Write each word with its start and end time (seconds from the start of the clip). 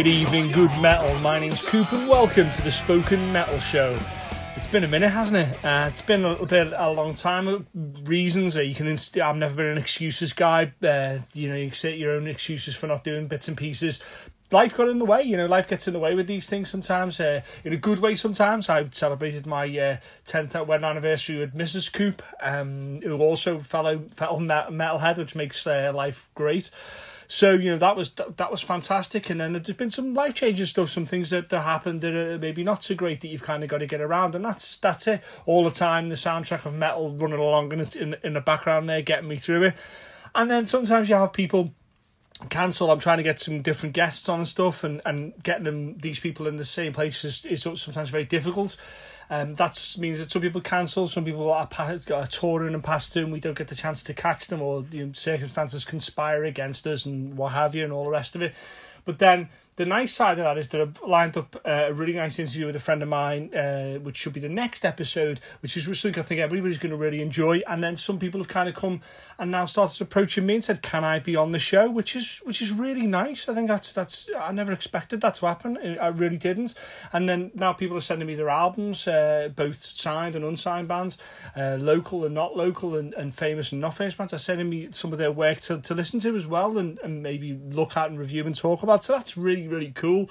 Good 0.00 0.06
evening, 0.06 0.50
good 0.52 0.70
metal. 0.80 1.14
My 1.18 1.38
name's 1.38 1.62
Coop 1.62 1.92
and 1.92 2.08
welcome 2.08 2.48
to 2.48 2.62
the 2.62 2.70
Spoken 2.70 3.20
Metal 3.34 3.58
Show. 3.58 3.98
It's 4.56 4.66
been 4.66 4.82
a 4.82 4.88
minute, 4.88 5.10
hasn't 5.10 5.36
it? 5.36 5.62
Uh, 5.62 5.88
it's 5.88 6.00
been 6.00 6.24
a 6.24 6.30
little 6.30 6.46
bit 6.46 6.72
a 6.74 6.90
long 6.90 7.12
time. 7.12 7.66
Reasons 8.04 8.56
are 8.56 8.62
you 8.62 8.74
can. 8.74 8.86
Inst- 8.86 9.18
I've 9.18 9.36
never 9.36 9.56
been 9.56 9.66
an 9.66 9.76
excuses 9.76 10.32
guy. 10.32 10.72
Uh, 10.82 11.18
you 11.34 11.50
know, 11.50 11.54
you 11.54 11.70
set 11.72 11.98
your 11.98 12.12
own 12.12 12.26
excuses 12.28 12.74
for 12.74 12.86
not 12.86 13.04
doing 13.04 13.26
bits 13.26 13.46
and 13.46 13.58
pieces. 13.58 14.00
Life 14.50 14.74
got 14.74 14.88
in 14.88 15.00
the 15.00 15.04
way, 15.04 15.20
you 15.22 15.36
know. 15.36 15.44
Life 15.44 15.68
gets 15.68 15.86
in 15.86 15.92
the 15.92 16.00
way 16.00 16.14
with 16.14 16.26
these 16.26 16.48
things 16.48 16.70
sometimes. 16.70 17.20
Uh, 17.20 17.42
in 17.62 17.74
a 17.74 17.76
good 17.76 17.98
way, 17.98 18.14
sometimes. 18.14 18.70
I 18.70 18.88
celebrated 18.92 19.46
my 19.46 19.66
uh, 19.78 19.96
tenth 20.24 20.54
wedding 20.54 20.86
anniversary 20.86 21.38
with 21.38 21.54
Mrs. 21.54 21.92
Coop, 21.92 22.22
um, 22.40 23.02
who 23.02 23.18
also 23.18 23.58
fellow 23.58 23.98
fellow 24.16 24.40
metalhead, 24.40 25.18
which 25.18 25.34
makes 25.34 25.66
uh, 25.66 25.92
life 25.94 26.30
great. 26.34 26.70
So 27.32 27.52
you 27.52 27.70
know 27.70 27.78
that 27.78 27.94
was 27.94 28.10
that 28.10 28.50
was 28.50 28.60
fantastic, 28.60 29.30
and 29.30 29.40
then 29.40 29.52
there's 29.52 29.70
been 29.70 29.88
some 29.88 30.14
life 30.14 30.34
changing 30.34 30.66
stuff, 30.66 30.88
some 30.88 31.06
things 31.06 31.30
that, 31.30 31.48
that 31.50 31.60
happened 31.60 32.00
that 32.00 32.12
are 32.12 32.38
maybe 32.40 32.64
not 32.64 32.82
so 32.82 32.96
great 32.96 33.20
that 33.20 33.28
you've 33.28 33.44
kind 33.44 33.62
of 33.62 33.70
got 33.70 33.78
to 33.78 33.86
get 33.86 34.00
around, 34.00 34.34
and 34.34 34.44
that's 34.44 34.78
that's 34.78 35.06
it 35.06 35.22
all 35.46 35.62
the 35.62 35.70
time. 35.70 36.08
The 36.08 36.16
soundtrack 36.16 36.66
of 36.66 36.74
metal 36.74 37.14
running 37.14 37.38
along 37.38 37.70
in 37.70 37.88
in, 37.96 38.16
in 38.24 38.32
the 38.32 38.40
background 38.40 38.88
there, 38.88 39.00
getting 39.00 39.28
me 39.28 39.36
through 39.36 39.62
it, 39.62 39.74
and 40.34 40.50
then 40.50 40.66
sometimes 40.66 41.08
you 41.08 41.14
have 41.14 41.32
people 41.32 41.72
cancel. 42.48 42.90
I'm 42.90 42.98
trying 42.98 43.18
to 43.18 43.22
get 43.22 43.38
some 43.38 43.62
different 43.62 43.94
guests 43.94 44.28
on 44.28 44.40
and 44.40 44.48
stuff, 44.48 44.82
and, 44.82 45.00
and 45.04 45.32
getting 45.40 45.62
them 45.62 45.98
these 45.98 46.18
people 46.18 46.48
in 46.48 46.56
the 46.56 46.64
same 46.64 46.92
place 46.92 47.24
is, 47.24 47.44
is 47.44 47.62
sometimes 47.62 48.10
very 48.10 48.24
difficult. 48.24 48.76
Um, 49.32 49.54
that 49.54 49.96
means 50.00 50.18
that 50.18 50.28
some 50.28 50.42
people 50.42 50.60
cancel, 50.60 51.06
some 51.06 51.24
people 51.24 51.52
are, 51.52 51.68
are 51.78 52.26
touring 52.26 52.74
and 52.74 52.82
past 52.82 53.14
and 53.16 53.32
we 53.32 53.38
don't 53.38 53.56
get 53.56 53.68
the 53.68 53.76
chance 53.76 54.02
to 54.04 54.12
catch 54.12 54.48
them, 54.48 54.60
or 54.60 54.84
you 54.90 55.06
know, 55.06 55.12
circumstances 55.12 55.84
conspire 55.84 56.44
against 56.44 56.84
us 56.88 57.06
and 57.06 57.36
what 57.36 57.52
have 57.52 57.76
you, 57.76 57.84
and 57.84 57.92
all 57.92 58.02
the 58.02 58.10
rest 58.10 58.34
of 58.34 58.42
it. 58.42 58.52
But 59.04 59.20
then 59.20 59.48
the 59.80 59.86
nice 59.86 60.12
side 60.12 60.38
of 60.38 60.44
that 60.44 60.58
is 60.58 60.68
that 60.68 60.80
I've 60.82 61.00
lined 61.00 61.38
up 61.38 61.56
uh, 61.64 61.86
a 61.88 61.94
really 61.94 62.12
nice 62.12 62.38
interview 62.38 62.66
with 62.66 62.76
a 62.76 62.80
friend 62.80 63.02
of 63.02 63.08
mine, 63.08 63.54
uh, 63.54 63.94
which 63.94 64.18
should 64.18 64.34
be 64.34 64.40
the 64.40 64.46
next 64.46 64.84
episode, 64.84 65.40
which 65.62 65.74
is 65.74 65.84
something 65.84 66.20
I 66.20 66.22
think 66.22 66.38
everybody's 66.38 66.76
going 66.76 66.90
to 66.90 66.98
really 66.98 67.22
enjoy. 67.22 67.62
And 67.66 67.82
then 67.82 67.96
some 67.96 68.18
people 68.18 68.40
have 68.40 68.48
kind 68.48 68.68
of 68.68 68.74
come 68.74 69.00
and 69.38 69.50
now 69.50 69.64
started 69.64 70.02
approaching 70.02 70.44
me 70.44 70.56
and 70.56 70.62
said, 70.62 70.82
"Can 70.82 71.02
I 71.02 71.18
be 71.18 71.34
on 71.34 71.52
the 71.52 71.58
show?" 71.58 71.88
Which 71.88 72.14
is 72.14 72.42
which 72.44 72.60
is 72.60 72.72
really 72.72 73.06
nice. 73.06 73.48
I 73.48 73.54
think 73.54 73.68
that's 73.68 73.94
that's 73.94 74.28
I 74.38 74.52
never 74.52 74.70
expected 74.70 75.22
that 75.22 75.36
to 75.36 75.46
happen. 75.46 75.78
I 75.98 76.08
really 76.08 76.36
didn't. 76.36 76.74
And 77.14 77.26
then 77.26 77.50
now 77.54 77.72
people 77.72 77.96
are 77.96 78.02
sending 78.02 78.28
me 78.28 78.34
their 78.34 78.50
albums, 78.50 79.08
uh, 79.08 79.48
both 79.56 79.82
signed 79.82 80.36
and 80.36 80.44
unsigned 80.44 80.88
bands, 80.88 81.16
uh, 81.56 81.78
local 81.80 82.26
and 82.26 82.34
not 82.34 82.54
local, 82.54 82.96
and, 82.96 83.14
and 83.14 83.34
famous 83.34 83.72
and 83.72 83.80
not 83.80 83.96
famous 83.96 84.14
bands 84.14 84.34
are 84.34 84.38
sending 84.38 84.68
me 84.68 84.88
some 84.90 85.10
of 85.10 85.18
their 85.18 85.32
work 85.32 85.60
to, 85.60 85.80
to 85.80 85.94
listen 85.94 86.20
to 86.20 86.36
as 86.36 86.46
well, 86.46 86.76
and, 86.76 86.98
and 86.98 87.22
maybe 87.22 87.58
look 87.70 87.96
at 87.96 88.10
and 88.10 88.18
review 88.18 88.44
and 88.44 88.54
talk 88.54 88.82
about. 88.82 89.04
So 89.04 89.14
that's 89.14 89.38
really 89.38 89.69
really 89.70 89.92
cool. 89.92 90.28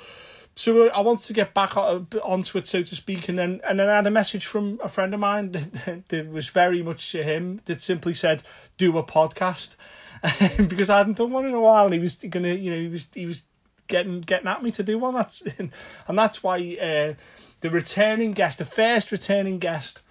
So 0.55 0.87
uh, 0.87 0.89
I 0.93 0.99
wanted 0.99 1.25
to 1.27 1.33
get 1.33 1.53
back 1.53 1.77
onto 1.77 2.57
it, 2.57 2.67
so 2.67 2.83
to 2.83 2.95
speak, 2.95 3.29
and 3.29 3.37
then 3.37 3.61
and 3.67 3.79
then 3.79 3.87
I 3.87 3.95
had 3.95 4.07
a 4.07 4.11
message 4.11 4.45
from 4.45 4.79
a 4.83 4.89
friend 4.89 5.13
of 5.13 5.19
mine 5.19 5.51
that, 5.53 6.09
that 6.09 6.29
was 6.29 6.49
very 6.49 6.83
much 6.83 7.11
to 7.13 7.23
him 7.23 7.61
that 7.65 7.81
simply 7.81 8.13
said, 8.13 8.43
"Do 8.77 8.97
a 8.97 9.03
podcast," 9.03 9.75
because 10.67 10.89
I 10.89 10.97
hadn't 10.97 11.17
done 11.17 11.31
one 11.31 11.45
in 11.45 11.53
a 11.53 11.61
while, 11.61 11.85
and 11.85 11.93
he 11.93 11.99
was 11.99 12.15
gonna, 12.15 12.53
you 12.53 12.71
know, 12.71 12.77
he 12.77 12.89
was 12.89 13.07
he 13.13 13.25
was 13.25 13.43
getting 13.87 14.21
getting 14.21 14.47
at 14.47 14.61
me 14.61 14.71
to 14.71 14.83
do 14.83 14.97
one. 14.97 15.13
That's 15.13 15.41
and 15.57 15.71
that's 16.07 16.43
why 16.43 16.57
uh, 16.81 17.13
the 17.61 17.69
returning 17.69 18.33
guest, 18.33 18.57
the 18.57 18.65
first 18.65 19.11
returning 19.11 19.59
guest, 19.59 20.01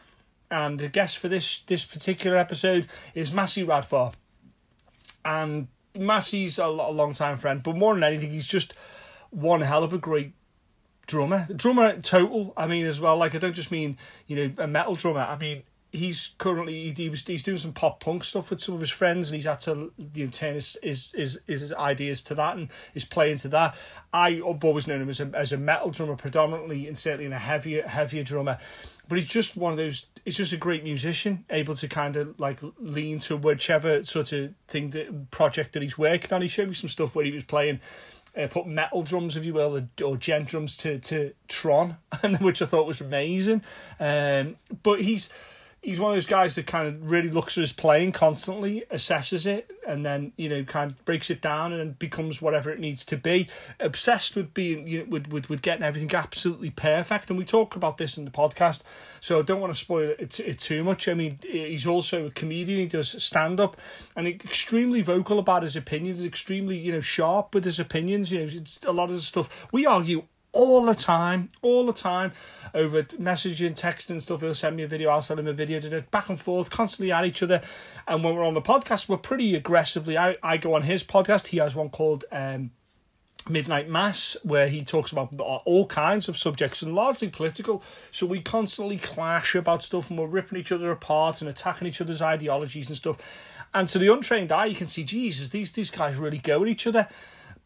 and 0.51 0.79
the 0.79 0.89
guest 0.89 1.19
for 1.19 1.29
this 1.29 1.61
this 1.61 1.85
particular 1.85 2.39
episode 2.39 2.87
is 3.15 3.33
Masseeh 3.33 3.67
Radfar, 3.67 4.13
and 5.25 5.69
Masseeh's 5.95 6.59
a, 6.59 6.65
a 6.65 6.93
long 6.93 7.13
time 7.13 7.37
friend, 7.37 7.63
but 7.63 7.77
more 7.77 7.95
than 7.95 8.05
anything, 8.05 8.31
he's 8.31 8.47
just 8.47 8.75
one 9.31 9.61
hell 9.61 9.85
of 9.85 9.93
a 9.93 9.99
great 9.99 10.33
drummer. 11.07 11.47
Drummer 11.55 12.01
total. 12.01 12.53
I 12.57 12.67
mean, 12.67 12.87
as 12.87 13.01
well. 13.01 13.17
Like 13.17 13.35
I 13.35 13.39
don't 13.39 13.55
just 13.55 13.71
mean 13.71 13.97
you 14.27 14.37
know 14.37 14.63
a 14.63 14.67
metal 14.67 14.95
drummer. 14.95 15.21
I 15.21 15.37
mean 15.37 15.63
he's 15.91 16.35
currently 16.39 16.93
he, 16.93 17.09
was 17.09 17.27
he's 17.27 17.43
doing 17.43 17.57
some 17.57 17.73
pop 17.73 18.01
punk 18.01 18.23
stuff 18.23 18.51
with 18.51 18.61
some 18.61 18.75
of 18.75 18.81
his 18.81 18.91
friends, 18.91 19.29
and 19.29 19.35
he's 19.35 19.47
had 19.47 19.61
to 19.61 19.93
you 20.13 20.25
know 20.25 20.31
turn 20.31 20.55
his 20.55 20.77
his 20.83 21.13
his, 21.13 21.39
his 21.47 21.73
ideas 21.73 22.23
to 22.25 22.35
that 22.35 22.57
and 22.57 22.69
is 22.95 23.05
playing 23.05 23.39
to 23.39 23.49
that. 23.49 23.75
I've 24.13 24.43
always 24.43 24.87
known 24.87 25.03
him 25.03 25.09
as 25.09 25.21
a 25.21 25.31
as 25.35 25.53
a 25.53 25.57
metal 25.57 25.91
drummer 25.91 26.17
predominantly, 26.17 26.87
and 26.87 26.97
certainly 26.97 27.27
in 27.27 27.33
a 27.33 27.39
heavier 27.39 27.87
heavier 27.87 28.23
drummer. 28.23 28.59
But 29.09 29.17
he's 29.17 29.29
just 29.29 29.57
one 29.57 29.73
of 29.73 29.79
those. 29.79 30.07
He's 30.25 30.37
just 30.37 30.53
a 30.53 30.59
great 30.59 30.85
musician, 30.85 31.47
able 31.49 31.75
to 31.77 31.89
kind 31.89 32.17
of 32.17 32.39
like 32.39 32.59
lean 32.79 33.19
to 33.21 33.37
whichever 33.37 34.03
sort 34.05 34.33
of 34.33 34.53
thing 34.67 34.91
that 34.91 35.31
project 35.31 35.73
that 35.73 35.83
he's 35.83 35.97
working 35.97 36.33
on. 36.33 36.43
He 36.43 36.49
showed 36.49 36.69
me 36.69 36.75
some 36.75 36.91
stuff 36.91 37.15
where 37.15 37.25
he 37.25 37.33
was 37.33 37.45
playing 37.45 37.81
uh, 38.39 38.47
put 38.47 38.67
metal 38.67 39.03
drums, 39.03 39.37
if 39.37 39.45
you 39.45 39.55
will, 39.55 39.77
or, 40.05 40.17
djent 40.17 40.49
drums 40.49 40.77
to 40.79 40.99
to 40.99 41.33
Tron, 41.49 41.97
and 42.23 42.39
which 42.41 42.63
I 42.63 42.67
thought 42.67 42.87
was 42.87 43.01
amazing. 43.01 43.63
Um, 43.99 44.57
but 44.83 45.01
he's 45.01 45.29
he's 45.83 46.01
one 46.01 46.11
of 46.11 46.17
those 46.17 46.27
guys 46.27 46.55
that 46.57 46.67
kind 46.67 46.89
of 46.89 47.11
really 47.11 47.31
looks 47.31 47.57
at 47.57 47.63
his 47.63 47.73
playing 47.73 48.13
constantly, 48.13 48.85
assesses 48.91 49.47
it, 49.47 49.71
and 49.87 50.05
then 50.05 50.33
you 50.37 50.49
know 50.49 50.65
kind 50.65 50.91
of 50.91 51.05
breaks 51.05 51.31
it 51.31 51.41
down 51.41 51.73
and 51.73 51.99
becomes 51.99 52.43
whatever 52.43 52.71
it 52.71 52.81
needs 52.81 53.05
to 53.07 53.17
be. 53.17 53.49
Obsessed 53.81 54.37
with 54.37 54.53
being 54.55 54.87
you 54.87 55.01
know, 55.01 55.05
with, 55.09 55.29
with 55.29 55.49
with 55.49 55.63
getting 55.63 55.83
everything 55.83 56.13
absolutely 56.15 56.71
perfect, 56.71 57.31
and 57.31 57.39
we 57.39 57.45
talk 57.45 57.77
about 57.77 57.99
this 57.99 58.19
in 58.19 58.25
the 58.25 58.31
podcast, 58.31 58.83
so 59.21 59.39
I 59.39 59.43
don't 59.43 59.61
want 59.61 59.73
to 59.73 59.79
spoil 59.79 60.15
it, 60.19 60.39
it 60.41 60.59
too 60.59 60.85
much. 60.85 61.09
I 61.09 61.15
mean, 61.15 61.39
he's 61.43 61.87
also 61.87 62.27
a 62.27 62.31
comedian. 62.31 62.81
He 62.81 62.87
does 62.87 63.23
stand 63.23 63.61
up, 63.61 63.77
and 64.17 64.27
extremely 64.27 65.03
vocal 65.03 65.39
about 65.39 65.63
his 65.63 65.77
opinions. 65.77 66.25
Extremely 66.25 66.77
you 66.77 66.93
know 66.93 67.01
sharp 67.01 67.55
with 67.55 67.65
his 67.65 67.81
opinions. 67.81 68.33
You 68.33 68.41
know, 68.41 68.51
it's 68.53 68.85
a 68.85 68.93
lot 68.93 69.11
of 69.11 69.21
stuff 69.23 69.67
we 69.73 69.87
argue 69.87 70.25
all 70.53 70.85
the 70.85 70.95
time, 70.95 71.51
all 71.63 71.87
the 71.87 71.93
time, 71.93 72.33
over 72.75 73.03
messaging, 73.03 73.79
texting 73.79 74.21
stuff. 74.21 74.41
He'll 74.41 74.55
send 74.55 74.77
me 74.77 74.83
a 74.83 74.89
video, 74.89 75.11
I'll 75.11 75.21
send 75.21 75.41
him 75.41 75.47
a 75.47 75.53
video, 75.53 76.03
back 76.11 76.29
and 76.29 76.41
forth, 76.41 76.71
constantly 76.71 77.13
at 77.13 77.25
each 77.25 77.43
other. 77.43 77.61
And 78.07 78.25
when 78.25 78.35
we're 78.35 78.47
on 78.47 78.55
the 78.55 78.63
podcast, 78.63 79.09
we're 79.09 79.19
pretty 79.19 79.55
aggressively. 79.55 80.17
I, 80.17 80.37
I 80.43 80.57
go 80.57 80.75
on 80.75 80.83
his 80.83 81.05
podcast. 81.05 81.49
He 81.49 81.59
has 81.59 81.75
one 81.75 81.91
called 81.91 82.25
um, 82.33 82.71
Midnight 83.49 83.89
Mass, 83.89 84.37
where 84.43 84.69
he 84.69 84.85
talks 84.85 85.13
about 85.13 85.35
all 85.39 85.87
kinds 85.87 86.29
of 86.29 86.37
subjects 86.37 86.83
and 86.83 86.95
largely 86.95 87.29
political. 87.29 87.83
So 88.11 88.27
we 88.27 88.41
constantly 88.41 88.99
clash 88.99 89.55
about 89.55 89.83
stuff 89.83 90.11
and 90.11 90.19
we're 90.19 90.27
ripping 90.27 90.59
each 90.59 90.73
other 90.73 90.91
apart 90.91 91.41
and 91.41 91.49
attacking 91.49 91.89
each 91.89 92.01
other's 92.01 92.23
ideologies 92.23 92.89
and 92.89 92.97
stuff. 92.97 93.19
And 93.75 93.87
to 93.89 93.99
the 93.99 94.13
untrained 94.13 94.53
eye, 94.53 94.67
you 94.67 94.75
can 94.75 94.87
see, 94.87 95.05
Jesus, 95.05 95.51
these 95.51 95.73
these 95.73 95.91
guys 95.91 96.17
really 96.17 96.39
go 96.39 96.63
at 96.63 96.69
each 96.69 96.87
other. 96.87 97.09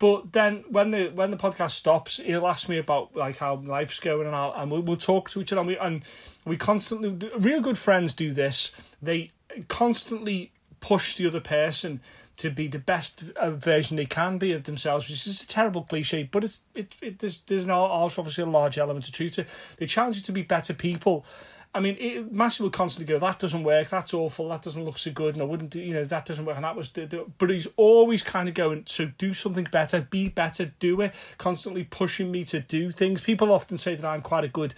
But 0.03 0.33
then 0.33 0.65
when 0.69 0.91
the 0.91 1.11
when 1.11 1.31
the 1.31 1.37
podcast 1.37 1.71
stops, 1.71 2.17
he'll 2.17 2.49
ask 2.49 2.69
me 2.69 2.77
about 2.77 3.15
like 3.15 3.39
how 3.39 3.55
life's 3.55 4.01
going, 4.01 4.27
and 4.27 4.35
I'll, 4.35 4.53
and 4.53 4.69
we'll, 4.69 4.81
we'll 4.81 4.97
talk 4.97 5.31
to 5.31 5.41
each 5.41 5.53
other. 5.53 5.61
And 5.61 5.69
we 5.69 5.79
and 5.79 6.03
we 6.45 6.57
constantly 6.57 7.31
real 7.39 7.61
good 7.61 7.79
friends 7.79 8.13
do 8.13 8.33
this. 8.33 8.73
They 9.01 9.31
constantly 9.69 10.51
push 10.81 11.15
the 11.15 11.29
other 11.29 11.39
person 11.39 12.01
to 12.39 12.51
be 12.51 12.67
the 12.67 12.81
best 12.81 13.23
uh, 13.37 13.53
version 13.53 13.97
they 13.97 14.05
can 14.05 14.39
be 14.39 14.53
of 14.53 14.65
themselves, 14.65 15.09
which 15.09 15.25
is 15.25 15.41
a 15.41 15.47
terrible 15.47 15.83
cliche, 15.83 16.25
but 16.25 16.43
it's 16.43 16.63
it, 16.75 16.97
it 17.01 17.21
there's 17.21 17.39
there's 17.43 17.69
also 17.69 18.23
obviously 18.23 18.43
a 18.43 18.49
large 18.49 18.79
element 18.79 19.07
of 19.07 19.15
truth 19.15 19.37
to. 19.37 19.47
They 19.77 19.87
challenge 19.87 20.17
you 20.17 20.23
to 20.23 20.33
be 20.33 20.43
better 20.43 20.75
people, 20.75 21.25
I 21.75 21.81
mean, 21.81 21.97
it, 21.99 22.31
would 22.31 22.73
constantly 22.73 23.13
go, 23.13 23.19
"That 23.19 23.39
doesn't 23.39 23.65
work. 23.65 23.89
That's 23.89 24.13
awful. 24.13 24.49
That 24.51 24.61
doesn't 24.61 24.85
look 24.85 24.99
so 24.99 25.11
good." 25.11 25.35
And 25.35 25.43
I 25.43 25.47
wouldn't 25.47 25.71
do, 25.71 25.81
you 25.81 25.95
know, 25.95 26.05
that 26.05 26.27
doesn't 26.27 26.45
work. 26.45 26.57
And 26.57 26.65
that 26.65 26.77
was, 26.77 26.89
but 26.91 27.51
he's 27.51 27.69
always 27.77 28.23
kind 28.23 28.49
of 28.49 28.55
going, 28.55 28.85
"So 28.87 29.07
do 29.17 29.33
something 29.33 29.67
better. 29.71 30.03
Be 30.03 30.29
better. 30.29 30.67
Do 30.81 31.01
it." 31.01 31.15
Constantly 31.39 31.85
pushing 31.85 32.31
me 32.31 32.45
to 32.45 32.61
do 32.61 32.91
things. 32.91 33.23
People 33.23 33.51
often 33.51 33.79
say 33.79 33.95
that 33.95 34.07
I'm 34.07 34.21
quite 34.21 34.45
a 34.45 34.49
good 34.49 34.75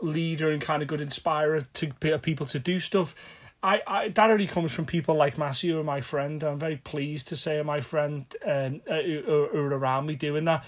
leader 0.00 0.50
and 0.50 0.62
kind 0.62 0.82
of 0.82 0.88
good 0.88 1.00
inspirer 1.00 1.62
to 1.62 2.18
people 2.18 2.46
to 2.46 2.58
do 2.58 2.78
stuff. 2.78 3.14
I, 3.62 3.82
I 3.86 4.08
that 4.08 4.30
only 4.30 4.46
comes 4.46 4.72
from 4.72 4.86
people 4.86 5.16
like 5.16 5.36
Masseeh, 5.36 5.72
who 5.72 5.80
are 5.80 5.84
my 5.84 6.00
friend. 6.00 6.42
I'm 6.42 6.58
very 6.58 6.76
pleased 6.76 7.28
to 7.28 7.36
say, 7.36 7.60
my 7.62 7.80
friend 7.80 8.24
um, 8.46 8.80
uh, 8.88 9.02
who, 9.02 9.48
who 9.52 9.58
are 9.58 9.78
around 9.78 10.06
me 10.06 10.14
doing 10.14 10.44
that 10.44 10.64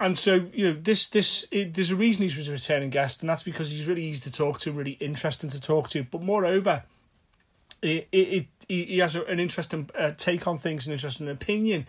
and 0.00 0.18
so 0.18 0.46
you 0.52 0.72
know 0.72 0.80
this 0.80 1.08
this 1.08 1.46
it, 1.50 1.74
there's 1.74 1.90
a 1.90 1.96
reason 1.96 2.22
he's 2.22 2.48
a 2.48 2.52
returning 2.52 2.90
guest, 2.90 3.20
and 3.20 3.28
that's 3.28 3.42
because 3.42 3.70
he's 3.70 3.86
really 3.86 4.04
easy 4.04 4.28
to 4.30 4.36
talk 4.36 4.60
to, 4.60 4.72
really 4.72 4.92
interesting 4.92 5.50
to 5.50 5.60
talk 5.60 5.88
to. 5.90 6.02
But 6.02 6.22
moreover, 6.22 6.82
it, 7.80 8.08
it, 8.10 8.16
it 8.18 8.46
he 8.68 8.98
has 8.98 9.14
an 9.14 9.38
interesting 9.38 9.88
uh, 9.96 10.10
take 10.16 10.46
on 10.46 10.58
things, 10.58 10.86
an 10.86 10.92
interesting 10.92 11.28
opinion, 11.28 11.86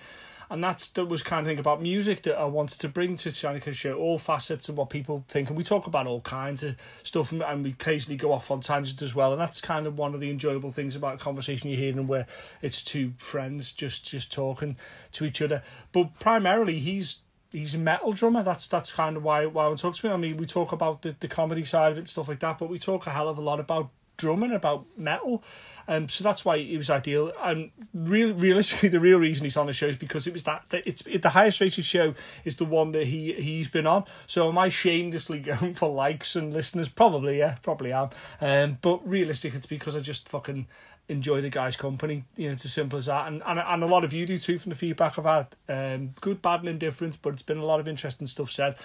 and 0.51 0.63
that's 0.63 0.89
that 0.89 1.05
was 1.05 1.23
kind 1.23 1.41
of 1.41 1.47
thing 1.47 1.57
about 1.57 1.81
music 1.81 2.21
that 2.23 2.37
I 2.37 2.45
wanted 2.45 2.79
to 2.81 2.89
bring 2.89 3.15
to 3.15 3.29
Shanika 3.29 3.73
show 3.73 3.95
all 3.95 4.19
facets 4.19 4.69
of 4.69 4.77
what 4.77 4.91
people 4.91 5.25
think, 5.27 5.49
and 5.49 5.57
we 5.57 5.63
talk 5.63 5.87
about 5.87 6.05
all 6.05 6.21
kinds 6.21 6.61
of 6.61 6.75
stuff, 7.01 7.31
and, 7.31 7.41
and 7.41 7.63
we 7.63 7.71
occasionally 7.71 8.17
go 8.17 8.31
off 8.31 8.51
on 8.51 8.61
tangents 8.61 9.01
as 9.01 9.15
well, 9.15 9.31
and 9.31 9.41
that's 9.41 9.59
kind 9.61 9.87
of 9.87 9.97
one 9.97 10.13
of 10.13 10.19
the 10.19 10.29
enjoyable 10.29 10.69
things 10.69 10.95
about 10.95 11.19
conversation 11.19 11.69
you're 11.69 11.79
hearing 11.79 12.05
where 12.05 12.27
it's 12.61 12.83
two 12.83 13.13
friends 13.17 13.71
just 13.71 14.05
just 14.05 14.31
talking 14.31 14.77
to 15.13 15.25
each 15.25 15.41
other. 15.41 15.63
But 15.91 16.19
primarily, 16.19 16.77
he's 16.77 17.21
he's 17.55 17.73
a 17.75 17.77
metal 17.77 18.13
drummer. 18.13 18.43
That's 18.43 18.67
that's 18.67 18.91
kind 18.91 19.17
of 19.17 19.23
why 19.23 19.45
why 19.45 19.67
we 19.67 19.75
talk 19.75 19.95
to 19.95 20.07
me. 20.07 20.13
I 20.13 20.17
mean, 20.17 20.37
we 20.37 20.45
talk 20.45 20.71
about 20.71 21.01
the, 21.01 21.15
the 21.19 21.27
comedy 21.27 21.63
side 21.63 21.91
of 21.91 21.97
it 21.97 22.01
and 22.01 22.09
stuff 22.09 22.27
like 22.27 22.39
that, 22.39 22.59
but 22.59 22.69
we 22.69 22.79
talk 22.79 23.07
a 23.07 23.11
hell 23.11 23.29
of 23.29 23.37
a 23.37 23.41
lot 23.41 23.59
about 23.59 23.89
drumming, 24.17 24.51
about 24.51 24.85
metal. 24.97 25.43
Um, 25.87 26.09
so 26.09 26.23
that's 26.23 26.43
why 26.43 26.57
it 26.57 26.77
was 26.77 26.89
ideal. 26.89 27.31
And 27.41 27.71
real, 27.93 28.33
realistically, 28.33 28.89
the 28.97 28.99
real 28.99 29.19
reason 29.19 29.43
he's 29.43 29.57
on 29.57 29.67
the 29.67 29.73
show 29.73 29.87
is 29.87 29.97
because 29.97 30.25
it 30.25 30.33
was 30.33 30.43
that, 30.43 30.63
that 30.69 30.83
it's 30.85 31.01
it, 31.05 31.21
the 31.21 31.29
highest 31.29 31.61
rated 31.61 31.85
show 31.85 32.13
is 32.43 32.57
the 32.57 32.65
one 32.65 32.91
that 32.93 33.07
he 33.07 33.33
he's 33.33 33.69
been 33.69 33.87
on. 33.87 34.05
So 34.27 34.49
am 34.49 34.57
I 34.57 34.69
shamelessly 34.69 35.39
going 35.59 35.75
for 35.75 35.89
likes 35.89 36.35
and 36.35 36.53
listeners? 36.53 36.89
Probably, 36.89 37.39
yeah, 37.39 37.55
probably 37.61 37.91
am. 37.91 38.09
Um, 38.41 38.77
but 38.81 39.07
realistic, 39.07 39.53
it's 39.53 39.65
because 39.65 39.95
I 39.95 39.99
just 39.99 40.27
fucking 40.29 40.67
enjoy 41.07 41.41
the 41.41 41.49
guy's 41.49 41.75
company. 41.75 42.23
You 42.35 42.47
know, 42.47 42.53
it's 42.53 42.65
as 42.65 42.73
simple 42.73 42.97
as 42.97 43.05
that. 43.05 43.27
And 43.27 43.41
and, 43.45 43.59
and 43.59 43.83
a 43.83 43.87
lot 43.87 44.03
of 44.03 44.13
you 44.13 44.25
do 44.25 44.37
too 44.37 44.57
from 44.57 44.69
the 44.69 44.75
feedback 44.75 45.17
I've 45.17 45.25
had. 45.25 45.47
Um, 45.67 46.09
good, 46.21 46.41
bad, 46.41 46.61
and 46.61 46.69
indifferent. 46.69 47.17
But 47.21 47.33
it's 47.33 47.41
been 47.41 47.57
a 47.57 47.65
lot 47.65 47.79
of 47.79 47.87
interesting 47.87 48.27
stuff 48.27 48.51
said. 48.51 48.75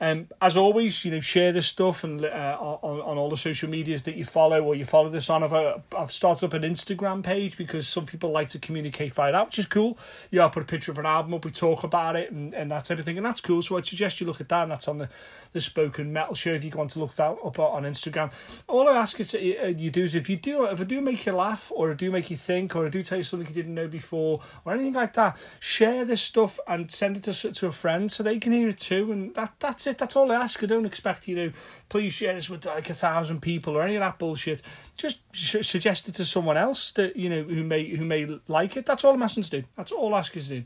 Um, 0.00 0.28
as 0.40 0.56
always, 0.56 1.04
you 1.04 1.10
know, 1.10 1.20
share 1.20 1.52
this 1.52 1.66
stuff 1.66 2.04
and 2.04 2.24
uh, 2.24 2.56
on, 2.60 3.00
on 3.00 3.18
all 3.18 3.28
the 3.28 3.36
social 3.36 3.68
medias 3.68 4.04
that 4.04 4.14
you 4.14 4.24
follow 4.24 4.62
or 4.62 4.74
you 4.74 4.84
follow 4.84 5.08
this 5.08 5.28
on. 5.28 5.42
I've, 5.42 5.52
uh, 5.52 5.78
I've 5.96 6.12
started 6.12 6.46
up 6.46 6.52
an 6.54 6.62
Instagram 6.62 7.22
page 7.22 7.56
because 7.56 7.88
some 7.88 8.06
people 8.06 8.30
like 8.30 8.48
to 8.50 8.58
communicate 8.58 9.12
via 9.14 9.32
that, 9.32 9.46
which 9.46 9.58
is 9.58 9.66
cool. 9.66 9.98
Yeah, 10.30 10.46
I 10.46 10.48
put 10.48 10.62
a 10.62 10.66
picture 10.66 10.92
of 10.92 10.98
an 10.98 11.06
album 11.06 11.34
up, 11.34 11.44
we 11.44 11.50
talk 11.50 11.82
about 11.82 12.16
it 12.16 12.30
and, 12.30 12.54
and 12.54 12.70
that 12.70 12.84
type 12.84 12.98
of 12.98 13.04
thing, 13.04 13.16
and 13.16 13.26
that's 13.26 13.40
cool. 13.40 13.60
So 13.62 13.76
I'd 13.76 13.86
suggest 13.86 14.20
you 14.20 14.26
look 14.26 14.40
at 14.40 14.48
that, 14.50 14.62
and 14.62 14.70
that's 14.70 14.86
on 14.86 14.98
the, 14.98 15.08
the 15.52 15.60
Spoken 15.60 16.12
Metal 16.12 16.34
Show 16.34 16.52
if 16.52 16.64
you 16.64 16.70
want 16.70 16.90
to 16.90 17.00
look 17.00 17.14
that 17.14 17.36
up 17.44 17.58
on 17.58 17.82
Instagram. 17.82 18.30
All 18.68 18.88
I 18.88 18.96
ask 18.96 19.18
is 19.18 19.34
uh, 19.34 19.38
you 19.38 19.90
do 19.90 20.04
is 20.04 20.14
if 20.14 20.28
you 20.28 20.36
do, 20.36 20.64
if 20.66 20.80
I 20.80 20.84
do 20.84 21.00
make 21.00 21.26
you 21.26 21.32
laugh 21.32 21.72
or 21.74 21.90
I 21.90 21.94
do 21.94 22.10
make 22.10 22.30
you 22.30 22.36
think 22.36 22.76
or 22.76 22.86
I 22.86 22.88
do 22.88 23.02
tell 23.02 23.18
you 23.18 23.24
something 23.24 23.48
you 23.48 23.54
didn't 23.54 23.74
know 23.74 23.88
before 23.88 24.40
or 24.64 24.72
anything 24.72 24.92
like 24.92 25.14
that, 25.14 25.36
share 25.58 26.04
this 26.04 26.22
stuff 26.22 26.60
and 26.68 26.90
send 26.90 27.16
it 27.16 27.24
to, 27.24 27.52
to 27.52 27.66
a 27.66 27.72
friend 27.72 28.12
so 28.12 28.22
they 28.22 28.38
can 28.38 28.52
hear 28.52 28.68
it 28.68 28.78
too. 28.78 29.10
And 29.10 29.34
that 29.34 29.54
that's 29.58 29.87
it. 29.88 29.98
That's 29.98 30.16
all 30.16 30.30
I 30.30 30.36
ask. 30.36 30.62
I 30.62 30.66
don't 30.66 30.86
expect 30.86 31.26
you 31.26 31.34
to 31.36 31.52
please 31.88 32.12
share 32.12 32.34
this 32.34 32.48
with 32.48 32.64
like 32.66 32.88
a 32.90 32.94
thousand 32.94 33.42
people 33.42 33.76
or 33.76 33.82
any 33.82 33.96
of 33.96 34.00
that 34.00 34.18
bullshit. 34.18 34.62
Just 34.96 35.20
suggest 35.32 36.08
it 36.08 36.14
to 36.16 36.24
someone 36.24 36.56
else 36.56 36.92
that 36.92 37.16
you 37.16 37.28
know 37.28 37.42
who 37.42 37.64
may 37.64 37.88
who 37.96 38.04
may 38.04 38.38
like 38.46 38.76
it. 38.76 38.86
That's 38.86 39.04
all 39.04 39.14
I'm 39.14 39.22
asking 39.22 39.44
to 39.44 39.50
do. 39.50 39.64
That's 39.76 39.92
all 39.92 40.14
I 40.14 40.20
ask 40.20 40.34
you 40.34 40.42
to 40.42 40.48
do. 40.48 40.64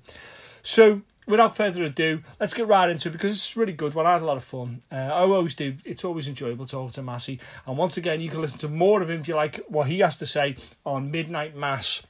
So 0.63 1.03
without 1.27 1.57
further 1.57 1.85
ado, 1.85 2.23
let's 2.41 2.55
get 2.55 2.67
right 2.67 2.89
into 2.89 3.09
it 3.09 3.13
because 3.13 3.33
it's 3.33 3.57
really 3.57 3.73
good 3.73 3.95
one. 3.95 4.07
I 4.07 4.13
had 4.13 4.23
a 4.23 4.27
lot 4.27 4.37
of 4.37 4.45
fun. 4.45 4.81
Uh, 4.91 4.97
I 4.97 5.21
always 5.21 5.55
do. 5.55 5.75
It's 5.85 6.05
always 6.05 6.29
enjoyable 6.29 6.67
talking 6.67 6.91
to 6.91 7.03
Masseeh. 7.03 7.41
And 7.67 7.77
once 7.77 7.97
again, 7.97 8.21
you 8.21 8.29
can 8.29 8.41
listen 8.41 8.59
to 8.59 8.69
more 8.69 9.03
of 9.03 9.11
him 9.11 9.21
if 9.21 9.29
you 9.29 9.35
like 9.35 9.61
what 9.69 9.89
he 9.89 10.01
has 10.01 10.17
to 10.19 10.27
say 10.27 10.57
on 10.85 11.11
Midnight 11.11 11.57
Mass, 11.57 12.07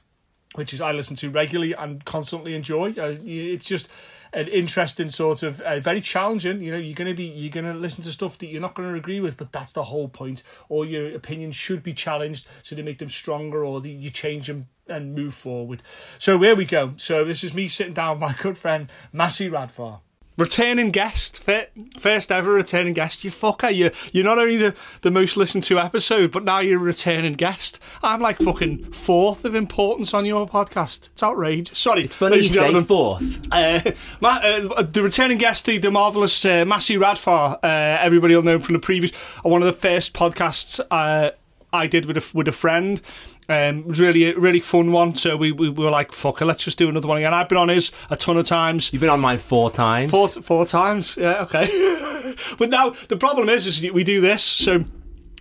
which 0.55 0.73
is 0.73 0.81
I 0.81 0.91
listen 0.91 1.15
to 1.17 1.29
regularly 1.29 1.73
and 1.73 2.03
constantly 2.05 2.55
enjoy. 2.55 2.91
Uh, 2.91 3.15
it's 3.23 3.67
just 3.67 3.89
an 4.33 4.47
interesting 4.47 5.09
sort 5.09 5.43
of 5.43 5.61
uh, 5.61 5.79
very 5.79 6.01
challenging. 6.01 6.61
You 6.61 6.71
know, 6.71 6.77
you're 6.77 6.95
gonna 6.95 7.13
be 7.13 7.25
you're 7.25 7.51
gonna 7.51 7.73
listen 7.73 8.03
to 8.03 8.11
stuff 8.11 8.37
that 8.39 8.47
you're 8.47 8.61
not 8.61 8.73
gonna 8.73 8.95
agree 8.95 9.19
with, 9.19 9.37
but 9.37 9.51
that's 9.51 9.73
the 9.73 9.83
whole 9.83 10.07
point. 10.07 10.43
All 10.69 10.85
your 10.85 11.15
opinions 11.15 11.55
should 11.55 11.83
be 11.83 11.93
challenged, 11.93 12.47
so 12.63 12.75
they 12.75 12.81
make 12.81 12.97
them 12.97 13.09
stronger, 13.09 13.63
or 13.63 13.81
the, 13.81 13.91
you 13.91 14.09
change 14.09 14.47
them 14.47 14.67
and 14.87 15.15
move 15.15 15.33
forward. 15.33 15.81
So 16.19 16.39
here 16.39 16.55
we 16.55 16.65
go. 16.65 16.93
So 16.97 17.23
this 17.23 17.43
is 17.43 17.53
me 17.53 17.67
sitting 17.67 17.93
down 17.93 18.19
with 18.19 18.21
my 18.21 18.33
good 18.33 18.57
friend 18.57 18.89
Masseeh 19.13 19.51
Radfar 19.51 20.01
returning 20.37 20.89
guest, 20.89 21.43
first 21.99 22.31
ever 22.31 22.51
returning 22.51 22.93
guest. 22.93 23.23
You 23.23 23.31
fucker, 23.31 23.73
you 23.73 23.91
you're 24.11 24.23
not 24.23 24.37
only 24.37 24.57
the, 24.57 24.75
the 25.01 25.11
most 25.11 25.37
listened 25.37 25.63
to 25.65 25.79
episode, 25.79 26.31
but 26.31 26.43
now 26.43 26.59
you're 26.59 26.79
a 26.79 26.83
returning 26.83 27.33
guest. 27.33 27.79
I'm 28.01 28.21
like 28.21 28.39
fucking 28.39 28.91
fourth 28.91 29.45
of 29.45 29.55
importance 29.55 30.13
on 30.13 30.25
your 30.25 30.47
podcast. 30.47 31.09
It's 31.11 31.23
outrageous. 31.23 31.77
Sorry, 31.77 32.03
it's 32.03 32.15
funny 32.15 32.37
you 32.37 32.49
say 32.49 32.81
fourth. 32.83 33.47
Uh, 33.51 33.81
my, 34.21 34.41
uh, 34.41 34.81
the 34.83 35.03
returning 35.03 35.37
guest, 35.37 35.65
the, 35.65 35.77
the 35.77 35.91
marvelous 35.91 36.43
uh, 36.45 36.65
Masseeh 36.65 36.99
Radfar. 36.99 37.59
Uh, 37.63 37.67
everybody 38.01 38.35
will 38.35 38.43
know 38.43 38.59
from 38.59 38.73
the 38.73 38.79
previous, 38.79 39.11
uh, 39.45 39.49
one 39.49 39.61
of 39.61 39.67
the 39.67 39.79
first 39.79 40.13
podcasts 40.13 40.79
uh, 40.91 41.31
I 41.71 41.87
did 41.87 42.05
with 42.05 42.17
a 42.17 42.25
with 42.33 42.47
a 42.47 42.51
friend. 42.51 43.01
Um, 43.49 43.83
really, 43.87 44.33
really 44.35 44.61
fun 44.61 44.91
one. 44.91 45.15
So 45.15 45.35
we, 45.35 45.51
we 45.51 45.69
were 45.69 45.89
like, 45.89 46.11
fuck 46.11 46.41
it, 46.41 46.45
let's 46.45 46.63
just 46.63 46.77
do 46.77 46.87
another 46.89 47.07
one 47.07 47.17
again. 47.17 47.33
I've 47.33 47.49
been 47.49 47.57
on 47.57 47.69
his 47.69 47.91
a 48.09 48.15
ton 48.15 48.37
of 48.37 48.47
times. 48.47 48.91
You've 48.93 49.01
been 49.01 49.09
on 49.09 49.19
mine 49.19 49.39
four 49.39 49.69
times. 49.69 50.11
Four, 50.11 50.27
four 50.27 50.65
times. 50.65 51.17
Yeah, 51.17 51.43
okay. 51.43 52.35
but 52.57 52.69
now 52.69 52.91
the 53.09 53.17
problem 53.17 53.49
is, 53.49 53.67
is 53.67 53.91
we 53.91 54.03
do 54.03 54.21
this. 54.21 54.43
So 54.43 54.85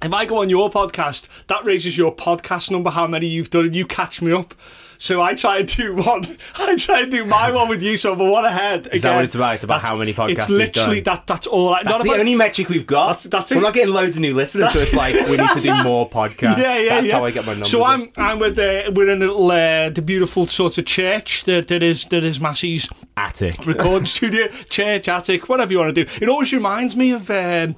if 0.02 0.12
I 0.12 0.24
go 0.24 0.38
on 0.38 0.50
your 0.50 0.70
podcast, 0.70 1.28
that 1.46 1.64
raises 1.64 1.96
your 1.96 2.14
podcast 2.14 2.70
number, 2.70 2.90
how 2.90 3.06
many 3.06 3.26
you've 3.26 3.50
done, 3.50 3.66
and 3.66 3.76
you 3.76 3.86
catch 3.86 4.20
me 4.20 4.32
up. 4.32 4.54
So 5.02 5.20
I 5.20 5.34
try 5.34 5.58
and 5.58 5.66
do 5.66 5.96
one. 5.96 6.22
I 6.54 6.76
try 6.76 7.00
and 7.00 7.10
do 7.10 7.24
my 7.24 7.50
one 7.50 7.68
with 7.68 7.82
you, 7.82 7.96
so 7.96 8.12
I'm 8.12 8.20
one 8.20 8.44
ahead. 8.44 8.88
Is 8.92 9.02
that 9.02 9.16
what 9.16 9.24
it's 9.24 9.34
about? 9.34 9.56
It's 9.56 9.64
about 9.64 9.80
how 9.80 9.96
many 9.96 10.14
podcasts. 10.14 10.42
It's 10.42 10.48
literally 10.48 11.00
that. 11.00 11.26
That's 11.26 11.48
all. 11.48 11.72
That's 11.72 11.86
not 11.86 12.04
the 12.04 12.10
about, 12.10 12.20
only 12.20 12.36
metric 12.36 12.68
we've 12.68 12.86
got. 12.86 13.08
That's, 13.08 13.24
that's 13.24 13.50
We're 13.50 13.62
not 13.62 13.74
getting 13.74 13.92
loads 13.92 14.16
of 14.16 14.20
new 14.20 14.32
listeners, 14.32 14.72
so 14.72 14.78
it's 14.78 14.92
like 14.92 15.14
we 15.28 15.38
need 15.38 15.50
to 15.54 15.60
do 15.60 15.74
more 15.82 16.08
podcasts. 16.08 16.58
Yeah, 16.58 16.78
yeah, 16.78 16.88
That's 16.90 17.08
yeah. 17.08 17.18
how 17.18 17.24
I 17.24 17.32
get 17.32 17.44
my 17.44 17.54
numbers. 17.54 17.72
So 17.72 17.82
I'm 17.82 18.12
I'm 18.16 18.38
with 18.38 18.54
the 18.54 18.92
we're 18.94 19.08
in 19.08 19.20
a 19.20 19.26
little 19.26 19.50
uh, 19.50 19.90
the 19.90 20.02
beautiful 20.02 20.46
sort 20.46 20.78
of 20.78 20.86
church 20.86 21.42
that 21.46 21.66
that 21.66 21.82
is 21.82 22.04
that 22.04 22.22
is 22.22 22.40
Masseeh's 22.40 22.88
attic, 23.16 23.66
recording 23.66 24.06
studio, 24.06 24.46
church 24.70 25.08
attic, 25.08 25.48
whatever 25.48 25.72
you 25.72 25.80
want 25.80 25.92
to 25.92 26.04
do. 26.04 26.08
It 26.20 26.28
always 26.28 26.52
reminds 26.52 26.94
me 26.94 27.10
of. 27.10 27.28
Um, 27.28 27.74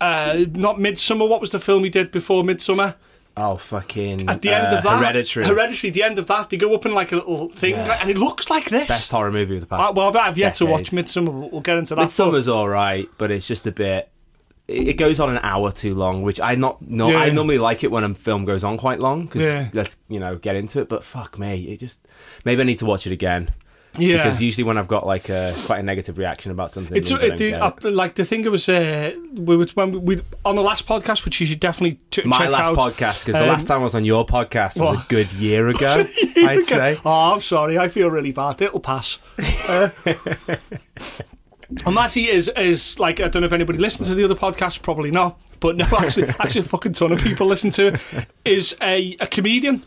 uh, 0.00 0.46
not 0.54 0.78
Midsommar. 0.78 1.28
What 1.28 1.40
was 1.40 1.50
the 1.50 1.60
film 1.60 1.84
he 1.84 1.90
did 1.90 2.10
before 2.10 2.42
Midsommar? 2.42 2.96
Oh 3.36 3.56
fucking! 3.56 4.28
At 4.28 4.42
the 4.42 4.54
end 4.54 4.66
uh, 4.66 4.76
of 4.78 4.84
that, 4.84 4.98
Hereditary. 4.98 5.46
Hereditary. 5.46 5.90
The 5.90 6.02
end 6.02 6.18
of 6.18 6.26
that, 6.26 6.50
they 6.50 6.58
go 6.58 6.74
up 6.74 6.84
in 6.84 6.92
like 6.92 7.12
a 7.12 7.16
little 7.16 7.48
thing, 7.48 7.74
yeah. 7.74 7.98
and 8.00 8.10
it 8.10 8.18
looks 8.18 8.50
like 8.50 8.68
this. 8.68 8.88
Best 8.88 9.10
horror 9.10 9.32
movie 9.32 9.54
of 9.54 9.62
the 9.62 9.66
past. 9.66 9.90
Uh, 9.90 9.92
well, 9.94 10.16
I've 10.16 10.36
yet 10.36 10.52
decade. 10.52 10.58
to 10.58 10.66
watch 10.66 10.90
Midsommar. 10.90 11.32
We'll, 11.32 11.50
we'll 11.50 11.60
get 11.62 11.78
into 11.78 11.94
that. 11.94 12.08
Midsommar's 12.08 12.46
all 12.46 12.68
right, 12.68 13.08
but 13.16 13.30
it's 13.30 13.46
just 13.46 13.66
a 13.66 13.72
bit. 13.72 14.10
It 14.68 14.94
goes 14.94 15.18
on 15.18 15.30
an 15.30 15.40
hour 15.42 15.72
too 15.72 15.94
long, 15.94 16.22
which 16.22 16.40
I 16.40 16.56
not 16.56 16.82
no. 16.82 17.08
Yeah. 17.10 17.18
I 17.18 17.30
normally 17.30 17.58
like 17.58 17.82
it 17.82 17.90
when 17.90 18.04
a 18.04 18.14
film 18.14 18.44
goes 18.44 18.64
on 18.64 18.76
quite 18.76 19.00
long 19.00 19.24
because 19.24 19.42
yeah. 19.42 19.70
let's 19.72 19.96
you 20.08 20.20
know 20.20 20.36
get 20.36 20.54
into 20.54 20.80
it. 20.80 20.90
But 20.90 21.02
fuck 21.02 21.38
me, 21.38 21.64
it 21.68 21.78
just 21.78 22.06
maybe 22.44 22.60
I 22.60 22.64
need 22.64 22.78
to 22.80 22.86
watch 22.86 23.06
it 23.06 23.12
again. 23.12 23.54
Yeah, 23.98 24.16
because 24.18 24.40
usually 24.40 24.64
when 24.64 24.78
I've 24.78 24.88
got 24.88 25.06
like 25.06 25.28
a 25.28 25.54
quite 25.66 25.80
a 25.80 25.82
negative 25.82 26.16
reaction 26.16 26.50
about 26.50 26.70
something, 26.70 26.96
it's 26.96 27.10
it, 27.10 27.36
the, 27.36 27.54
uh, 27.54 27.72
like 27.82 28.14
the 28.14 28.24
thing 28.24 28.44
it 28.44 28.48
was 28.50 28.68
uh, 28.68 29.14
we 29.34 29.56
was 29.56 29.76
when 29.76 30.04
we 30.04 30.22
on 30.44 30.56
the 30.56 30.62
last 30.62 30.86
podcast, 30.86 31.24
which 31.24 31.40
you 31.40 31.46
should 31.46 31.60
definitely 31.60 32.00
t- 32.10 32.22
my 32.24 32.48
last 32.48 32.70
out. 32.70 32.76
podcast 32.76 33.24
because 33.24 33.36
um, 33.36 33.42
the 33.42 33.52
last 33.52 33.66
time 33.66 33.80
I 33.80 33.84
was 33.84 33.94
on 33.94 34.04
your 34.04 34.24
podcast 34.24 34.80
was 34.80 34.98
a 34.98 35.06
good 35.08 35.30
year 35.32 35.68
ago. 35.68 36.06
year 36.34 36.48
I'd 36.48 36.58
ago? 36.58 36.62
say. 36.62 37.00
Oh, 37.04 37.34
I'm 37.34 37.42
sorry, 37.42 37.78
I 37.78 37.88
feel 37.88 38.08
really 38.10 38.32
bad. 38.32 38.62
It'll 38.62 38.80
pass. 38.80 39.18
Uh, 39.68 39.90
and 41.84 41.94
Matty 41.94 42.28
is 42.28 42.48
is 42.56 42.98
like 42.98 43.20
I 43.20 43.28
don't 43.28 43.42
know 43.42 43.46
if 43.46 43.52
anybody 43.52 43.78
listens 43.78 44.08
to 44.08 44.14
the 44.14 44.24
other 44.24 44.34
podcast, 44.34 44.82
probably 44.82 45.10
not, 45.10 45.40
but 45.60 45.76
no, 45.76 45.86
actually, 45.98 46.28
actually 46.40 46.62
a 46.62 46.64
fucking 46.64 46.92
ton 46.92 47.12
of 47.12 47.20
people 47.20 47.46
listen 47.46 47.70
to 47.72 47.88
it. 47.88 48.00
Is 48.44 48.76
a, 48.80 49.16
a 49.20 49.26
comedian 49.26 49.84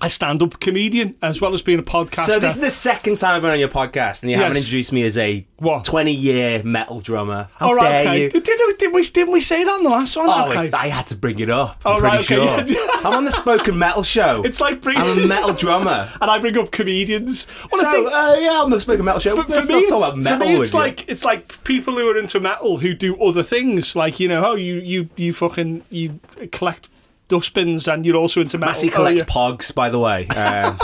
a 0.00 0.08
stand-up 0.08 0.60
comedian 0.60 1.14
as 1.22 1.40
well 1.40 1.52
as 1.52 1.62
being 1.62 1.78
a 1.78 1.82
podcaster. 1.82 2.24
So 2.24 2.38
this 2.38 2.54
is 2.54 2.60
the 2.60 2.70
second 2.70 3.18
time 3.18 3.36
I've 3.36 3.42
been 3.42 3.50
on 3.50 3.60
your 3.60 3.68
podcast, 3.68 4.22
and 4.22 4.30
you 4.30 4.36
yes. 4.36 4.42
haven't 4.42 4.58
introduced 4.58 4.92
me 4.92 5.02
as 5.02 5.18
a 5.18 5.46
what? 5.58 5.84
twenty-year 5.84 6.62
metal 6.64 7.00
drummer. 7.00 7.48
How 7.56 7.68
All 7.68 7.74
right, 7.74 7.88
dare 7.88 8.00
okay. 8.00 8.22
you? 8.22 8.30
Didn't, 8.30 8.78
didn't, 8.78 8.94
we, 8.94 9.02
didn't 9.02 9.32
we 9.32 9.40
say 9.40 9.64
that 9.64 9.70
on 9.70 9.84
the 9.84 9.90
last 9.90 10.16
one? 10.16 10.28
Oh, 10.28 10.50
okay. 10.50 10.70
I 10.72 10.88
had 10.88 11.06
to 11.08 11.16
bring 11.16 11.38
it 11.38 11.50
up. 11.50 11.82
I'm 11.84 12.02
right, 12.02 12.20
okay. 12.20 12.34
sure. 12.34 12.78
I'm 13.04 13.14
on 13.14 13.24
the 13.24 13.30
Spoken 13.30 13.78
Metal 13.78 14.02
Show. 14.02 14.42
It's 14.42 14.60
like 14.60 14.80
bringing... 14.80 15.02
I'm 15.02 15.18
a 15.18 15.26
metal 15.26 15.52
drummer, 15.52 16.10
and 16.20 16.30
I 16.30 16.38
bring 16.38 16.56
up 16.56 16.70
comedians. 16.70 17.46
Well, 17.70 17.82
so 17.82 17.92
think, 17.92 18.06
uh, 18.06 18.36
yeah, 18.40 18.60
on 18.62 18.70
the 18.70 18.80
Spoken 18.80 19.04
Metal 19.04 19.20
Show. 19.20 19.36
For, 19.36 19.44
for 19.44 19.66
me, 19.66 19.80
it's, 19.80 19.90
metal, 19.90 20.12
for 20.12 20.44
me, 20.44 20.56
it's 20.56 20.74
like 20.74 21.08
it's 21.08 21.24
like 21.24 21.62
people 21.64 21.94
who 21.94 22.08
are 22.08 22.18
into 22.18 22.40
metal 22.40 22.78
who 22.78 22.94
do 22.94 23.20
other 23.20 23.42
things, 23.42 23.94
like 23.94 24.18
you 24.18 24.28
know, 24.28 24.44
oh, 24.44 24.54
you 24.54 24.76
you 24.76 25.08
you 25.16 25.32
fucking 25.32 25.82
you 25.90 26.20
collect 26.52 26.88
dustbins, 27.30 27.88
and 27.88 28.04
you're 28.04 28.16
also 28.16 28.40
into 28.42 28.58
metal. 28.58 28.74
Masseeh 28.74 28.92
collects 28.92 29.22
pogs, 29.22 29.74
by 29.74 29.88
the 29.88 29.98
way. 29.98 30.26
Um, 30.40 30.78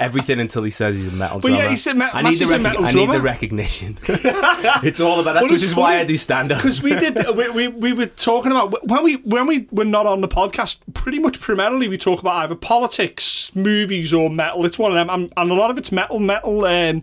everything 0.00 0.40
until 0.40 0.62
he 0.62 0.70
says 0.70 0.96
he's 0.96 1.06
a 1.06 1.10
metal 1.10 1.40
but 1.40 1.48
drummer. 1.48 1.64
yeah, 1.64 1.70
he's 1.70 1.86
a, 1.86 1.94
me- 1.94 2.06
I 2.12 2.22
need 2.22 2.38
the 2.38 2.46
rec- 2.46 2.60
metal 2.60 2.84
I 2.84 2.92
need 2.92 3.10
the 3.10 3.20
recognition. 3.20 3.98
it's 4.08 5.00
all 5.00 5.20
about 5.20 5.34
that, 5.34 5.42
well, 5.44 5.52
which 5.52 5.62
is 5.62 5.72
funny, 5.72 5.82
why 5.82 5.98
I 5.98 6.04
do 6.04 6.16
stand 6.16 6.52
up. 6.52 6.58
Because 6.58 6.82
we 6.82 6.90
did, 6.90 7.18
we, 7.36 7.48
we, 7.50 7.68
we 7.68 7.92
were 7.92 8.06
talking 8.06 8.52
about 8.52 8.86
when 8.86 9.02
we 9.02 9.16
when 9.16 9.46
we 9.46 9.68
were 9.70 9.84
not 9.84 10.06
on 10.06 10.20
the 10.20 10.28
podcast. 10.28 10.78
Pretty 10.94 11.18
much 11.18 11.40
primarily, 11.40 11.88
we 11.88 11.98
talk 11.98 12.20
about 12.20 12.34
either 12.44 12.54
politics, 12.54 13.50
movies, 13.54 14.12
or 14.12 14.28
metal. 14.30 14.64
It's 14.66 14.78
one 14.78 14.92
of 14.92 14.96
them, 14.96 15.08
and, 15.10 15.32
and 15.36 15.50
a 15.50 15.54
lot 15.54 15.70
of 15.70 15.78
it's 15.78 15.92
metal, 15.92 16.18
metal. 16.18 16.64
Um, 16.64 17.02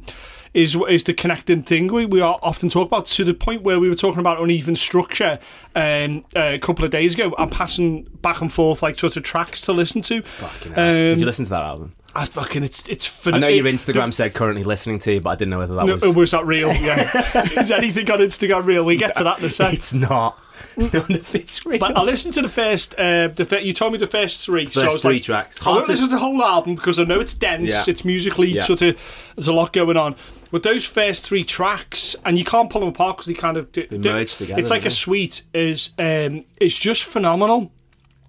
is 0.53 0.77
is 0.88 1.03
the 1.03 1.13
connecting 1.13 1.63
thing 1.63 1.88
we, 1.88 2.05
we 2.05 2.22
often 2.22 2.69
talk 2.69 2.88
about 2.88 3.05
to 3.07 3.24
the 3.24 3.33
point 3.33 3.63
where 3.63 3.79
we 3.79 3.89
were 3.89 3.95
talking 3.95 4.19
about 4.19 4.41
uneven 4.41 4.75
structure 4.75 5.39
um, 5.75 6.24
a 6.36 6.60
couple 6.60 6.86
of 6.86 6.91
days 6.91 7.15
ago. 7.15 7.33
I'm 7.38 7.50
passing 7.50 8.03
back 8.22 8.41
and 8.41 8.51
forth 8.51 8.83
like 8.83 9.00
sort 9.00 9.17
of 9.17 9.24
tracks 9.24 9.62
to 9.62 9.74
listen 9.74 10.01
to. 10.03 10.22
Fucking 10.22 10.72
um, 10.74 10.75
Did 10.75 11.19
you 11.19 11.25
listen 11.25 11.45
to 11.45 11.51
that 11.51 11.63
album? 11.63 11.95
I 12.15 12.25
fucking 12.25 12.63
it's 12.63 12.88
it's. 12.89 13.27
I 13.27 13.39
know 13.39 13.48
your 13.48 13.65
Instagram 13.65 14.10
it, 14.10 14.13
said 14.13 14.36
currently 14.36 14.63
listening 14.63 15.00
to 15.00 15.15
you, 15.15 15.22
but 15.22 15.31
I 15.31 15.36
didn't 15.36 15.50
know 15.50 15.57
whether 15.57 15.74
that 15.75 15.86
no, 15.88 15.93
was. 15.93 16.15
Was 16.15 16.31
that 16.31 16.45
real? 16.45 16.72
Yeah. 16.72 17.10
Is 17.60 17.72
anything 17.72 18.10
on 18.12 18.19
Instagram 18.19 18.65
real? 18.65 18.86
We 18.86 18.98
get 18.98 19.15
to 19.15 19.24
that 19.24 19.39
in 19.39 19.45
a 19.45 19.50
sec. 19.50 19.74
It's 19.74 19.93
not. 19.93 20.39
if 20.77 21.33
it's 21.33 21.65
real. 21.65 21.79
But 21.79 21.98
I 21.98 22.03
listened 22.03 22.36
to 22.36 22.43
the 22.43 22.50
first. 22.50 22.93
Uh, 23.00 23.29
the 23.29 23.60
you 23.63 23.74
told 23.74 23.93
me 23.93 23.98
the 23.98 24.05
first 24.05 24.45
three. 24.45 24.65
First 24.65 24.75
so 24.75 24.81
I 24.81 24.86
was 24.86 25.01
three 25.01 25.13
like, 25.13 25.24
tracks. 25.24 25.65
I 25.65 25.72
won't 25.72 25.88
listen 25.88 26.05
to 26.05 26.12
the 26.12 26.19
whole 26.19 26.43
album 26.43 26.75
because 26.75 27.00
I 27.00 27.03
know 27.03 27.19
it's 27.19 27.33
dense. 27.33 27.72
Yeah. 27.72 27.83
It's 27.88 28.05
musically 28.05 28.50
yeah. 28.50 28.63
sort 28.63 28.83
of. 28.83 28.95
There's 29.36 29.48
a 29.48 29.53
lot 29.53 29.74
going 29.74 29.98
on. 29.98 30.15
With 30.53 30.62
those 30.62 30.86
first 30.86 31.25
three 31.25 31.43
tracks, 31.43 32.15
and 32.24 32.38
you 32.38 32.45
can't 32.45 32.69
pull 32.69 32.81
them 32.81 32.89
apart 32.89 33.17
because 33.17 33.25
they 33.25 33.33
kind 33.33 33.57
of 33.57 33.72
they 33.72 33.88
merge 33.89 34.36
together. 34.36 34.62
It's 34.62 34.69
like 34.69 34.86
a 34.86 34.91
suite. 34.91 35.41
Is 35.51 35.89
um, 35.98 36.45
it's 36.57 36.77
just 36.77 37.03
phenomenal. 37.03 37.72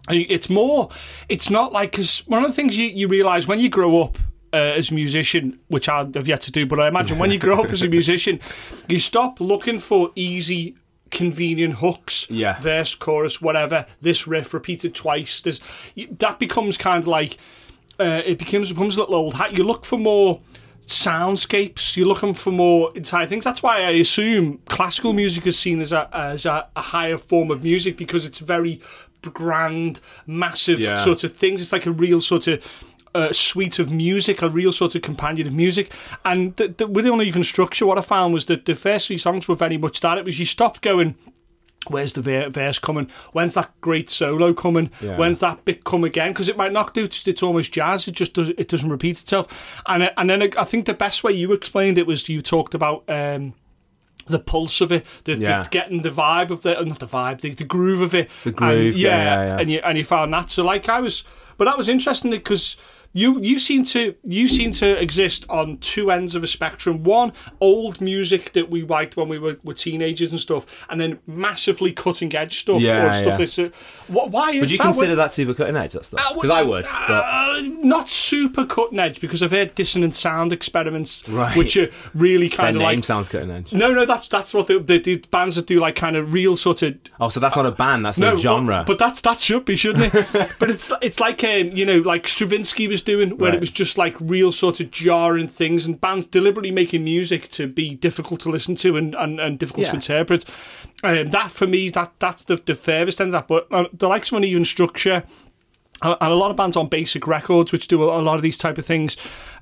It's 0.09 0.49
more. 0.49 0.89
It's 1.29 1.51
not 1.51 1.75
like 1.75 1.91
because 1.91 2.21
one 2.27 2.43
of 2.43 2.51
the 2.51 2.55
things 2.55 2.79
you, 2.79 2.87
you 2.87 3.09
realize 3.09 3.47
when 3.47 3.61
you 3.61 3.69
grow 3.69 4.01
up 4.01 4.17
uh, 4.55 4.57
as 4.57 4.91
a 4.91 4.95
musician, 4.95 5.61
which 5.69 5.87
I 5.87 5.99
have 6.15 6.27
yet 6.27 6.41
to 6.41 6.51
do, 6.51 6.65
but 6.65 6.81
I 6.81 6.89
imagine 6.89 7.19
when 7.19 7.31
you 7.31 7.39
grow 7.39 7.61
up 7.61 7.71
as 7.71 7.83
a 7.83 7.89
musician, 7.99 8.41
you 8.89 8.99
stop 8.99 9.39
looking 9.39 9.79
for 9.79 10.11
easy 10.15 10.77
convenient 11.11 11.75
hooks, 11.75 12.27
yeah. 12.31 12.59
verse, 12.59 12.95
chorus, 12.95 13.43
whatever. 13.43 13.85
This 14.01 14.27
riff 14.27 14.55
repeated 14.55 14.95
twice. 14.95 15.43
There's 15.43 15.61
that 16.19 16.39
becomes 16.39 16.79
kind 16.79 17.03
of 17.03 17.07
like 17.07 17.37
uh, 18.01 18.23
it 18.25 18.39
becomes 18.39 18.71
becomes 18.71 18.97
a 18.97 19.01
little 19.01 19.15
old 19.15 19.35
hat. 19.35 19.59
You 19.59 19.65
look 19.65 19.85
for 19.85 19.99
more 19.99 20.41
soundscapes. 20.87 21.97
You're 21.97 22.07
looking 22.07 22.35
for 22.35 22.51
more 22.51 22.93
entire 22.95 23.27
things. 23.27 23.45
That's 23.45 23.63
why 23.63 23.79
I 23.83 23.91
assume 23.91 24.59
classical 24.69 25.13
music 25.13 25.47
is 25.47 25.59
seen 25.59 25.81
as 25.81 25.93
a 25.93 26.09
as 26.15 26.47
a, 26.47 26.69
a 26.77 26.81
higher 26.83 27.19
form 27.19 27.51
of 27.51 27.63
music 27.63 27.97
because 27.97 28.25
it's 28.25 28.39
very 28.39 28.81
grand, 29.33 30.01
massive 30.27 30.79
Yeah. 30.81 30.99
sort 30.99 31.25
of 31.25 31.35
things. 31.35 31.61
It's 31.61 31.73
like 31.73 31.87
a 31.87 31.91
real 31.93 32.21
sort 32.21 32.47
of 32.47 32.63
uh, 33.15 33.33
suite 33.33 33.79
of 33.79 33.91
music, 33.91 34.43
a 34.43 34.49
real 34.49 34.73
sort 34.73 34.95
of 34.95 35.03
companion 35.03 35.47
of 35.47 35.53
music. 35.55 35.93
And 36.25 36.57
th- 36.57 36.77
th- 36.77 36.91
with 36.91 37.07
uneven 37.07 37.45
structure, 37.45 37.87
what 37.87 37.97
I 37.97 38.03
found 38.03 38.35
was 38.35 38.47
that 38.47 38.67
the 38.67 38.75
first 38.75 39.07
three 39.07 39.19
songs 39.19 39.47
were 39.49 39.55
very 39.55 39.79
much 39.79 40.01
that. 40.01 40.19
It 40.19 40.25
was 40.25 40.39
you 40.39 40.45
stopped 40.47 40.83
going. 40.83 41.15
Where's 41.89 42.13
the 42.15 42.23
verse 42.51 42.79
coming? 42.79 43.11
When's 43.33 43.55
that 43.55 43.71
great 43.81 44.11
solo 44.11 44.53
coming? 44.55 44.91
Yeah. 45.01 45.17
When's 45.17 45.41
that 45.41 45.65
bit 45.65 45.85
come 45.85 46.05
again? 46.05 46.33
Because 46.33 46.49
it 46.49 46.57
might 46.57 46.73
not 46.73 46.95
do. 46.95 47.05
It's, 47.05 47.27
it's 47.29 47.43
almost 47.43 47.73
jazz. 47.73 48.09
It 48.09 48.13
just 48.13 48.35
does. 48.35 48.51
It 48.51 48.69
doesn't 48.69 48.89
repeat 48.91 49.21
itself. 49.21 49.47
And 49.87 50.11
and 50.17 50.31
then 50.31 50.43
I 50.57 50.65
think 50.65 50.87
the 50.87 50.95
best 50.95 51.25
way 51.25 51.33
you 51.33 51.53
explained 51.53 51.99
it 51.99 52.07
was 52.07 52.29
you 52.29 52.43
talked 52.43 52.75
about. 52.75 53.05
Um, 53.09 53.55
the 54.27 54.39
pulse 54.39 54.81
of 54.81 54.91
it, 54.91 55.05
the, 55.25 55.35
Yeah. 55.35 55.65
the 55.65 55.69
getting 55.69 56.01
the 56.01 56.09
vibe 56.11 56.49
of 56.51 56.63
the 56.63 56.83
not 56.83 56.99
the 56.99 57.07
vibe, 57.07 57.43
the, 57.43 57.51
the 57.51 57.63
groove 57.65 58.01
of 58.01 58.15
it, 58.15 58.31
The 58.45 58.53
groove, 58.53 58.95
and, 58.95 58.97
yeah, 58.97 59.09
yeah, 59.17 59.45
yeah. 59.45 59.59
and 59.61 59.71
you 59.71 59.81
and 59.85 59.99
you 59.99 60.05
found 60.05 60.33
that. 60.33 60.49
So 60.51 60.65
like 60.65 60.89
I 60.89 61.01
was, 61.01 61.25
but 61.59 61.67
that 61.67 61.77
was 61.77 61.91
interesting 61.91 62.31
because 62.31 62.77
you 63.17 63.41
you 63.41 63.59
seem 63.59 63.85
to 63.85 64.15
you 64.25 64.47
seem 64.49 64.73
to 64.73 65.01
exist 65.01 65.47
on 65.49 65.79
two 65.79 66.11
ends 66.11 66.35
of 66.35 66.43
a 66.43 66.47
spectrum. 66.47 67.03
One 67.05 67.33
old 67.61 68.01
music 68.01 68.53
that 68.55 68.69
we 68.71 68.83
liked 68.83 69.17
when 69.17 69.29
we 69.29 69.39
were, 69.39 69.57
were 69.65 69.73
teenagers 69.73 70.31
and 70.33 70.41
stuff, 70.41 70.67
and 70.91 71.01
then 71.01 71.21
massively 71.27 71.93
cutting 71.93 72.35
edge 72.35 72.59
stuff 72.61 72.83
Yeah, 72.83 73.07
or 73.07 73.13
stuff 73.13 73.27
yeah. 73.27 73.37
that's. 73.39 73.59
Uh, 73.59 73.71
what, 74.09 74.31
why 74.31 74.51
is 74.51 74.61
Would 74.61 74.73
you 74.73 74.79
that? 74.79 74.85
consider 74.85 75.15
that 75.15 75.33
super 75.33 75.55
cutting 75.55 75.77
edge? 75.77 75.93
That 75.93 76.05
stuff? 76.05 76.21
Uh, 76.23 76.35
Because 76.35 76.51
I 76.51 76.63
would. 76.63 76.85
But 76.85 77.25
Uh, 77.25 77.61
not 77.63 78.11
super 78.11 78.67
cutting 78.67 78.99
edge 78.99 79.21
because 79.21 79.43
I've 79.43 79.53
heard 79.53 79.75
dissonant 79.77 80.15
sound 80.15 80.53
experiments, 80.53 81.23
Right. 81.29 81.57
which 81.57 81.77
are 81.77 81.89
really 82.15 82.49
their 82.49 82.57
kind 82.57 82.77
of 82.77 82.83
name 82.83 82.97
like. 82.99 83.05
sounds 83.05 83.29
cutting 83.29 83.51
edge. 83.51 83.73
No, 83.73 83.95
no, 83.95 84.05
that's 84.05 84.27
that's 84.29 84.53
what 84.53 84.67
the, 84.67 84.81
the, 84.81 84.99
the 84.99 85.17
bands 85.31 85.55
that 85.55 85.67
do 85.69 85.79
like 85.79 85.95
kind 85.95 86.17
of 86.17 86.33
real 86.33 86.57
sort 86.57 86.83
of 86.83 86.97
Oh, 87.21 87.29
so 87.29 87.39
that's 87.39 87.55
not 87.55 87.65
a 87.65 87.71
band. 87.71 88.05
That's 88.05 88.19
no 88.19 88.35
a 88.35 88.39
genre. 88.39 88.83
But 88.87 88.99
that's 88.99 89.21
that 89.21 89.41
should 89.41 89.65
be, 89.65 89.77
shouldn't 89.77 90.13
it? 90.15 90.51
but 90.59 90.69
it's 90.69 90.91
it's 91.01 91.21
like 91.21 91.45
um, 91.45 91.71
you 91.71 91.87
know, 91.87 91.99
like 91.99 92.27
Stravinsky 92.27 92.89
was 92.89 93.04
doing, 93.05 93.39
where 93.39 93.51
Right. 93.51 93.55
it 93.57 93.61
was 93.61 93.71
just 93.71 93.97
like 93.97 94.17
real 94.21 94.51
sort 94.51 94.81
of 94.81 94.91
jarring 94.91 95.47
things, 95.49 95.87
and 95.87 96.01
bands 96.01 96.27
deliberately 96.27 96.71
making 96.73 97.05
music 97.05 97.49
to 97.51 97.67
be 97.69 97.95
difficult 97.95 98.41
to 98.41 98.51
listen 98.51 98.75
to 98.77 98.97
and 98.97 99.15
and, 99.15 99.39
and 99.39 99.59
difficult 99.59 99.87
to 99.87 99.95
interpret. 99.95 100.45
Um, 101.03 101.31
that 101.31 101.51
for 101.53 101.67
me, 101.67 101.91
that 101.91 102.13
that's 102.19 102.45
the 102.45 102.57
the 102.57 102.75
furthest 102.75 103.21
end 103.21 103.35
of 103.35 103.47
that. 103.47 103.49
But 103.49 103.67
uh, 103.71 103.89
the 103.93 104.09
likes 104.09 104.33
of 104.33 104.39
uneven 104.39 104.65
structure, 104.65 105.23
uh, 106.03 106.17
and 106.21 106.33
a 106.33 106.37
lot 106.37 106.51
of 106.51 106.57
bands 106.57 106.77
on 106.77 106.89
Basick 106.89 107.27
Records, 107.27 107.71
which 107.73 107.87
do 107.89 108.03
a, 108.03 108.21
a 108.21 108.23
lot 108.23 108.37
of 108.37 108.43
these 108.43 108.59
type 108.59 108.79
of 108.79 108.85
things. 108.87 109.17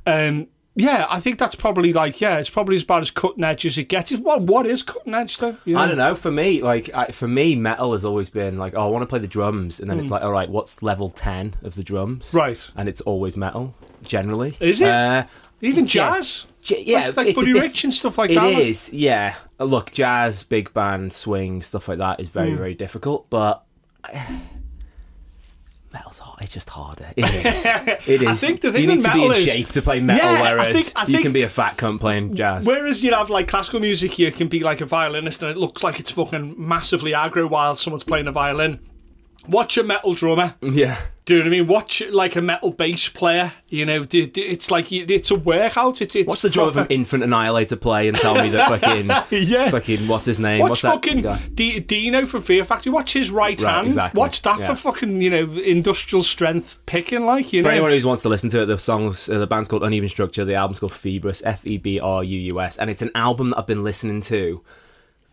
Um, 0.06 0.46
yeah, 0.74 1.06
I 1.10 1.20
think 1.20 1.38
that's 1.38 1.54
probably 1.54 1.92
like 1.92 2.20
yeah, 2.20 2.38
it's 2.38 2.48
probably 2.50 2.76
as 2.76 2.84
bad 2.84 3.02
as 3.02 3.10
cutting 3.10 3.44
edge 3.44 3.66
as 3.66 3.76
it 3.78 3.84
gets. 3.84 4.12
What 4.12 4.42
what 4.42 4.66
is 4.66 4.82
cutting 4.82 5.14
edge 5.14 5.36
though? 5.38 5.56
You 5.64 5.76
I 5.76 5.86
don't 5.86 5.98
know. 5.98 6.14
For 6.14 6.30
me, 6.30 6.62
like 6.62 6.88
I, 6.94 7.06
for 7.08 7.28
me, 7.28 7.54
metal 7.54 7.92
has 7.92 8.04
always 8.04 8.30
been 8.30 8.58
like, 8.58 8.74
oh, 8.74 8.86
I 8.86 8.90
want 8.90 9.02
to 9.02 9.06
play 9.06 9.18
the 9.18 9.28
drums, 9.28 9.80
and 9.80 9.90
then 9.90 10.00
it's 10.00 10.10
like, 10.10 10.22
all 10.22 10.32
right, 10.32 10.48
what's 10.48 10.82
level 10.82 11.08
ten 11.10 11.54
of 11.62 11.74
the 11.74 11.84
drums? 11.84 12.30
Hmm. 12.32 12.36
Right. 12.38 12.70
And 12.76 12.88
it's 12.88 13.00
always 13.02 13.36
metal, 13.36 13.74
generally. 14.02 14.56
Is 14.60 14.80
it? 14.80 14.88
Uh, 14.88 15.24
Even 15.60 15.84
Yeah. 15.84 15.88
jazz. 16.14 16.46
j- 16.60 16.82
yeah, 16.84 17.06
like, 17.06 17.16
like 17.18 17.34
Buddy 17.36 17.52
diff- 17.52 17.62
Rich 17.62 17.84
and 17.84 17.94
stuff 17.94 18.18
like 18.18 18.30
It 18.30 18.34
that. 18.34 18.52
is, 18.58 18.92
yeah. 18.92 19.34
Uh, 19.60 19.64
Look, 19.64 19.92
jazz, 19.92 20.42
big 20.42 20.72
band, 20.74 21.12
swing, 21.12 21.62
stuff 21.62 21.86
like 21.86 21.98
that 21.98 22.18
is 22.18 22.28
Hmm. 22.28 22.32
very, 22.38 22.54
very 22.54 22.74
difficult, 22.74 23.26
but. 23.30 23.64
Metal's 25.92 26.18
hard. 26.18 26.40
It's 26.40 26.52
just 26.54 26.68
harder. 26.70 27.06
It 27.16 27.46
is. 27.46 27.66
It 28.08 28.22
is. 28.22 28.28
I 28.28 28.34
think 28.34 28.60
the 28.62 28.72
thing 28.72 28.82
you 28.82 28.86
need 28.96 29.04
to 29.04 29.12
be 29.12 29.24
in 29.26 29.30
is- 29.32 29.44
shape 29.44 29.68
to 29.70 29.82
play 29.82 30.00
metal, 30.00 30.26
Yeah, 30.32 30.42
I 30.42 30.54
whereas 30.54 30.90
think- 30.92 30.98
I 31.08 31.10
you 31.10 31.20
can 31.20 31.32
be 31.32 31.42
a 31.42 31.48
fat 31.48 31.76
cunt 31.76 32.00
playing 32.00 32.34
jazz. 32.34 32.64
Whereas 32.66 33.02
you'd 33.02 33.14
have 33.14 33.28
like 33.30 33.48
classical 33.48 33.80
music, 33.80 34.18
you 34.18 34.32
can 34.32 34.48
be 34.48 34.60
like 34.60 34.80
a 34.80 34.86
violinist 34.86 35.42
and 35.42 35.50
it 35.50 35.56
looks 35.58 35.82
like 35.82 36.00
it's 36.00 36.10
fucking 36.10 36.54
massively 36.56 37.12
aggro 37.12 37.48
while 37.48 37.76
someone's 37.76 38.04
playing 38.04 38.26
a 38.26 38.32
violin. 38.32 38.80
Watch 39.48 39.76
a 39.76 39.82
metal 39.82 40.14
drummer. 40.14 40.54
yeah. 40.60 40.98
Do 41.24 41.34
you 41.34 41.38
know 41.44 41.50
what 41.50 41.54
I 41.54 41.58
mean? 41.60 41.66
Watch 41.68 42.02
like 42.10 42.34
a 42.34 42.42
metal 42.42 42.72
bass 42.72 43.08
player. 43.08 43.52
You 43.68 43.86
know, 43.86 44.02
d- 44.02 44.26
d- 44.26 44.40
it's 44.42 44.72
like 44.72 44.90
it's 44.90 45.30
a 45.30 45.36
workout. 45.36 46.02
It's 46.02 46.16
it's 46.16 46.26
Watch 46.28 46.42
the 46.42 46.50
drum 46.50 46.66
of 46.66 46.76
an 46.76 46.88
infant 46.88 47.22
annihilator 47.22 47.76
play 47.76 48.08
and 48.08 48.16
tell 48.16 48.34
me 48.34 48.48
that 48.50 48.68
fucking 48.80 49.08
Yeah. 49.48 49.70
fucking 49.70 50.08
what's 50.08 50.26
his 50.26 50.40
name? 50.40 50.60
Watch 50.62 50.70
what's 50.70 50.82
that 50.82 50.94
fucking 50.94 51.22
guy? 51.22 51.40
D- 51.54 51.78
Dino 51.78 52.26
from 52.26 52.42
Fear 52.42 52.64
Factory. 52.64 52.90
Watch 52.90 53.12
his 53.12 53.30
right, 53.30 53.60
Right, 53.60 53.72
hand. 53.72 53.86
exactly. 53.86 54.18
Watch 54.18 54.42
that 54.42 54.58
Yeah. 54.58 54.66
for 54.68 54.74
fucking 54.74 55.22
you 55.22 55.30
know 55.30 55.52
industrial 55.60 56.24
strength 56.24 56.80
picking. 56.86 57.24
Like 57.24 57.52
you 57.52 57.62
know. 57.62 57.68
For 57.68 57.74
know, 57.76 57.84
anyone 57.86 58.00
who 58.00 58.08
wants 58.08 58.22
to 58.24 58.28
listen 58.28 58.50
to 58.50 58.62
it, 58.62 58.66
the 58.66 58.76
songs, 58.78 59.28
uh, 59.28 59.38
the 59.38 59.46
band's 59.46 59.68
called 59.68 59.84
Uneven 59.84 60.08
Structure. 60.08 60.44
The 60.44 60.56
album's 60.56 60.80
called 60.80 60.92
Februus, 60.92 61.40
F 61.44 61.64
E 61.64 61.78
B 61.78 62.00
R 62.00 62.24
U 62.24 62.38
U 62.38 62.60
S, 62.60 62.78
and 62.78 62.90
it's 62.90 63.00
an 63.02 63.12
album 63.14 63.50
that 63.50 63.58
I've 63.60 63.66
been 63.68 63.84
listening 63.84 64.22
to 64.22 64.60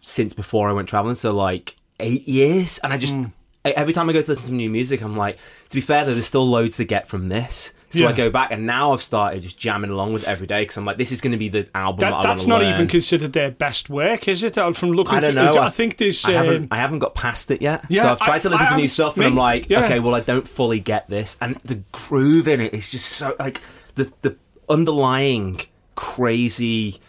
since 0.02 0.34
before 0.36 0.70
I 0.70 0.74
went 0.74 0.88
traveling. 0.88 1.16
So 1.16 1.32
like 1.36 1.78
eight 2.00 2.28
years, 2.28 2.78
and 2.84 2.94
I 2.94 2.98
just 2.98 3.16
Hmm. 3.16 3.24
Every 3.66 3.94
time 3.94 4.10
I 4.10 4.14
go 4.14 4.22
to 4.22 4.28
listen 4.28 4.42
to 4.44 4.48
some 4.50 4.58
new 4.58 4.70
music, 4.70 5.02
I'm 5.02 5.16
like, 5.18 5.38
to 5.70 5.76
be 5.76 5.82
fair 5.82 6.06
though, 6.06 6.14
there's 6.14 6.28
still 6.28 6.48
loads 6.48 6.78
to 6.78 6.86
get 6.86 7.08
from 7.08 7.30
this. 7.30 7.74
So 7.92 8.04
Yeah. 8.04 8.10
I 8.10 8.14
go 8.14 8.30
back, 8.30 8.52
and 8.52 8.68
now 8.68 8.94
I've 8.94 9.02
started 9.02 9.42
just 9.42 9.58
jamming 9.58 9.90
along 9.90 10.14
with 10.14 10.22
it 10.24 10.28
every 10.30 10.46
day 10.46 10.62
because 10.62 10.78
I'm 10.78 10.86
like, 10.86 10.98
this 10.98 11.12
is 11.12 11.22
going 11.22 11.32
to 11.32 11.40
be 11.40 11.50
the 11.50 11.68
album 11.74 12.02
that, 12.02 12.12
that, 12.12 12.18
I 12.18 12.22
that's 12.22 12.46
not 12.46 12.62
learn. 12.62 12.72
even 12.74 12.88
considered 12.88 13.34
their 13.34 13.50
best 13.50 13.90
work, 13.90 14.28
is 14.28 14.44
it? 14.44 14.54
From 14.76 14.92
looking, 14.92 15.16
I 15.16 15.20
don't 15.22 15.34
to, 15.36 15.44
know. 15.44 15.58
I 15.58 15.72
think 15.72 15.98
there's. 15.98 16.24
I 16.24 16.34
haven't. 16.34 16.56
um, 16.64 16.68
I 16.70 16.78
haven't 16.78 17.00
got 17.00 17.16
past 17.16 17.50
it 17.50 17.64
yet. 17.64 17.84
Yeah, 17.90 18.04
so 18.04 18.10
I've 18.12 18.20
tried 18.20 18.42
to 18.44 18.50
listen 18.50 18.66
I 18.68 18.70
to 18.70 18.76
new 18.76 18.82
haven't- 18.82 18.90
stuff, 18.90 19.18
and 19.18 19.26
I'm 19.26 19.36
like, 19.36 19.70
yeah. 19.72 19.84
okay, 19.86 20.00
well, 20.00 20.14
I 20.14 20.20
don't 20.20 20.48
fully 20.48 20.80
get 20.80 21.10
this, 21.10 21.36
and 21.42 21.56
the 21.66 21.82
groove 21.92 22.48
in 22.48 22.62
it 22.62 22.76
is 22.76 22.92
just 22.92 23.08
so 23.08 23.36
like 23.40 23.60
the 23.96 24.14
the 24.22 24.36
underlying 24.70 25.62
crazy 25.96 27.00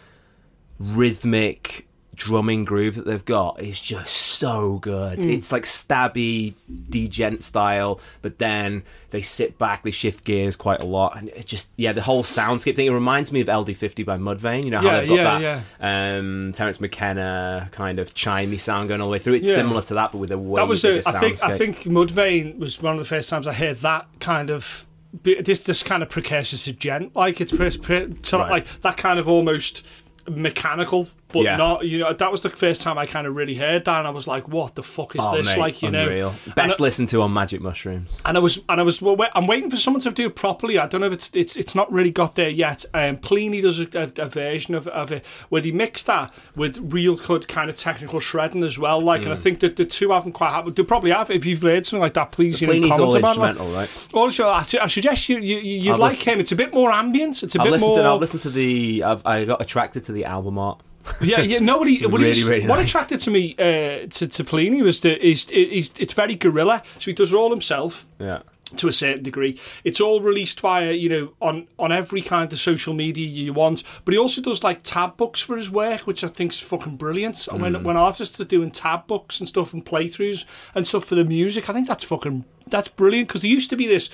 rhythmic 0.79 1.87
drumming 2.15 2.65
groove 2.65 2.95
that 2.95 3.05
they've 3.05 3.23
got 3.25 3.61
is 3.61 3.79
just 3.79 4.09
so 4.15 4.77
good. 4.79 5.17
Mm. 5.19 5.33
It's 5.33 5.51
like 5.51 5.63
stabby, 5.63 6.53
djent 6.89 7.43
style, 7.43 7.99
but 8.21 8.37
then 8.37 8.83
they 9.11 9.21
sit 9.21 9.57
back, 9.57 9.83
they 9.83 9.91
shift 9.91 10.23
gears 10.23 10.55
quite 10.55 10.81
a 10.81 10.85
lot, 10.85 11.17
and 11.17 11.29
it 11.29 11.45
just 11.45 11.69
yeah, 11.77 11.93
the 11.93 12.01
whole 12.01 12.23
soundscape 12.23 12.75
thing. 12.75 12.87
It 12.87 12.91
reminds 12.91 13.31
me 13.31 13.41
of 13.41 13.47
LD50 13.47 14.05
by 14.05 14.17
Mudvayne. 14.17 14.63
You 14.65 14.71
know 14.71 14.79
how 14.79 14.85
Yeah, 14.85 14.99
they've 14.99 15.09
got 15.09 15.41
yeah, 15.41 15.61
that 15.79 16.17
um, 16.19 16.51
Terence 16.53 16.79
McKenna 16.81 17.69
kind 17.71 17.97
of 17.99 18.13
chimey 18.13 18.59
sound 18.59 18.89
going 18.89 19.01
all 19.01 19.07
the 19.07 19.11
way 19.13 19.19
through. 19.19 19.35
It's 19.35 19.47
Yeah. 19.47 19.55
similar 19.55 19.81
to 19.83 19.93
that, 19.95 20.11
but 20.11 20.17
with 20.19 20.31
a 20.31 20.37
way 20.37 20.61
that 20.61 20.67
was 20.67 20.81
bigger 20.81 21.01
a, 21.05 21.09
I 21.09 21.19
think 21.19 21.43
I 21.43 21.57
think 21.57 21.77
Mudvayne 21.83 22.59
was 22.59 22.81
one 22.81 22.93
of 22.93 22.99
the 22.99 23.05
first 23.05 23.29
times 23.29 23.47
I 23.47 23.53
heard 23.53 23.77
that 23.77 24.05
kind 24.19 24.49
of 24.49 24.85
this 25.23 25.63
this 25.63 25.81
kind 25.83 26.03
of 26.03 26.09
precursor 26.09 26.57
to 26.57 26.71
djent 26.73 27.15
like 27.15 27.41
it's 27.41 27.51
pre, 27.51 27.69
pre, 27.77 27.99
sort 28.23 28.33
of 28.33 28.39
Right. 28.41 28.51
like 28.51 28.81
that 28.81 28.95
kind 28.97 29.19
of 29.19 29.27
almost 29.27 29.83
mechanical 30.29 31.07
but 31.33 31.43
Yeah. 31.43 31.55
not 31.57 31.85
you 31.85 31.99
know 31.99 32.13
that 32.13 32.31
was 32.31 32.41
the 32.41 32.49
first 32.49 32.81
time 32.81 32.97
I 32.97 33.05
kind 33.05 33.25
of 33.27 33.35
really 33.35 33.55
heard 33.55 33.85
that 33.85 33.99
and 33.99 34.07
I 34.07 34.11
was 34.11 34.27
like 34.27 34.47
what 34.47 34.75
the 34.75 34.83
fuck 34.83 35.15
is 35.15 35.21
Oh, 35.23 35.35
this 35.37 35.47
mate, 35.47 35.57
like 35.57 35.81
you 35.81 35.87
unreal. 35.89 36.31
know 36.31 36.53
Best 36.55 36.75
and, 36.77 36.79
listened 36.81 37.09
to 37.09 37.21
on 37.21 37.33
Magic 37.33 37.61
Mushrooms. 37.61 38.09
and 38.25 38.37
I 38.37 38.39
was 38.39 38.59
and 38.69 38.79
I 38.79 38.83
was 38.83 39.01
well, 39.01 39.17
I'm 39.35 39.47
waiting 39.47 39.69
for 39.69 39.77
someone 39.77 40.01
to 40.01 40.11
do 40.11 40.27
it 40.27 40.35
properly 40.35 40.77
I 40.77 40.87
don't 40.87 41.01
know 41.01 41.07
if 41.07 41.13
it's 41.13 41.29
it's 41.33 41.55
it's 41.55 41.75
not 41.75 41.91
really 41.91 42.11
got 42.11 42.35
there 42.35 42.49
yet 42.49 42.85
um, 42.93 43.17
Plini 43.17 43.61
does 43.61 43.79
a, 43.79 43.87
a, 43.93 44.25
a 44.25 44.29
version 44.29 44.75
of, 44.75 44.87
of 44.89 45.11
it 45.11 45.25
where 45.49 45.61
he 45.61 45.71
mixed 45.71 46.07
that 46.07 46.33
with 46.55 46.77
real 46.93 47.15
good 47.15 47.47
kind 47.47 47.69
of 47.69 47.75
technical 47.75 48.19
shredding 48.19 48.63
as 48.63 48.77
well 48.77 49.01
like 49.01 49.21
Mm. 49.21 49.25
and 49.25 49.33
I 49.33 49.37
think 49.37 49.59
that 49.59 49.75
the 49.75 49.85
two 49.85 50.11
haven't 50.11 50.31
quite 50.31 50.49
happened 50.51 50.75
they 50.75 50.83
probably 50.83 51.11
have 51.11 51.29
if 51.29 51.45
you've 51.45 51.61
heard 51.61 51.85
something 51.85 52.01
like 52.01 52.13
that 52.13 52.31
please 52.31 52.59
you 52.61 52.67
know 52.67 52.73
comment 52.73 52.91
all 53.01 53.15
about 53.15 53.37
it. 53.37 53.39
instrumental, 53.39 53.71
right? 53.73 53.89
Also, 54.13 54.47
I, 54.47 54.65
I 54.81 54.87
suggest 54.87 55.29
you, 55.29 55.37
you 55.39 55.57
you'd 55.57 55.97
like 55.97 56.11
listened- 56.13 56.27
him. 56.35 56.39
It's 56.39 56.51
a 56.51 56.55
bit 56.55 56.73
more 56.73 56.91
ambient. 56.91 57.43
It's 57.43 57.55
a 57.55 57.61
I've 57.61 57.71
bit 57.71 57.81
more. 57.81 57.95
to. 57.95 58.01
I'll 58.03 58.17
listen 58.17 58.39
to 58.39 58.49
the. 58.49 59.03
I've, 59.03 59.25
I 59.25 59.45
got 59.45 59.61
attracted 59.61 60.03
to 60.05 60.11
the 60.11 60.25
album 60.25 60.57
art. 60.57 60.81
Yeah, 61.21 61.41
yeah. 61.41 61.59
Nobody. 61.59 62.05
what, 62.07 62.21
Really, 62.21 62.43
really 62.43 62.67
what 62.67 62.77
nice. 62.77 62.87
attracted 62.87 63.19
to 63.21 63.31
me 63.31 63.55
uh, 63.59 64.07
to 64.09 64.27
to 64.27 64.43
Plini 64.43 64.81
was 64.81 64.99
that 65.01 65.21
he's, 65.21 65.49
he's, 65.49 65.91
it's 65.99 66.13
very 66.13 66.35
guerrilla. 66.35 66.83
So 66.99 67.05
he 67.05 67.13
does 67.13 67.33
it 67.33 67.35
all 67.35 67.49
himself 67.49 68.05
Yeah. 68.19 68.41
to 68.77 68.87
a 68.87 68.93
certain 68.93 69.23
degree. 69.23 69.59
It's 69.83 69.99
all 69.99 70.21
released 70.21 70.59
via 70.61 70.91
you 70.93 71.09
know 71.09 71.33
on 71.41 71.67
on 71.77 71.91
every 71.91 72.21
kind 72.21 72.51
of 72.53 72.59
social 72.59 72.93
media 72.93 73.27
you 73.27 73.53
want. 73.53 73.83
But 74.05 74.13
he 74.13 74.17
also 74.17 74.41
does 74.41 74.63
like 74.63 74.81
tab 74.83 75.17
books 75.17 75.41
for 75.41 75.57
his 75.57 75.69
work, 75.69 76.01
which 76.07 76.23
I 76.23 76.27
think's 76.27 76.59
fucking 76.59 76.97
brilliant. 76.97 77.47
And 77.47 77.59
Mm. 77.59 77.61
when 77.61 77.83
when 77.83 77.97
artists 77.97 78.39
are 78.39 78.45
doing 78.45 78.71
tab 78.71 79.07
books 79.07 79.39
and 79.39 79.47
stuff 79.49 79.73
and 79.73 79.85
playthroughs 79.85 80.45
and 80.75 80.85
stuff 80.87 81.05
for 81.05 81.15
the 81.15 81.25
music, 81.25 81.69
I 81.69 81.73
think 81.73 81.87
that's 81.87 82.03
fucking 82.03 82.45
that's 82.67 82.87
brilliant 82.87 83.27
because 83.27 83.41
there 83.41 83.51
used 83.51 83.69
to 83.71 83.75
be 83.75 83.87
this 83.87 84.09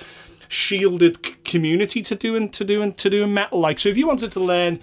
shielded 0.50 1.24
c- 1.24 1.34
community 1.44 2.00
to 2.02 2.14
doing 2.14 2.48
to 2.50 2.64
doing 2.64 2.94
to 2.94 3.10
doing 3.10 3.34
metal. 3.34 3.60
Like 3.60 3.78
so, 3.78 3.88
if 3.90 3.96
you 3.96 4.06
wanted 4.06 4.30
to 4.32 4.40
learn 4.40 4.80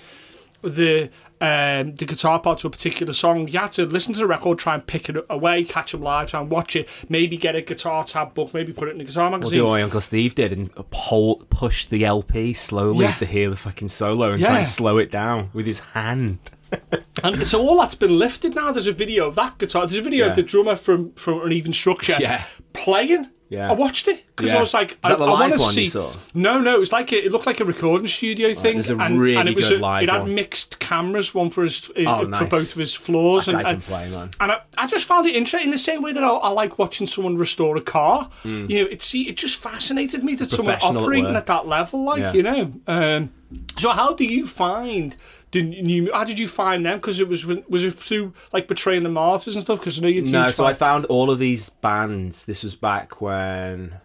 the 0.61 1.09
um, 1.41 1.95
the 1.95 2.05
guitar 2.05 2.39
part 2.39 2.59
to 2.59 2.67
a 2.67 2.69
particular 2.69 3.13
song, 3.13 3.47
you 3.47 3.59
had 3.59 3.71
to 3.73 3.85
listen 3.85 4.13
to 4.13 4.19
the 4.19 4.27
record, 4.27 4.57
try 4.57 4.73
and 4.73 4.85
pick 4.85 5.09
it 5.09 5.17
away, 5.29 5.63
catch 5.63 5.91
them 5.91 6.01
live, 6.01 6.29
try 6.29 6.39
and 6.39 6.49
watch 6.49 6.75
it, 6.75 6.87
maybe 7.09 7.37
get 7.37 7.55
a 7.55 7.61
guitar 7.61 8.03
tab 8.03 8.33
book, 8.33 8.53
maybe 8.53 8.71
put 8.71 8.87
it 8.87 8.91
in 8.91 8.97
the 8.97 9.03
guitar 9.03 9.29
magazine. 9.29 9.57
We'll 9.57 9.65
do 9.65 9.69
what 9.69 9.77
my 9.77 9.83
Uncle 9.83 10.01
Steve 10.01 10.35
did 10.35 10.53
and 10.53 10.73
pull, 10.91 11.45
push 11.49 11.85
the 11.87 12.05
LP 12.05 12.53
slowly 12.53 13.05
yeah. 13.05 13.13
to 13.15 13.25
hear 13.25 13.49
the 13.49 13.55
fucking 13.55 13.89
solo 13.89 14.31
and 14.31 14.41
yeah. 14.41 14.47
try 14.47 14.57
and 14.59 14.67
slow 14.67 14.97
it 14.97 15.11
down 15.11 15.49
with 15.53 15.65
his 15.65 15.79
hand. 15.79 16.39
and 17.23 17.45
so 17.45 17.61
all 17.61 17.79
that's 17.79 17.95
been 17.95 18.17
lifted 18.17 18.55
now. 18.55 18.71
There's 18.71 18.87
a 18.87 18.93
video 18.93 19.27
of 19.27 19.35
that 19.35 19.57
guitar. 19.57 19.85
There's 19.85 19.99
a 19.99 20.01
video 20.01 20.25
yeah. 20.25 20.31
of 20.31 20.35
the 20.35 20.43
drummer 20.43 20.75
from 20.75 21.13
from 21.13 21.41
uneven 21.41 21.73
structure 21.73 22.15
yeah. 22.19 22.43
playing 22.73 23.29
yeah. 23.49 23.69
I 23.69 23.73
watched 23.73 24.07
it 24.07 24.25
because 24.27 24.51
yeah. 24.51 24.57
I 24.57 24.59
was 24.59 24.73
like, 24.73 24.97
I, 25.03 25.13
I 25.13 25.29
want 25.29 25.53
to 25.53 25.59
see. 25.59 25.99
No, 26.33 26.59
no, 26.59 26.75
it 26.75 26.79
was 26.79 26.91
like 26.91 27.11
a, 27.11 27.25
it 27.25 27.31
looked 27.31 27.45
like 27.45 27.59
a 27.59 27.65
recording 27.65 28.07
studio 28.07 28.47
right, 28.47 28.57
thing. 28.57 28.99
And, 28.99 29.19
really 29.19 29.37
and 29.37 29.47
it 29.47 29.55
was 29.55 29.69
good 29.69 29.79
a, 29.79 29.81
live 29.81 30.03
It 30.03 30.09
had 30.09 30.21
one. 30.21 30.33
mixed 30.33 30.79
cameras, 30.79 31.33
one 31.33 31.51
for 31.51 31.63
his, 31.63 31.85
his 31.95 32.07
oh, 32.07 32.23
nice. 32.23 32.39
for 32.39 32.47
both 32.47 32.71
of 32.71 32.77
his 32.77 32.93
floors. 32.93 33.45
That 33.45 33.55
and, 33.55 33.67
and, 33.67 33.83
play, 33.83 34.05
and 34.39 34.51
I, 34.51 34.61
I, 34.77 34.87
just 34.87 35.05
found 35.05 35.27
it 35.27 35.35
interesting 35.35 35.67
in 35.67 35.71
the 35.71 35.77
same 35.77 36.01
way 36.01 36.11
that 36.11 36.23
I, 36.23 36.27
I 36.27 36.49
like 36.49 36.79
watching 36.79 37.05
someone 37.05 37.37
restore 37.37 37.77
a 37.77 37.81
car. 37.81 38.29
Mm. 38.43 38.69
You 38.69 38.83
know, 38.83 38.89
it 38.89 39.03
see, 39.03 39.29
it 39.29 39.37
just 39.37 39.57
fascinated 39.57 40.23
me 40.23 40.35
that 40.35 40.49
someone 40.49 40.77
operating 40.81 41.27
at, 41.27 41.35
at, 41.35 41.45
that 41.45 41.67
level, 41.67 42.03
like 42.03 42.19
yeah. 42.19 42.33
you 42.33 42.43
know. 42.43 42.71
Um, 42.87 43.31
so 43.77 43.91
how 43.91 44.13
do 44.13 44.25
you 44.25 44.47
find 44.47 45.15
did 45.63 45.89
you, 45.89 46.13
how 46.13 46.23
did 46.23 46.37
you 46.37 46.47
find 46.47 46.85
them? 46.85 46.97
Because 46.97 47.19
it 47.19 47.27
was 47.27 47.43
was 47.45 47.83
it 47.83 47.93
through 47.93 48.33
like 48.51 48.67
betraying 48.67 49.01
the 49.03 49.09
martyrs 49.09 49.55
and 49.55 49.63
stuff? 49.63 49.79
Because 49.79 49.97
I 49.97 50.01
know 50.01 50.09
you. 50.09 50.21
No, 50.21 50.51
so 50.51 50.65
I 50.65 50.73
found 50.73 51.05
all 51.05 51.31
of 51.31 51.39
these 51.39 51.69
bands. 51.69 52.45
This 52.45 52.63
was 52.63 52.75
back 52.75 53.21
when 53.21 53.95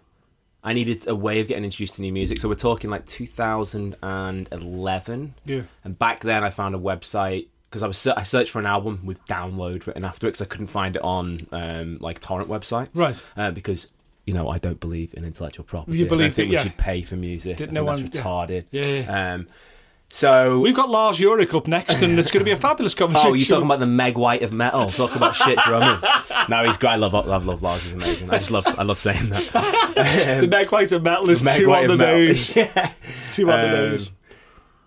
I 0.62 0.72
needed 0.72 1.08
a 1.08 1.16
way 1.16 1.40
of 1.40 1.48
getting 1.48 1.64
introduced 1.64 1.96
to 1.96 2.02
new 2.02 2.12
music. 2.12 2.38
So 2.38 2.48
we're 2.48 2.54
talking 2.54 2.90
like 2.90 3.06
2011. 3.06 5.34
Yeah. 5.44 5.62
And 5.84 5.98
back 5.98 6.20
then 6.20 6.44
I 6.44 6.50
found 6.50 6.76
a 6.76 6.78
website 6.78 7.48
because 7.68 7.82
I 7.82 7.88
was 7.88 8.06
I 8.06 8.22
searched 8.22 8.52
for 8.52 8.60
an 8.60 8.66
album 8.66 9.00
with 9.04 9.26
download 9.26 9.86
written 9.86 10.04
after 10.04 10.28
it 10.28 10.32
because 10.32 10.42
I 10.42 10.46
couldn't 10.46 10.68
find 10.68 10.94
it 10.94 11.02
on 11.02 11.48
um, 11.50 11.98
like 12.00 12.20
torrent 12.20 12.48
websites. 12.48 12.90
Right. 12.94 13.20
Uh, 13.36 13.50
because 13.50 13.88
you 14.24 14.34
know 14.34 14.48
I 14.48 14.58
don't 14.58 14.78
believe 14.78 15.14
in 15.14 15.24
intellectual 15.24 15.64
property. 15.64 15.98
You 15.98 16.06
believe 16.06 16.30
I 16.30 16.34
think 16.34 16.50
that, 16.50 16.54
yeah. 16.54 16.60
we 16.60 16.70
should 16.70 16.78
pay 16.78 17.02
for 17.02 17.16
music. 17.16 17.56
Didn't 17.56 17.74
know 17.74 17.86
that's 17.86 18.02
retarded. 18.02 18.66
Yeah. 18.70 18.84
yeah. 18.84 19.34
Um, 19.34 19.48
so 20.10 20.58
we've 20.58 20.74
got 20.74 20.90
Lars 20.90 21.20
Ulrich 21.22 21.54
up 21.54 21.68
next, 21.68 22.02
and 22.02 22.18
it's 22.18 22.30
going 22.30 22.40
to 22.40 22.44
be 22.44 22.50
a 22.50 22.56
fabulous 22.56 22.94
conversation. 22.96 23.30
Oh, 23.30 23.34
you're 23.34 23.46
talking 23.46 23.66
about 23.66 23.80
the 23.80 23.86
Meg 23.86 24.18
White 24.18 24.42
of 24.42 24.52
metal? 24.52 24.90
Talk 24.90 25.14
about 25.14 25.36
shit 25.36 25.58
drumming? 25.64 26.02
no, 26.48 26.64
he's 26.64 26.76
great. 26.76 26.90
I 26.90 26.96
love, 26.96 27.12
love, 27.12 27.46
love 27.46 27.62
Lars. 27.62 27.82
He's 27.84 27.94
amazing. 27.94 28.28
I 28.28 28.38
just 28.38 28.50
love, 28.50 28.66
I 28.66 28.82
love 28.82 28.98
saying 28.98 29.30
that. 29.30 29.76
Um, 30.00 30.40
the 30.40 30.48
Meg 30.48 30.70
White 30.70 30.92
of 30.92 31.02
metal 31.02 31.28
is 31.28 31.42
too 31.42 31.70
on 31.72 31.86
the 31.86 31.96
nose. 31.96 32.56
yeah, 32.56 32.92
it's 33.02 33.36
too 33.36 33.50
on 33.50 33.60
the 33.60 33.66
um, 33.66 33.72
nose. 33.72 34.10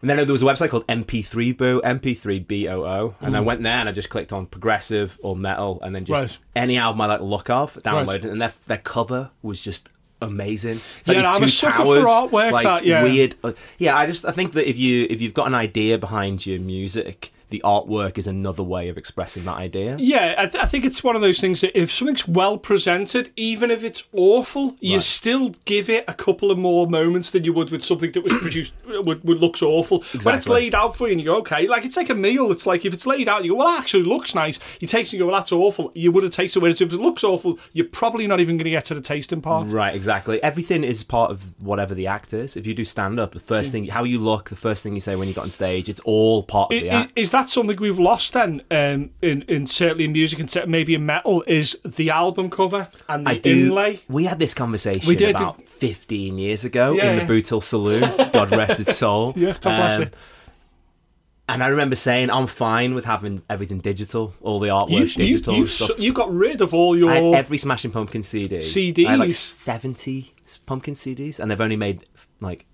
And 0.01 0.10
then 0.10 0.18
there 0.18 0.25
was 0.25 0.42
a 0.42 0.46
website 0.46 0.70
called 0.70 0.88
MP3 0.88 1.56
Boo, 1.56 1.82
MP3 1.82 2.46
B 2.48 2.68
O 2.68 2.84
O, 2.84 3.15
and 3.22 3.36
mm. 3.36 3.38
I 3.38 3.39
went 3.42 3.62
there 3.63 3.75
and 3.75 3.88
I 3.88 3.92
just 3.92 4.10
clicked 4.10 4.34
on 4.34 4.48
progressive 4.48 5.20
or 5.22 5.36
metal, 5.36 5.80
and 5.82 5.96
then 5.96 6.03
just 6.03 6.39
right. 6.39 6.39
any 6.56 6.77
album 6.77 7.00
I 7.01 7.06
like 7.06 7.20
the 7.20 7.25
look 7.25 7.50
of, 7.50 7.75
downloaded, 7.84 8.08
right. 8.08 8.25
and 8.25 8.42
their 8.42 8.51
their 8.68 8.80
cover 8.80 9.32
was 9.42 9.62
just 9.62 9.92
amazing. 10.24 10.80
It's 11.00 11.08
like 11.08 11.18
yeah, 11.18 11.39
these 11.39 11.60
two 11.60 11.68
towers, 11.68 12.03
like 12.32 12.63
that, 12.63 12.86
yeah. 12.86 13.03
weird. 13.03 13.36
Uh, 13.44 13.53
yeah, 13.77 13.98
I 13.98 14.06
just 14.06 14.25
I 14.25 14.32
think 14.32 14.53
that 14.53 14.70
if 14.70 14.77
you 14.77 15.08
if 15.10 15.22
you've 15.22 15.34
got 15.34 15.48
an 15.48 15.56
idea 15.56 15.98
behind 15.98 16.46
your 16.46 16.59
music, 16.59 17.31
the 17.53 17.61
artwork 17.63 18.18
is 18.18 18.25
another 18.25 18.63
way 18.63 18.89
of 18.89 18.98
expressing 18.98 19.46
that 19.46 19.57
idea. 19.57 19.96
Yeah, 20.00 20.33
I, 20.39 20.48
th- 20.48 20.63
I, 20.63 20.66
think 20.66 20.85
it's 20.85 21.03
one 21.03 21.16
of 21.16 21.22
those 21.22 21.39
things 21.39 21.61
that 21.61 21.79
if 21.79 21.92
something's 21.92 22.27
well 22.27 22.57
presented, 22.57 23.31
even 23.35 23.70
if 23.70 23.83
it's 23.83 24.05
awful, 24.11 24.70
right. 24.72 24.77
you 24.81 25.00
still 25.01 25.50
give 25.66 25.87
it 25.87 26.03
a 26.07 26.16
couple 26.16 26.50
of 26.50 26.57
more 26.57 26.87
moments 26.87 27.29
than 27.29 27.44
you 27.44 27.53
would 27.53 27.70
with 27.70 27.85
something 27.85 28.11
that 28.13 28.24
was 28.24 28.33
produced 28.37 28.74
would, 28.87 29.24
would 29.24 29.37
looks 29.37 29.61
awful. 29.61 30.00
Exactly. 30.00 30.25
When 30.25 30.35
it's 30.35 30.50
laid 30.50 30.74
out 30.74 30.96
for 30.96 31.07
you 31.07 31.11
and 31.11 31.22
you 31.22 31.27
go, 31.27 31.37
okay, 31.37 31.68
like 31.68 31.85
it's 31.85 31.96
like 31.96 32.09
a 32.09 32.16
meal. 32.16 32.51
It's 32.51 32.66
like 32.66 32.85
if 32.85 32.94
it's 32.96 33.05
laid 33.05 33.29
out, 33.29 33.44
you 33.44 33.51
go, 33.51 33.57
well, 33.57 33.68
actually 33.68 34.01
looks 34.01 34.33
nice. 34.33 34.57
You 34.79 34.87
taste 34.87 35.13
it, 35.13 35.18
you 35.18 35.24
go, 35.24 35.27
well, 35.27 35.39
that's 35.39 35.51
awful. 35.51 35.92
You 35.94 36.11
would 36.11 36.24
have 36.24 36.33
tasted 36.33 36.57
it. 36.57 36.61
Whereas 36.63 36.81
if 36.81 36.92
it 36.92 37.00
looks 37.00 37.24
awful, 37.24 37.59
you're 37.74 37.85
probably 37.85 38.25
not 38.25 38.39
even 38.39 38.57
going 38.57 38.66
to 38.66 38.72
get 38.72 38.85
to 38.85 38.96
the 38.96 39.01
tasting 39.01 39.42
part. 39.42 39.70
Right, 39.70 39.94
exactly. 39.94 40.42
Everything 40.42 40.83
is 40.83 41.03
part 41.03 41.29
of 41.29 41.61
whatever 41.61 41.94
the 41.94 42.07
act 42.07 42.33
is. 42.33 42.57
If 42.57 42.66
you 42.66 42.74
do 42.74 42.83
stand 42.83 43.20
up, 43.20 43.33
the 43.33 43.39
first 43.39 43.72
thing, 43.72 43.85
how 43.85 44.05
you 44.05 44.18
look, 44.18 44.50
the 44.50 44.55
first 44.55 44.81
thing 44.81 44.96
you 44.96 45.01
say 45.01 45.16
when 45.16 45.27
you 45.27 45.35
got 45.35 45.44
on 45.44 45.51
stage, 45.51 45.87
it's 45.87 46.00
all 46.00 46.42
part 46.42 46.72
of 46.72 46.77
it, 46.79 46.81
the 46.81 46.89
act. 46.89 47.13
Is 47.16 47.29
that 47.29 47.43
something 47.50 47.77
we've 47.77 48.00
lost? 48.00 48.34
then 48.34 48.62
um, 48.72 49.12
in, 49.22 49.44
in 49.44 49.68
certainly 49.68 50.06
in 50.06 50.12
music 50.12 50.40
and 50.40 50.70
maybe 50.70 50.96
in 50.96 51.06
metal 51.06 51.44
is 51.48 51.77
the 51.86 52.10
album 52.10 52.50
cover 52.50 52.90
and 53.10 53.25
the 53.25 53.32
I 53.32 53.38
do, 53.38 53.66
inlay. 53.66 54.01
We 54.08 54.25
had 54.25 54.40
this 54.40 54.53
conversation 54.53 55.08
we 55.08 55.16
did, 55.16 55.36
about 55.36 55.68
15 55.68 56.38
years 56.38 56.66
ago 56.66 56.94
yeah, 56.94 57.12
in 57.12 57.20
the 57.20 57.25
Bootle 57.25 57.62
Saloon. 57.62 58.01
God 58.32 58.51
rest 58.51 58.79
its 58.79 58.98
soul. 58.98 59.34
Yeah, 59.44 59.53
God 59.53 59.77
bless 59.77 59.96
um, 59.98 60.01
it. 60.03 60.16
And 61.50 61.62
I 61.62 61.68
remember 61.68 61.96
saying, 61.96 62.29
I'm 62.29 62.48
fine 62.48 62.94
with 62.94 63.03
having 63.03 63.42
everything 63.50 63.79
digital, 63.79 64.34
all 64.42 64.60
the 64.60 64.70
artwork 64.70 65.18
you, 65.18 65.25
digital. 65.25 65.53
You, 65.56 65.60
you, 65.62 65.68
stuff. 65.68 66.00
you 66.00 66.14
got 66.14 66.34
rid 66.34 66.62
of 66.62 66.74
all 66.74 66.98
your. 66.98 67.36
every 67.36 67.58
Smashing 67.58 67.92
Pumpkin 67.92 68.24
CD. 68.24 68.58
CDs. 68.58 69.18
Like 69.18 69.34
70 69.34 70.34
Pumpkin 70.66 70.94
CDs, 70.94 71.40
and 71.40 71.51
they've 71.51 71.60
only 71.60 71.75
made 71.75 72.06
like 72.40 72.66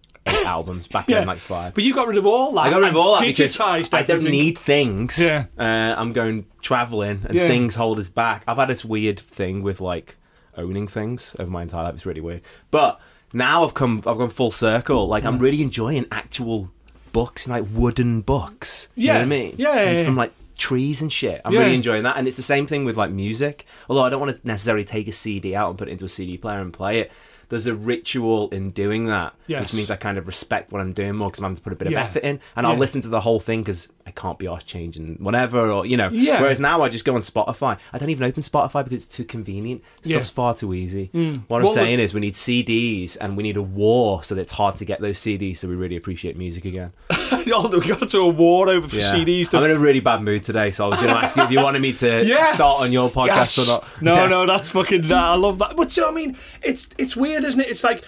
albums 0.45 0.87
back 0.87 1.07
yeah. 1.07 1.19
then, 1.19 1.27
like 1.27 1.39
five. 1.39 1.73
But 1.73 1.83
you 1.83 1.93
got 1.93 2.07
rid 2.07 2.17
of 2.17 2.25
all 2.25 2.51
that. 2.53 2.61
I 2.61 2.69
got 2.69 2.79
rid 2.79 2.89
of 2.89 2.95
all 2.97 3.19
that 3.19 3.25
because 3.25 3.59
I 3.59 4.03
don't 4.03 4.23
need 4.23 4.57
things. 4.57 5.17
Yeah. 5.19 5.45
Uh, 5.57 5.95
I'm 5.97 6.13
going 6.13 6.45
traveling, 6.61 7.21
and 7.25 7.35
yeah. 7.35 7.47
things 7.47 7.75
hold 7.75 7.99
us 7.99 8.09
back. 8.09 8.43
I've 8.47 8.57
had 8.57 8.67
this 8.67 8.83
weird 8.83 9.19
thing 9.19 9.63
with 9.63 9.81
like 9.81 10.17
owning 10.57 10.87
things 10.87 11.35
over 11.39 11.49
my 11.49 11.63
entire 11.63 11.85
life. 11.85 11.95
It's 11.95 12.05
really 12.05 12.21
weird. 12.21 12.41
But 12.71 12.99
now 13.33 13.63
I've 13.63 13.73
come, 13.73 13.97
I've 14.05 14.17
gone 14.17 14.29
full 14.29 14.51
circle. 14.51 15.07
Like 15.07 15.25
I'm 15.25 15.39
really 15.39 15.61
enjoying 15.61 16.05
actual 16.11 16.71
books, 17.11 17.47
like 17.47 17.65
wooden 17.73 18.21
books. 18.21 18.89
Yeah. 18.95 19.05
You 19.05 19.07
know 19.07 19.19
what 19.19 19.23
I 19.23 19.25
mean? 19.27 19.55
Yeah. 19.57 19.91
yeah 19.91 20.05
from 20.05 20.15
like 20.15 20.33
trees 20.57 21.01
and 21.01 21.11
shit. 21.11 21.41
I'm 21.45 21.53
yeah. 21.53 21.61
really 21.61 21.75
enjoying 21.75 22.03
that. 22.03 22.17
And 22.17 22.27
it's 22.27 22.37
the 22.37 22.43
same 22.43 22.67
thing 22.67 22.85
with 22.85 22.97
like 22.97 23.11
music. 23.11 23.65
Although 23.89 24.03
I 24.03 24.09
don't 24.09 24.19
want 24.19 24.39
to 24.39 24.47
necessarily 24.47 24.83
take 24.83 25.07
a 25.07 25.11
CD 25.11 25.55
out 25.55 25.69
and 25.69 25.77
put 25.77 25.87
it 25.87 25.91
into 25.91 26.05
a 26.05 26.09
CD 26.09 26.37
player 26.37 26.59
and 26.59 26.71
play 26.71 26.99
it 26.99 27.11
there's 27.49 27.67
a 27.67 27.75
ritual 27.75 28.49
in 28.49 28.69
doing 28.69 29.05
that, 29.07 29.33
yes. 29.47 29.61
which 29.61 29.73
means 29.73 29.91
I 29.91 29.95
kind 29.95 30.17
of 30.17 30.27
respect 30.27 30.71
what 30.71 30.81
I'm 30.81 30.93
doing 30.93 31.15
more 31.15 31.29
because 31.29 31.39
I'm 31.39 31.45
having 31.45 31.57
to 31.57 31.61
put 31.61 31.73
a 31.73 31.75
bit 31.75 31.91
yeah. 31.91 32.01
of 32.01 32.07
effort 32.07 32.23
in, 32.23 32.39
and 32.55 32.63
yeah. 32.65 32.69
I'll 32.69 32.77
listen 32.77 33.01
to 33.01 33.09
the 33.09 33.21
whole 33.21 33.39
thing 33.39 33.61
because 33.61 33.89
I 34.05 34.11
can't 34.11 34.39
be 34.39 34.47
asked 34.47 34.67
changing 34.67 35.17
whatever 35.19 35.69
or 35.69 35.85
you 35.85 35.97
know. 35.97 36.09
Yeah. 36.09 36.41
Whereas 36.41 36.59
now 36.59 36.81
I 36.81 36.89
just 36.89 37.05
go 37.05 37.15
on 37.15 37.21
Spotify. 37.21 37.77
I 37.91 37.97
don't 37.97 38.09
even 38.09 38.25
open 38.25 38.43
Spotify 38.43 38.83
because 38.83 39.05
it's 39.05 39.07
too 39.07 39.25
convenient. 39.25 39.83
Stuff's 40.01 40.29
far 40.29 40.53
too 40.53 40.73
easy. 40.73 41.09
Mm. 41.13 41.43
What 41.47 41.57
I'm 41.57 41.65
well, 41.65 41.73
saying 41.73 41.99
is 41.99 42.13
we 42.13 42.21
need 42.21 42.33
CDs 42.33 43.17
and 43.19 43.35
we 43.35 43.43
need 43.43 43.57
a 43.57 43.61
war 43.61 44.23
so 44.23 44.35
that 44.35 44.41
it's 44.41 44.53
hard 44.53 44.75
to 44.77 44.85
get 44.85 45.01
those 45.01 45.19
CDs. 45.19 45.57
So 45.57 45.67
we 45.67 45.75
really 45.75 45.95
appreciate 45.95 46.37
music 46.37 46.65
again. 46.65 46.93
oh, 47.53 47.67
we 47.69 47.87
got 47.87 48.09
to 48.09 48.19
a 48.19 48.27
war 48.27 48.69
over 48.69 48.87
for 48.87 48.97
yeah. 48.97 49.13
CDs. 49.13 49.53
I'm 49.53 49.63
in 49.63 49.71
a 49.71 49.79
really 49.79 49.99
bad 49.99 50.21
mood 50.21 50.43
today, 50.43 50.71
so 50.71 50.85
I 50.85 50.87
was 50.89 50.99
going 50.99 51.09
to 51.09 51.17
ask 51.17 51.35
you 51.35 51.43
if 51.43 51.51
you 51.51 51.61
wanted 51.61 51.81
me 51.81 51.93
to 51.93 52.05
yes! 52.25 52.53
start 52.53 52.81
on 52.81 52.91
your 52.91 53.09
podcast 53.09 53.57
yes! 53.57 53.59
or 53.59 53.65
not. 53.67 53.87
No, 54.01 54.27
no, 54.27 54.45
that's 54.45 54.69
fucking. 54.69 55.11
I 55.11 55.35
love 55.35 55.59
that. 55.59 55.75
But 55.75 55.95
you 55.95 56.03
know, 56.03 56.09
I 56.09 56.13
mean, 56.13 56.37
it's 56.61 56.89
it's 56.97 57.15
weird, 57.15 57.43
isn't 57.43 57.59
it? 57.59 57.67
It's 57.67 57.83
like 57.83 58.03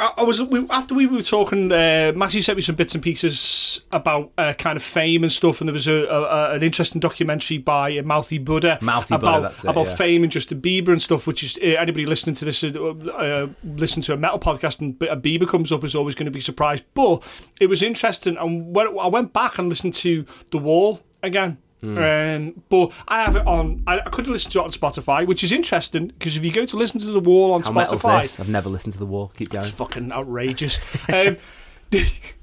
I, 0.00 0.14
I 0.16 0.22
was 0.22 0.42
we, 0.42 0.66
after 0.70 0.94
we 0.94 1.06
were 1.06 1.22
talking. 1.22 1.70
Uh, 1.70 2.12
Matthew 2.16 2.40
sent 2.40 2.56
me 2.56 2.62
some 2.62 2.74
bits 2.74 2.94
and 2.94 3.02
pieces 3.04 3.80
about 3.92 4.32
uh, 4.38 4.54
kind 4.54 4.76
of 4.76 4.82
fame 4.82 5.22
and 5.22 5.30
stuff, 5.30 5.60
and 5.60 5.68
there 5.68 5.74
was 5.74 5.86
a, 5.86 6.04
a 6.06 6.54
an 6.54 6.62
interesting 6.62 7.00
documentary 7.00 7.58
by 7.58 8.00
Mouthy 8.00 8.38
Buddha 8.38 8.78
Mouthy 8.80 9.14
about 9.14 9.42
Buddha, 9.42 9.54
it, 9.54 9.64
about 9.64 9.86
yeah. 9.86 9.96
fame 9.96 10.22
and 10.22 10.32
Justin 10.32 10.60
Bieber 10.60 10.88
and 10.88 11.02
stuff. 11.02 11.26
Which 11.26 11.44
is 11.44 11.58
uh, 11.58 11.78
anybody 11.78 12.06
listening 12.06 12.34
to 12.36 12.44
this, 12.46 12.64
uh, 12.64 12.68
uh, 12.68 13.48
listen 13.62 14.02
to 14.02 14.14
a 14.14 14.16
metal 14.16 14.38
podcast 14.38 14.80
and 14.80 15.00
a 15.02 15.16
Bieber 15.16 15.48
comes 15.48 15.70
up 15.70 15.84
is 15.84 15.94
always 15.94 16.14
going 16.14 16.26
to 16.26 16.32
be 16.32 16.40
surprised. 16.40 16.84
But 16.94 17.22
it 17.60 17.66
was 17.66 17.82
interesting, 17.82 18.36
and 18.38 18.74
when 18.74 18.98
I 18.98 19.06
went 19.06 19.32
back 19.32 19.58
and 19.58 19.68
listened 19.68 19.94
to 19.94 20.24
The 20.50 20.58
Wall 20.58 21.00
again 21.22 21.58
Mm. 21.82 22.36
Um, 22.36 22.62
but 22.68 22.92
I 23.08 23.22
have 23.22 23.36
it 23.36 23.46
on. 23.46 23.82
I, 23.86 24.00
I 24.00 24.10
could 24.10 24.26
listen 24.26 24.50
to 24.52 24.60
it 24.60 24.64
on 24.64 24.70
Spotify, 24.70 25.26
which 25.26 25.42
is 25.42 25.52
interesting 25.52 26.08
because 26.08 26.36
if 26.36 26.44
you 26.44 26.52
go 26.52 26.66
to 26.66 26.76
listen 26.76 27.00
to 27.00 27.10
the 27.10 27.20
Wall 27.20 27.52
on 27.52 27.62
How 27.62 27.72
Spotify, 27.72 28.38
I've 28.38 28.48
never 28.48 28.68
listened 28.68 28.92
to 28.94 28.98
the 28.98 29.06
Wall. 29.06 29.32
Keep 29.36 29.50
going. 29.50 29.64
It's 29.64 29.72
fucking 29.72 30.12
outrageous. 30.12 30.78
um, 31.12 31.36
no, 31.92 32.02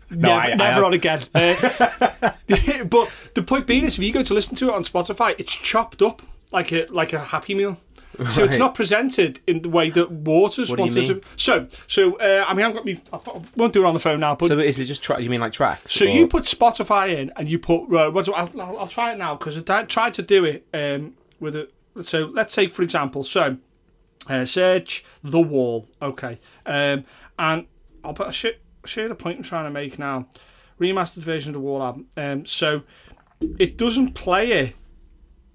never, 0.09 0.31
I, 0.31 0.55
never 0.55 0.85
on 0.85 0.93
again. 0.93 1.21
Uh, 2.49 2.85
but 2.85 3.09
the 3.33 3.43
point 3.43 3.67
being 3.67 3.83
is, 3.83 3.97
if 3.97 4.03
you 4.03 4.13
go 4.13 4.23
to 4.23 4.33
listen 4.33 4.55
to 4.55 4.69
it 4.69 4.73
on 4.73 4.81
Spotify, 4.81 5.35
it's 5.37 5.51
chopped 5.51 6.01
up 6.01 6.21
like 6.51 6.71
a 6.71 6.85
like 6.89 7.11
a 7.11 7.19
Happy 7.19 7.53
Meal. 7.53 7.77
So 8.17 8.41
right. 8.41 8.49
it's 8.49 8.57
not 8.57 8.73
presented 8.73 9.39
in 9.45 9.61
the 9.61 9.69
way 9.69 9.91
that 9.91 10.11
Waters 10.11 10.69
what 10.69 10.79
wanted 10.79 11.05
to. 11.05 11.21
So, 11.35 11.67
so 11.87 12.15
uh, 12.17 12.45
I 12.47 12.53
mean, 12.55 12.65
I've 12.65 12.73
got 12.73 12.83
me. 12.83 12.99
I 13.13 13.19
won't 13.55 13.73
do 13.73 13.83
it 13.83 13.87
on 13.87 13.93
the 13.93 13.99
phone 13.99 14.19
now. 14.19 14.35
But 14.35 14.47
so 14.47 14.57
is 14.57 14.79
it 14.79 14.85
just 14.85 15.03
tra- 15.03 15.21
you 15.21 15.29
mean 15.29 15.39
like 15.39 15.53
tracks? 15.53 15.93
So 15.93 16.05
or? 16.05 16.09
you 16.09 16.27
put 16.27 16.45
Spotify 16.45 17.15
in, 17.15 17.31
and 17.35 17.49
you 17.49 17.59
put. 17.59 17.83
Uh, 17.83 18.09
what 18.09 18.25
do, 18.25 18.33
I'll, 18.33 18.49
I'll, 18.59 18.79
I'll, 18.79 18.87
try 18.87 19.11
it 19.11 19.17
now 19.17 19.35
because 19.35 19.57
I 19.69 19.83
tried 19.83 20.15
to 20.15 20.23
do 20.23 20.45
it 20.45 20.67
um, 20.73 21.13
with 21.39 21.55
it. 21.55 21.73
So 22.01 22.31
let's 22.33 22.53
say, 22.53 22.67
for 22.67 22.81
example, 22.81 23.23
so 23.23 23.57
uh, 24.27 24.45
search 24.45 25.05
the 25.23 25.39
wall. 25.39 25.87
Okay, 26.01 26.39
um, 26.65 27.05
and 27.37 27.67
I'll 28.03 28.13
put 28.13 28.27
a 28.27 28.31
shit. 28.31 28.61
Share 28.85 29.07
the 29.07 29.15
point 29.15 29.37
I'm 29.37 29.43
trying 29.43 29.65
to 29.65 29.71
make 29.71 29.99
now. 29.99 30.27
Remastered 30.79 31.23
version 31.23 31.49
of 31.49 31.53
the 31.53 31.59
wall 31.59 31.83
album. 31.83 32.07
Um, 32.17 32.45
so 32.45 32.83
it 33.59 33.77
doesn't 33.77 34.13
play 34.13 34.51
it. 34.51 34.75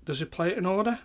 Does 0.05 0.20
it 0.20 0.31
play 0.31 0.51
it 0.51 0.59
in 0.59 0.66
order? 0.66 0.98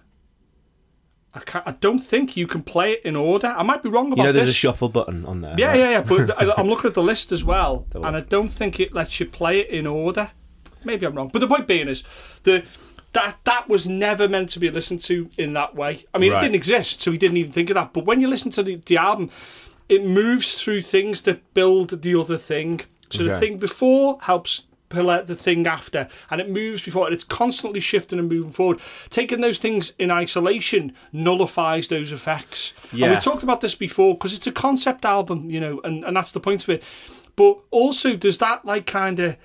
I, 1.33 1.39
can't, 1.39 1.67
I 1.67 1.71
don't 1.71 1.99
think 1.99 2.35
you 2.35 2.47
can 2.47 2.63
play 2.63 2.93
it 2.93 3.01
in 3.03 3.15
order. 3.15 3.47
I 3.47 3.63
might 3.63 3.83
be 3.83 3.89
wrong 3.89 4.07
about 4.07 4.17
You 4.17 4.23
know, 4.23 4.31
there's 4.31 4.47
this. 4.47 4.55
a 4.55 4.57
shuffle 4.57 4.89
button 4.89 5.25
on 5.25 5.41
there. 5.41 5.55
Yeah, 5.57 5.67
right? 5.67 5.79
yeah, 5.79 5.89
yeah. 5.89 6.01
But 6.01 6.41
I, 6.57 6.59
am 6.59 6.67
looking 6.67 6.87
at 6.87 6.93
the 6.93 7.03
list 7.03 7.31
as 7.31 7.43
well, 7.43 7.85
and 7.93 8.15
I 8.15 8.21
don't 8.21 8.47
think 8.47 8.79
it 8.79 8.93
lets 8.93 9.19
you 9.19 9.25
play 9.25 9.59
it 9.59 9.69
in 9.69 9.85
order. 9.85 10.31
Maybe 10.83 11.05
I'm 11.05 11.15
wrong. 11.15 11.29
But 11.31 11.39
the 11.39 11.47
point 11.47 11.67
being 11.67 11.87
is 11.87 12.03
the 12.43 12.63
that 13.13 13.37
that 13.45 13.67
was 13.67 13.87
never 13.87 14.27
meant 14.27 14.49
to 14.49 14.59
be 14.59 14.69
listened 14.69 14.99
to 15.01 15.29
in 15.37 15.53
that 15.53 15.75
way. 15.75 16.05
I 16.13 16.17
mean, 16.17 16.31
right. 16.31 16.37
it 16.37 16.41
didn't 16.41 16.55
exist, 16.55 17.01
so 17.01 17.11
we 17.11 17.17
didn't 17.17 17.37
even 17.37 17.51
think 17.51 17.69
of 17.69 17.75
that. 17.75 17.93
But 17.93 18.05
when 18.05 18.21
you 18.21 18.27
listen 18.27 18.51
to 18.51 18.63
the, 18.63 18.75
the 18.85 18.97
album, 18.97 19.29
it 19.89 20.05
moves 20.05 20.61
through 20.61 20.81
things 20.81 21.23
that 21.23 21.53
build 21.53 22.01
the 22.01 22.19
other 22.19 22.37
thing. 22.37 22.81
So 23.09 23.23
okay. 23.23 23.33
the 23.33 23.39
thing 23.39 23.57
before 23.57 24.19
helps 24.21 24.63
pillar 24.89 25.23
the 25.23 25.36
thing 25.36 25.67
after 25.67 26.08
and 26.30 26.39
it 26.39 26.50
moves 26.50 26.82
before 26.82 27.06
and 27.06 27.13
it's 27.13 27.23
constantly 27.23 27.80
shifting 27.80 28.19
and 28.19 28.30
moving 28.30 28.52
forward 28.52 28.80
taking 29.10 29.41
those 29.41 29.60
things 29.60 29.93
in 30.00 30.10
isolation 30.10 30.93
nullifies 31.12 31.89
those 31.89 32.12
effects 32.12 32.73
yeah. 32.91 33.08
and 33.08 33.15
we 33.15 33.21
talked 33.21 33.43
about 33.43 33.62
this 33.62 33.76
before 33.76 34.13
because 34.15 34.34
it's 34.34 34.47
a 34.47 34.52
concept 34.52 35.06
album 35.06 35.50
you 35.50 35.60
know 35.60 35.82
and, 35.84 36.04
and 36.06 36.15
that's 36.15 36.32
the 36.32 36.39
point 36.39 36.63
of 36.63 36.69
it 36.69 36.84
but 37.36 37.58
also 37.71 38.15
does 38.15 38.38
that 38.38 38.63
like 38.63 38.86
kind 38.86 39.19
of 39.19 39.36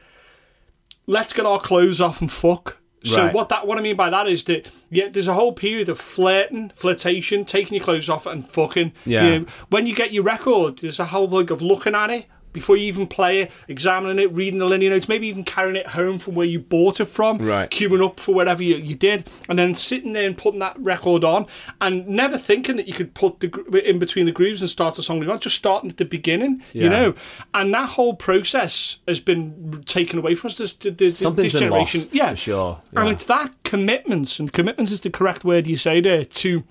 let's 1.06 1.32
get 1.32 1.44
our 1.44 1.60
clothes 1.60 2.00
off 2.00 2.20
and 2.20 2.30
fuck 2.30 2.78
so 3.04 3.24
right. 3.24 3.34
what 3.34 3.48
that 3.48 3.66
what 3.66 3.78
I 3.78 3.80
mean 3.80 3.96
by 3.96 4.10
that 4.10 4.28
is 4.28 4.44
that 4.44 4.70
yeah, 4.90 5.08
there's 5.08 5.28
a 5.28 5.34
whole 5.34 5.52
period 5.52 5.88
of 5.88 6.00
flirting, 6.00 6.70
flirtation, 6.74 7.44
taking 7.44 7.76
your 7.76 7.84
clothes 7.84 8.08
off 8.08 8.26
and 8.26 8.48
fucking. 8.48 8.92
Yeah. 9.04 9.24
You 9.24 9.38
know, 9.40 9.46
when 9.70 9.86
you 9.86 9.94
get 9.94 10.12
your 10.12 10.22
record, 10.22 10.78
there's 10.78 11.00
a 11.00 11.06
whole 11.06 11.28
like 11.28 11.50
of 11.50 11.62
looking 11.62 11.94
at 11.94 12.10
it, 12.10 12.26
before 12.52 12.76
you 12.76 12.84
even 12.84 13.06
play 13.06 13.42
it, 13.42 13.50
examining 13.68 14.18
it, 14.18 14.32
reading 14.32 14.58
the 14.58 14.66
liner 14.66 14.90
notes, 14.90 15.08
maybe 15.08 15.26
even 15.26 15.44
carrying 15.44 15.76
it 15.76 15.88
home 15.88 16.18
from 16.18 16.34
where 16.34 16.46
you 16.46 16.58
bought 16.58 17.00
it 17.00 17.06
from, 17.06 17.38
right. 17.38 17.70
queuing 17.70 18.04
up 18.04 18.20
for 18.20 18.34
whatever 18.34 18.62
you, 18.62 18.76
you 18.76 18.94
did, 18.94 19.28
and 19.48 19.58
then 19.58 19.74
sitting 19.74 20.12
there 20.12 20.26
and 20.26 20.36
putting 20.36 20.60
that 20.60 20.78
record 20.78 21.24
on, 21.24 21.46
and 21.80 22.06
never 22.06 22.38
thinking 22.38 22.76
that 22.76 22.88
you 22.88 22.94
could 22.94 23.14
put 23.14 23.40
the 23.40 23.48
in 23.84 23.98
between 23.98 24.26
the 24.26 24.32
grooves 24.32 24.60
and 24.60 24.70
start 24.70 24.98
a 24.98 25.02
song 25.02 25.22
you 25.22 25.28
want, 25.28 25.42
just 25.42 25.56
starting 25.56 25.90
at 25.90 25.96
the 25.96 26.04
beginning, 26.04 26.62
yeah. 26.72 26.84
you 26.84 26.88
know. 26.88 27.14
And 27.54 27.72
that 27.74 27.90
whole 27.90 28.14
process 28.14 28.98
has 29.08 29.20
been 29.20 29.82
taken 29.86 30.18
away 30.18 30.34
from 30.34 30.48
us. 30.48 30.58
This, 30.58 30.74
this, 30.74 31.18
Something's 31.18 31.52
this 31.52 31.60
generation, 31.60 32.00
lost, 32.00 32.14
yeah, 32.14 32.34
sure. 32.34 32.80
Yeah. 32.92 33.00
And 33.00 33.10
it's 33.10 33.24
that 33.24 33.52
commitment, 33.64 34.38
and 34.38 34.52
commitment 34.52 34.90
is 34.90 35.00
the 35.00 35.10
correct 35.10 35.44
word 35.44 35.66
you 35.66 35.76
say 35.76 36.00
there 36.00 36.24
to 36.24 36.64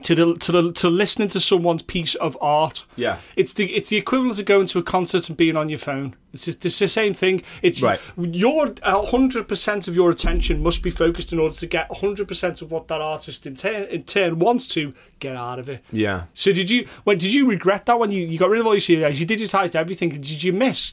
to 0.00 0.14
the 0.14 0.34
to 0.36 0.52
the 0.52 0.72
to 0.72 0.88
listening 0.88 1.28
to 1.28 1.40
someone's 1.40 1.82
piece 1.82 2.14
of 2.14 2.36
art. 2.40 2.86
Yeah, 2.96 3.18
it's 3.36 3.52
the 3.52 3.72
it's 3.74 3.90
the 3.90 3.98
equivalent 3.98 4.38
of 4.38 4.46
going 4.46 4.66
to 4.68 4.78
a 4.78 4.82
concert 4.82 5.28
and 5.28 5.36
being 5.36 5.56
on 5.56 5.68
your 5.68 5.78
phone. 5.78 6.16
It's 6.32 6.46
just 6.46 6.64
it's 6.64 6.78
the 6.78 6.88
same 6.88 7.12
thing. 7.12 7.42
It's 7.60 7.82
right. 7.82 8.00
Your 8.16 8.72
hundred 8.82 9.48
percent 9.48 9.88
of 9.88 9.94
your 9.94 10.10
attention 10.10 10.62
must 10.62 10.82
be 10.82 10.90
focused 10.90 11.32
in 11.32 11.38
order 11.38 11.54
to 11.54 11.66
get 11.66 11.94
hundred 11.98 12.26
percent 12.26 12.62
of 12.62 12.70
what 12.70 12.88
that 12.88 13.02
artist 13.02 13.46
in 13.46 13.54
turn 13.54 13.84
in 13.84 14.04
turn 14.04 14.38
wants 14.38 14.68
to 14.68 14.94
get 15.18 15.36
out 15.36 15.58
of 15.58 15.68
it. 15.68 15.84
Yeah. 15.92 16.24
So 16.32 16.52
did 16.52 16.70
you 16.70 16.88
when 17.04 17.18
did 17.18 17.34
you 17.34 17.46
regret 17.46 17.84
that 17.86 17.98
when 17.98 18.10
you, 18.10 18.26
you 18.26 18.38
got 18.38 18.48
rid 18.48 18.60
of 18.60 18.66
all 18.66 18.74
your 18.74 18.80
CDs? 18.80 19.18
You 19.18 19.26
digitized 19.26 19.76
everything. 19.76 20.08
Did 20.08 20.42
you 20.42 20.54
miss 20.54 20.92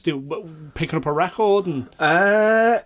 picking 0.74 0.98
up 0.98 1.06
a 1.06 1.12
record 1.12 1.66
and? 1.66 1.88
Uh, 1.98 2.80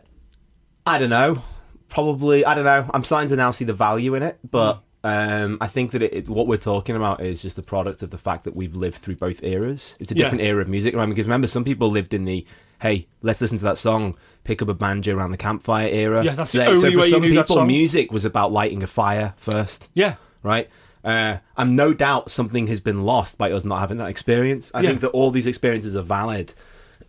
I 0.87 0.98
don't 0.98 1.11
know. 1.11 1.42
Probably 1.88 2.44
I 2.44 2.55
don't 2.55 2.64
know. 2.64 2.88
I'm 2.94 3.03
starting 3.03 3.29
to 3.31 3.37
now 3.37 3.50
see 3.50 3.64
the 3.64 3.74
value 3.74 4.14
in 4.14 4.22
it, 4.22 4.38
but. 4.48 4.74
Mm 4.74 4.81
um, 5.04 5.58
I 5.60 5.66
think 5.66 5.92
that 5.92 6.02
it, 6.02 6.14
it, 6.14 6.28
what 6.30 6.46
we're 6.46 6.56
talking 6.56 6.96
about 6.96 7.20
is 7.20 7.42
just 7.42 7.56
the 7.56 7.62
product 7.62 8.02
of 8.02 8.08
the 8.08 8.16
fact 8.16 8.44
that 8.44 8.56
we've 8.56 8.74
lived 8.74 8.96
through 8.96 9.16
both 9.16 9.44
eras. 9.44 9.96
It's 10.00 10.10
a 10.10 10.14
different 10.14 10.40
yeah. 10.40 10.48
era 10.48 10.62
of 10.62 10.68
music, 10.68 10.96
right? 10.96 11.06
Because 11.06 11.26
remember, 11.26 11.46
some 11.46 11.62
people 11.62 11.90
lived 11.90 12.14
in 12.14 12.24
the 12.24 12.46
hey, 12.80 13.06
let's 13.20 13.40
listen 13.40 13.58
to 13.58 13.64
that 13.64 13.76
song, 13.76 14.16
pick 14.44 14.62
up 14.62 14.68
a 14.68 14.74
banjo 14.74 15.14
around 15.14 15.30
the 15.30 15.36
campfire 15.36 15.88
era. 15.88 16.24
Yeah, 16.24 16.34
that's 16.34 16.52
so, 16.52 16.58
the 16.58 16.66
only 16.66 16.80
so 16.80 16.90
for 16.90 16.98
way 16.98 17.08
some 17.10 17.22
people, 17.22 17.64
music 17.66 18.12
was 18.12 18.24
about 18.24 18.50
lighting 18.50 18.82
a 18.82 18.86
fire 18.86 19.34
first. 19.36 19.90
Yeah, 19.92 20.16
right. 20.42 20.70
Uh, 21.04 21.38
and 21.58 21.76
no 21.76 21.92
doubt 21.92 22.30
something 22.30 22.66
has 22.68 22.80
been 22.80 23.02
lost 23.02 23.36
by 23.36 23.52
us 23.52 23.66
not 23.66 23.80
having 23.80 23.98
that 23.98 24.08
experience. 24.08 24.70
I 24.72 24.80
yeah. 24.80 24.88
think 24.88 25.02
that 25.02 25.10
all 25.10 25.30
these 25.30 25.46
experiences 25.46 25.98
are 25.98 26.02
valid. 26.02 26.54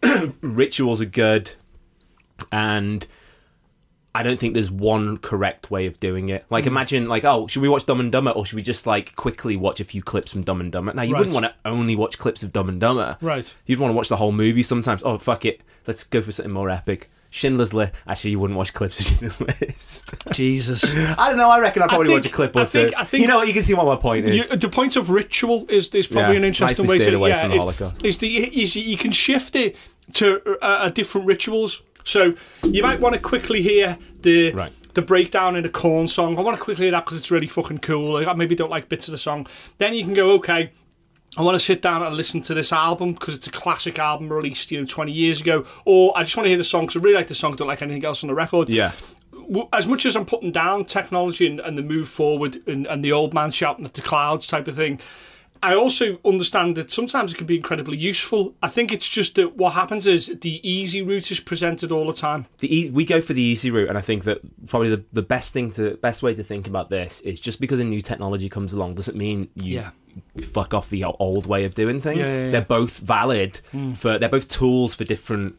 Rituals 0.41 0.99
are 0.99 1.05
good, 1.05 1.51
and 2.51 3.07
I 4.15 4.23
don't 4.23 4.39
think 4.39 4.53
there's 4.53 4.71
one 4.71 5.17
correct 5.17 5.69
way 5.69 5.87
of 5.87 5.99
doing 5.99 6.29
it. 6.29 6.45
Like, 6.49 6.63
mm. 6.63 6.67
imagine, 6.67 7.07
like, 7.09 7.25
oh, 7.25 7.47
should 7.47 7.61
we 7.61 7.67
watch 7.67 7.85
Dumb 7.85 7.99
and 7.99 8.11
Dumber, 8.11 8.31
or 8.31 8.45
should 8.45 8.55
we 8.55 8.61
just 8.61 8.87
like 8.87 9.15
quickly 9.17 9.57
watch 9.57 9.81
a 9.81 9.83
few 9.83 10.01
clips 10.01 10.31
from 10.31 10.43
Dumb 10.43 10.61
and 10.61 10.71
Dumber? 10.71 10.93
Now, 10.93 11.01
you 11.01 11.13
right. 11.13 11.19
wouldn't 11.19 11.33
want 11.33 11.45
to 11.45 11.53
only 11.65 11.97
watch 11.97 12.17
clips 12.17 12.41
of 12.41 12.53
Dumb 12.53 12.69
and 12.69 12.79
Dumber, 12.79 13.17
right? 13.21 13.53
You'd 13.65 13.79
want 13.79 13.91
to 13.91 13.95
watch 13.95 14.07
the 14.07 14.15
whole 14.15 14.31
movie. 14.31 14.63
Sometimes, 14.63 15.03
oh 15.03 15.17
fuck 15.17 15.43
it, 15.43 15.61
let's 15.85 16.05
go 16.05 16.21
for 16.21 16.31
something 16.31 16.53
more 16.53 16.69
epic. 16.69 17.09
Schindler's 17.29 17.73
List. 17.73 17.91
Actually, 18.07 18.31
you 18.31 18.39
wouldn't 18.39 18.57
watch 18.57 18.73
clips 18.73 18.97
of 19.01 19.05
Schindler's 19.07 19.41
List. 19.41 20.15
Jesus. 20.31 20.85
I 21.17 21.27
don't 21.27 21.37
know. 21.37 21.49
I 21.49 21.59
reckon 21.59 21.83
I'd 21.83 21.89
probably 21.89 22.07
think, 22.07 22.19
watch 22.19 22.25
a 22.27 22.33
clip 22.33 22.55
or 22.55 22.61
I 22.61 22.65
think, 22.65 22.91
two. 22.91 22.95
I 22.97 23.03
think 23.03 23.21
you 23.21 23.27
know 23.27 23.39
what? 23.39 23.47
You 23.49 23.53
can 23.53 23.63
see 23.63 23.73
what 23.73 23.85
my 23.85 23.97
point 23.97 24.25
is. 24.25 24.49
You, 24.49 24.55
the 24.55 24.69
point 24.69 24.95
of 24.95 25.09
ritual 25.09 25.65
is, 25.67 25.89
is 25.89 26.07
probably 26.07 26.35
yeah, 26.35 26.37
an 26.37 26.43
interesting 26.45 26.87
way 26.87 26.99
to 26.99 27.13
away 27.13 27.31
yeah, 27.31 27.41
from 27.41 27.51
the 27.51 27.57
Holocaust. 27.57 27.97
Is, 28.05 28.15
is 28.15 28.17
the 28.19 28.61
is 28.61 28.75
you 28.77 28.95
can 28.95 29.11
shift 29.11 29.57
it 29.57 29.75
to 30.13 30.57
uh, 30.61 30.87
different 30.89 31.27
rituals. 31.27 31.81
So 32.05 32.35
you 32.63 32.81
might 32.81 33.01
want 33.01 33.13
to 33.15 33.19
quickly 33.19 33.61
hear 33.61 33.97
the 34.21 34.51
right 34.53 34.71
the 34.95 35.01
breakdown 35.01 35.55
in 35.55 35.65
a 35.65 35.69
Korn 35.69 36.07
song. 36.07 36.37
I 36.37 36.41
want 36.41 36.57
to 36.57 36.63
quickly 36.63 36.85
hear 36.85 36.91
that 36.91 37.05
because 37.05 37.17
it's 37.17 37.29
really 37.29 37.47
fucking 37.47 37.79
cool. 37.79 38.15
I 38.17 38.33
maybe 38.33 38.55
don't 38.55 38.71
like 38.71 38.89
bits 38.89 39.07
of 39.07 39.11
the 39.11 39.17
song. 39.17 39.45
Then 39.77 39.93
you 39.93 40.03
can 40.03 40.13
go, 40.13 40.31
okay, 40.31 40.71
I 41.37 41.41
want 41.41 41.55
to 41.55 41.63
sit 41.63 41.81
down 41.81 42.01
and 42.01 42.15
listen 42.15 42.41
to 42.43 42.53
this 42.53 42.71
album 42.71 43.13
because 43.13 43.35
it's 43.35 43.47
a 43.47 43.51
classic 43.51 43.99
album 43.99 44.31
released, 44.31 44.71
you 44.71 44.79
know, 44.79 44.87
20 44.87 45.11
years 45.11 45.41
ago. 45.41 45.65
Or 45.83 46.17
I 46.17 46.23
just 46.23 46.37
want 46.37 46.45
to 46.45 46.49
hear 46.49 46.57
the 46.57 46.63
song 46.63 46.83
because 46.85 47.01
I 47.01 47.03
really 47.03 47.17
like 47.17 47.27
the 47.27 47.35
song, 47.35 47.55
don't 47.55 47.67
like 47.67 47.81
anything 47.81 48.05
else 48.05 48.23
on 48.23 48.29
the 48.29 48.33
record. 48.33 48.69
Yeah. 48.69 48.93
As 49.73 49.85
much 49.85 50.05
as 50.05 50.15
I'm 50.15 50.25
putting 50.25 50.51
down 50.51 50.85
technology 50.85 51.45
and, 51.45 51.59
and 51.59 51.77
the 51.77 51.83
move 51.83 52.07
forward 52.07 52.61
and, 52.65 52.87
and 52.87 53.03
the 53.03 53.11
old 53.11 53.33
man 53.33 53.51
shouting 53.51 53.85
at 53.85 53.93
the 53.93 54.01
clouds 54.01 54.47
type 54.47 54.67
of 54.69 54.75
thing, 54.77 54.99
I 55.65 55.73
also 55.73 56.19
understand 56.23 56.77
that 56.77 56.91
sometimes 56.91 57.33
it 57.33 57.37
can 57.37 57.47
be 57.47 57.55
incredibly 57.55 57.97
useful. 57.97 58.53
I 58.61 58.67
think 58.67 58.93
it's 58.93 59.09
just 59.09 59.33
that 59.33 59.57
what 59.57 59.73
happens 59.73 60.05
is 60.05 60.31
the 60.41 60.61
easy 60.61 61.01
route 61.01 61.31
is 61.31 61.39
presented 61.39 61.91
all 61.91 62.05
the 62.05 62.13
time. 62.13 62.45
The 62.59 62.81
e- 62.81 62.89
we 62.91 63.03
go 63.03 63.19
for 63.19 63.33
the 63.33 63.41
easy 63.41 63.71
route, 63.71 63.89
and 63.89 63.97
I 63.97 64.01
think 64.01 64.25
that 64.25 64.41
probably 64.67 64.89
the, 64.89 65.03
the 65.11 65.23
best 65.23 65.53
thing 65.53 65.71
to 65.71 65.97
best 65.97 66.21
way 66.21 66.35
to 66.35 66.43
think 66.43 66.67
about 66.67 66.89
this 66.89 67.19
is 67.21 67.39
just 67.39 67.59
because 67.59 67.79
a 67.79 67.83
new 67.83 67.99
technology 67.99 68.47
comes 68.47 68.73
along 68.73 68.93
doesn't 68.93 69.17
mean 69.17 69.49
you 69.55 69.81
yeah. 69.81 70.43
fuck 70.43 70.75
off 70.75 70.91
the 70.91 71.03
old 71.03 71.47
way 71.47 71.65
of 71.65 71.73
doing 71.73 71.99
things. 71.99 72.29
Yeah, 72.29 72.45
yeah, 72.45 72.51
they're 72.51 72.61
both 72.61 72.99
valid 72.99 73.59
mm. 73.73 73.97
for 73.97 74.19
they're 74.19 74.29
both 74.29 74.47
tools 74.47 74.93
for 74.93 75.03
different 75.03 75.55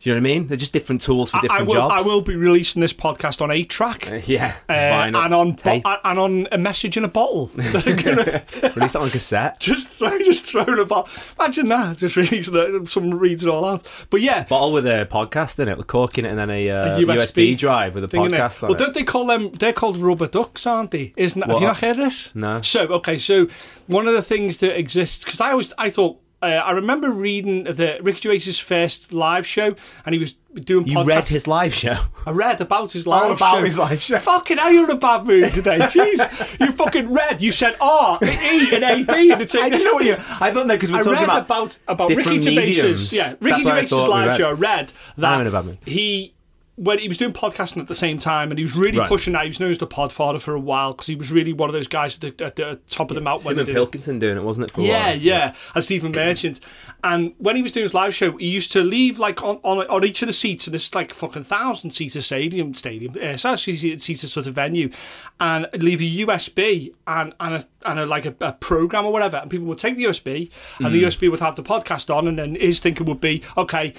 do 0.00 0.10
you 0.10 0.14
know 0.14 0.20
what 0.20 0.30
I 0.30 0.34
mean? 0.34 0.46
They're 0.48 0.56
just 0.56 0.72
different 0.72 1.00
tools 1.00 1.30
for 1.30 1.40
different 1.40 1.60
I, 1.60 1.64
I 1.64 1.66
will, 1.66 1.74
jobs. 1.74 2.04
I 2.04 2.06
will 2.06 2.20
be 2.20 2.36
releasing 2.36 2.80
this 2.80 2.92
podcast 2.92 3.40
on 3.40 3.50
a 3.50 3.64
track. 3.64 4.10
Uh, 4.10 4.20
yeah, 4.26 4.54
uh, 4.68 4.72
and 4.72 5.16
on 5.16 5.52
bo- 5.52 5.80
and 6.04 6.18
on 6.18 6.48
a 6.52 6.58
message 6.58 6.96
in 6.96 7.04
a 7.04 7.08
bottle. 7.08 7.46
gonna... 7.56 8.44
Release 8.76 8.92
that 8.92 8.96
on 8.96 9.10
cassette. 9.10 9.60
Just 9.64 9.88
throw, 9.88 10.18
just 10.18 10.44
throw 10.44 10.64
in 10.64 10.78
a 10.78 10.84
bottle. 10.84 11.08
Imagine 11.38 11.68
that. 11.68 11.98
Just 11.98 12.16
release 12.16 12.50
that. 12.50 12.86
Someone 12.88 13.18
reads 13.18 13.42
it 13.42 13.48
all 13.48 13.64
out. 13.64 13.82
But 14.10 14.20
yeah, 14.20 14.44
bottle 14.44 14.72
with 14.72 14.86
a 14.86 15.08
podcast 15.10 15.58
in 15.58 15.68
it, 15.68 15.78
with 15.78 15.86
cork 15.86 16.18
in 16.18 16.26
it, 16.26 16.28
and 16.28 16.38
then 16.38 16.50
a, 16.50 16.70
uh, 16.70 16.98
a 16.98 17.00
USB, 17.00 17.16
USB, 17.16 17.58
drive 17.58 17.94
with 17.94 18.04
a 18.04 18.08
podcast 18.08 18.62
on 18.62 18.68
well, 18.68 18.76
it. 18.76 18.78
Well, 18.80 18.86
don't 18.86 18.94
they 18.94 19.04
call 19.04 19.26
them? 19.26 19.52
They're 19.52 19.72
called 19.72 19.96
rubber 19.96 20.26
ducks, 20.26 20.66
aren't 20.66 20.90
they? 20.90 21.14
Isn't? 21.16 21.40
What? 21.40 21.50
Have 21.50 21.60
you 21.60 21.66
not 21.68 21.78
heard 21.78 21.96
this? 21.96 22.34
No. 22.34 22.60
So 22.62 22.86
okay, 22.88 23.16
so 23.16 23.48
one 23.86 24.06
of 24.06 24.14
the 24.14 24.22
things 24.22 24.58
that 24.58 24.78
exists 24.78 25.24
because 25.24 25.40
I 25.40 25.52
always 25.52 25.72
I 25.78 25.90
thought 25.90 26.20
uh, 26.44 26.62
I 26.62 26.72
remember 26.72 27.10
reading 27.10 27.64
the 27.64 27.98
Ricky 28.02 28.20
Gervais's 28.20 28.58
first 28.58 29.12
live 29.12 29.46
show, 29.46 29.74
and 30.04 30.14
he 30.14 30.18
was 30.18 30.34
doing. 30.54 30.86
You 30.86 30.98
podcasts. 30.98 31.06
read 31.06 31.28
his 31.28 31.46
live 31.46 31.74
show. 31.74 31.96
I 32.26 32.30
read 32.30 32.60
about 32.60 32.92
his 32.92 33.06
live 33.06 33.30
oh, 33.30 33.32
about 33.32 33.56
show. 33.56 33.64
his 33.64 33.78
live 33.78 34.02
show. 34.02 34.18
Fucking 34.18 34.58
hell, 34.58 34.70
you're 34.70 34.84
in 34.84 34.90
a 34.90 34.96
bad 34.96 35.24
mood 35.24 35.50
today. 35.52 35.78
Jeez, 35.80 36.60
you 36.60 36.72
fucking 36.72 37.12
read. 37.12 37.40
You 37.40 37.50
said 37.50 37.76
R, 37.80 38.18
E, 38.22 38.74
and 38.74 38.84
A, 38.84 39.04
D, 39.04 39.32
and 39.32 39.40
it's. 39.40 39.54
I 39.54 39.70
didn't 39.70 39.84
know 39.84 39.94
what 39.94 40.04
you. 40.04 40.14
I 40.14 40.50
thought 40.50 40.68
that 40.68 40.74
because 40.74 40.92
we're 40.92 40.98
I 40.98 41.02
talking 41.02 41.24
about 41.24 41.46
about, 41.46 41.78
about 41.88 42.10
Ricky 42.10 42.40
Gervais's. 42.40 43.12
Yeah, 43.12 43.32
Ricky 43.40 43.62
Gervais's 43.62 44.06
live 44.06 44.36
show. 44.36 44.50
I 44.50 44.52
read 44.52 44.92
that 45.16 45.32
I'm 45.32 45.40
in 45.40 45.46
a 45.46 45.50
bad 45.50 45.64
mood. 45.64 45.78
he 45.86 46.33
when 46.76 46.98
he 46.98 47.06
was 47.06 47.18
doing 47.18 47.32
podcasting 47.32 47.76
at 47.76 47.86
the 47.86 47.94
same 47.94 48.18
time, 48.18 48.50
and 48.50 48.58
he 48.58 48.64
was 48.64 48.74
really 48.74 48.98
right. 48.98 49.08
pushing 49.08 49.32
that. 49.34 49.44
He 49.44 49.48
was 49.48 49.60
known 49.60 49.70
as 49.70 49.78
the 49.78 49.86
Podfather 49.86 50.40
for 50.40 50.54
a 50.54 50.60
while 50.60 50.92
because 50.92 51.06
he 51.06 51.14
was 51.14 51.30
really 51.30 51.52
one 51.52 51.68
of 51.68 51.72
those 51.72 51.86
guys 51.86 52.16
at 52.16 52.36
the, 52.36 52.44
at 52.44 52.56
the 52.56 52.80
top 52.88 53.12
of 53.12 53.14
the 53.14 53.20
mountain. 53.20 53.54
Stephen 53.54 53.66
Pilkington 53.66 54.18
doing 54.18 54.36
it, 54.36 54.42
wasn't 54.42 54.68
it? 54.68 54.72
For 54.72 54.80
yeah, 54.80 55.12
yeah, 55.12 55.12
yeah, 55.12 55.54
and 55.74 55.84
Stephen 55.84 56.10
Merchant. 56.10 56.58
And 57.04 57.34
when 57.38 57.54
he 57.54 57.62
was 57.62 57.70
doing 57.70 57.84
his 57.84 57.94
live 57.94 58.12
show, 58.12 58.36
he 58.36 58.48
used 58.48 58.72
to 58.72 58.82
leave 58.82 59.20
like 59.20 59.40
on 59.42 59.60
on, 59.62 59.86
on 59.86 60.04
each 60.04 60.22
of 60.22 60.26
the 60.26 60.32
seats 60.32 60.66
in 60.66 60.72
this 60.72 60.92
like 60.94 61.14
fucking 61.14 61.44
thousand 61.44 61.92
seater 61.92 62.20
stadium, 62.20 62.74
stadium, 62.74 63.14
uh, 63.22 63.36
seater 63.36 64.26
sort 64.26 64.46
of 64.48 64.54
venue, 64.54 64.90
and 65.38 65.68
leave 65.74 66.00
a 66.00 66.26
USB 66.26 66.92
and 67.06 67.34
and 67.38 67.54
a, 67.54 67.66
and 67.86 68.00
a, 68.00 68.06
like 68.06 68.26
a, 68.26 68.34
a 68.40 68.52
program 68.52 69.06
or 69.06 69.12
whatever, 69.12 69.36
and 69.36 69.48
people 69.48 69.66
would 69.66 69.78
take 69.78 69.94
the 69.94 70.04
USB, 70.04 70.50
and 70.78 70.88
mm. 70.88 70.92
the 70.92 71.04
USB 71.04 71.30
would 71.30 71.40
have 71.40 71.54
the 71.54 71.62
podcast 71.62 72.12
on, 72.12 72.26
and 72.26 72.36
then 72.36 72.56
his 72.56 72.80
thinking 72.80 73.06
would 73.06 73.20
be 73.20 73.42
okay 73.56 73.94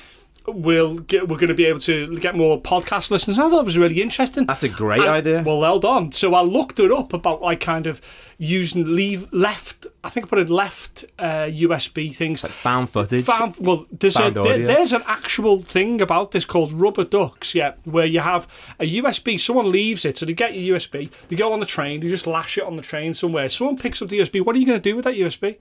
we'll 0.48 1.00
get, 1.00 1.28
we're 1.28 1.38
going 1.38 1.50
to 1.50 1.56
be 1.56 1.66
able 1.66 1.80
to 1.82 2.18
get 2.20 2.36
more 2.36 2.62
podcast 2.62 3.12
listeners. 3.12 3.40
I 3.40 3.50
thought 3.50 3.62
it 3.62 3.66
was 3.66 3.78
really 3.78 4.02
interesting. 4.02 4.46
That's 4.46 4.64
a 4.64 4.70
great 4.70 5.02
and, 5.02 5.10
idea. 5.10 5.44
Well, 5.46 5.60
well 5.60 5.80
done. 5.80 6.12
So 6.12 6.34
I 6.34 6.42
looked 6.42 6.80
it 6.80 6.92
up 6.92 7.14
about 7.14 7.42
like 7.42 7.60
kind 7.60 7.88
of 7.88 8.02
using 8.38 8.96
leave 8.96 9.32
left. 9.34 9.88
I 10.04 10.10
think 10.10 10.26
I 10.28 10.30
put 10.30 10.40
in 10.40 10.48
left 10.48 11.06
uh, 11.18 11.46
USB 11.46 12.16
things 12.16 12.44
like 12.44 12.52
found 12.52 12.90
footage. 12.90 13.26
Found 13.26 13.56
well, 13.58 13.86
there's 13.92 14.16
found 14.16 14.38
a, 14.38 14.44
there, 14.44 14.60
there's 14.60 14.94
an 14.94 15.04
actual 15.08 15.62
thing 15.62 16.02
about 16.02 16.32
this 16.32 16.46
called 16.46 16.72
rubber 16.72 17.04
ducks. 17.04 17.56
Yeah, 17.56 17.74
where 17.84 18.06
you 18.06 18.20
have 18.20 18.48
a 18.80 19.02
USB. 19.02 19.40
Someone 19.40 19.72
leaves 19.72 20.06
it, 20.06 20.18
so 20.18 20.26
they 20.26 20.34
get 20.34 20.56
your 20.56 20.78
USB. 20.78 21.12
They 21.28 21.36
go 21.36 21.54
on 21.54 21.60
the 21.60 21.66
train. 21.66 22.02
They 22.02 22.08
just 22.08 22.28
lash 22.28 22.58
it 22.58 22.64
on 22.64 22.76
the 22.76 22.84
train 22.84 23.14
somewhere. 23.14 23.50
Someone 23.50 23.78
picks 23.78 24.02
up 24.02 24.10
the 24.10 24.20
USB. 24.20 24.44
What 24.46 24.56
are 24.56 24.60
you 24.60 24.66
going 24.66 24.82
to 24.82 24.90
do 24.90 24.96
with 24.96 25.06
that 25.06 25.16
USB? 25.16 25.58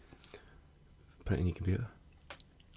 Put 1.25 1.39
it 1.39 1.41
in 1.41 1.47
your 1.47 1.57
computer. 1.57 1.87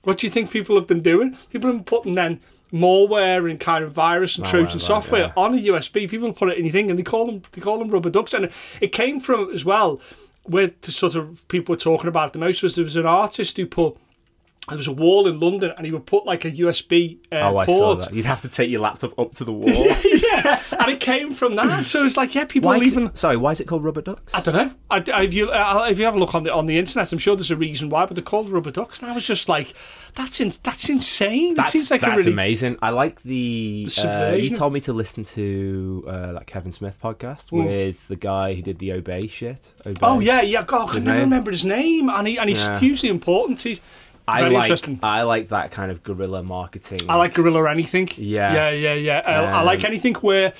What 0.07 0.19
do 0.19 0.25
you 0.25 0.31
think 0.31 0.51
people 0.51 0.77
have 0.77 0.87
been 0.87 1.01
doing? 1.01 1.35
People 1.51 1.69
have 1.69 1.79
been 1.79 1.83
putting 1.83 2.13
then 2.13 2.39
malware 2.71 3.51
and 3.51 3.59
kind 3.59 3.83
of 3.83 3.91
virus 3.91 4.37
and 4.37 4.47
malware, 4.47 4.51
Trojan 4.51 4.79
software 4.79 5.21
yeah. 5.23 5.33
on 5.35 5.53
a 5.53 5.61
USB. 5.61 6.09
People 6.09 6.31
put 6.31 6.47
it 6.47 6.53
in 6.53 6.63
anything, 6.63 6.89
and 6.89 6.97
they 6.97 7.03
call 7.03 7.25
them 7.25 7.41
they 7.51 7.59
call 7.59 7.77
them 7.77 7.89
rubber 7.89 8.09
ducks. 8.09 8.33
And 8.33 8.49
it 8.79 8.93
came 8.93 9.19
from 9.19 9.53
as 9.53 9.65
well 9.65 9.99
where 10.43 10.71
the 10.79 10.93
sort 10.93 11.15
of 11.15 11.45
people 11.49 11.73
were 11.73 11.77
talking 11.77 12.07
about 12.07 12.31
the 12.31 12.39
most 12.39 12.63
was 12.63 12.75
there 12.75 12.85
was 12.85 12.95
an 12.95 13.05
artist 13.05 13.57
who 13.57 13.65
put 13.65 13.97
there 14.67 14.77
was 14.77 14.87
a 14.87 14.91
wall 14.91 15.27
in 15.27 15.39
London, 15.39 15.73
and 15.77 15.85
he 15.85 15.93
would 15.93 16.05
put 16.05 16.25
like 16.25 16.43
a 16.43 16.51
USB 16.51 17.19
uh, 17.31 17.51
oh, 17.51 17.57
I 17.57 17.65
port. 17.65 18.01
Saw 18.01 18.05
that. 18.05 18.13
You'd 18.13 18.25
have 18.25 18.41
to 18.41 18.49
take 18.49 18.69
your 18.69 18.81
laptop 18.81 19.17
up 19.17 19.31
to 19.33 19.45
the 19.45 19.53
wall. 19.53 19.87
yeah, 20.03 20.61
and 20.71 20.91
it 20.91 20.99
came 20.99 21.33
from 21.33 21.55
that. 21.55 21.77
So 21.87 22.03
it's 22.03 22.17
like, 22.17 22.35
yeah, 22.35 22.43
people 22.43 22.69
why. 22.69 22.79
It, 22.81 23.17
sorry, 23.17 23.37
why 23.37 23.51
is 23.51 23.59
it 23.59 23.67
called 23.67 23.83
rubber 23.83 24.01
ducks? 24.01 24.33
I 24.33 24.41
don't 24.41 24.55
know. 24.55 24.71
I, 24.89 25.03
I, 25.13 25.23
if 25.23 25.33
you 25.33 25.49
uh, 25.49 25.87
if 25.89 25.99
you 25.99 26.05
have 26.05 26.15
a 26.15 26.19
look 26.19 26.35
on 26.35 26.43
the 26.43 26.53
on 26.53 26.65
the 26.65 26.77
internet, 26.77 27.11
I'm 27.11 27.17
sure 27.17 27.35
there's 27.35 27.51
a 27.51 27.55
reason 27.55 27.89
why, 27.89 28.05
but 28.05 28.15
they're 28.15 28.23
called 28.23 28.49
rubber 28.49 28.71
ducks. 28.71 28.99
And 28.99 29.09
I 29.09 29.13
was 29.13 29.23
just 29.23 29.47
like, 29.47 29.73
that's 30.15 30.41
in, 30.41 30.51
that's 30.63 30.89
insane. 30.89 31.53
That's, 31.53 31.73
that 31.73 31.91
like 31.91 32.01
that's 32.01 32.17
really, 32.17 32.31
amazing. 32.31 32.77
I 32.81 32.89
like 32.89 33.21
the. 33.21 33.85
the 33.85 34.31
uh, 34.31 34.35
you 34.35 34.49
told 34.49 34.73
me 34.73 34.81
to 34.81 34.93
listen 34.93 35.23
to 35.25 36.03
uh, 36.07 36.33
that 36.33 36.47
Kevin 36.47 36.71
Smith 36.71 36.99
podcast 37.01 37.51
mm. 37.51 37.65
with 37.65 38.05
the 38.07 38.15
guy 38.15 38.53
who 38.53 38.61
did 38.61 38.79
the 38.79 38.91
Obey 38.91 39.27
shit. 39.27 39.73
Obey. 39.85 39.99
Oh 40.01 40.19
yeah, 40.19 40.41
yeah. 40.41 40.63
God, 40.63 40.89
I 40.89 40.93
can 40.93 41.03
never 41.05 41.19
remember 41.19 41.51
his 41.51 41.63
name, 41.63 42.09
and 42.09 42.27
he 42.27 42.37
and 42.37 42.49
he's 42.49 42.67
yeah. 42.67 42.79
hugely 42.79 43.09
important. 43.09 43.61
He's 43.61 43.79
I 44.27 44.47
like 44.49 45.03
I 45.03 45.21
like 45.23 45.49
that 45.49 45.71
kind 45.71 45.91
of 45.91 46.03
guerrilla 46.03 46.43
marketing. 46.43 47.01
I 47.09 47.15
like 47.15 47.33
guerrilla 47.33 47.69
anything. 47.69 48.09
Yeah, 48.17 48.53
yeah, 48.53 48.69
yeah, 48.71 48.93
yeah. 48.93 49.19
Um, 49.19 49.53
I 49.53 49.61
like 49.61 49.83
anything 49.83 50.15
where 50.15 50.53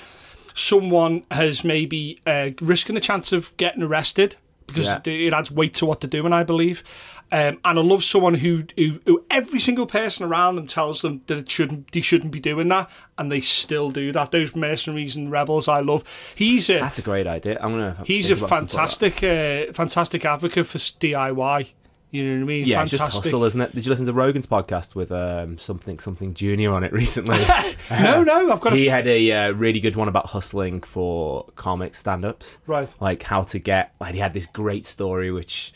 someone 0.54 1.24
has 1.30 1.64
maybe 1.64 2.20
uh, 2.26 2.50
risking 2.60 2.96
a 2.96 3.00
chance 3.00 3.32
of 3.32 3.54
getting 3.58 3.82
arrested 3.82 4.36
because 4.66 4.86
yeah. 4.86 5.00
it 5.04 5.32
adds 5.32 5.50
weight 5.50 5.74
to 5.74 5.86
what 5.86 6.00
they're 6.00 6.10
doing. 6.10 6.32
I 6.32 6.44
believe. 6.44 6.82
Um, 7.30 7.58
and 7.62 7.78
I 7.78 7.82
love 7.82 8.02
someone 8.04 8.34
who, 8.34 8.64
who, 8.76 9.00
who, 9.04 9.22
every 9.30 9.60
single 9.60 9.84
person 9.84 10.24
around 10.24 10.56
them 10.56 10.66
tells 10.66 11.02
them 11.02 11.20
that 11.26 11.36
it 11.36 11.50
shouldn't, 11.50 11.92
they 11.92 12.00
shouldn't 12.00 12.32
be 12.32 12.40
doing 12.40 12.68
that, 12.68 12.88
and 13.18 13.30
they 13.30 13.42
still 13.42 13.90
do 13.90 14.12
that. 14.12 14.30
Those 14.30 14.56
mercenaries 14.56 15.14
and 15.14 15.30
rebels, 15.30 15.68
I 15.68 15.80
love. 15.80 16.04
He's 16.34 16.70
a, 16.70 16.78
that's 16.78 16.98
a 16.98 17.02
great 17.02 17.26
idea. 17.26 17.58
I'm 17.60 17.72
gonna. 17.72 18.02
He's 18.06 18.30
a 18.30 18.36
fantastic, 18.36 19.22
uh, 19.22 19.74
fantastic 19.74 20.24
advocate 20.24 20.66
for 20.66 20.78
DIY. 20.78 21.72
You 22.10 22.24
know 22.24 22.36
what 22.36 22.42
I 22.42 22.46
mean? 22.46 22.64
Yeah, 22.64 22.76
Fantastic. 22.76 22.94
it's 22.94 23.14
just 23.14 23.24
hustle, 23.24 23.44
isn't 23.44 23.60
it? 23.60 23.74
Did 23.74 23.84
you 23.84 23.90
listen 23.90 24.06
to 24.06 24.14
Rogan's 24.14 24.46
podcast 24.46 24.94
with 24.94 25.12
um, 25.12 25.58
something 25.58 25.98
something 25.98 26.32
Junior 26.32 26.72
on 26.72 26.82
it 26.82 26.92
recently? 27.02 27.38
no, 27.90 28.22
no, 28.24 28.50
I've 28.50 28.60
got. 28.60 28.72
He 28.72 28.88
a... 28.88 28.90
had 28.90 29.06
a 29.06 29.32
uh, 29.32 29.52
really 29.52 29.80
good 29.80 29.94
one 29.94 30.08
about 30.08 30.26
hustling 30.26 30.80
for 30.80 31.44
comic 31.54 31.94
stand-ups, 31.94 32.60
right? 32.66 32.92
Like 32.98 33.22
how 33.24 33.42
to 33.42 33.58
get. 33.58 33.94
Like 34.00 34.14
he 34.14 34.20
had 34.20 34.32
this 34.32 34.46
great 34.46 34.86
story 34.86 35.30
which 35.30 35.74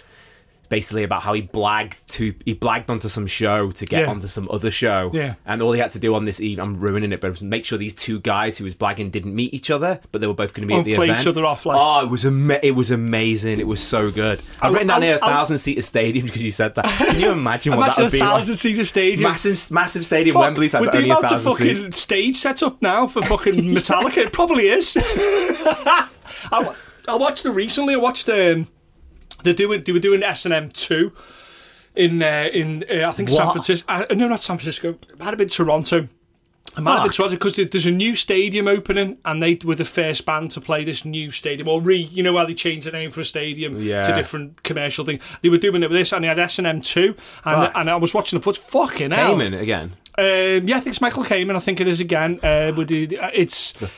basically 0.73 1.03
about 1.03 1.21
how 1.21 1.35
he 1.35 1.43
blagged 1.43 1.99
to 2.07 2.35
he 2.47 2.55
blagged 2.55 2.89
onto 2.89 3.07
some 3.07 3.27
show 3.27 3.71
to 3.73 3.85
get 3.85 4.01
yeah. 4.01 4.11
onto 4.11 4.27
some 4.27 4.49
other 4.51 4.71
show. 4.71 5.11
Yeah. 5.13 5.35
And 5.45 5.61
all 5.61 5.73
he 5.73 5.81
had 5.81 5.91
to 5.91 5.99
do 5.99 6.15
on 6.15 6.25
this 6.25 6.41
evening, 6.41 6.65
I'm 6.65 6.81
ruining 6.81 7.13
it, 7.13 7.21
but 7.21 7.43
make 7.43 7.67
sure 7.67 7.77
these 7.77 7.95
two 7.95 8.21
guys 8.21 8.57
who 8.57 8.65
was 8.65 8.75
blagging 8.75 9.13
didn't 9.13 9.35
meet 9.35 9.53
each 9.53 9.71
other, 9.71 10.01
but 10.13 10.23
they 10.23 10.27
were 10.27 10.33
both 10.33 10.55
going 10.55 10.67
to 10.67 10.69
be 10.69 10.75
oh, 10.75 10.79
at 10.79 10.87
the 10.87 10.95
play 10.95 11.09
event. 11.09 11.21
each 11.21 11.27
other 11.27 11.45
off. 11.45 11.67
Like... 11.67 11.77
Oh, 11.79 12.07
it 12.07 12.09
was 12.09 12.25
ama- 12.25 12.59
it 12.63 12.71
was 12.71 12.91
amazing. 12.91 13.61
It 13.61 13.67
was 13.67 13.83
so 13.83 14.11
good. 14.11 14.39
I've 14.39 14.63
I'll, 14.63 14.73
written 14.73 14.87
down 14.87 15.03
I'll, 15.03 15.03
here 15.03 15.17
a 15.17 15.19
thousand 15.19 15.59
seater 15.59 15.83
stadium 15.83 16.25
because 16.27 16.43
you 16.43 16.53
said 16.53 16.75
that. 16.77 16.87
Can 16.87 17.21
you 17.21 17.33
imagine 17.33 17.77
what 17.77 17.95
that 17.95 18.03
would 18.03 18.11
be? 18.11 18.21
A 18.21 18.25
thousand 18.25 18.55
like? 18.55 18.61
seater 18.61 18.85
stadium, 18.87 19.31
massive, 19.31 19.71
massive 19.71 20.07
stadium. 20.07 20.33
Fuck, 20.33 20.41
Wembley's 20.41 20.73
had 20.73 20.95
only 20.95 21.11
a 21.11 21.17
thousand 21.17 21.37
of 21.37 21.43
fucking 21.43 21.83
seats. 21.83 22.01
stage 22.01 22.37
set 22.39 22.63
up 22.63 22.81
now 22.81 23.07
for 23.07 23.21
fucking 23.21 23.57
Metallica. 23.75 24.17
it 24.17 24.33
probably 24.33 24.69
is. 24.69 24.97
I, 25.05 26.09
I 27.07 27.15
watched 27.17 27.45
it 27.45 27.51
recently. 27.51 27.93
I 27.93 27.99
watched. 27.99 28.27
Um, 28.31 28.69
they're 29.43 29.55
doing. 29.55 29.83
They 29.83 29.93
were 29.93 29.99
doing 29.99 30.23
S 30.23 30.45
and 30.45 30.55
M 30.55 30.71
two 30.71 31.13
in 31.95 32.23
uh, 32.23 32.49
in 32.53 32.85
uh, 32.91 33.09
I 33.09 33.13
think 33.13 33.31
what? 33.31 33.37
San 33.37 33.51
Francisco. 33.53 33.93
Uh, 33.93 34.07
no, 34.15 34.29
not 34.29 34.43
San 34.43 34.59
Francisco. 34.59 34.91
It 35.09 35.19
might 35.19 35.27
have 35.27 35.39
been 35.39 35.49
Toronto. 35.49 36.09
It 36.75 36.81
might 36.81 36.95
have 36.95 37.03
been 37.03 37.13
Toronto 37.13 37.37
because 37.37 37.57
there's 37.57 37.85
a 37.85 37.91
new 37.91 38.15
stadium 38.15 38.67
opening, 38.67 39.19
and 39.27 39.43
they 39.43 39.59
were 39.63 39.75
the 39.75 39.85
first 39.85 40.25
band 40.25 40.53
to 40.53 40.61
play 40.61 40.85
this 40.85 41.05
new 41.05 41.31
stadium 41.31 41.69
or 41.69 41.83
re. 41.83 41.97
You 41.97 42.23
know 42.23 42.37
how 42.39 42.47
they 42.47 42.55
changed 42.55 42.87
the 42.87 42.93
name 42.93 43.11
for 43.11 43.21
a 43.21 43.25
stadium 43.25 43.79
yeah. 43.79 44.03
to 44.03 44.15
different 44.15 44.63
commercial 44.63 45.05
thing. 45.05 45.21
They 45.43 45.51
were 45.51 45.59
doing 45.59 45.83
it 45.83 45.91
with 45.91 45.99
this, 45.99 46.13
and 46.13 46.25
they 46.25 46.29
had 46.29 46.39
S 46.39 46.59
and 46.59 46.67
M 46.67 46.81
two, 46.81 47.15
and 47.45 47.71
and 47.75 47.91
I 47.91 47.97
was 47.97 48.15
watching 48.15 48.39
the 48.39 48.43
foot. 48.43 48.57
Fucking 48.57 49.11
hell, 49.11 49.39
again. 49.41 49.97
Um, 50.17 50.69
yeah, 50.69 50.77
I 50.77 50.81
think 50.81 50.89
it's 50.89 51.01
Michael 51.01 51.25
Kamen. 51.25 51.57
I 51.57 51.61
think 51.61 51.81
it 51.81 51.89
is 51.89 52.01
again. 52.01 52.39
Uh, 52.43 52.73
with 52.75 52.89
the, 52.89 53.19
it's 53.35 53.73
the 53.73 53.91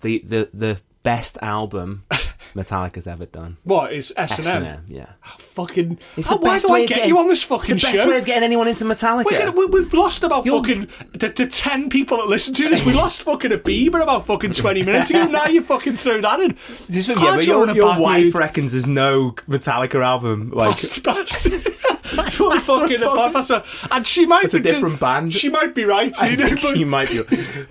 the 0.00 0.18
the, 0.26 0.48
the 0.54 0.80
best 1.02 1.36
album 1.42 2.04
Metallica's 2.54 3.06
ever 3.06 3.26
done. 3.26 3.56
What 3.64 3.92
is 3.92 4.12
S 4.16 4.38
and 4.38 4.64
M? 4.64 4.84
Yeah. 4.88 5.06
Oh, 5.26 5.36
fucking. 5.38 5.98
It's 6.16 6.28
the 6.28 6.34
oh, 6.34 6.38
why 6.38 6.58
do 6.58 6.72
I 6.72 6.80
get 6.80 6.88
getting, 6.88 7.08
you 7.08 7.18
on 7.18 7.28
this 7.28 7.42
fucking 7.42 7.78
show? 7.78 7.90
The 7.90 7.96
best 7.96 8.08
way 8.08 8.18
of 8.18 8.24
getting 8.24 8.42
anyone 8.42 8.68
into 8.68 8.84
Metallica. 8.84 9.24
we 9.54 9.80
have 9.82 9.94
lost 9.94 10.22
about 10.22 10.44
You're... 10.44 10.62
fucking 10.62 10.88
the, 11.12 11.28
the, 11.30 11.46
ten 11.46 11.88
people 11.88 12.18
that 12.18 12.26
listen 12.26 12.54
to 12.54 12.68
this. 12.68 12.84
We 12.84 12.92
lost 12.92 13.22
fucking 13.22 13.52
a 13.52 13.58
Bieber 13.58 14.02
about 14.02 14.26
fucking 14.26 14.52
twenty 14.52 14.82
minutes 14.82 15.10
ago. 15.10 15.24
now 15.24 15.46
you 15.46 15.62
fucking 15.62 15.96
throw 15.96 16.20
that 16.20 16.40
in. 16.40 16.56
This 16.88 17.08
yeah, 17.08 17.14
but 17.16 17.46
your, 17.46 17.70
your 17.74 17.98
wife 17.98 18.24
mood. 18.24 18.34
reckons 18.34 18.72
there's 18.72 18.86
no 18.86 19.32
Metallica 19.48 20.02
album. 20.04 20.50
Like, 20.50 20.76
bastard. 21.02 21.62
fucking 22.12 23.02
a 23.02 23.64
and 23.90 24.06
she 24.06 24.26
might 24.26 24.44
it's 24.44 24.54
be 24.54 24.60
a 24.60 24.62
different 24.62 25.00
band. 25.00 25.32
She 25.32 25.48
might 25.48 25.74
be 25.74 25.84
right. 25.84 26.12
I 26.18 26.34
know, 26.34 26.50
but... 26.50 26.60
she 26.60 26.84
might 26.84 27.08
be, 27.10 27.22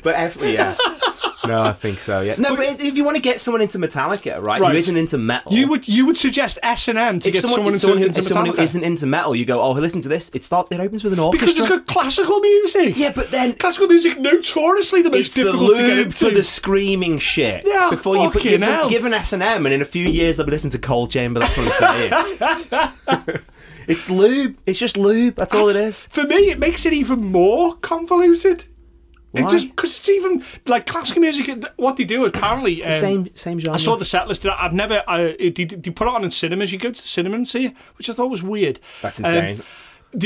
but 0.02 0.16
F- 0.16 0.42
yeah. 0.42 0.76
No, 1.48 1.62
I 1.62 1.74
think 1.74 2.00
so. 2.00 2.22
Yeah. 2.22 2.36
No, 2.38 2.56
but, 2.56 2.78
but 2.78 2.82
if 2.82 2.98
you 2.98 3.04
want 3.04 3.18
to 3.18 3.22
get 3.22 3.40
someone 3.40 3.62
into 3.62 3.78
Metallica, 3.78 4.42
right, 4.42 4.62
right, 4.62 4.72
who 4.72 4.78
isn't 4.78 4.98
into 4.98 5.18
metal, 5.18 5.54
you 5.54 5.68
would 5.68 5.88
you 5.88 6.06
would 6.06 6.18
suggest 6.18 6.60
S 6.64 6.88
and 6.88 6.98
M 6.98 7.20
to 7.20 7.30
if 7.30 7.34
get 7.34 7.42
someone, 7.42 7.76
someone, 7.78 7.98
into, 7.98 8.08
into 8.08 8.20
if 8.20 8.28
someone 8.28 8.56
who 8.56 8.62
isn't 8.62 8.84
into 8.84 9.06
metal. 9.06 9.36
You 9.36 9.46
go, 9.46 9.62
oh, 9.62 9.72
listen 9.74 10.02
to 10.02 10.10
this. 10.10 10.30
It 10.34 10.44
starts. 10.44 10.72
It 10.72 10.80
opens 10.80 11.04
with 11.04 11.14
an 11.14 11.20
orchestra 11.20 11.48
because 11.48 11.58
it's 11.60 11.70
got 11.70 11.88
classical 11.88 12.40
music. 12.40 12.98
Yeah, 12.98 13.12
but 13.14 13.32
then 13.32 13.54
classical 13.54 13.88
music 13.88 14.20
notoriously 14.20 15.02
the 15.02 15.10
most 15.10 15.20
it's 15.28 15.34
difficult 15.36 15.72
the 15.76 15.82
to 15.82 15.88
get 15.88 16.00
into. 16.00 16.26
for 16.30 16.32
the 16.32 16.44
screaming 16.44 17.20
shit. 17.20 17.64
Yeah, 17.66 17.90
before 17.90 18.18
you 18.18 18.30
put 18.30 18.44
give, 18.44 18.62
give 18.90 19.06
an 19.06 19.14
S 19.14 19.34
and 19.34 19.44
M, 19.44 19.66
and 19.66 19.74
in 19.74 19.82
a 19.82 19.86
few 19.86 20.08
years 20.08 20.38
they'll 20.38 20.46
be 20.46 20.52
listening 20.52 20.72
to 20.72 20.80
Cold 20.80 21.12
Chamber. 21.12 21.40
That's 21.40 21.58
what 21.58 21.82
I'm 21.82 22.62
saying. 22.70 23.40
It's 23.88 24.10
lube. 24.10 24.58
It's 24.66 24.80
just 24.80 24.96
lube. 24.96 25.36
That's, 25.36 25.54
That's 25.54 25.62
all 25.62 25.70
it 25.70 25.76
is. 25.76 26.06
For 26.08 26.24
me, 26.24 26.50
it 26.50 26.60
makes 26.60 26.86
it 26.86 26.94
even 26.94 27.26
more 27.32 27.76
convoluted. 27.76 28.64
Why? 29.32 29.42
It 29.42 29.50
just 29.50 29.70
because 29.70 29.98
it's 29.98 30.10
even 30.10 30.44
like 30.66 30.86
classical 30.86 31.22
music. 31.22 31.64
What 31.78 31.96
they 31.98 32.04
do 32.04 32.26
is 32.26 32.32
apparently 32.36 32.84
um, 32.84 32.94
same 32.94 33.36
same 33.36 33.60
genre. 33.60 33.76
I 33.76 33.82
saw 33.82 33.96
the 33.96 34.06
set 34.06 34.28
list. 34.28 34.46
I've 34.46 34.74
never. 34.74 35.04
I 35.08 35.36
they, 35.38 35.50
they 35.50 35.92
put 35.92 36.08
it 36.08 36.14
on 36.14 36.24
in 36.24 36.32
cinemas. 36.32 36.72
You 36.74 36.80
go 36.80 36.92
to 36.92 37.02
the 37.02 37.08
cinema 37.08 37.38
and 37.38 37.48
see 37.48 37.68
it, 37.68 37.74
which 37.98 38.10
I 38.10 38.14
thought 38.14 38.30
was 38.30 38.44
weird. 38.44 38.80
That's 39.02 39.20
insane. 39.20 39.52
Um, 39.52 39.58
the, 39.58 39.64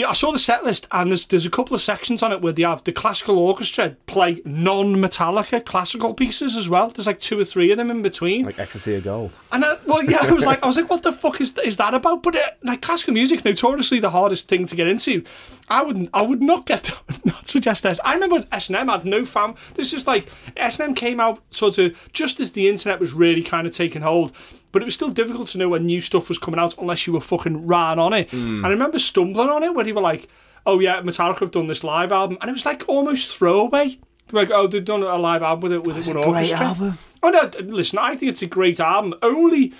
I 0.06 0.14
saw 0.14 0.32
the 0.32 0.40
set 0.40 0.64
list, 0.64 0.88
and 0.92 1.12
there's 1.12 1.26
there's 1.28 1.46
a 1.46 1.50
couple 1.50 1.76
of 1.76 1.82
sections 1.82 2.24
on 2.24 2.32
it 2.32 2.42
where 2.42 2.54
they 2.54 2.64
have 2.64 2.84
the 2.84 2.92
classical 2.92 3.38
orchestra 3.38 3.96
play 4.08 4.42
non-Metallica 4.46 5.64
classical 5.64 6.14
pieces 6.14 6.56
as 6.56 6.68
well. 6.68 6.90
There's 6.90 7.08
like 7.08 7.20
two 7.20 7.40
or 7.40 7.44
three 7.44 7.72
of 7.72 7.78
them 7.78 7.92
in 7.92 8.02
between, 8.02 8.46
like 8.46 8.58
Ecstasy 8.60 8.96
of 8.96 9.04
Gold. 9.04 9.32
And 9.52 9.64
I, 9.64 9.78
well, 9.86 10.04
yeah, 10.04 10.20
I 10.22 10.32
was 10.32 10.46
like, 10.46 10.64
I 10.64 10.68
was 10.68 10.78
like, 10.78 10.90
what 10.90 11.04
the 11.04 11.14
fuck 11.14 11.40
is 11.40 11.58
is 11.60 11.78
that 11.78 11.94
about? 11.94 12.24
But 12.24 12.36
it, 12.36 12.58
like 12.64 12.82
classical 12.82 13.14
music, 13.14 13.46
notoriously 13.46 14.00
the 14.00 14.10
hardest 14.10 14.48
thing 14.48 14.66
to 14.66 14.76
get 14.76 14.88
into. 14.88 15.24
I 15.70 15.82
wouldn't, 15.84 16.10
I 16.14 16.22
would 16.22 16.42
not 16.42 16.66
get 16.66 16.92
not 17.26 17.48
suggest 17.48 17.84
this. 17.84 18.00
I 18.04 18.14
remember 18.14 18.46
S 18.52 18.70
and 18.70 18.76
M 18.76 18.88
had 18.88 19.06
no 19.06 19.24
fam. 19.26 19.56
This 19.76 19.94
is 19.94 20.08
like 20.08 20.30
S 20.58 20.80
and 20.80 20.90
M 20.90 20.96
came 20.96 21.20
out 21.20 21.42
sort 21.52 21.78
of 21.78 21.96
just 22.14 22.40
as 22.40 22.52
the 22.52 22.68
internet 22.70 23.00
was 23.00 23.14
really 23.14 23.44
kind 23.44 23.68
of 23.68 23.74
taking 23.74 24.02
hold 24.02 24.34
but 24.76 24.82
it 24.82 24.86
was 24.86 24.94
still 24.94 25.10
difficult 25.10 25.48
to 25.48 25.58
know 25.58 25.70
when 25.70 25.86
new 25.86 26.02
stuff 26.02 26.28
was 26.28 26.38
coming 26.38 26.60
out 26.60 26.78
unless 26.78 27.08
you 27.08 27.14
were 27.14 27.22
fucking 27.22 27.66
ran 27.66 27.98
on 27.98 28.12
it. 28.12 28.30
Mm. 28.32 28.58
And 28.58 28.66
I 28.66 28.70
remember 28.72 29.00
stumbling 29.00 29.48
on 29.48 29.64
it 29.64 29.74
when 29.74 29.86
they 29.86 29.94
were 29.94 30.02
like, 30.02 30.28
"Oh 30.66 30.82
yeah, 30.82 31.00
Metallica 31.02 31.40
have 31.40 31.52
done 31.52 31.68
this 31.68 31.82
live 31.82 32.12
album," 32.12 32.38
and 32.42 32.50
it 32.50 32.52
was 32.52 32.66
like 32.66 32.84
almost 32.90 33.30
throwaway. 33.30 33.98
Like, 34.34 34.52
oh, 34.52 34.68
they've 34.68 34.84
done 34.84 35.02
a 35.02 35.16
live 35.16 35.44
album 35.44 35.62
with 35.62 35.72
it 35.72 35.84
with 35.86 35.96
That's 35.96 36.10
an 36.10 36.18
orchestra. 36.18 36.58
Great 36.58 36.68
album. 36.68 36.98
Oh 37.24 37.30
no, 37.30 37.50
listen, 37.62 38.00
I 38.00 38.18
think 38.18 38.32
it's 38.32 38.42
a 38.42 38.48
great 38.48 38.82
album. 38.82 39.14
Only, 39.22 39.72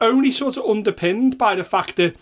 only 0.00 0.32
sort 0.32 0.56
of 0.56 0.64
underpinned 0.64 1.38
by 1.38 1.54
the 1.54 1.62
fact 1.62 1.94
that 1.94 2.16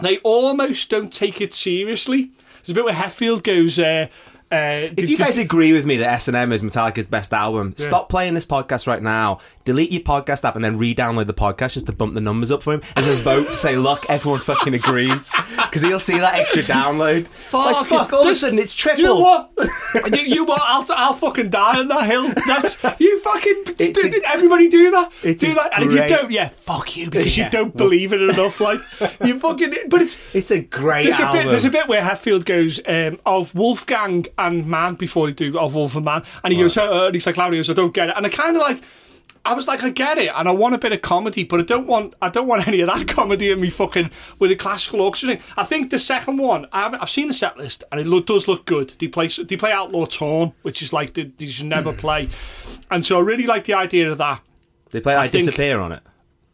they 0.00 0.16
almost 0.20 0.88
don't 0.88 1.12
take 1.12 1.38
it 1.42 1.52
seriously. 1.52 2.30
There's 2.54 2.70
a 2.70 2.74
bit 2.74 2.84
where 2.86 2.94
Hetfield 2.94 3.42
goes, 3.42 3.78
uh, 3.78 4.08
uh, 4.52 4.92
if 4.98 5.08
you 5.08 5.16
guys 5.16 5.38
agree 5.38 5.72
with 5.72 5.86
me 5.86 5.96
that 5.96 6.10
S 6.10 6.28
and 6.28 6.36
M 6.36 6.52
is 6.52 6.62
Metallica's 6.62 7.08
best 7.08 7.32
album, 7.32 7.74
yeah. 7.78 7.86
stop 7.86 8.10
playing 8.10 8.34
this 8.34 8.44
podcast 8.44 8.86
right 8.86 9.02
now. 9.02 9.38
Delete 9.64 9.90
your 9.90 10.02
podcast 10.02 10.44
app 10.44 10.56
and 10.56 10.64
then 10.64 10.76
re-download 10.76 11.26
the 11.26 11.32
podcast 11.32 11.72
just 11.72 11.86
to 11.86 11.92
bump 11.92 12.14
the 12.14 12.20
numbers 12.20 12.50
up 12.50 12.62
for 12.62 12.74
him 12.74 12.82
as 12.96 13.06
a 13.06 13.14
vote 13.16 13.46
to 13.46 13.52
say, 13.54 13.76
"Look, 13.76 14.04
everyone 14.10 14.40
fucking 14.40 14.74
agrees," 14.74 15.32
because 15.56 15.82
he'll 15.82 16.00
see 16.00 16.18
that 16.18 16.34
extra 16.34 16.62
download. 16.62 17.28
Fuck, 17.28 17.72
like, 17.72 17.86
fuck 17.86 18.12
all 18.12 18.22
of 18.24 18.28
a 18.28 18.34
sudden 18.34 18.58
it's 18.58 18.74
triple. 18.74 19.00
You 19.00 19.06
know 19.06 19.20
what? 19.20 19.50
you, 20.12 20.22
you 20.22 20.44
what? 20.44 20.60
I'll, 20.62 20.84
I'll 20.90 21.14
fucking 21.14 21.48
die 21.48 21.78
on 21.78 21.88
that 21.88 22.04
hill. 22.04 22.30
That's 22.46 22.76
you 23.00 23.20
fucking. 23.20 23.64
Did, 23.78 23.96
a, 23.96 24.28
everybody 24.28 24.68
do 24.68 24.90
that? 24.90 25.12
Do 25.22 25.54
that, 25.54 25.70
and 25.78 25.90
if 25.90 25.92
you 25.92 26.08
don't, 26.08 26.30
yeah, 26.30 26.48
fuck 26.48 26.94
you 26.96 27.08
because 27.08 27.38
yeah. 27.38 27.46
you 27.46 27.50
don't 27.50 27.74
believe 27.74 28.12
it 28.12 28.20
enough. 28.20 28.60
Like 28.60 28.80
you 29.24 29.38
fucking. 29.38 29.74
But 29.88 30.02
it's 30.02 30.18
it's 30.34 30.50
a 30.50 30.60
great. 30.60 31.04
There's 31.04 31.20
album. 31.20 31.40
a 31.40 31.42
bit. 31.44 31.50
There's 31.50 31.64
a 31.64 31.70
bit 31.70 31.88
where 31.88 32.02
Hetfield 32.02 32.44
goes 32.44 32.80
um, 32.86 33.18
of 33.24 33.54
Wolfgang 33.54 34.26
and 34.46 34.66
Man 34.66 34.94
before 34.94 35.26
they 35.26 35.32
do 35.32 35.58
of 35.58 35.76
and 35.96 36.04
Man, 36.04 36.22
and 36.44 36.52
he 36.52 36.60
goes, 36.60 36.76
uh, 36.76 37.06
and 37.06 37.14
he's 37.14 37.26
like, 37.26 37.36
Larry 37.36 37.56
goes, 37.56 37.70
I 37.70 37.74
don't 37.74 37.94
get 37.94 38.10
it, 38.10 38.16
and 38.16 38.26
I 38.26 38.28
kind 38.28 38.56
of 38.56 38.62
like. 38.62 38.82
I 39.44 39.54
was 39.54 39.66
like, 39.66 39.82
I 39.82 39.90
get 39.90 40.18
it, 40.18 40.30
and 40.32 40.48
I 40.48 40.52
want 40.52 40.76
a 40.76 40.78
bit 40.78 40.92
of 40.92 41.02
comedy, 41.02 41.42
but 41.42 41.58
I 41.58 41.64
don't 41.64 41.88
want 41.88 42.14
I 42.22 42.28
don't 42.28 42.46
want 42.46 42.68
any 42.68 42.80
of 42.80 42.86
that 42.86 43.08
comedy 43.16 43.50
in 43.50 43.60
me 43.60 43.70
fucking 43.70 44.08
with 44.38 44.52
a 44.52 44.54
classical 44.56 45.00
orchestra. 45.00 45.36
I 45.56 45.64
think 45.64 45.90
the 45.90 45.98
second 45.98 46.36
one, 46.36 46.68
I've, 46.72 46.94
I've 46.94 47.10
seen 47.10 47.26
the 47.26 47.34
set 47.34 47.56
list, 47.56 47.82
and 47.90 48.00
it 48.00 48.06
look, 48.06 48.26
does 48.26 48.46
look 48.46 48.66
good. 48.66 48.92
They 49.00 49.08
play 49.08 49.26
they 49.26 49.56
play 49.56 49.72
Outlaw 49.72 50.04
Torn, 50.04 50.52
which 50.62 50.80
is 50.80 50.92
like 50.92 51.14
they, 51.14 51.24
they 51.24 51.46
should 51.46 51.66
never 51.66 51.92
play, 52.04 52.28
and 52.88 53.04
so 53.04 53.18
I 53.18 53.20
really 53.22 53.46
like 53.46 53.64
the 53.64 53.74
idea 53.74 54.12
of 54.12 54.18
that. 54.18 54.42
They 54.92 55.00
play 55.00 55.16
I, 55.16 55.24
I 55.24 55.26
Disappear 55.26 55.80
on 55.80 55.90
it. 55.90 56.02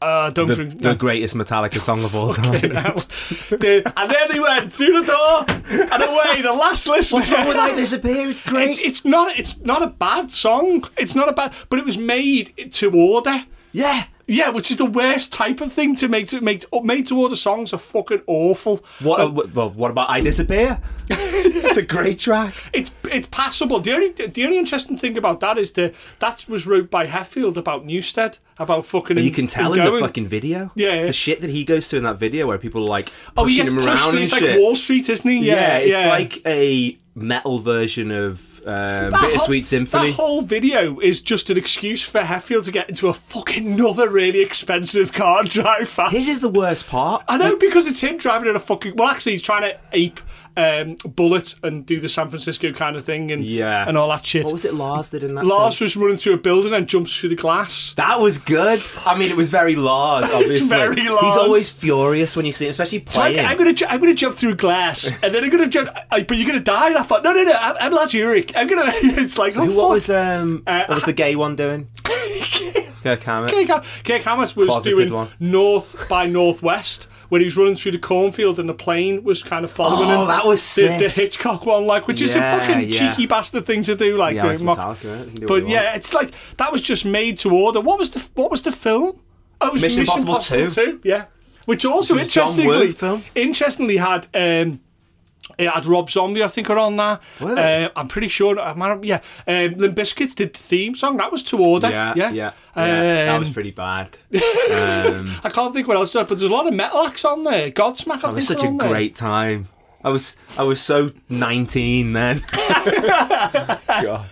Uh, 0.00 0.30
don't 0.30 0.46
the, 0.46 0.54
drink, 0.54 0.78
the 0.80 0.94
greatest 0.94 1.34
Metallica 1.34 1.80
song 1.80 2.04
of 2.04 2.14
all 2.14 2.32
time. 2.34 2.60
the, 2.60 3.92
and 3.96 4.10
there 4.10 4.28
they 4.28 4.38
went 4.38 4.72
through 4.72 5.02
the 5.02 5.06
door 5.06 5.44
and 5.48 6.02
away. 6.02 6.40
The 6.42 6.52
last 6.52 6.86
listener. 6.86 7.18
What's 7.18 7.32
wrong 7.32 7.48
with 7.48 7.56
I 7.56 7.74
Disappear? 7.74 8.28
It's 8.28 8.40
great. 8.42 8.70
It's, 8.70 8.78
it's 8.78 9.04
not. 9.04 9.36
It's 9.38 9.58
not 9.60 9.82
a 9.82 9.88
bad 9.88 10.30
song. 10.30 10.84
It's 10.96 11.16
not 11.16 11.28
a 11.28 11.32
bad. 11.32 11.52
But 11.68 11.80
it 11.80 11.84
was 11.84 11.98
made 11.98 12.72
to 12.74 12.90
order. 12.92 13.44
Yeah. 13.72 14.04
Yeah, 14.30 14.50
which 14.50 14.70
is 14.70 14.76
the 14.76 14.84
worst 14.84 15.32
type 15.32 15.62
of 15.62 15.72
thing 15.72 15.94
to 15.96 16.06
make 16.06 16.28
to 16.28 16.42
make 16.42 16.62
made 16.84 17.06
to 17.06 17.18
order 17.18 17.34
songs 17.34 17.72
are 17.72 17.78
fucking 17.78 18.22
awful. 18.26 18.84
What? 19.00 19.20
Um, 19.20 19.52
well, 19.54 19.70
what 19.70 19.90
about 19.90 20.10
I 20.10 20.20
Disappear? 20.20 20.80
it's 21.10 21.78
a 21.78 21.82
great 21.82 22.18
track. 22.18 22.52
It's 22.74 22.90
it's 23.10 23.26
passable. 23.28 23.80
The 23.80 23.94
only 23.94 24.10
the 24.10 24.44
only 24.44 24.58
interesting 24.58 24.98
thing 24.98 25.16
about 25.16 25.40
that 25.40 25.56
is 25.56 25.72
that 25.72 25.94
that 26.18 26.44
was 26.46 26.66
wrote 26.66 26.90
by 26.90 27.06
Hetfield 27.06 27.56
about 27.56 27.86
Newsted 27.86 28.36
about 28.58 28.84
fucking. 28.84 29.16
you 29.16 29.30
can 29.30 29.46
tell 29.46 29.72
in 29.72 29.82
the 29.82 29.98
fucking 29.98 30.26
video. 30.26 30.72
Yeah, 30.74 30.92
yeah, 30.92 31.06
the 31.06 31.12
shit 31.14 31.40
that 31.40 31.50
he 31.50 31.64
goes 31.64 31.88
through 31.88 31.98
in 31.98 32.04
that 32.04 32.18
video 32.18 32.46
where 32.46 32.58
people 32.58 32.84
are 32.84 32.88
like 32.88 33.10
oh, 33.34 33.44
pushing 33.44 33.66
him 33.66 33.78
around 33.78 34.10
and 34.10 34.18
it's 34.18 34.36
shit. 34.36 34.50
like 34.50 34.58
Wall 34.58 34.76
Street, 34.76 35.08
isn't 35.08 35.30
he? 35.30 35.38
Yeah, 35.38 35.54
yeah 35.54 35.78
it's 35.78 36.00
yeah. 36.02 36.08
like 36.08 36.46
a 36.46 36.98
metal 37.14 37.60
version 37.60 38.10
of 38.10 38.57
um, 38.66 39.10
Bittersweet 39.10 39.62
whole, 39.62 39.68
Symphony. 39.68 40.06
That 40.08 40.16
whole 40.16 40.42
video 40.42 40.98
is 41.00 41.20
just 41.20 41.50
an 41.50 41.56
excuse 41.56 42.02
for 42.02 42.20
Hetfield 42.20 42.64
to 42.64 42.72
get 42.72 42.88
into 42.88 43.08
a 43.08 43.14
fucking 43.14 43.66
another 43.66 44.08
really 44.08 44.40
expensive 44.40 45.12
car 45.12 45.40
and 45.40 45.50
drive 45.50 45.88
fast. 45.88 46.14
His 46.14 46.28
is 46.28 46.40
the 46.40 46.48
worst 46.48 46.88
part. 46.88 47.24
I 47.28 47.36
know 47.36 47.56
because 47.56 47.86
it's 47.86 48.00
him 48.00 48.18
driving 48.18 48.48
in 48.48 48.56
a 48.56 48.60
fucking. 48.60 48.96
Well, 48.96 49.08
actually, 49.08 49.32
he's 49.32 49.42
trying 49.42 49.62
to 49.62 49.78
ape 49.92 50.20
um, 50.58 50.96
Bullitt 51.04 51.54
and 51.62 51.86
do 51.86 52.00
the 52.00 52.08
San 52.08 52.28
Francisco 52.28 52.72
kind 52.72 52.96
of 52.96 53.02
thing 53.02 53.30
and 53.30 53.44
yeah. 53.44 53.86
and 53.86 53.96
all 53.96 54.08
that 54.08 54.26
shit. 54.26 54.44
What 54.44 54.52
was 54.52 54.64
it 54.64 54.74
Lars 54.74 55.10
did 55.10 55.22
in 55.22 55.36
that? 55.36 55.46
Lars 55.46 55.78
song? 55.78 55.84
was 55.84 55.96
running 55.96 56.16
through 56.16 56.34
a 56.34 56.38
building 56.38 56.74
and 56.74 56.88
jumps 56.88 57.16
through 57.16 57.28
the 57.28 57.36
glass. 57.36 57.94
That 57.94 58.20
was 58.20 58.38
good. 58.38 58.82
I 59.06 59.16
mean, 59.16 59.30
it 59.30 59.36
was 59.36 59.48
very 59.48 59.76
Lars. 59.76 60.24
Obviously, 60.32 60.56
it's 60.56 60.68
very 60.68 61.08
Lars. 61.08 61.24
He's 61.24 61.36
always 61.36 61.70
furious 61.70 62.36
when 62.36 62.44
you 62.44 62.52
see 62.52 62.66
him, 62.66 62.72
especially 62.72 63.00
playing. 63.00 63.36
So 63.36 63.42
I, 63.42 63.52
am 63.52 63.56
gonna 63.56 63.74
I'm 63.88 64.00
gonna 64.00 64.14
jump 64.14 64.36
through 64.36 64.56
glass 64.56 65.10
and 65.22 65.32
then 65.32 65.44
I'm 65.44 65.50
gonna 65.50 65.68
jump. 65.68 65.90
I, 66.10 66.24
but 66.24 66.36
you're 66.36 66.48
gonna 66.48 66.58
die. 66.58 66.88
And 66.88 66.98
I 66.98 67.04
thought, 67.04 67.22
no, 67.22 67.32
no, 67.32 67.44
no. 67.44 67.52
I'm, 67.52 67.76
I'm 67.80 67.92
Lars 67.92 68.14
Ulrich. 68.14 68.52
I'm 68.56 68.66
gonna. 68.66 68.92
It's 69.18 69.38
like, 69.38 69.56
oh, 69.56 69.64
Who, 69.64 69.74
what 69.74 69.90
was 69.90 70.10
um, 70.10 70.62
uh, 70.66 70.84
what 70.86 70.96
was 70.96 71.04
the 71.04 71.12
gay 71.12 71.36
one 71.36 71.56
doing? 71.56 71.88
Kirk 73.16 73.22
Hammett. 73.24 73.68
Kirk, 73.68 73.84
Kirk 74.04 74.22
Hammett 74.22 74.56
was 74.56 74.66
Closeted 74.66 74.96
doing 74.96 75.12
one. 75.12 75.28
north 75.40 76.08
by 76.08 76.26
northwest 76.26 77.08
when 77.28 77.40
he 77.40 77.44
was 77.44 77.56
running 77.56 77.76
through 77.76 77.92
the 77.92 77.98
cornfield 77.98 78.58
and 78.58 78.68
the 78.68 78.74
plane 78.74 79.22
was 79.22 79.42
kind 79.42 79.64
of 79.64 79.70
following 79.70 80.08
oh, 80.10 80.22
him. 80.22 80.28
that 80.28 80.44
was 80.44 80.74
the, 80.74 80.86
the, 80.86 81.08
Hitchcock 81.08 81.66
one, 81.66 81.86
like, 81.86 82.06
which 82.06 82.20
is 82.20 82.34
a 82.34 82.40
fucking 82.40 82.88
yeah. 82.88 83.10
cheeky 83.10 83.26
bastard 83.26 83.66
thing 83.66 83.82
to 83.82 83.94
do, 83.94 84.16
like. 84.16 84.34
Yeah, 84.34 84.56
mock- 84.62 84.98
but 85.46 85.68
yeah, 85.68 85.94
it's 85.94 86.14
like 86.14 86.32
that 86.56 86.72
was 86.72 86.82
just 86.82 87.04
made 87.04 87.38
to 87.38 87.50
order. 87.54 87.80
What 87.80 87.98
was 87.98 88.10
the 88.10 88.26
what 88.34 88.50
was 88.50 88.62
the 88.62 88.72
film? 88.72 89.20
Oh, 89.60 89.68
it 89.68 89.72
was 89.72 89.82
Mission, 89.82 90.02
Mission 90.02 90.18
Impossible, 90.20 90.58
Impossible 90.60 90.84
2. 90.84 90.98
2. 90.98 91.00
Yeah, 91.04 91.26
which 91.66 91.84
also 91.84 92.14
which 92.14 92.36
interestingly 92.36 92.96
interestingly 93.34 93.96
had. 93.96 94.26
Um, 94.34 94.80
it 95.58 95.68
had 95.68 95.84
Rob 95.86 96.10
Zombie, 96.10 96.42
I 96.42 96.48
think, 96.48 96.70
are 96.70 96.78
on 96.78 96.96
there. 96.96 97.18
Uh, 97.40 97.88
I'm 97.96 98.06
pretty 98.06 98.28
sure. 98.28 98.58
I'm, 98.58 99.04
yeah, 99.04 99.20
um, 99.46 99.74
Limp 99.74 99.96
Bizkit 99.96 100.36
did 100.36 100.54
the 100.54 100.58
theme 100.58 100.94
song. 100.94 101.16
That 101.16 101.32
was 101.32 101.42
to 101.44 101.58
order. 101.58 101.90
Yeah, 101.90 102.14
yeah, 102.16 102.30
yeah. 102.30 102.52
yeah. 102.76 102.90
Um, 103.22 103.26
that 103.26 103.38
was 103.40 103.50
pretty 103.50 103.72
bad. 103.72 104.16
Um, 104.68 105.34
I 105.42 105.50
can't 105.50 105.74
think 105.74 105.88
what 105.88 105.96
else. 105.96 106.12
But 106.12 106.28
there's 106.28 106.42
a 106.42 106.48
lot 106.48 106.66
of 106.66 106.74
metal 106.74 107.02
acts 107.02 107.24
on 107.24 107.44
there. 107.44 107.70
Godsmack. 107.70 108.22
I 108.22 108.28
it 108.28 108.34
was 108.34 108.46
such 108.46 108.62
a 108.62 108.70
great 108.70 109.14
there. 109.14 109.28
time. 109.28 109.68
I 110.04 110.10
was 110.10 110.36
I 110.56 110.62
was 110.62 110.80
so 110.80 111.10
19 111.28 112.12
then. 112.12 112.44
God. 113.86 114.28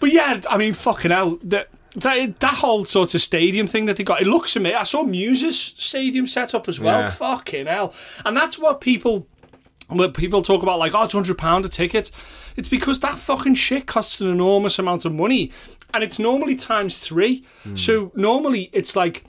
But 0.00 0.12
yeah, 0.12 0.40
I 0.50 0.56
mean, 0.58 0.74
fucking 0.74 1.10
hell. 1.10 1.38
That 1.44 1.68
that, 1.96 2.40
that 2.40 2.54
whole 2.54 2.84
sort 2.84 3.14
of 3.14 3.22
stadium 3.22 3.66
thing 3.66 3.86
that 3.86 3.96
they 3.96 4.04
got, 4.04 4.20
it 4.20 4.26
looks 4.26 4.56
amazing. 4.56 4.76
I 4.76 4.82
saw 4.84 5.02
Muse's 5.02 5.58
stadium 5.58 6.26
set 6.26 6.54
up 6.54 6.68
as 6.68 6.80
well. 6.80 7.00
Yeah. 7.00 7.10
Fucking 7.10 7.66
hell. 7.66 7.94
And 8.24 8.36
that's 8.36 8.58
what 8.58 8.80
people 8.80 9.26
when 9.98 10.12
people 10.12 10.42
talk 10.42 10.62
about 10.62 10.78
like, 10.78 10.94
oh, 10.94 11.04
it's 11.04 11.12
hundred 11.12 11.38
pound 11.38 11.64
a 11.64 11.68
ticket, 11.68 12.10
it's 12.56 12.68
because 12.68 13.00
that 13.00 13.18
fucking 13.18 13.54
shit 13.54 13.86
costs 13.86 14.20
an 14.20 14.28
enormous 14.28 14.78
amount 14.78 15.04
of 15.04 15.12
money, 15.12 15.50
and 15.92 16.02
it's 16.02 16.18
normally 16.18 16.56
times 16.56 16.98
three. 16.98 17.44
Mm. 17.64 17.78
So 17.78 18.12
normally 18.14 18.70
it's 18.72 18.96
like 18.96 19.24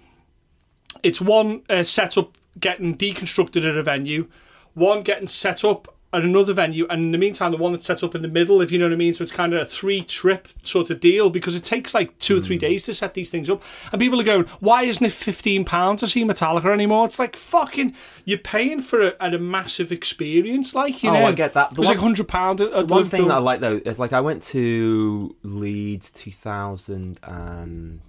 it's 1.02 1.22
one 1.22 1.62
uh, 1.70 1.84
setup 1.84 2.38
getting 2.60 2.98
deconstructed 2.98 3.70
at 3.70 3.78
a 3.78 3.84
venue, 3.84 4.28
one 4.74 5.04
getting 5.04 5.28
set 5.28 5.64
up 5.64 5.93
at 6.14 6.24
another 6.24 6.54
venue, 6.54 6.86
and 6.90 7.06
in 7.06 7.12
the 7.12 7.18
meantime, 7.18 7.52
the 7.52 7.58
one 7.58 7.74
that's 7.74 7.88
set 7.88 8.04
up 8.04 8.14
in 8.14 8.22
the 8.22 8.28
middle, 8.28 8.62
if 8.62 8.72
you 8.72 8.78
know 8.78 8.86
what 8.86 8.94
I 8.94 8.98
mean. 8.98 9.14
So 9.14 9.24
it's 9.24 9.32
kind 9.32 9.54
of 9.54 9.62
a 9.62 9.66
three 9.66 10.04
trip 10.04 10.48
sort 10.62 10.92
of 10.92 11.00
deal 11.00 11.32
because 11.32 11.56
it 11.56 11.64
takes 11.64 11.96
like 11.96 12.18
two 12.20 12.36
mm. 12.36 12.38
or 12.38 12.42
three 12.42 12.58
hmm. 12.58 12.62
days 12.62 12.86
to 12.86 12.94
set 12.94 13.16
these 13.16 13.32
things 13.32 13.50
up. 13.50 13.64
And 13.92 14.00
people 14.00 14.22
are 14.22 14.24
going, 14.24 14.46
why 14.60 14.84
isn't 14.84 15.04
it 15.04 15.12
£15 15.12 15.98
to 15.98 16.08
see 16.08 16.24
Metallica 16.24 16.72
anymore? 16.72 17.06
It's 17.06 17.18
like 17.18 17.36
fucking, 17.36 17.96
you're 18.26 18.38
paying 18.38 18.82
for 18.82 19.08
a, 19.08 19.16
a 19.20 19.40
massive 19.40 19.92
experience. 19.92 20.76
Like, 20.76 21.02
you 21.02 21.10
oh, 21.10 21.14
know, 21.14 21.26
I 21.26 21.32
get 21.32 21.54
that. 21.54 21.72
The 21.72 21.78
it 21.78 21.80
was 21.80 21.88
one, 21.90 22.14
like 22.14 22.18
£100. 22.18 22.60
A, 22.60 22.84
the 22.84 22.94
one 22.94 23.10
thing 23.10 23.28
that 23.28 23.36
I 23.36 23.40
like 23.40 23.60
though 23.60 23.82
is 23.84 23.98
like 23.98 24.14
I 24.14 24.22
went 24.22 24.44
to 24.44 25.36
Leeds 25.42 26.12
2000 26.12 27.20
and. 27.24 28.02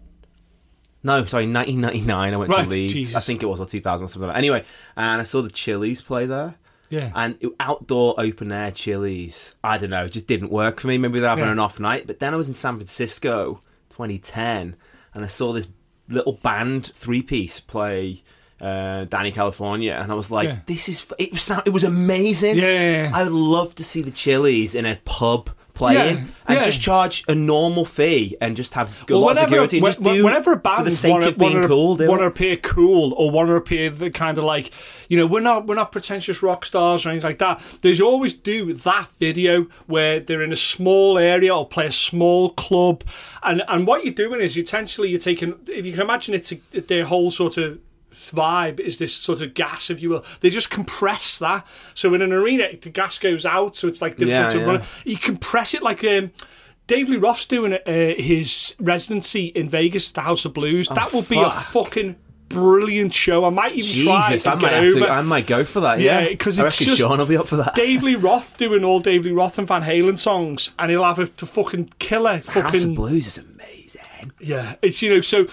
No, 1.03 1.25
sorry, 1.27 1.51
1999. 1.51 2.35
I 2.35 2.37
went 2.37 2.51
right, 2.51 2.65
to 2.65 2.71
Leeds. 2.71 2.93
Jesus. 2.93 3.15
I 3.15 3.21
think 3.21 3.43
it 3.43 3.47
was 3.47 3.61
or 3.61 3.67
2000 3.67 4.05
or 4.05 4.09
something 4.09 4.27
like 4.27 4.35
that. 4.35 4.39
Anyway, 4.39 4.65
and 4.97 5.21
I 5.21 5.25
saw 5.25 5.43
the 5.43 5.51
Chili's 5.51 6.01
play 6.01 6.25
there. 6.27 6.57
Yeah. 6.91 7.11
And 7.15 7.39
outdoor 7.61 8.15
open 8.19 8.53
air 8.53 8.71
Chili's, 8.71 9.55
I 9.65 9.79
don't 9.79 9.91
know, 9.91 10.05
it 10.05 10.13
just 10.13 10.27
didn't 10.27 10.51
work 10.51 10.81
for 10.81 10.89
me. 10.89 10.99
Maybe 10.99 11.19
they're 11.19 11.29
having 11.29 11.45
yeah. 11.45 11.53
an 11.53 11.59
off 11.59 11.81
night. 11.81 12.07
But 12.07 12.21
then 12.21 12.35
I 12.35 12.37
was 12.37 12.49
in 12.49 12.55
San 12.55 12.77
Francisco 12.77 13.63
2010 13.91 14.77
and 15.15 15.25
I 15.25 15.29
saw 15.29 15.53
this 15.53 15.69
little 16.09 16.35
band 16.35 16.93
three 16.95 17.23
piece 17.23 17.61
play 17.61 18.23
uh, 18.61 19.05
Dani 19.07 19.33
California, 19.33 19.99
and 20.01 20.11
I 20.11 20.15
was 20.15 20.31
like, 20.31 20.49
yeah. 20.49 20.59
"This 20.67 20.89
is 20.89 21.07
it 21.19 21.33
was 21.33 21.51
it 21.67 21.71
was 21.71 21.85
amazing." 21.85 22.57
Yeah, 22.57 22.63
yeah, 22.65 23.03
yeah, 23.03 23.11
I 23.13 23.23
would 23.23 23.33
love 23.33 23.75
to 23.77 23.85
see 23.85 24.01
the 24.01 24.11
Chili's 24.11 24.75
in 24.75 24.87
a 24.87 24.97
pub 25.05 25.51
playing 25.75 26.17
yeah, 26.17 26.25
and 26.47 26.59
yeah. 26.59 26.65
just 26.65 26.81
charge 26.81 27.25
a 27.29 27.35
normal 27.35 27.85
fee 27.85 28.37
and 28.41 28.57
just 28.57 28.75
have 28.75 28.91
a 29.11 29.19
well, 29.19 29.35
security 29.35 29.79
and 29.79 29.87
just 29.87 30.03
do 30.03 30.25
whenever 30.25 30.53
a 30.53 30.57
band 30.57 30.79
for 30.79 30.85
the 30.85 30.91
sake 30.91 31.13
wanna, 31.13 31.27
of 31.27 31.39
being 31.39 31.55
wanna, 31.55 31.67
cool 31.67 31.97
want 31.97 32.21
to 32.21 32.27
appear 32.27 32.57
cool 32.57 33.13
or 33.15 33.31
want 33.31 33.49
to 33.49 33.55
appear 33.55 33.91
the 33.91 34.11
kind 34.11 34.39
of 34.39 34.45
like 34.45 34.71
you 35.09 35.19
know 35.19 35.27
we're 35.27 35.41
not 35.41 35.67
we're 35.67 35.75
not 35.75 35.93
pretentious 35.93 36.43
rock 36.43 36.65
stars 36.65 37.05
or 37.05 37.11
anything 37.11 37.29
like 37.29 37.39
that. 37.39 37.61
There's 37.83 38.01
always 38.01 38.35
do 38.35 38.73
that 38.73 39.09
video 39.19 39.67
where 39.87 40.21
they're 40.21 40.43
in 40.43 40.53
a 40.53 40.57
small 40.57 41.19
area 41.19 41.55
or 41.55 41.67
play 41.67 41.87
a 41.87 41.93
small 41.93 42.51
club. 42.51 43.05
And 43.43 43.63
and 43.69 43.87
what 43.87 44.05
you're 44.05 44.15
doing 44.15 44.41
is 44.41 44.57
essentially 44.57 45.11
you're 45.11 45.21
taking 45.21 45.55
if 45.69 45.85
you 45.85 45.93
can 45.93 46.03
imagine 46.03 46.35
it's 46.35 46.53
a, 46.53 46.81
their 46.81 47.05
whole 47.05 47.31
sort 47.31 47.57
of 47.59 47.79
vibe 48.31 48.81
is 48.81 48.99
this 48.99 49.15
sort 49.15 49.41
of 49.41 49.55
gas, 49.55 49.91
if 49.91 50.01
you 50.01 50.11
will. 50.11 50.25
They 50.41 50.51
just 50.51 50.71
compress 50.71 51.39
that. 51.39 51.67
So 51.95 52.15
in 52.15 52.23
an 52.23 52.33
arena, 52.33 52.69
the 52.81 52.91
gas 52.91 53.19
goes 53.19 53.47
out, 53.47 53.77
so 53.77 53.89
it's 53.89 54.03
like 54.03 54.17
difficult 54.17 54.31
yeah, 54.31 54.49
to 54.49 54.59
yeah. 54.59 54.65
run. 54.65 54.83
You 55.05 55.19
compress 55.19 55.75
it 55.75 55.83
like. 55.83 56.05
Um, 56.05 56.33
Dave 56.87 57.09
Lee 57.09 57.17
Roth's 57.17 57.47
doing 57.47 57.73
uh, 57.73 57.79
his 57.87 58.75
residency 58.79 59.47
in 59.47 59.71
Vegas, 59.71 60.13
the 60.13 60.21
House 60.21 60.45
of 60.45 60.53
Blues. 60.53 60.89
Oh, 60.91 60.95
that 60.95 61.15
will 61.15 61.23
be 61.23 61.41
a 61.41 61.51
fucking 61.51 62.17
brilliant 62.51 63.15
show. 63.15 63.45
I 63.45 63.51
might 63.51 63.73
even 63.73 63.83
Jesus, 63.83 64.45
try. 64.45 64.53
I 64.53 64.55
might 64.57 64.73
have 64.73 64.95
to. 64.95 65.09
I 65.09 65.23
might 65.23 65.47
go 65.47 65.65
for 65.65 65.81
that. 65.81 66.01
Yeah, 66.01 66.29
because 66.29 66.59
yeah, 66.59 66.65
I 66.65 66.67
reckon 66.67 66.87
Sean 66.89 67.19
will 67.19 67.27
be 67.27 67.37
up 67.37 67.49
for 67.49 67.57
that. 67.57 67.75
Dave 67.75 68.03
Lee 68.03 68.15
Roth 68.17 68.57
doing 68.57 68.85
all 68.85 69.01
Dave 69.01 69.25
Lee 69.25 69.33
Roth 69.33 69.59
and 69.59 69.67
Van 69.67 69.83
Halen 69.83 70.19
songs, 70.19 70.71
and 70.79 70.91
he'll 70.91 71.05
have 71.05 71.19
a 71.19 71.27
fucking 71.27 71.91
killer. 71.99 72.41
Fucking, 72.41 72.63
House 72.63 72.83
of 72.83 72.95
Blues 72.95 73.27
is 73.27 73.39
amazing. 73.39 73.54
Yeah, 74.41 74.77
it's 74.83 75.03
you 75.03 75.11
know 75.11 75.21
so 75.21 75.47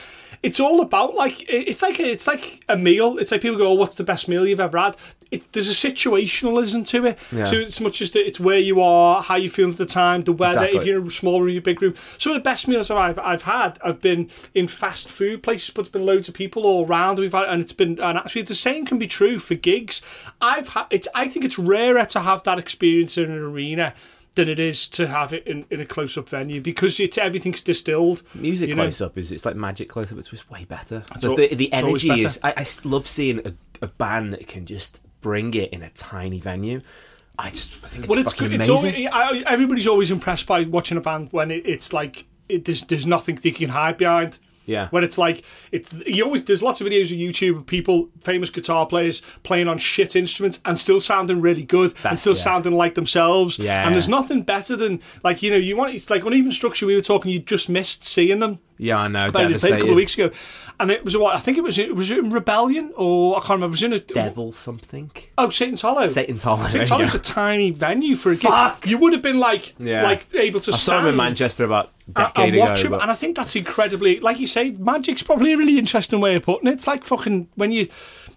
it's 0.43 0.59
all 0.59 0.81
about 0.81 1.13
like 1.13 1.45
it's 1.47 1.81
like 1.81 1.99
a, 1.99 2.11
it's 2.11 2.25
like 2.25 2.63
a 2.67 2.75
meal. 2.75 3.17
It's 3.19 3.31
like 3.31 3.41
people 3.41 3.57
go, 3.57 3.67
"Oh, 3.67 3.73
what's 3.73 3.95
the 3.95 4.03
best 4.03 4.27
meal 4.27 4.47
you've 4.47 4.59
ever 4.59 4.77
had?" 4.77 4.97
It, 5.29 5.51
there's 5.53 5.69
a 5.69 5.73
situationalism 5.73 6.85
to 6.87 7.05
it. 7.05 7.19
Yeah. 7.31 7.45
So 7.45 7.55
it's 7.57 7.79
much 7.79 8.01
as 8.01 8.13
it's 8.15 8.39
where 8.39 8.57
you 8.57 8.81
are, 8.81 9.21
how 9.21 9.35
you 9.35 9.49
feel 9.49 9.69
at 9.69 9.77
the 9.77 9.85
time, 9.85 10.23
the 10.23 10.33
weather. 10.33 10.59
Exactly. 10.59 10.79
If 10.79 10.85
you're 10.85 11.01
in 11.01 11.07
a 11.07 11.11
small 11.11 11.41
room, 11.41 11.55
a 11.55 11.61
big 11.61 11.81
room. 11.81 11.93
Some 12.17 12.33
of 12.33 12.37
the 12.37 12.43
best 12.43 12.67
meals 12.67 12.89
I've 12.89 13.19
I've 13.19 13.43
had 13.43 13.77
have 13.83 14.01
been 14.01 14.29
in 14.55 14.67
fast 14.67 15.09
food 15.09 15.43
places, 15.43 15.69
but 15.69 15.83
there's 15.83 15.91
been 15.91 16.05
loads 16.05 16.27
of 16.27 16.33
people 16.33 16.65
all 16.65 16.87
around. 16.87 17.19
We've 17.19 17.31
had, 17.31 17.47
and 17.47 17.61
it's 17.61 17.73
been 17.73 17.99
and 17.99 18.17
actually 18.17 18.41
the 18.41 18.55
same 18.55 18.85
can 18.85 18.97
be 18.97 19.07
true 19.07 19.37
for 19.37 19.55
gigs. 19.55 20.01
I've 20.41 20.69
had 20.69 20.87
it's 20.89 21.07
I 21.13 21.27
think 21.27 21.45
it's 21.45 21.59
rarer 21.59 22.05
to 22.05 22.19
have 22.21 22.43
that 22.43 22.57
experience 22.57 23.17
in 23.17 23.25
an 23.25 23.37
arena 23.37 23.93
than 24.35 24.47
it 24.47 24.59
is 24.59 24.87
to 24.87 25.07
have 25.07 25.33
it 25.33 25.45
in, 25.45 25.65
in 25.69 25.81
a 25.81 25.85
close 25.85 26.17
up 26.17 26.29
venue 26.29 26.61
because 26.61 26.99
it's 26.99 27.17
everything's 27.17 27.61
distilled. 27.61 28.23
Music 28.33 28.73
close 28.73 29.01
up 29.01 29.17
is 29.17 29.31
it's 29.31 29.45
like 29.45 29.55
magic 29.55 29.89
close 29.89 30.11
up. 30.11 30.17
It's 30.17 30.29
just 30.29 30.49
way 30.49 30.65
better. 30.65 31.03
All, 31.23 31.35
the, 31.35 31.53
the 31.53 31.71
energy 31.73 32.09
is. 32.09 32.39
I, 32.43 32.53
I, 32.57 32.65
love 32.85 33.07
seeing 33.07 33.45
a, 33.45 33.53
a, 33.81 33.87
band 33.87 34.33
that 34.33 34.47
can 34.47 34.65
just 34.65 35.01
bring 35.19 35.53
it 35.53 35.71
in 35.71 35.83
a 35.83 35.89
tiny 35.89 36.39
venue. 36.39 36.81
I 37.37 37.49
just 37.49 37.83
I 37.83 37.87
think 37.87 38.05
it's 38.05 38.09
well, 38.09 38.19
it's, 38.19 38.33
fucking 38.33 38.53
it's 38.53 38.67
amazing. 38.67 39.07
Always, 39.09 39.43
everybody's 39.45 39.87
always 39.87 40.11
impressed 40.11 40.45
by 40.47 40.63
watching 40.63 40.97
a 40.97 41.01
band 41.01 41.29
when 41.31 41.51
it, 41.51 41.65
it's 41.65 41.91
like 41.91 42.25
it, 42.47 42.65
there's 42.65 42.83
there's 42.83 43.05
nothing 43.05 43.35
they 43.35 43.51
can 43.51 43.69
hide 43.69 43.97
behind. 43.97 44.39
Yeah. 44.65 44.89
Where 44.89 45.03
it's 45.03 45.17
like 45.17 45.43
it's 45.71 45.93
you 46.05 46.23
always 46.23 46.43
there's 46.43 46.63
lots 46.63 46.81
of 46.81 46.87
videos 46.87 47.11
on 47.11 47.17
YouTube 47.17 47.57
of 47.57 47.65
people, 47.65 48.09
famous 48.23 48.49
guitar 48.49 48.85
players, 48.85 49.21
playing 49.43 49.67
on 49.67 49.77
shit 49.77 50.15
instruments 50.15 50.59
and 50.65 50.77
still 50.77 50.99
sounding 50.99 51.41
really 51.41 51.63
good 51.63 51.93
and 52.03 52.17
still 52.17 52.35
yeah. 52.35 52.41
sounding 52.41 52.73
like 52.73 52.95
themselves. 52.95 53.57
Yeah. 53.57 53.85
And 53.85 53.93
there's 53.93 54.07
nothing 54.07 54.43
better 54.43 54.75
than 54.75 55.01
like, 55.23 55.41
you 55.41 55.51
know, 55.51 55.57
you 55.57 55.75
want 55.75 55.93
it's 55.93 56.09
like 56.09 56.25
uneven 56.25 56.51
structure 56.51 56.85
we 56.85 56.95
were 56.95 57.01
talking, 57.01 57.31
you 57.31 57.39
just 57.39 57.69
missed 57.69 58.03
seeing 58.03 58.39
them. 58.39 58.59
Yeah, 58.77 58.97
I 58.97 59.07
know. 59.09 59.27
About 59.27 59.51
a 59.51 59.59
couple 59.59 59.91
of 59.91 59.95
weeks 59.95 60.15
ago. 60.15 60.31
And 60.81 60.91
it 60.91 61.03
was 61.05 61.15
what 61.15 61.35
I 61.35 61.39
think 61.39 61.57
it 61.57 61.63
was 61.63 61.77
was 61.77 62.09
it 62.11 62.17
in 62.19 62.31
Rebellion 62.31 62.91
or 62.97 63.35
I 63.37 63.39
can't 63.39 63.49
remember, 63.51 63.67
it 63.67 63.71
was 63.71 63.83
in 63.83 63.93
a 63.93 63.99
Devil 63.99 64.51
something. 64.51 65.11
Oh, 65.37 65.49
Satan's 65.49 65.81
Hollow. 65.81 66.07
Satan's 66.07 66.43
Hollow. 66.43 66.67
Satan's 66.67 66.89
Hollow's 66.89 67.11
go. 67.13 67.19
a 67.19 67.21
tiny 67.21 67.69
venue 67.71 68.15
for 68.15 68.31
a 68.31 68.35
gig. 68.35 68.51
You 68.85 68.97
would 68.97 69.13
have 69.13 69.21
been 69.21 69.39
like 69.39 69.73
Yeah. 69.79 70.03
like 70.03 70.25
able 70.33 70.59
to 70.61 70.71
I 70.71 70.75
saw 70.75 70.79
stand 70.93 71.01
him 71.07 71.11
in 71.11 71.15
Manchester 71.17 71.65
about 71.65 71.91
a 72.07 72.11
decade 72.11 72.55
and 72.55 72.63
ago. 72.63 72.75
him, 72.81 72.91
but- 72.91 73.01
and 73.03 73.11
I 73.11 73.15
think 73.15 73.35
that's 73.37 73.55
incredibly, 73.55 74.19
like 74.19 74.39
you 74.39 74.47
say, 74.47 74.71
magic's 74.71 75.23
probably 75.23 75.53
a 75.53 75.57
really 75.57 75.77
interesting 75.77 76.19
way 76.19 76.35
of 76.35 76.43
putting 76.43 76.67
it. 76.67 76.73
It's 76.73 76.87
like 76.87 77.03
fucking 77.05 77.47
when 77.55 77.71
you, 77.71 77.87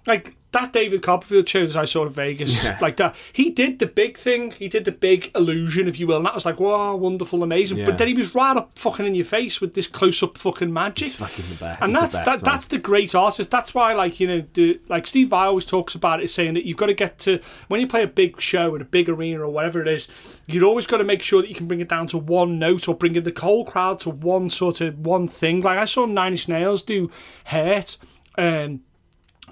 like 0.07 0.37
that 0.55 0.73
David 0.73 1.03
Copperfield 1.03 1.49
show 1.49 1.67
that 1.67 1.77
I 1.77 1.85
saw 1.85 2.05
in 2.07 2.11
Vegas, 2.11 2.65
Yeah. 2.65 2.79
like 2.81 2.97
that. 2.97 3.15
He 3.33 3.51
did 3.51 3.79
the 3.79 3.87
big 3.87 4.17
thing, 4.19 4.53
he 4.53 4.69
did 4.69 4.85
the 4.87 4.93
big 4.93 5.31
illusion, 5.35 5.87
if 5.87 6.01
you 6.01 6.07
will, 6.07 6.17
and 6.17 6.27
that 6.27 6.35
was 6.35 6.47
like, 6.47 6.59
wow, 6.59 6.97
wonderful, 6.97 7.43
amazing. 7.43 7.79
Yeah. 7.79 7.85
But 7.85 7.99
then 7.99 8.09
he 8.09 8.15
was 8.15 8.35
right 8.35 8.57
up 8.57 8.79
fucking 8.79 9.05
in 9.07 9.15
your 9.15 9.25
face 9.27 9.61
with 9.61 9.75
this 9.75 9.87
close 9.87 10.23
up 10.23 10.39
fucking 10.39 10.73
magic. 10.73 11.09
He's 11.09 11.15
fucking 11.17 11.45
the 11.51 11.57
best. 11.57 11.83
And 11.83 11.93
He's 11.93 12.01
that's 12.01 12.17
best, 12.17 12.25
that, 12.25 12.45
that's 12.45 12.67
the 12.67 12.79
great 12.79 13.15
artist. 13.15 13.51
That's 13.51 13.75
why, 13.75 13.93
like 13.93 14.19
you 14.19 14.27
know, 14.27 14.45
the, 14.55 14.81
like 14.89 15.07
Steve 15.07 15.29
Vai 15.29 15.47
always 15.47 15.67
talks 15.67 15.95
about 15.95 16.23
it, 16.23 16.29
saying 16.31 16.55
that 16.55 16.65
you've 16.65 16.77
got 16.79 16.87
to 16.87 16.95
get 16.95 17.19
to 17.21 17.39
when 17.69 17.81
you 17.81 17.87
play 17.87 18.03
a 18.03 18.07
big 18.09 18.41
show 18.41 18.75
at 18.75 18.81
a 18.83 18.87
big 18.87 19.09
arena 19.09 19.41
or 19.43 19.51
whatever 19.51 19.83
it 19.83 19.89
is, 19.89 20.09
you've 20.47 20.65
always 20.65 20.87
got 20.87 20.99
to 20.99 21.05
make 21.05 21.23
sure 21.23 21.43
that 21.43 21.49
you 21.49 21.55
can 21.55 21.67
bring 21.67 21.81
it 21.81 21.89
down 21.89 22.07
to 22.09 22.19
one 22.19 22.59
note 22.59 22.89
or 22.89 22.95
bring 22.95 23.17
in 23.17 23.25
the 23.25 23.35
whole 23.39 23.65
crowd 23.65 23.99
to 24.01 24.11
one 24.11 24.49
sort 24.49 24.81
of 24.81 24.99
one 24.99 25.29
thing. 25.29 25.61
Like 25.61 25.79
I 25.79 25.85
saw 25.85 26.07
Nine 26.07 26.33
Inch 26.33 26.49
Nails 26.49 26.81
do 26.83 27.11
"Hurt" 27.45 27.97
um, 28.39 28.81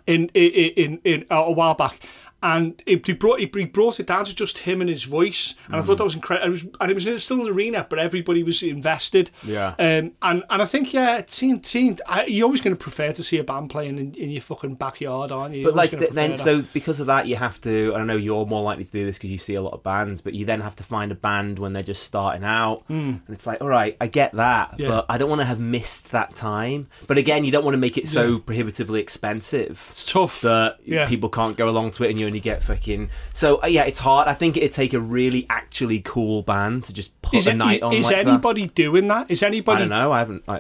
in 0.07 0.28
in 0.34 0.72
in, 0.76 1.00
in 1.05 1.26
uh, 1.30 1.44
a 1.46 1.53
while 1.53 1.74
back. 1.74 2.00
And 2.43 2.82
it, 2.86 3.07
he 3.07 3.12
brought 3.12 3.38
he 3.38 3.47
brought 3.47 4.01
it 4.01 4.07
down 4.07 4.24
to 4.24 4.34
just 4.34 4.59
him 4.59 4.80
and 4.80 4.90
his 4.90 5.05
voice, 5.05 5.55
and 5.68 5.76
I 5.76 5.82
thought 5.82 5.99
that 5.99 6.05
was 6.05 6.14
incredible. 6.16 6.49
It 6.49 6.51
was, 6.51 6.66
and 6.80 6.90
it 6.90 6.95
was 6.95 7.07
in, 7.07 7.18
still 7.20 7.40
an 7.40 7.49
arena, 7.49 7.86
but 7.88 7.99
everybody 8.01 8.43
was 8.43 8.62
invested. 8.62 9.30
Yeah. 9.45 9.74
Um, 9.78 10.12
and 10.22 10.43
and 10.51 10.62
I 10.62 10.66
think 10.66 10.93
yeah, 10.93 11.22
seeing 11.28 11.62
seeing 11.62 11.99
I, 12.07 12.24
you're 12.26 12.47
always 12.47 12.61
going 12.61 12.74
to 12.76 12.82
prefer 12.82 13.12
to 13.12 13.22
see 13.22 13.38
a 13.38 13.45
band 13.45 13.70
playing 13.70 13.99
in, 13.99 14.14
in 14.14 14.30
your 14.30 14.43
fucking 14.43 14.74
backyard, 14.74 15.30
aren't 15.30 15.55
you? 15.55 15.61
You're 15.62 15.70
But 15.70 15.76
like 15.76 15.93
always 15.95 16.11
then, 16.11 16.30
that. 16.32 16.38
so 16.38 16.62
because 16.72 16.99
of 16.99 17.07
that, 17.07 17.26
you 17.26 17.36
have 17.36 17.61
to. 17.61 17.93
I 17.95 17.99
don't 17.99 18.07
know. 18.09 18.16
You're 18.16 18.45
more 18.47 18.62
likely 18.64 18.84
to 18.84 18.90
do 18.90 19.07
this 19.07 19.18
because 19.18 19.30
you 19.30 19.38
see 19.38 19.55
a 19.55 19.62
lot 19.62 19.72
of 19.74 19.82
bands, 19.84 20.20
but 20.20 20.34
you 20.34 20.45
then 20.45 20.61
have 20.62 20.74
to 20.76 20.84
find 20.84 21.12
a 21.12 21.14
band 21.14 21.59
when 21.61 21.72
they're 21.74 21.82
just 21.84 22.03
starting 22.03 22.43
out, 22.45 22.82
and 22.88 23.20
it's 23.28 23.47
like, 23.47 23.61
all 23.61 23.68
right, 23.68 23.97
I 24.01 24.09
get 24.09 24.32
that. 24.32 24.74
Yeah. 24.78 24.88
but 24.88 25.07
I 25.09 25.16
don't 25.18 25.28
want 25.30 25.40
to 25.43 25.47
have 25.47 25.61
missed 25.61 26.11
that 26.11 26.34
time. 26.34 26.88
But 27.07 27.18
again, 27.18 27.45
you 27.45 27.53
don't 27.53 27.64
want 27.64 27.74
to 27.74 27.78
make 27.78 27.97
it 27.97 28.09
so 28.09 28.38
prohibitively 28.40 29.01
expensive 29.01 29.86
it's 29.90 30.05
tough. 30.11 30.40
that 30.40 30.78
Yeah. 30.84 31.07
people 31.07 31.28
can't 31.28 31.57
go 31.57 31.68
along 31.68 31.93
to 31.93 32.05
it, 32.05 32.11
and 32.11 32.18
you 32.35 32.41
get 32.41 32.62
fucking. 32.62 33.11
So 33.35 33.62
uh, 33.62 33.66
yeah, 33.66 33.85
it's 33.85 33.99
hard. 33.99 34.28
I 34.28 34.35
think 34.35 34.57
it'd 34.57 34.72
take 34.72 34.93
a 34.95 35.01
really 35.01 35.47
actually 35.51 36.01
cool 36.01 36.43
band 36.43 36.85
to 36.85 36.93
just 36.93 37.11
put 37.22 37.35
is 37.35 37.47
a 37.47 37.51
it, 37.51 37.55
night 37.55 37.76
is, 37.76 37.83
on 37.83 37.93
is 37.95 38.05
like 38.07 38.16
that. 38.16 38.26
anybody 38.28 38.66
doing 38.68 39.09
that? 39.09 39.30
Is 39.30 39.43
I 39.43 39.47
anybody? 39.49 39.80
don't 39.80 39.89
know. 39.91 40.12
I 40.12 40.18
haven't. 40.18 40.43
I, 40.49 40.55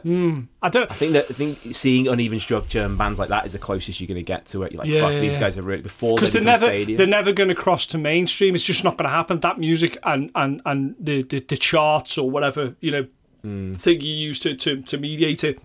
I 0.62 0.68
don't. 0.68 0.90
I 0.90 0.94
think 0.94 1.12
that 1.12 1.26
I 1.30 1.34
think 1.34 1.58
seeing 1.74 2.08
uneven 2.08 2.40
structure 2.40 2.82
and 2.82 2.96
bands 2.98 3.18
like 3.18 3.28
that 3.30 3.46
is 3.46 3.52
the 3.52 3.58
closest 3.58 4.00
you're 4.00 4.08
going 4.08 4.16
to 4.16 4.22
get 4.22 4.46
to 4.46 4.62
it. 4.62 4.72
You're 4.72 4.80
like, 4.80 4.88
Yeah, 4.88 5.00
fuck, 5.00 5.12
yeah, 5.12 5.20
these 5.20 5.34
yeah. 5.34 5.40
guys 5.40 5.58
are 5.58 5.62
really 5.62 5.82
before 5.82 6.16
because 6.16 6.32
they 6.32 6.38
they're 6.40 6.44
never 6.46 6.66
stadium. 6.66 6.96
they're 6.96 7.06
never 7.06 7.32
going 7.32 7.48
to 7.48 7.54
cross 7.54 7.86
to 7.88 7.98
mainstream. 7.98 8.54
It's 8.54 8.64
just 8.64 8.84
not 8.84 8.96
going 8.96 9.04
to 9.08 9.14
happen. 9.14 9.40
That 9.40 9.58
music 9.58 9.98
and 10.02 10.30
and 10.34 10.62
and 10.66 10.94
the 11.00 11.22
the, 11.22 11.40
the 11.40 11.56
charts 11.56 12.16
or 12.18 12.30
whatever 12.30 12.74
you 12.80 12.90
know 12.90 13.06
Hmm. 13.42 13.74
thing 13.74 14.00
you 14.00 14.14
use 14.14 14.38
to 14.38 14.54
to, 14.54 14.82
to 14.82 14.98
mediate 14.98 15.42
it. 15.42 15.58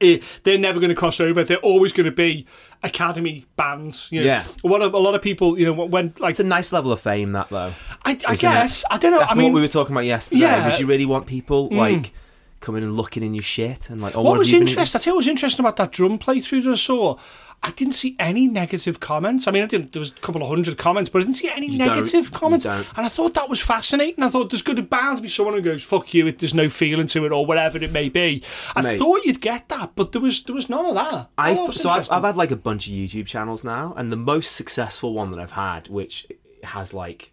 Eh, 0.00 0.18
they're 0.42 0.58
never 0.58 0.80
going 0.80 0.90
to 0.90 0.94
cross 0.94 1.20
over. 1.20 1.44
They're 1.44 1.56
always 1.58 1.92
going 1.92 2.06
to 2.06 2.12
be 2.12 2.46
academy 2.82 3.46
bands. 3.56 4.08
You 4.10 4.20
know? 4.20 4.26
Yeah. 4.26 4.44
A 4.62 4.68
lot 4.68 4.82
of 4.82 4.94
a 4.94 4.98
lot 4.98 5.14
of 5.14 5.22
people, 5.22 5.58
you 5.58 5.66
know, 5.66 5.86
when 5.86 6.14
like 6.18 6.30
It's 6.30 6.40
a 6.40 6.44
nice 6.44 6.72
level 6.72 6.92
of 6.92 7.00
fame, 7.00 7.32
that 7.32 7.48
though. 7.48 7.72
I, 8.04 8.18
I 8.26 8.36
guess 8.36 8.84
I 8.90 8.98
don't 8.98 9.12
know. 9.12 9.20
After 9.20 9.34
I 9.34 9.38
mean, 9.38 9.52
what 9.52 9.56
we 9.56 9.60
were 9.62 9.68
talking 9.68 9.94
about 9.94 10.04
yesterday, 10.04 10.42
Yeah. 10.42 10.68
Would 10.68 10.78
you 10.78 10.86
really 10.86 11.06
want 11.06 11.26
people 11.26 11.68
like 11.70 12.12
coming 12.64 12.82
and 12.82 12.96
looking 12.96 13.22
in 13.22 13.34
your 13.34 13.42
shit 13.42 13.90
and 13.90 14.00
like, 14.00 14.16
oh, 14.16 14.22
what 14.22 14.32
have 14.32 14.38
was 14.38 14.52
interesting? 14.52 14.98
I 14.98 15.02
tell 15.02 15.12
you, 15.12 15.14
what 15.16 15.20
was 15.20 15.28
interesting 15.28 15.64
about 15.64 15.76
that 15.76 15.92
drum 15.92 16.18
playthrough 16.18 16.64
that 16.64 16.72
I 16.72 16.76
saw. 16.76 17.18
I 17.62 17.70
didn't 17.70 17.94
see 17.94 18.14
any 18.18 18.46
negative 18.46 19.00
comments. 19.00 19.48
I 19.48 19.50
mean, 19.50 19.62
I 19.62 19.66
didn't. 19.66 19.92
There 19.92 20.00
was 20.00 20.10
a 20.10 20.14
couple 20.14 20.42
of 20.42 20.48
hundred 20.48 20.76
comments, 20.76 21.08
but 21.08 21.20
I 21.20 21.22
didn't 21.22 21.36
see 21.36 21.48
any 21.48 21.68
You 21.68 21.78
negative 21.78 22.30
comments. 22.30 22.66
And 22.66 22.86
I 22.94 23.08
thought 23.08 23.32
that 23.34 23.48
was 23.48 23.58
fascinating. 23.58 24.22
I 24.22 24.28
thought 24.28 24.50
there's 24.50 24.60
going 24.60 24.76
to 24.76 24.82
bound 24.82 25.16
to 25.16 25.22
be 25.22 25.30
someone 25.30 25.54
who 25.54 25.62
goes, 25.62 25.82
"Fuck 25.82 26.12
you," 26.12 26.26
it, 26.26 26.40
there's 26.40 26.52
no 26.52 26.68
feeling 26.68 27.06
to 27.06 27.24
it, 27.24 27.32
or 27.32 27.46
whatever 27.46 27.78
it 27.78 27.90
may 27.90 28.10
be. 28.10 28.42
I 28.76 28.82
Mate. 28.82 28.98
thought 28.98 29.24
you'd 29.24 29.40
get 29.40 29.70
that, 29.70 29.92
but 29.94 30.12
there 30.12 30.20
was 30.20 30.42
there 30.42 30.54
was 30.54 30.68
none 30.68 30.84
of 30.84 30.94
that. 30.94 31.30
I 31.38 31.50
I've, 31.50 31.56
thought 31.56 31.64
it 31.64 31.68
was 31.68 31.80
so 31.80 31.88
I've. 31.88 32.10
I've 32.10 32.24
had 32.24 32.36
like 32.36 32.50
a 32.50 32.56
bunch 32.56 32.86
of 32.86 32.92
YouTube 32.92 33.26
channels 33.26 33.64
now, 33.64 33.94
and 33.96 34.12
the 34.12 34.16
most 34.16 34.56
successful 34.56 35.14
one 35.14 35.30
that 35.30 35.40
I've 35.40 35.52
had, 35.52 35.88
which 35.88 36.26
has 36.64 36.92
like 36.92 37.32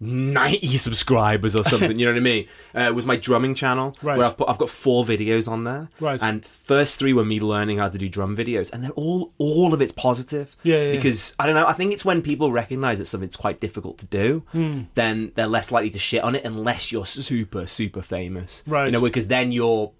90 0.00 0.76
subscribers 0.76 1.56
or 1.56 1.64
something, 1.64 1.98
you 1.98 2.06
know 2.06 2.12
what 2.12 2.18
I 2.18 2.20
mean? 2.20 2.46
Uh, 2.74 2.92
was 2.92 3.06
my 3.06 3.16
drumming 3.16 3.54
channel, 3.54 3.96
Right. 4.02 4.18
where 4.18 4.26
I've, 4.26 4.36
put, 4.36 4.50
I've 4.50 4.58
got 4.58 4.68
four 4.68 5.02
videos 5.04 5.48
on 5.48 5.64
there. 5.64 5.88
Right. 5.98 6.22
And 6.22 6.44
first 6.44 6.98
three 6.98 7.14
were 7.14 7.24
me 7.24 7.40
learning 7.40 7.78
how 7.78 7.88
to 7.88 7.96
do 7.96 8.06
drum 8.06 8.36
videos, 8.36 8.70
and 8.70 8.84
they're 8.84 8.90
all, 8.90 9.32
all 9.38 9.72
of 9.72 9.80
it's 9.80 9.92
positive. 9.92 10.54
Yeah, 10.62 10.76
yeah, 10.76 10.82
yeah. 10.82 10.92
Because, 10.96 11.34
I 11.38 11.46
don't 11.46 11.54
know, 11.54 11.66
I 11.66 11.72
think 11.72 11.94
it's 11.94 12.04
when 12.04 12.20
people 12.20 12.52
recognise 12.52 12.98
that 12.98 13.06
something's 13.06 13.36
quite 13.36 13.60
difficult 13.60 13.96
to 13.98 14.06
do, 14.06 14.42
Hmm. 14.52 14.82
then 14.94 15.32
they're 15.36 15.46
less 15.46 15.72
likely 15.72 15.88
to 15.90 15.98
shit 15.98 16.22
on 16.22 16.34
it 16.34 16.44
unless 16.44 16.92
you're 16.92 17.06
super, 17.06 17.66
super 17.66 18.02
famous. 18.02 18.62
Right. 18.66 18.86
You 18.86 18.92
know, 18.92 19.00
because 19.00 19.28
then 19.28 19.52
you're 19.52 19.92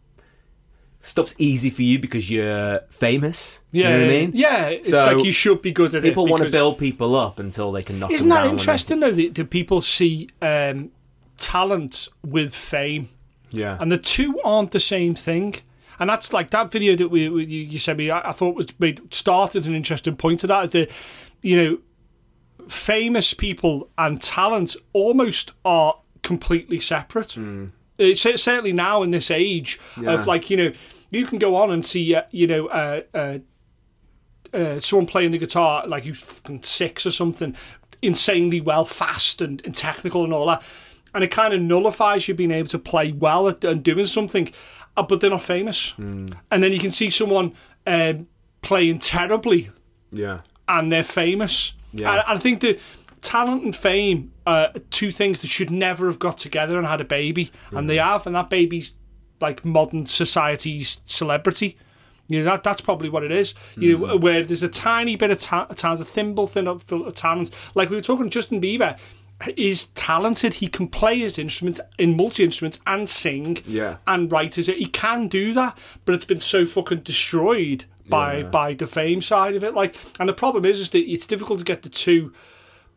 stuff's 1.00 1.34
easy 1.38 1.70
for 1.70 1.82
you 1.82 1.98
because 1.98 2.30
you're 2.30 2.80
famous. 2.90 3.60
yeah, 3.70 3.84
you 3.84 3.90
know 3.90 3.98
what 4.00 4.04
I 4.06 4.18
mean? 4.20 4.30
yeah. 4.34 4.66
It's 4.68 4.90
So, 4.90 5.16
like 5.16 5.24
you 5.24 5.32
should 5.32 5.62
be 5.62 5.72
good 5.72 5.94
at 5.94 6.04
it. 6.04 6.08
People 6.08 6.26
want 6.26 6.42
to 6.42 6.50
build 6.50 6.78
people 6.78 7.14
up 7.14 7.38
until 7.38 7.72
they 7.72 7.82
can 7.82 7.98
knock 7.98 8.10
Isn't 8.10 8.28
that 8.28 8.46
interesting 8.46 9.00
though? 9.00 9.12
That, 9.12 9.34
that 9.34 9.50
people 9.50 9.80
see 9.82 10.28
um, 10.42 10.90
talent 11.36 12.08
with 12.24 12.54
fame. 12.54 13.08
Yeah. 13.50 13.78
and 13.80 13.92
the 13.92 13.98
two 13.98 14.38
aren't 14.44 14.72
the 14.72 14.80
same 14.80 15.14
thing. 15.14 15.56
And 15.98 16.10
that's 16.10 16.32
like 16.32 16.50
that 16.50 16.70
video 16.70 16.94
that 16.96 17.08
we, 17.08 17.28
we 17.28 17.44
you, 17.44 17.78
sent 17.78 17.96
me. 17.98 18.10
I, 18.10 18.30
I 18.30 18.32
thought 18.32 18.54
was 18.54 18.68
made 18.78 19.14
started 19.14 19.66
an 19.66 19.74
interesting 19.74 20.16
point 20.16 20.40
to 20.40 20.46
that. 20.48 20.72
The 20.72 20.88
you 21.42 21.56
know, 21.56 22.68
famous 22.68 23.32
people 23.32 23.88
and 23.96 24.20
talent 24.20 24.76
almost 24.92 25.52
are 25.64 25.98
completely 26.22 26.80
separate. 26.80 27.36
It's 27.98 28.20
certainly 28.20 28.72
now 28.72 29.02
in 29.02 29.10
this 29.10 29.30
age 29.30 29.80
Yeah. 30.00 30.12
of 30.12 30.26
like 30.26 30.50
you 30.50 30.56
know, 30.56 30.72
you 31.10 31.26
can 31.26 31.38
go 31.38 31.56
on 31.56 31.70
and 31.70 31.84
see 31.84 32.14
uh, 32.14 32.22
you 32.30 32.46
know. 32.46 32.66
Uh, 32.66 33.02
uh, 33.14 33.38
uh, 34.54 34.78
someone 34.78 35.06
playing 35.06 35.32
the 35.32 35.38
guitar 35.38 35.86
like 35.86 36.04
who's 36.04 36.22
fucking 36.22 36.62
six 36.62 37.04
or 37.04 37.10
something, 37.10 37.54
insanely 38.00 38.60
well, 38.60 38.84
fast 38.84 39.42
and, 39.42 39.60
and 39.64 39.74
technical 39.74 40.24
and 40.24 40.32
all 40.32 40.46
that, 40.46 40.62
and 41.14 41.24
it 41.24 41.30
kind 41.30 41.52
of 41.52 41.60
nullifies 41.60 42.26
you 42.28 42.34
being 42.34 42.50
able 42.52 42.68
to 42.68 42.78
play 42.78 43.12
well 43.12 43.48
at, 43.48 43.64
and 43.64 43.82
doing 43.82 44.06
something, 44.06 44.50
uh, 44.96 45.02
but 45.02 45.20
they're 45.20 45.30
not 45.30 45.42
famous. 45.42 45.90
Hmm. 45.92 46.28
And 46.50 46.62
then 46.62 46.72
you 46.72 46.78
can 46.78 46.90
see 46.90 47.10
someone 47.10 47.54
um, 47.86 48.28
playing 48.62 48.98
terribly 48.98 49.70
yeah. 50.12 50.40
and 50.68 50.90
they're 50.92 51.02
famous. 51.04 51.72
Yeah. 51.92 52.12
And 52.12 52.20
I 52.26 52.36
think 52.38 52.60
that 52.60 52.78
talent 53.26 53.64
and 53.64 53.74
fame 53.74 54.32
are 54.46 54.72
two 54.90 55.10
things 55.10 55.40
that 55.40 55.48
should 55.48 55.70
never 55.70 56.06
have 56.06 56.20
got 56.20 56.38
together 56.38 56.78
and 56.78 56.86
had 56.86 57.00
a 57.00 57.04
baby, 57.04 57.50
and 57.72 57.90
they 57.90 57.96
have, 57.96 58.26
and 58.26 58.36
that 58.36 58.48
baby's 58.48 58.94
like 59.40 59.64
modern 59.64 60.06
society's 60.06 61.00
celebrity. 61.04 61.76
You 62.28 62.38
know 62.42 62.50
that 62.50 62.62
that's 62.62 62.80
probably 62.80 63.08
what 63.08 63.24
it 63.24 63.32
is. 63.32 63.54
You 63.76 63.98
know, 63.98 64.06
mm-hmm. 64.06 64.22
where 64.22 64.44
there's 64.44 64.62
a 64.62 64.68
tiny 64.68 65.16
bit 65.16 65.30
of 65.30 65.38
ta- 65.38 65.66
talent, 65.66 66.00
a 66.00 66.04
thimble 66.04 66.46
thin 66.46 66.68
of, 66.68 66.90
of 66.90 67.14
talent. 67.14 67.50
Like 67.74 67.90
we 67.90 67.96
were 67.96 68.02
talking, 68.02 68.30
Justin 68.30 68.60
Bieber 68.60 68.96
is 69.56 69.86
talented. 69.86 70.54
He 70.54 70.68
can 70.68 70.88
play 70.88 71.18
his 71.18 71.38
instrument 71.38 71.80
in 71.98 72.16
multi 72.16 72.44
instruments 72.44 72.78
and 72.86 73.08
sing 73.08 73.58
Yeah. 73.66 73.96
and 74.06 74.30
write 74.30 74.54
his. 74.54 74.68
He 74.68 74.86
can 74.86 75.28
do 75.28 75.52
that, 75.54 75.76
but 76.04 76.14
it's 76.14 76.24
been 76.24 76.40
so 76.40 76.64
fucking 76.64 77.00
destroyed 77.00 77.84
by 78.08 78.38
Yeah. 78.38 78.44
by 78.44 78.74
the 78.74 78.86
fame 78.86 79.20
side 79.20 79.56
of 79.56 79.64
it. 79.64 79.74
Like, 79.74 79.96
and 80.20 80.28
the 80.28 80.32
problem 80.32 80.64
is, 80.64 80.80
is 80.80 80.90
that 80.90 81.10
it's 81.10 81.26
difficult 81.26 81.58
to 81.58 81.64
get 81.64 81.82
the 81.82 81.88
two 81.88 82.32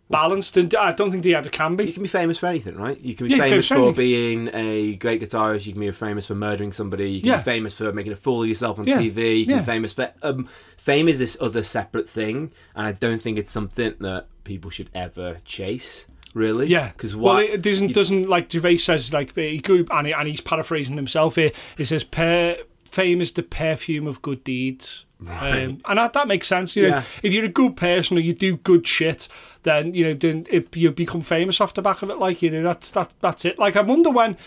balanced, 0.10 0.58
and 0.58 0.74
I 0.76 0.92
don't 0.92 1.12
think 1.12 1.24
they 1.24 1.36
ever 1.36 1.50
can 1.50 1.76
be. 1.76 1.86
You 1.86 1.94
can 1.94 2.04
be 2.04 2.10
famous 2.10 2.38
for 2.40 2.48
anything, 2.48 2.76
right? 2.76 3.00
You 3.00 3.16
can 3.16 3.28
be 3.28 3.34
Yeah, 3.36 3.44
famous 3.44 3.68
for 3.68 3.94
being 3.94 4.50
a 4.54 4.96
great 4.96 5.22
guitarist. 5.22 5.66
You 5.66 5.74
can 5.74 5.82
be 5.82 5.92
famous 5.92 6.26
for 6.28 6.36
murdering 6.36 6.72
somebody. 6.72 7.12
You 7.12 7.20
can 7.22 7.30
Yeah. 7.30 7.38
be 7.38 7.44
famous 7.44 7.74
for 7.76 7.92
making 7.94 8.14
a 8.14 8.16
fool 8.16 8.42
of 8.44 8.48
yourself 8.50 8.80
on 8.80 8.88
Yeah. 8.88 8.98
TV. 8.98 9.40
You 9.40 9.46
can 9.46 9.56
Yeah. 9.56 9.60
be 9.62 9.66
famous 9.66 9.94
for 9.94 10.12
um, 10.24 10.48
fame 10.78 11.08
is 11.08 11.20
this 11.20 11.38
other 11.40 11.64
separate 11.64 12.10
thing, 12.10 12.52
and 12.76 12.88
I 12.88 12.92
don't 12.94 13.22
think 13.22 13.38
it's 13.38 13.52
something 13.52 13.94
that 14.00 14.28
people 14.44 14.72
should 14.72 14.90
ever 14.96 15.38
chase. 15.46 16.08
Really? 16.36 16.68
Yeah, 16.68 16.90
Because 16.90 17.16
well, 17.16 17.38
it 17.40 17.62
doesn't 17.64 17.94
doesn't 17.94 18.30
like 18.30 18.52
Gervais 18.52 18.78
says 18.78 19.12
like 19.12 19.34
he 19.36 19.58
grew 19.58 19.86
and, 19.92 20.06
he, 20.08 20.14
and 20.14 20.28
he's 20.28 20.42
paraphrasing 20.42 20.96
himself 20.96 21.36
here. 21.36 21.52
He 21.76 21.84
says, 21.84 22.04
per, 22.04 22.56
"Fame 22.92 23.22
is 23.22 23.32
the 23.32 23.44
perfume 23.44 24.08
of 24.08 24.22
good 24.22 24.44
deeds." 24.44 25.06
Um, 25.22 25.82
and 25.86 25.98
that, 25.98 26.14
that 26.14 26.28
makes 26.30 26.48
sense. 26.48 26.76
You 26.78 26.84
know, 26.84 26.88
Yeah. 26.90 27.04
if 27.24 27.34
you're 27.34 27.44
a 27.46 27.50
good 27.50 27.76
person 27.76 28.16
or 28.18 28.22
you 28.22 28.34
do 28.34 28.56
good 28.56 28.88
shit, 28.88 29.28
then 29.64 29.94
you 29.94 30.06
know 30.06 30.14
then 30.14 30.48
it, 30.50 30.76
you 30.78 30.92
become 30.92 31.22
famous 31.22 31.60
off 31.60 31.74
the 31.74 31.82
back 31.82 32.02
of 32.02 32.10
it. 32.10 32.18
Like 32.18 32.42
you 32.42 32.50
know, 32.50 32.64
that's 32.64 32.92
that 32.92 33.14
that's 33.20 33.44
it. 33.46 33.60
Like 33.60 33.76
I 33.76 33.82
wonder 33.82 34.10
when, 34.10 34.38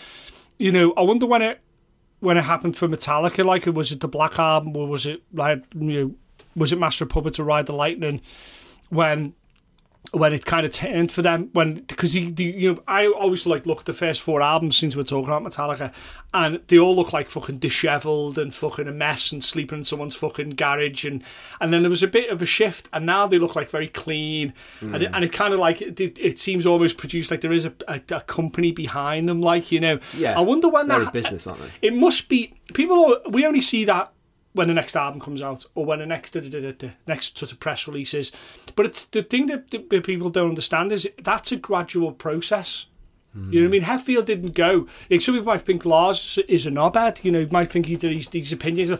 you 0.57 0.71
know, 0.71 0.91
I 0.97 1.01
wonder 1.01 1.25
when 1.27 1.41
it 1.43 1.59
when 2.21 2.37
it 2.37 2.41
happened 2.43 2.75
for 2.77 2.87
Metallica? 2.87 3.43
Like, 3.45 3.65
was 3.67 3.91
it 3.91 3.99
the 3.99 4.07
Black 4.07 4.39
Album 4.39 4.75
or 4.75 4.87
was 4.87 5.05
it 5.05 5.21
like 5.33 5.63
you 5.75 5.93
know, 5.93 6.15
was 6.55 6.71
it 6.71 6.79
Master 6.79 7.03
of 7.03 7.09
Puppets 7.11 7.35
to 7.37 7.43
Ride 7.43 7.67
the 7.67 7.73
Lightning 7.73 8.21
when 8.89 9.33
when 10.13 10.31
it 10.31 10.45
kind 10.45 10.63
of 10.63 10.71
turned 10.71 11.11
for 11.11 11.23
them 11.23 11.49
when 11.53 11.73
because 11.73 12.15
you, 12.15 12.31
you 12.37 12.73
know 12.73 12.83
I 12.87 13.07
always 13.07 13.47
like 13.47 13.65
look 13.65 13.79
at 13.79 13.85
the 13.85 13.93
first 13.93 14.21
four 14.21 14.43
albums 14.43 14.77
since 14.77 14.95
we're 14.95 15.03
talking 15.03 15.33
about 15.33 15.43
Metallica 15.43 15.91
and 16.35 16.59
they 16.67 16.77
all 16.77 16.95
look 16.95 17.13
like 17.13 17.31
fucking 17.31 17.57
dishevelled 17.57 18.37
and 18.37 18.53
fucking 18.53 18.87
a 18.87 18.91
mess 18.91 19.31
and 19.31 19.43
sleeping 19.43 19.79
in 19.79 19.83
someone's 19.83 20.13
fucking 20.13 20.51
garage 20.51 21.03
and 21.03 21.23
and 21.59 21.73
then 21.73 21.81
there 21.81 21.89
was 21.89 22.03
a 22.03 22.07
bit 22.07 22.29
of 22.29 22.43
a 22.43 22.45
shift 22.45 22.89
and 22.93 23.07
now 23.07 23.25
they 23.25 23.39
look 23.39 23.55
like 23.55 23.71
very 23.71 23.87
clean 23.87 24.53
mm. 24.81 24.93
and, 24.93 25.01
it, 25.01 25.09
and 25.13 25.25
it 25.25 25.31
kind 25.31 25.51
of 25.51 25.59
like 25.59 25.81
it, 25.81 25.99
it, 25.99 26.37
seems 26.37 26.67
almost 26.67 26.97
produced 26.97 27.31
like 27.31 27.41
there 27.41 27.51
is 27.51 27.65
a, 27.65 27.73
a, 27.87 27.99
a, 28.11 28.21
company 28.21 28.71
behind 28.71 29.27
them 29.27 29.41
like 29.41 29.71
you 29.71 29.79
know? 29.79 29.99
Yeah. 30.15 30.37
I 30.37 30.41
wonder 30.41 30.69
when 30.69 30.87
they're 30.89 30.99
that 30.99 31.09
a 31.09 31.11
business 31.11 31.47
aren't 31.47 31.59
they? 31.59 31.87
it 31.87 31.95
must 31.95 32.29
be 32.29 32.53
people 32.75 33.17
we 33.29 33.47
only 33.47 33.61
see 33.61 33.83
that 33.85 34.12
when 34.53 34.67
the 34.67 34.73
next 34.73 34.95
album 34.95 35.19
comes 35.19 35.41
out 35.41 35.65
or 35.75 35.85
when 35.85 35.99
the 35.99 36.05
next 36.05 36.31
da, 36.31 36.41
da, 36.41 36.71
da, 36.71 36.89
next 37.07 37.37
sort 37.37 37.51
of 37.51 37.59
press 37.59 37.87
releases. 37.87 38.31
But 38.75 38.85
it's 38.85 39.05
the 39.05 39.23
thing 39.23 39.47
that, 39.47 39.71
that 39.71 40.03
people 40.03 40.29
don't 40.29 40.49
understand 40.49 40.91
is 40.91 41.09
that's 41.21 41.51
a 41.51 41.55
gradual 41.55 42.11
process. 42.11 42.85
Mm. 43.35 43.51
You 43.51 43.59
know 43.61 43.67
what 43.67 43.69
I 43.69 43.71
mean? 43.71 43.81
Hetfield 43.83 44.25
didn't 44.25 44.53
go. 44.53 44.87
Like, 45.09 45.21
some 45.21 45.35
people 45.35 45.51
might 45.51 45.63
think 45.63 45.85
Lars 45.85 46.37
is 46.47 46.65
a 46.65 46.69
knobhead. 46.69 47.23
You 47.23 47.31
know, 47.31 47.47
might 47.51 47.71
think 47.71 47.87
he 47.87 47.95
did 47.95 48.11
these, 48.11 48.29
these 48.29 48.53
opinions. 48.53 48.99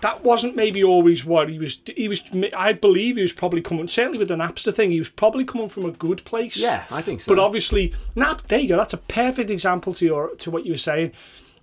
That 0.00 0.24
wasn't 0.24 0.56
maybe 0.56 0.82
always 0.82 1.26
what 1.26 1.50
he 1.50 1.58
was. 1.58 1.78
He 1.94 2.08
was. 2.08 2.22
I 2.56 2.72
believe 2.72 3.16
he 3.16 3.22
was 3.22 3.34
probably 3.34 3.60
coming. 3.60 3.86
Certainly 3.86 4.16
with 4.16 4.28
the 4.28 4.34
Napster 4.34 4.72
thing, 4.72 4.90
he 4.90 4.98
was 4.98 5.10
probably 5.10 5.44
coming 5.44 5.68
from 5.68 5.84
a 5.84 5.90
good 5.90 6.24
place. 6.24 6.56
Yeah, 6.56 6.84
I 6.90 7.02
think 7.02 7.20
so. 7.20 7.34
But 7.34 7.38
obviously, 7.38 7.92
Nap. 8.16 8.48
There 8.48 8.58
you 8.58 8.68
go. 8.68 8.78
That's 8.78 8.94
a 8.94 8.98
perfect 8.98 9.50
example 9.50 9.92
to 9.92 10.06
your 10.06 10.34
to 10.36 10.50
what 10.50 10.64
you 10.64 10.72
were 10.72 10.78
saying. 10.78 11.12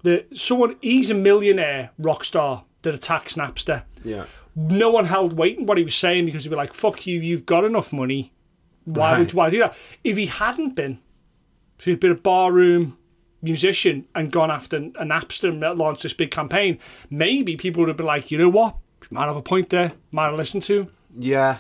That 0.03 0.38
someone 0.38 0.76
he's 0.82 1.09
a 1.09 1.15
millionaire 1.15 1.89
rock 1.97 2.24
star 2.24 2.63
that 2.88 2.95
attacks 2.95 3.35
Napster. 3.35 3.83
Yeah. 4.03 4.25
No 4.55 4.89
one 4.89 5.05
held 5.05 5.33
weight 5.33 5.59
in 5.59 5.65
what 5.65 5.77
he 5.77 5.83
was 5.83 5.95
saying 5.95 6.25
because 6.25 6.43
he'd 6.43 6.49
be 6.49 6.55
like, 6.55 6.73
"Fuck 6.73 7.05
you, 7.05 7.19
you've 7.19 7.45
got 7.45 7.65
enough 7.65 7.93
money. 7.93 8.33
Why 8.85 9.11
right. 9.11 9.19
would 9.19 9.33
why 9.33 9.49
do 9.49 9.59
that?" 9.59 9.75
If 10.03 10.17
he 10.17 10.25
hadn't 10.27 10.75
been, 10.75 10.99
if 11.77 11.85
he'd 11.85 11.99
been 11.99 12.11
a 12.11 12.15
barroom 12.15 12.97
musician 13.41 14.05
and 14.15 14.31
gone 14.31 14.49
after 14.49 14.77
a 14.77 15.05
Napster 15.05 15.49
and 15.49 15.77
launched 15.77 16.03
this 16.03 16.13
big 16.13 16.31
campaign, 16.31 16.79
maybe 17.09 17.55
people 17.55 17.81
would 17.81 17.89
have 17.89 17.97
been 17.97 18.05
like, 18.05 18.31
"You 18.31 18.38
know 18.38 18.49
what? 18.49 18.77
Might 19.11 19.27
have 19.27 19.35
a 19.35 19.41
point 19.41 19.69
there. 19.69 19.91
Might 20.11 20.27
have 20.27 20.35
listened 20.35 20.63
to." 20.63 20.88
Yeah, 21.19 21.57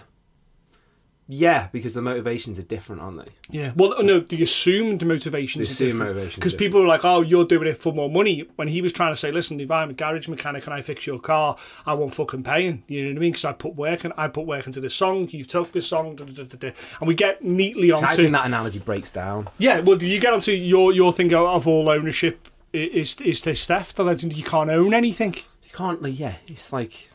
yeah, 1.29 1.67
because 1.73 1.93
the 1.93 2.01
motivations 2.01 2.57
are 2.57 2.63
different, 2.63 3.01
aren't 3.01 3.25
they? 3.25 3.31
Yeah. 3.49 3.73
Well, 3.75 4.01
no, 4.01 4.21
the 4.21 4.41
assumed 4.41 5.05
motivations 5.05 5.77
the 5.77 5.85
are 5.85 6.07
different. 6.07 6.35
because 6.35 6.53
people 6.53 6.81
are 6.81 6.87
like, 6.87 7.03
"Oh, 7.03 7.21
you're 7.21 7.43
doing 7.43 7.67
it 7.67 7.77
for 7.77 7.91
more 7.91 8.09
money." 8.09 8.47
When 8.55 8.69
he 8.69 8.81
was 8.81 8.93
trying 8.93 9.11
to 9.11 9.17
say, 9.17 9.31
"Listen, 9.31 9.59
if 9.59 9.69
I'm 9.69 9.89
a 9.89 9.93
garage 9.93 10.29
mechanic 10.29 10.65
and 10.65 10.73
I 10.73 10.81
fix 10.81 11.05
your 11.05 11.19
car, 11.19 11.57
I 11.85 11.93
won't 11.95 12.15
fucking 12.15 12.43
paying." 12.43 12.83
You 12.87 13.03
know 13.03 13.09
what 13.09 13.17
I 13.17 13.19
mean? 13.19 13.31
Because 13.31 13.43
I 13.45 13.51
put 13.51 13.75
work 13.75 14.05
and 14.05 14.13
I 14.15 14.29
put 14.29 14.45
work 14.45 14.67
into 14.67 14.79
this 14.79 14.95
song. 14.95 15.27
You've 15.29 15.47
took 15.47 15.73
this 15.73 15.87
song, 15.87 16.15
da, 16.15 16.23
da, 16.23 16.43
da, 16.43 16.71
and 16.99 17.07
we 17.07 17.13
get 17.13 17.43
neatly 17.43 17.91
onto. 17.91 18.07
I 18.07 18.15
think 18.15 18.31
that 18.31 18.45
analogy 18.45 18.79
breaks 18.79 19.11
down. 19.11 19.49
Yeah. 19.57 19.81
Well, 19.81 19.97
do 19.97 20.07
you 20.07 20.19
get 20.21 20.33
onto 20.33 20.53
your 20.53 20.93
your 20.93 21.11
thing 21.11 21.33
of 21.33 21.67
all 21.67 21.89
ownership 21.89 22.47
is 22.71 23.19
is 23.21 23.41
this 23.41 23.65
theft? 23.67 23.97
The 23.97 24.05
legend 24.05 24.35
You 24.35 24.43
can't 24.43 24.69
own 24.69 24.93
anything. 24.93 25.35
You 25.63 25.71
can't. 25.73 26.01
Yeah, 26.07 26.35
it's 26.47 26.71
like 26.71 27.09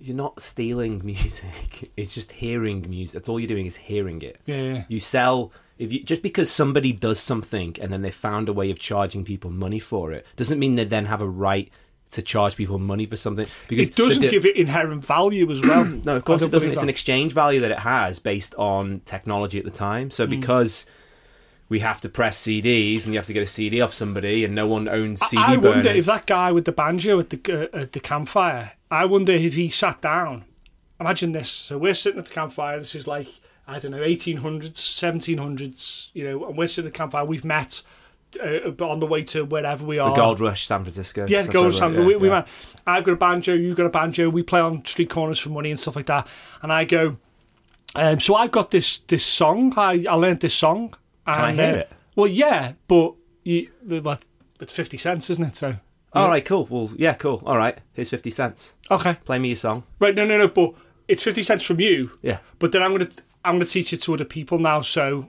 you're 0.00 0.16
not 0.16 0.40
stealing 0.40 1.02
music. 1.04 1.90
It's 1.96 2.14
just 2.14 2.32
hearing 2.32 2.88
music. 2.88 3.14
That's 3.14 3.28
all 3.28 3.38
you're 3.38 3.48
doing 3.48 3.66
is 3.66 3.76
hearing 3.76 4.22
it. 4.22 4.40
Yeah. 4.46 4.84
You 4.88 5.00
sell 5.00 5.52
if 5.78 5.92
you 5.92 6.02
just 6.02 6.22
because 6.22 6.50
somebody 6.50 6.92
does 6.92 7.20
something 7.20 7.76
and 7.80 7.92
then 7.92 8.02
they 8.02 8.10
found 8.10 8.48
a 8.48 8.52
way 8.52 8.70
of 8.70 8.78
charging 8.78 9.24
people 9.24 9.50
money 9.50 9.78
for 9.78 10.12
it 10.12 10.26
doesn't 10.36 10.58
mean 10.58 10.76
they 10.76 10.84
then 10.84 11.06
have 11.06 11.22
a 11.22 11.28
right 11.28 11.70
to 12.10 12.22
charge 12.22 12.56
people 12.56 12.78
money 12.78 13.06
for 13.06 13.16
something 13.16 13.46
because 13.68 13.88
it 13.88 13.94
doesn't 13.94 14.28
give 14.28 14.44
it 14.44 14.56
inherent 14.56 15.04
value 15.04 15.50
as 15.50 15.62
well. 15.62 15.84
no, 16.04 16.16
of 16.16 16.24
course 16.24 16.42
it 16.42 16.50
doesn't. 16.50 16.70
It's 16.70 16.80
that. 16.80 16.84
an 16.84 16.88
exchange 16.88 17.32
value 17.32 17.60
that 17.60 17.70
it 17.70 17.78
has 17.78 18.18
based 18.18 18.54
on 18.56 19.00
technology 19.04 19.58
at 19.58 19.64
the 19.64 19.70
time. 19.70 20.10
So 20.10 20.26
mm. 20.26 20.30
We 21.70 21.78
have 21.78 22.02
to 22.02 22.10
press 22.10 22.38
CDs 22.38 23.06
and 23.06 23.14
you 23.14 23.18
have 23.18 23.26
to 23.26 23.32
get 23.32 23.42
a 23.42 23.46
CD 23.46 23.80
off 23.80 23.94
somebody 23.94 24.44
and 24.44 24.54
no 24.54 24.66
one 24.66 24.86
owns 24.88 25.22
CD 25.22 25.42
I, 25.42 25.54
I 25.54 25.56
wonder 25.56 25.88
if 25.88 26.04
that 26.04 26.26
guy 26.26 26.52
with 26.52 26.66
the 26.66 26.72
banjo 26.72 27.18
at 27.18 27.30
the 27.30 27.70
uh, 27.72 27.78
at 27.78 27.92
the 27.92 28.00
campfire 28.00 28.72
I 28.90 29.04
wonder 29.04 29.32
if 29.32 29.54
he 29.54 29.70
sat 29.70 30.00
down. 30.00 30.44
Imagine 30.98 31.32
this. 31.32 31.50
So 31.50 31.78
we're 31.78 31.94
sitting 31.94 32.18
at 32.18 32.26
the 32.26 32.34
campfire. 32.34 32.78
This 32.78 32.94
is 32.94 33.06
like, 33.06 33.28
I 33.66 33.78
don't 33.78 33.92
know, 33.92 34.00
1800s, 34.00 34.72
1700s, 34.72 36.10
you 36.12 36.24
know, 36.24 36.46
and 36.46 36.58
we're 36.58 36.66
sitting 36.66 36.88
at 36.88 36.92
the 36.92 36.98
campfire. 36.98 37.24
We've 37.24 37.44
met 37.44 37.82
uh, 38.42 38.70
on 38.84 39.00
the 39.00 39.06
way 39.06 39.22
to 39.24 39.44
wherever 39.44 39.84
we 39.84 39.98
are. 39.98 40.10
The 40.10 40.16
Gold 40.16 40.40
Rush, 40.40 40.66
San 40.66 40.82
Francisco. 40.82 41.26
Yeah, 41.28 41.42
the 41.42 41.52
Gold 41.52 41.66
Rush, 41.66 41.78
San 41.78 41.94
Francisco. 41.94 42.10
Yeah, 42.10 42.16
we, 42.16 42.28
we 42.28 42.28
yeah. 42.28 42.44
I've 42.86 43.04
got 43.04 43.12
a 43.12 43.16
banjo, 43.16 43.54
you've 43.54 43.76
got 43.76 43.86
a 43.86 43.90
banjo. 43.90 44.28
We 44.28 44.42
play 44.42 44.60
on 44.60 44.84
street 44.84 45.08
corners 45.08 45.38
for 45.38 45.50
money 45.50 45.70
and 45.70 45.78
stuff 45.78 45.96
like 45.96 46.06
that. 46.06 46.26
And 46.62 46.72
I 46.72 46.84
go, 46.84 47.16
um, 47.94 48.20
so 48.20 48.34
I've 48.34 48.52
got 48.52 48.72
this 48.72 48.98
this 48.98 49.24
song. 49.24 49.72
I, 49.76 50.04
I 50.08 50.14
learned 50.14 50.40
this 50.40 50.54
song. 50.54 50.94
Can 51.36 51.44
I 51.44 51.52
hear 51.52 51.74
uh, 51.74 51.78
it? 51.78 51.92
Well, 52.16 52.26
yeah, 52.26 52.72
but 52.88 53.14
you, 53.44 53.70
it's 54.60 54.72
50 54.72 54.96
cents, 54.98 55.30
isn't 55.30 55.44
it? 55.44 55.56
So 55.56 55.76
all 56.12 56.28
right, 56.28 56.44
cool. 56.44 56.66
Well, 56.68 56.90
yeah, 56.96 57.14
cool. 57.14 57.42
All 57.46 57.56
right, 57.56 57.78
here's 57.92 58.10
fifty 58.10 58.30
cents. 58.30 58.74
Okay, 58.90 59.16
play 59.24 59.38
me 59.38 59.48
your 59.48 59.56
song. 59.56 59.84
Right, 60.00 60.14
no, 60.14 60.26
no, 60.26 60.38
no. 60.38 60.48
But 60.48 60.74
it's 61.06 61.22
fifty 61.22 61.42
cents 61.42 61.62
from 61.62 61.80
you. 61.80 62.12
Yeah. 62.22 62.38
But 62.58 62.72
then 62.72 62.82
I'm 62.82 62.92
gonna 62.92 63.10
I'm 63.44 63.54
gonna 63.54 63.64
teach 63.64 63.92
it 63.92 64.02
to 64.02 64.14
other 64.14 64.24
people 64.24 64.58
now, 64.58 64.80
so 64.80 65.28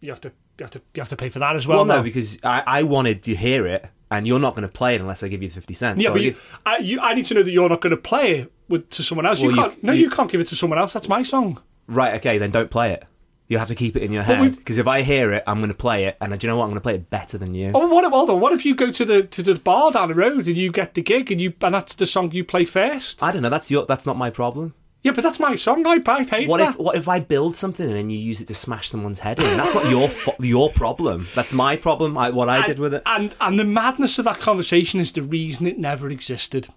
you 0.00 0.10
have 0.10 0.20
to 0.22 0.32
you 0.58 0.64
have 0.64 0.70
to 0.70 0.80
you 0.94 1.00
have 1.00 1.10
to 1.10 1.16
pay 1.16 1.28
for 1.28 1.38
that 1.40 1.56
as 1.56 1.66
well. 1.66 1.78
Well, 1.78 1.84
no, 1.84 1.96
now. 1.96 2.02
because 2.02 2.38
I, 2.42 2.62
I 2.66 2.82
wanted 2.82 3.22
to 3.24 3.34
hear 3.34 3.66
it, 3.66 3.86
and 4.10 4.26
you're 4.26 4.38
not 4.38 4.54
going 4.54 4.66
to 4.66 4.72
play 4.72 4.94
it 4.94 5.00
unless 5.02 5.22
I 5.22 5.28
give 5.28 5.42
you 5.42 5.48
the 5.48 5.54
fifty 5.54 5.74
cents. 5.74 6.02
Yeah, 6.02 6.08
so 6.08 6.14
but 6.14 6.22
you, 6.22 6.36
I, 6.64 6.78
you, 6.78 7.00
I 7.00 7.12
need 7.12 7.26
to 7.26 7.34
know 7.34 7.42
that 7.42 7.50
you're 7.50 7.68
not 7.68 7.82
going 7.82 7.90
to 7.90 7.98
play 7.98 8.40
it 8.40 8.52
with 8.68 8.88
to 8.90 9.02
someone 9.02 9.26
else. 9.26 9.40
Well, 9.40 9.50
you 9.50 9.56
can't. 9.56 9.72
You, 9.74 9.80
no, 9.82 9.92
you, 9.92 10.00
you 10.02 10.10
can't 10.10 10.30
give 10.30 10.40
it 10.40 10.46
to 10.48 10.56
someone 10.56 10.78
else. 10.78 10.94
That's 10.94 11.10
my 11.10 11.22
song. 11.22 11.60
Right. 11.88 12.14
Okay. 12.14 12.38
Then 12.38 12.50
don't 12.50 12.70
play 12.70 12.92
it. 12.92 13.04
You 13.52 13.58
have 13.58 13.68
to 13.68 13.74
keep 13.74 13.96
it 13.96 14.02
in 14.02 14.12
your 14.12 14.22
head 14.22 14.56
because 14.56 14.78
if 14.78 14.86
I 14.86 15.02
hear 15.02 15.30
it, 15.30 15.44
I'm 15.46 15.58
going 15.58 15.68
to 15.68 15.76
play 15.76 16.06
it, 16.06 16.16
and 16.22 16.38
do 16.40 16.46
you 16.46 16.50
know 16.50 16.56
what? 16.56 16.64
I'm 16.64 16.70
going 16.70 16.80
to 16.80 16.80
play 16.80 16.94
it 16.94 17.10
better 17.10 17.36
than 17.36 17.54
you. 17.54 17.72
Oh, 17.74 17.86
what? 17.86 18.10
Hold 18.10 18.30
on. 18.30 18.40
What 18.40 18.54
if 18.54 18.64
you 18.64 18.74
go 18.74 18.90
to 18.90 19.04
the 19.04 19.24
to 19.24 19.42
the 19.42 19.56
bar 19.56 19.90
down 19.90 20.08
the 20.08 20.14
road 20.14 20.46
and 20.46 20.56
you 20.56 20.72
get 20.72 20.94
the 20.94 21.02
gig 21.02 21.30
and 21.30 21.38
you 21.38 21.52
and 21.60 21.74
that's 21.74 21.94
the 21.94 22.06
song 22.06 22.32
you 22.32 22.44
play 22.44 22.64
first? 22.64 23.22
I 23.22 23.30
don't 23.30 23.42
know. 23.42 23.50
That's 23.50 23.70
your. 23.70 23.84
That's 23.84 24.06
not 24.06 24.16
my 24.16 24.30
problem. 24.30 24.74
Yeah, 25.02 25.12
but 25.12 25.22
that's 25.22 25.38
my 25.38 25.54
song. 25.56 25.86
I, 25.86 26.00
I 26.06 26.24
paid 26.24 26.48
what 26.48 26.62
if 26.62 26.78
what 26.78 26.96
if 26.96 27.08
I 27.08 27.20
build 27.20 27.58
something 27.58 27.86
and 27.86 27.94
then 27.94 28.08
you 28.08 28.18
use 28.18 28.40
it 28.40 28.46
to 28.46 28.54
smash 28.54 28.88
someone's 28.88 29.18
head 29.18 29.38
in? 29.38 29.44
That's 29.58 29.74
not 29.74 29.90
your 29.90 30.08
your 30.40 30.70
problem. 30.72 31.28
That's 31.34 31.52
my 31.52 31.76
problem. 31.76 32.16
I, 32.16 32.30
what 32.30 32.48
I 32.48 32.58
and, 32.58 32.66
did 32.66 32.78
with 32.78 32.94
it. 32.94 33.02
And 33.04 33.34
and 33.38 33.58
the 33.58 33.64
madness 33.64 34.18
of 34.18 34.24
that 34.24 34.40
conversation 34.40 34.98
is 34.98 35.12
the 35.12 35.22
reason 35.22 35.66
it 35.66 35.78
never 35.78 36.08
existed. 36.08 36.68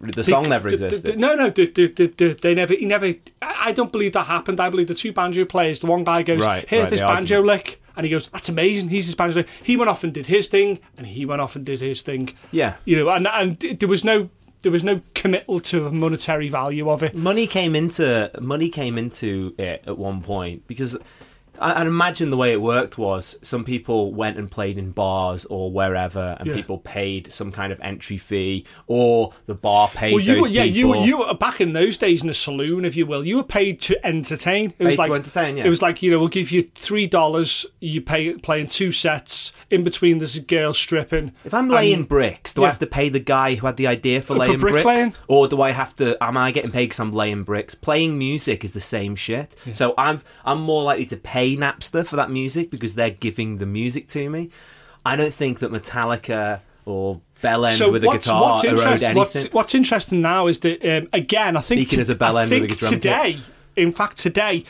The 0.00 0.24
song 0.24 0.48
never 0.48 0.68
existed. 0.68 1.02
The, 1.02 1.12
the, 1.12 1.16
no, 1.18 1.34
no, 1.34 1.50
the, 1.50 2.38
they 2.40 2.54
never. 2.54 2.74
He 2.74 2.86
never. 2.86 3.14
I 3.42 3.72
don't 3.72 3.92
believe 3.92 4.14
that 4.14 4.26
happened. 4.26 4.58
I 4.58 4.70
believe 4.70 4.88
the 4.88 4.94
two 4.94 5.12
banjo 5.12 5.44
players. 5.44 5.80
The 5.80 5.86
one 5.86 6.04
guy 6.04 6.22
goes, 6.22 6.44
right, 6.44 6.66
"Here's 6.66 6.84
right, 6.84 6.90
this 6.90 7.00
banjo 7.00 7.36
argument. 7.36 7.46
lick," 7.46 7.82
and 7.96 8.06
he 8.06 8.10
goes, 8.10 8.30
"That's 8.30 8.48
amazing." 8.48 8.88
He's 8.88 9.06
his 9.06 9.14
banjo. 9.14 9.40
Lick. 9.40 9.48
He 9.62 9.76
went 9.76 9.90
off 9.90 10.02
and 10.02 10.12
did 10.14 10.26
his 10.26 10.48
thing, 10.48 10.78
and 10.96 11.06
he 11.06 11.26
went 11.26 11.42
off 11.42 11.54
and 11.54 11.66
did 11.66 11.80
his 11.80 12.00
thing. 12.00 12.34
Yeah, 12.50 12.76
you 12.86 12.96
know, 12.96 13.10
and 13.10 13.28
and 13.28 13.58
there 13.60 13.88
was 13.88 14.02
no 14.02 14.30
there 14.62 14.72
was 14.72 14.84
no 14.84 15.00
committal 15.14 15.60
to 15.60 15.86
a 15.86 15.92
monetary 15.92 16.48
value 16.48 16.90
of 16.90 17.02
it. 17.02 17.14
Money 17.14 17.46
came 17.46 17.74
into 17.74 18.30
money 18.40 18.68
came 18.68 18.98
into 18.98 19.54
it 19.58 19.84
at 19.86 19.98
one 19.98 20.22
point 20.22 20.66
because 20.66 20.96
I, 21.60 21.78
would 21.78 21.88
imagine 21.88 22.30
the 22.30 22.36
way 22.36 22.52
it 22.52 22.60
worked 22.60 22.96
was 22.96 23.36
some 23.42 23.64
people 23.64 24.14
went 24.14 24.38
and 24.38 24.50
played 24.50 24.78
in 24.78 24.92
bars 24.92 25.44
or 25.44 25.70
wherever, 25.70 26.36
and 26.38 26.48
yeah. 26.48 26.54
people 26.54 26.78
paid 26.78 27.32
some 27.32 27.52
kind 27.52 27.72
of 27.72 27.80
entry 27.80 28.16
fee, 28.16 28.66
or 28.86 29.32
the 29.46 29.54
bar 29.54 29.88
paid. 29.88 30.14
Well, 30.14 30.22
you 30.22 30.40
were, 30.42 30.48
yeah, 30.48 30.64
you 30.64 30.88
were 30.88 30.96
you 30.96 31.18
were 31.18 31.34
back 31.34 31.60
in 31.60 31.74
those 31.74 31.98
days 31.98 32.22
in 32.22 32.30
a 32.30 32.34
saloon, 32.34 32.84
if 32.84 32.96
you 32.96 33.04
will. 33.06 33.26
You 33.26 33.36
were 33.36 33.42
paid 33.42 33.80
to 33.82 34.06
entertain. 34.06 34.72
It 34.78 34.84
was 34.84 34.96
paid 34.96 34.98
like 34.98 35.08
to 35.10 35.14
entertain. 35.16 35.56
Yeah. 35.58 35.66
It 35.66 35.68
was 35.68 35.82
like 35.82 36.02
you 36.02 36.10
know 36.10 36.18
we'll 36.18 36.28
give 36.28 36.50
you 36.50 36.62
three 36.62 37.06
dollars. 37.06 37.66
You 37.80 38.00
pay 38.00 38.34
playing 38.34 38.68
two 38.68 38.90
sets. 38.90 39.52
In 39.70 39.84
between, 39.84 40.18
there's 40.18 40.36
a 40.36 40.40
girl 40.40 40.72
stripping. 40.72 41.32
If 41.44 41.54
I'm 41.54 41.68
laying 41.68 42.04
bricks, 42.04 42.54
do 42.54 42.62
yeah. 42.62 42.68
I 42.68 42.70
have 42.70 42.80
to 42.80 42.86
pay 42.86 43.08
the 43.08 43.20
guy 43.20 43.54
who 43.54 43.66
had 43.66 43.76
the 43.76 43.86
idea 43.86 44.22
for, 44.22 44.34
laying 44.34 44.58
bricks, 44.58 45.16
or 45.28 45.46
do 45.46 45.60
I 45.62 45.70
have 45.70 45.94
to? 45.96 46.22
Am 46.22 46.36
I 46.36 46.50
getting 46.52 46.72
paid 46.72 46.86
because 46.86 47.00
I'm 47.00 47.12
laying 47.12 47.44
bricks? 47.44 47.74
Playing 47.74 48.18
music 48.18 48.64
is 48.64 48.72
the 48.72 48.80
same 48.80 49.14
shit. 49.14 49.56
So 49.72 49.94
I'm 49.98 50.22
I'm 50.44 50.60
more 50.60 50.82
likely 50.82 51.06
to 51.06 51.16
pay 51.16 51.49
Napster 51.56 52.06
for 52.06 52.16
that 52.16 52.30
music 52.30 52.70
because 52.70 52.94
they're 52.94 53.10
giving 53.10 53.56
the 53.56 53.66
music 53.66 54.08
to 54.08 54.28
me. 54.28 54.50
I 55.04 55.16
don't 55.16 55.32
think 55.32 55.60
that 55.60 55.70
Metallica 55.70 56.60
or 56.84 57.20
bell 57.40 57.64
end 57.64 57.76
so 57.76 57.90
with 57.90 58.04
a 58.04 58.08
guitar 58.08 58.54
what's 58.54 58.64
interest, 58.64 59.02
anything. 59.02 59.16
What's, 59.16 59.52
what's, 59.52 59.74
interesting 59.74 60.20
now 60.20 60.46
is 60.46 60.60
that 60.60 60.84
um, 60.84 61.08
again, 61.12 61.56
I 61.56 61.60
think 61.60 61.80
speaking 61.80 61.96
to, 61.96 62.00
as 62.00 62.10
a 62.10 62.14
bell 62.14 62.34
with 62.34 62.52
a 62.52 62.66
drum 62.68 62.92
today, 62.92 63.34
kit. 63.34 63.42
in 63.76 63.92
fact, 63.92 64.18
today, 64.18 64.64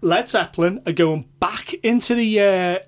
Led 0.00 0.28
Zeppelin 0.28 0.82
are 0.86 0.92
going 0.92 1.26
back 1.40 1.74
into 1.74 2.14
the. 2.14 2.40
Uh, 2.40 2.78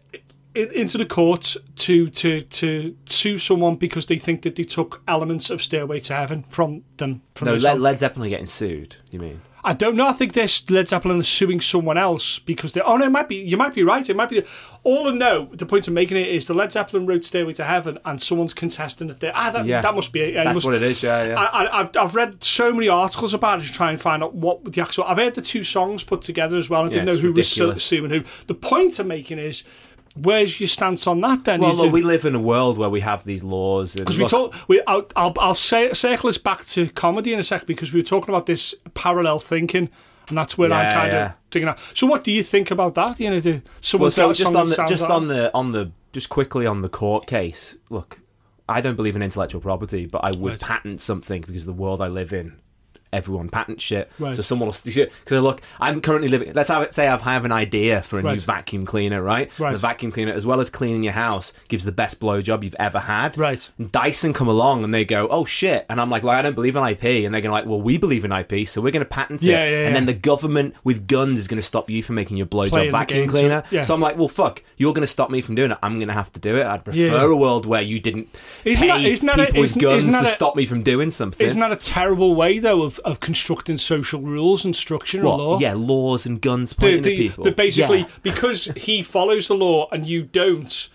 into 0.52 0.98
the 0.98 1.06
courts 1.06 1.56
to 1.76 2.08
to 2.08 2.42
to 2.42 2.96
sue 3.06 3.38
someone 3.38 3.76
because 3.76 4.06
they 4.06 4.18
think 4.18 4.42
that 4.42 4.56
they 4.56 4.64
took 4.64 5.00
elements 5.06 5.48
of 5.48 5.62
Stairway 5.62 6.00
to 6.00 6.16
Heaven 6.16 6.42
from 6.48 6.82
them. 6.96 7.22
From 7.36 7.46
no, 7.46 7.54
Led, 7.54 7.78
Led 7.78 7.98
Zeppelin 8.00 8.26
are 8.26 8.30
getting 8.30 8.46
sued. 8.46 8.96
You 9.12 9.20
mean? 9.20 9.40
I 9.62 9.74
don't 9.74 9.96
know. 9.96 10.06
I 10.06 10.12
think 10.12 10.32
this 10.32 10.68
Led 10.70 10.88
Zeppelin 10.88 11.18
is 11.18 11.28
suing 11.28 11.60
someone 11.60 11.98
else 11.98 12.38
because 12.38 12.72
they. 12.72 12.80
Oh 12.80 12.96
no, 12.96 13.06
it 13.06 13.10
might 13.10 13.28
be. 13.28 13.36
You 13.36 13.56
might 13.56 13.74
be 13.74 13.82
right. 13.82 14.08
It 14.08 14.16
might 14.16 14.30
be. 14.30 14.42
All 14.84 15.08
I 15.08 15.12
know. 15.12 15.50
The 15.52 15.66
point 15.66 15.86
of 15.86 15.92
making 15.92 16.16
it 16.16 16.28
is 16.28 16.46
the 16.46 16.54
Led 16.54 16.72
Zeppelin 16.72 17.06
wrote 17.06 17.24
"Stairway 17.24 17.52
to 17.54 17.64
Heaven" 17.64 17.98
and 18.04 18.20
someone's 18.20 18.54
contesting 18.54 19.10
it 19.10 19.20
there. 19.20 19.32
Ah, 19.34 19.50
that, 19.50 19.66
yeah. 19.66 19.82
that 19.82 19.94
must 19.94 20.12
be 20.12 20.20
it. 20.20 20.34
Yeah, 20.34 20.44
That's 20.44 20.54
must, 20.54 20.66
what 20.66 20.74
it 20.74 20.82
is. 20.82 21.02
Yeah, 21.02 21.24
yeah. 21.24 21.48
I, 21.52 21.78
have 21.78 21.96
I've 21.96 22.14
read 22.14 22.42
so 22.42 22.72
many 22.72 22.88
articles 22.88 23.34
about 23.34 23.60
it 23.60 23.66
to 23.66 23.72
try 23.72 23.90
and 23.90 24.00
find 24.00 24.22
out 24.22 24.34
what 24.34 24.72
the 24.72 24.80
actual. 24.80 25.04
I've 25.04 25.18
heard 25.18 25.34
the 25.34 25.42
two 25.42 25.62
songs 25.62 26.04
put 26.04 26.22
together 26.22 26.56
as 26.56 26.70
well. 26.70 26.84
I 26.84 26.88
didn't 26.88 27.06
know 27.06 27.16
who 27.16 27.28
ridiculous. 27.28 27.74
was 27.74 27.84
suing 27.84 28.10
who. 28.10 28.22
The 28.46 28.54
point 28.54 28.98
I'm 28.98 29.08
making 29.08 29.38
is 29.38 29.64
where's 30.14 30.60
your 30.60 30.68
stance 30.68 31.06
on 31.06 31.20
that 31.20 31.44
then? 31.44 31.60
Well, 31.60 31.74
look, 31.74 31.92
we 31.92 32.02
live 32.02 32.24
in 32.24 32.34
a 32.34 32.40
world 32.40 32.78
where 32.78 32.90
we 32.90 33.00
have 33.00 33.24
these 33.24 33.42
laws. 33.42 33.94
Because 33.94 34.18
we 34.18 34.26
talk, 34.26 34.54
we, 34.68 34.82
I'll, 34.86 35.06
I'll, 35.16 35.34
I'll 35.38 35.54
say, 35.54 35.92
circle 35.92 36.28
this 36.28 36.38
back 36.38 36.64
to 36.66 36.88
comedy 36.90 37.32
in 37.32 37.38
a 37.38 37.42
sec 37.42 37.66
because 37.66 37.92
we 37.92 38.00
were 38.00 38.06
talking 38.06 38.30
about 38.30 38.46
this 38.46 38.74
parallel 38.94 39.38
thinking, 39.38 39.88
and 40.28 40.38
that's 40.38 40.58
where 40.58 40.70
yeah, 40.70 40.78
I'm 40.78 40.94
kind 40.94 41.12
yeah. 41.12 41.26
of 41.26 41.32
thinking. 41.50 41.66
That. 41.66 41.78
So, 41.94 42.06
what 42.06 42.24
do 42.24 42.32
you 42.32 42.42
think 42.42 42.70
about 42.70 42.94
that? 42.94 43.20
You 43.20 43.30
know, 43.30 43.40
the, 43.40 43.62
someone 43.80 44.06
well, 44.06 44.10
so 44.10 44.32
just 44.32 44.54
on 44.54 44.68
the 44.68 44.84
just 44.88 45.02
like 45.02 45.10
on 45.10 45.28
the 45.28 45.54
on 45.54 45.72
the 45.72 45.92
just 46.12 46.28
quickly 46.28 46.66
on 46.66 46.82
the 46.82 46.88
court 46.88 47.26
case. 47.26 47.76
Look, 47.88 48.20
I 48.68 48.80
don't 48.80 48.96
believe 48.96 49.16
in 49.16 49.22
intellectual 49.22 49.60
property, 49.60 50.06
but 50.06 50.24
I 50.24 50.32
would 50.32 50.52
right. 50.52 50.60
patent 50.60 51.00
something 51.00 51.42
because 51.42 51.66
the 51.66 51.72
world 51.72 52.00
I 52.00 52.08
live 52.08 52.32
in 52.32 52.56
everyone 53.12 53.48
patent 53.48 53.80
shit. 53.80 54.10
Right. 54.18 54.34
So 54.34 54.42
someone 54.42 54.68
will 54.68 54.74
because 54.84 55.42
look, 55.42 55.60
I'm 55.78 56.00
currently 56.00 56.28
living. 56.28 56.52
Let's 56.52 56.68
have 56.68 56.82
it, 56.82 56.94
say 56.94 57.08
I 57.08 57.16
have 57.16 57.44
an 57.44 57.52
idea 57.52 58.02
for 58.02 58.18
a 58.18 58.22
right. 58.22 58.36
new 58.36 58.40
vacuum 58.40 58.84
cleaner, 58.84 59.22
right? 59.22 59.50
right? 59.58 59.72
The 59.72 59.78
vacuum 59.78 60.12
cleaner, 60.12 60.32
as 60.32 60.46
well 60.46 60.60
as 60.60 60.70
cleaning 60.70 61.02
your 61.02 61.12
house, 61.12 61.52
gives 61.68 61.84
the 61.84 61.92
best 61.92 62.20
blowjob 62.20 62.64
you've 62.64 62.76
ever 62.78 63.00
had. 63.00 63.36
Right. 63.36 63.68
And 63.78 63.90
Dyson 63.90 64.32
come 64.32 64.48
along 64.48 64.84
and 64.84 64.94
they 64.94 65.04
go, 65.04 65.28
oh 65.28 65.44
shit, 65.44 65.86
and 65.88 66.00
I'm 66.00 66.10
like, 66.10 66.22
like 66.22 66.38
I 66.38 66.42
don't 66.42 66.54
believe 66.54 66.76
in 66.76 66.84
IP, 66.84 67.04
and 67.24 67.34
they're 67.34 67.42
gonna 67.42 67.52
like, 67.54 67.66
well, 67.66 67.80
we 67.80 67.98
believe 67.98 68.24
in 68.24 68.32
IP, 68.32 68.68
so 68.68 68.80
we're 68.80 68.92
gonna 68.92 69.04
patent 69.04 69.42
yeah, 69.42 69.64
it, 69.64 69.70
yeah, 69.70 69.80
yeah. 69.80 69.86
and 69.86 69.96
then 69.96 70.06
the 70.06 70.14
government 70.14 70.74
with 70.84 71.06
guns 71.06 71.40
is 71.40 71.48
gonna 71.48 71.62
stop 71.62 71.90
you 71.90 72.02
from 72.02 72.14
making 72.16 72.36
your 72.36 72.46
blowjob 72.46 72.90
vacuum 72.90 73.28
cleaner. 73.28 73.62
So, 73.70 73.82
so 73.82 73.94
I'm 73.94 74.00
like, 74.00 74.16
well, 74.16 74.28
fuck, 74.28 74.62
you're 74.76 74.94
gonna 74.94 75.06
stop 75.06 75.30
me 75.30 75.40
from 75.40 75.54
doing 75.54 75.70
it. 75.70 75.78
I'm 75.82 75.98
gonna 75.98 76.12
have 76.12 76.32
to 76.32 76.40
do 76.40 76.56
it. 76.56 76.66
I'd 76.66 76.84
prefer 76.84 77.30
a 77.30 77.36
world 77.36 77.66
where 77.66 77.82
you 77.82 77.98
didn't 78.00 78.28
isn't 78.64 78.80
pay 78.80 78.88
that, 78.88 79.04
isn't 79.04 79.28
people 79.28 79.56
a, 79.56 79.60
with 79.60 79.78
guns 79.78 80.04
to 80.04 80.20
a, 80.20 80.24
stop 80.26 80.56
me 80.56 80.66
from 80.66 80.82
doing 80.82 81.10
something. 81.10 81.44
Isn't 81.44 81.60
that 81.60 81.72
a 81.72 81.76
terrible 81.76 82.34
way 82.34 82.58
though 82.58 82.82
of, 82.82 82.99
of 83.04 83.20
constructing 83.20 83.78
social 83.78 84.20
rules 84.20 84.64
and 84.64 84.74
structure 84.74 85.22
what? 85.22 85.32
and 85.32 85.42
law. 85.42 85.58
Yeah, 85.58 85.74
laws 85.76 86.26
and 86.26 86.40
guns 86.40 86.72
pointing 86.72 87.02
the, 87.02 87.16
the, 87.16 87.26
at 87.26 87.30
people. 87.30 87.44
The 87.44 87.52
basically, 87.52 87.98
yeah. 88.00 88.08
because 88.22 88.66
he 88.76 89.02
follows 89.02 89.48
the 89.48 89.54
law 89.54 89.88
and 89.90 90.06
you 90.06 90.22
don't, 90.22 90.88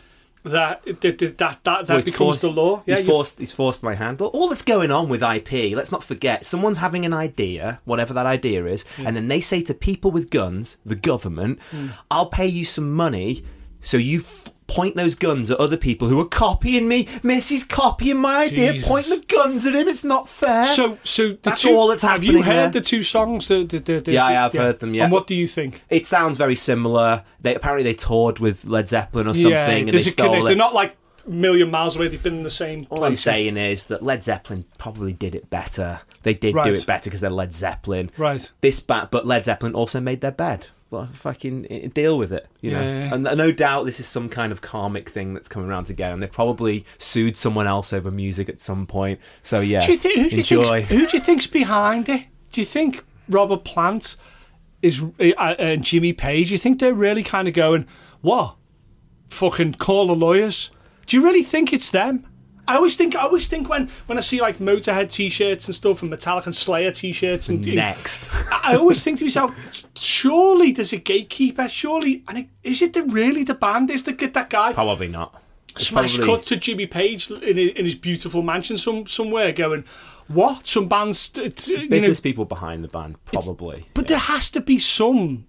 that 0.44 0.84
that 1.02 1.18
that 1.18 1.38
that, 1.40 1.64
that 1.64 1.88
well, 1.90 1.98
becomes 1.98 2.16
forced, 2.16 2.42
the 2.42 2.52
law. 2.52 2.84
Yeah, 2.86 2.98
he's 2.98 3.06
forced. 3.06 3.40
He's 3.40 3.52
forced 3.52 3.84
my 3.84 3.96
hand. 3.96 4.18
But 4.18 4.28
all 4.28 4.48
that's 4.48 4.62
going 4.62 4.92
on 4.92 5.10
with 5.10 5.24
IP, 5.24 5.76
let's 5.76 5.92
not 5.92 6.04
forget, 6.04 6.46
someone's 6.46 6.78
having 6.78 7.06
an 7.06 7.14
idea, 7.14 7.82
whatever 7.86 8.14
that 8.14 8.26
idea 8.26 8.66
is, 8.66 8.86
yeah. 8.98 9.08
and 9.08 9.18
then 9.18 9.28
they 9.28 9.42
say 9.42 9.62
to 9.62 9.74
people 9.74 10.12
with 10.12 10.30
guns, 10.30 10.78
the 10.86 10.96
government, 10.96 11.60
mm. 11.72 11.92
"I'll 12.12 12.30
pay 12.30 12.48
you 12.48 12.64
some 12.64 12.94
money." 12.94 13.44
So 13.82 13.98
you 13.98 14.20
f- 14.20 14.50
point 14.68 14.96
those 14.96 15.16
guns 15.16 15.52
at 15.52 15.60
other 15.60 15.78
people 15.78 16.08
who 16.08 16.20
are 16.20 16.28
copying 16.28 16.88
me. 16.88 17.08
Masseeh's 17.24 17.64
copying 17.64 18.18
my 18.18 18.46
idea, 18.46 18.74
Jesus. 18.74 18.88
pointing 18.88 19.20
the 19.20 19.26
guns 19.26 19.66
at 19.66 19.76
him. 19.76 19.88
It's 19.88 20.04
not 20.04 20.28
fair. 20.28 20.66
So, 20.68 20.98
so 21.04 21.38
that's 21.42 21.62
two, 21.62 21.76
all 21.76 21.88
that's 21.88 22.04
happening. 22.04 22.38
Have 22.38 22.38
you 22.38 22.44
heard 22.44 22.74
there. 22.74 22.82
the 22.82 22.82
two 22.82 23.04
songs? 23.04 23.48
The, 23.48 23.64
the, 23.64 23.80
the, 23.80 24.12
yeah, 24.12 24.26
I 24.26 24.32
have 24.34 24.54
yeah. 24.54 24.62
heard 24.62 24.80
them. 24.80 24.94
Yeah. 24.94 25.04
And 25.04 25.12
what 25.12 25.28
do 25.28 25.36
you 25.36 25.48
think? 25.48 25.84
It 25.90 26.06
sounds 26.06 26.38
very 26.38 26.56
similar. 26.56 27.24
They 27.42 27.56
apparently 27.56 27.84
they 27.84 27.94
toured 27.94 28.40
with 28.40 28.66
Led 28.66 28.88
Zeppelin 28.90 29.28
or 29.28 29.34
something, 29.34 29.52
yeah, 29.52 29.70
and 29.70 29.92
they 29.92 30.00
stole 30.00 30.46
it. 30.46 30.48
They're 30.48 30.56
not 30.56 30.74
like 30.74 30.98
million 31.28 31.72
miles 31.72 31.96
away. 31.96 32.08
They've 32.08 32.22
been 32.22 32.38
in 32.38 32.44
the 32.44 32.50
same. 32.50 32.88
All 32.90 33.00
place. 33.00 33.10
I'm 33.10 33.16
saying 33.16 33.58
is 33.58 33.88
that 33.88 34.04
Led 34.04 34.24
Zeppelin 34.24 34.66
probably 34.78 35.14
did 35.14 35.36
it 35.36 35.50
better. 35.50 36.00
They 36.24 36.34
did 36.34 36.56
right. 36.56 36.66
do 36.66 36.72
it 36.72 36.86
better 36.86 37.10
because 37.10 37.22
they're 37.22 37.30
Led 37.30 37.54
Zeppelin. 37.54 38.12
Right. 38.18 38.50
This 38.62 38.80
bat, 38.80 39.10
but 39.12 39.26
Led 39.26 39.46
Zeppelin 39.46 39.76
also 39.76 40.00
made 40.00 40.22
their 40.22 40.32
bed 40.32 40.68
well, 40.96 41.10
fucking 41.14 41.92
deal 41.94 42.18
with 42.18 42.32
it, 42.32 42.48
you 42.62 42.72
know. 42.72 42.82
Yeah, 42.82 43.14
And 43.14 43.24
no 43.24 43.52
doubt 43.52 43.86
this 43.86 44.00
is 44.00 44.08
some 44.08 44.30
kind 44.30 44.52
of 44.52 44.62
karmic 44.62 45.10
thing 45.10 45.34
that's 45.34 45.48
coming 45.48 45.70
around 45.70 45.90
again, 45.90 46.14
and 46.14 46.22
they've 46.22 46.32
probably 46.32 46.86
sued 46.98 47.36
someone 47.36 47.68
else 47.68 47.92
over 47.92 48.12
music 48.12 48.50
at 48.50 48.62
some 48.62 48.86
point. 48.86 49.20
So 49.44 49.60
yeah, 49.60 49.86
do 49.86 49.92
you 49.92 49.98
think, 49.98 50.16
who 50.16 50.30
do 50.30 50.38
enjoy. 50.38 50.78
You 50.78 50.86
who 50.86 51.08
do 51.08 51.18
you 51.18 51.24
think's 51.24 51.48
behind 51.48 52.08
it? 52.10 52.26
Do 52.52 52.62
you 52.62 52.66
think 52.66 53.04
Robert 53.28 53.64
Plant 53.66 54.16
is 54.82 55.04
uh, 55.20 55.24
and 55.60 55.84
Jimmy 55.84 56.14
Page? 56.14 56.48
Do 56.48 56.54
you 56.54 56.58
think 56.58 56.80
they're 56.80 56.94
really 56.94 57.24
kind 57.24 57.48
of 57.48 57.54
going, 57.54 57.86
what? 58.22 58.56
Fucking 59.30 59.74
call 59.74 60.08
the 60.08 60.16
lawyers. 60.16 60.72
Do 61.08 61.18
you 61.18 61.24
really 61.24 61.44
think 61.44 61.74
it's 61.74 61.90
them? 61.90 62.26
I 62.68 62.76
always 62.76 62.96
think 62.96 63.16
I 63.16 63.22
always 63.22 63.48
think 63.48 63.70
when, 63.70 63.90
when 64.08 64.18
I 64.18 64.22
see 64.22 64.42
like 64.42 64.58
Motorhead 64.58 65.12
t-shirts 65.12 65.68
and 65.68 65.76
stuff 65.76 66.02
and 66.02 66.12
Metallica 66.12 66.48
and 66.48 66.56
Slayer 66.56 66.92
t-shirts 66.92 67.50
and 67.50 67.66
next, 67.66 68.28
I 68.52 68.76
always 68.76 69.04
think 69.04 69.20
to 69.20 69.26
myself, 69.26 69.56
surely 69.96 70.72
there's 70.72 70.94
a 70.94 70.98
gatekeeper. 70.98 71.68
Surely, 71.68 72.24
and 72.28 72.40
it, 72.40 72.48
is 72.64 72.82
it 72.82 72.94
the, 72.94 73.04
really 73.04 73.44
the 73.44 73.54
band? 73.54 73.90
Is 73.90 74.04
the 74.04 74.14
that 74.14 74.50
guy? 74.50 74.74
Probably 74.74 75.08
not. 75.08 75.42
It's 75.70 75.88
Smash 75.88 76.16
probably... 76.16 76.36
cut 76.38 76.46
to 76.48 76.58
Jimmy 76.58 76.88
Page 76.88 77.30
in, 77.30 77.58
in 77.58 77.86
his 77.86 77.96
beautiful 77.96 78.42
mansion 78.42 78.78
some 78.78 79.06
somewhere 79.06 79.52
going. 79.52 79.84
What 80.28 80.66
some 80.66 80.88
bands? 80.88 81.30
T- 81.30 81.50
t- 81.50 81.88
business 81.88 82.20
know, 82.20 82.24
people 82.24 82.46
behind 82.46 82.84
the 82.84 82.88
band 82.88 83.24
probably, 83.26 83.86
but 83.94 84.06
yeah. 84.06 84.16
there 84.16 84.20
has 84.20 84.50
to 84.52 84.62
be 84.62 84.80
some 84.80 85.48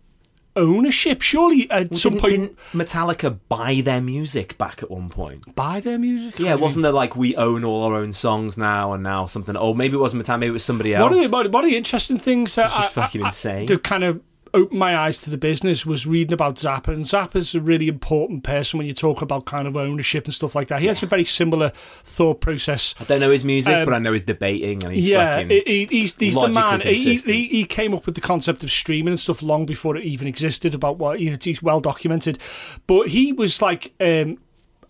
ownership. 0.57 1.23
Surely 1.23 1.71
at 1.71 1.91
well, 1.91 2.01
some 2.01 2.13
didn't, 2.15 2.21
point, 2.23 2.33
didn't 2.33 2.59
Metallica 2.73 3.39
buy 3.49 3.81
their 3.85 4.01
music 4.01 4.59
back 4.59 4.83
at 4.83 4.91
one 4.91 5.09
point? 5.09 5.55
Buy 5.55 5.81
their 5.81 5.99
music? 5.99 6.39
Yeah, 6.39 6.55
wasn't 6.55 6.83
there 6.83 6.93
like 6.93 7.17
we 7.17 7.37
own 7.37 7.65
all 7.65 7.85
our 7.85 7.95
own 7.95 8.13
songs 8.13 8.57
now, 8.59 8.93
and 8.93 9.03
now 9.03 9.27
something? 9.27 9.57
Oh, 9.57 9.75
maybe 9.75 9.95
it 9.95 10.01
wasn't 10.01 10.25
Metallica, 10.25 10.41
maybe 10.41 10.51
it 10.51 10.53
was 10.53 10.65
somebody 10.65 10.95
else. 10.95 11.03
What 11.03 11.13
are 11.13 11.29
the, 11.43 11.49
what 11.51 11.65
are 11.65 11.69
the 11.69 11.77
interesting 11.77 12.19
things? 12.19 12.57
It's 12.59 12.75
just 12.75 12.99
I, 12.99 13.03
fucking 13.03 13.23
I, 13.23 13.27
insane. 13.27 13.67
The 13.67 13.79
kind 13.79 14.05
of 14.05 14.21
opened 14.57 14.79
my 14.79 14.97
eyes 14.97 15.21
to 15.23 15.31
the 15.31 15.37
business 15.37 15.87
was 15.87 16.07
reading 16.07 16.33
about 16.33 16.57
Zappa, 16.57 16.89
and 16.89 17.05
Zappa's 17.05 17.55
a 17.55 17.61
really 17.61 17.89
important 17.89 18.43
person 18.43 18.79
when 18.79 18.87
you 18.87 18.95
talk 18.95 19.23
about 19.23 19.45
kind 19.45 19.69
of 19.69 19.77
ownership 19.77 20.25
and 20.25 20.35
stuff 20.35 20.55
like 20.55 20.69
that. 20.69 20.81
He 20.81 20.87
has 20.87 21.03
a 21.03 21.07
very 21.07 21.25
similar 21.25 21.73
thought 22.03 22.41
process. 22.41 22.95
I 22.99 23.05
don't 23.05 23.21
know 23.21 23.31
his 23.31 23.45
music, 23.45 23.75
um, 23.75 23.85
but 23.85 23.95
I 23.95 23.99
know 23.99 24.13
he's 24.13 24.23
debating, 24.23 24.83
and 24.85 24.95
he's 24.95 25.07
yeah, 25.07 25.43
he, 25.43 25.87
he's 25.91 26.17
he's 26.17 26.35
the 26.35 26.49
man. 26.49 26.81
He, 26.81 27.17
he, 27.17 27.49
he 27.49 27.65
came 27.65 27.95
up 27.95 28.07
with 28.07 28.15
the 28.15 28.21
concept 28.21 28.65
of 28.65 28.71
streaming 28.71 29.13
and 29.13 29.21
stuff 29.21 29.43
long 29.43 29.67
before 29.67 29.97
it 29.97 30.05
even 30.05 30.27
existed. 30.27 30.75
About 30.75 30.99
what 30.99 31.21
you 31.21 31.31
know, 31.31 31.39
he's 31.41 31.63
well 31.63 31.81
documented, 31.81 32.39
but 32.87 33.09
he 33.09 33.33
was 33.33 33.61
like 33.61 33.93
um, 34.01 34.39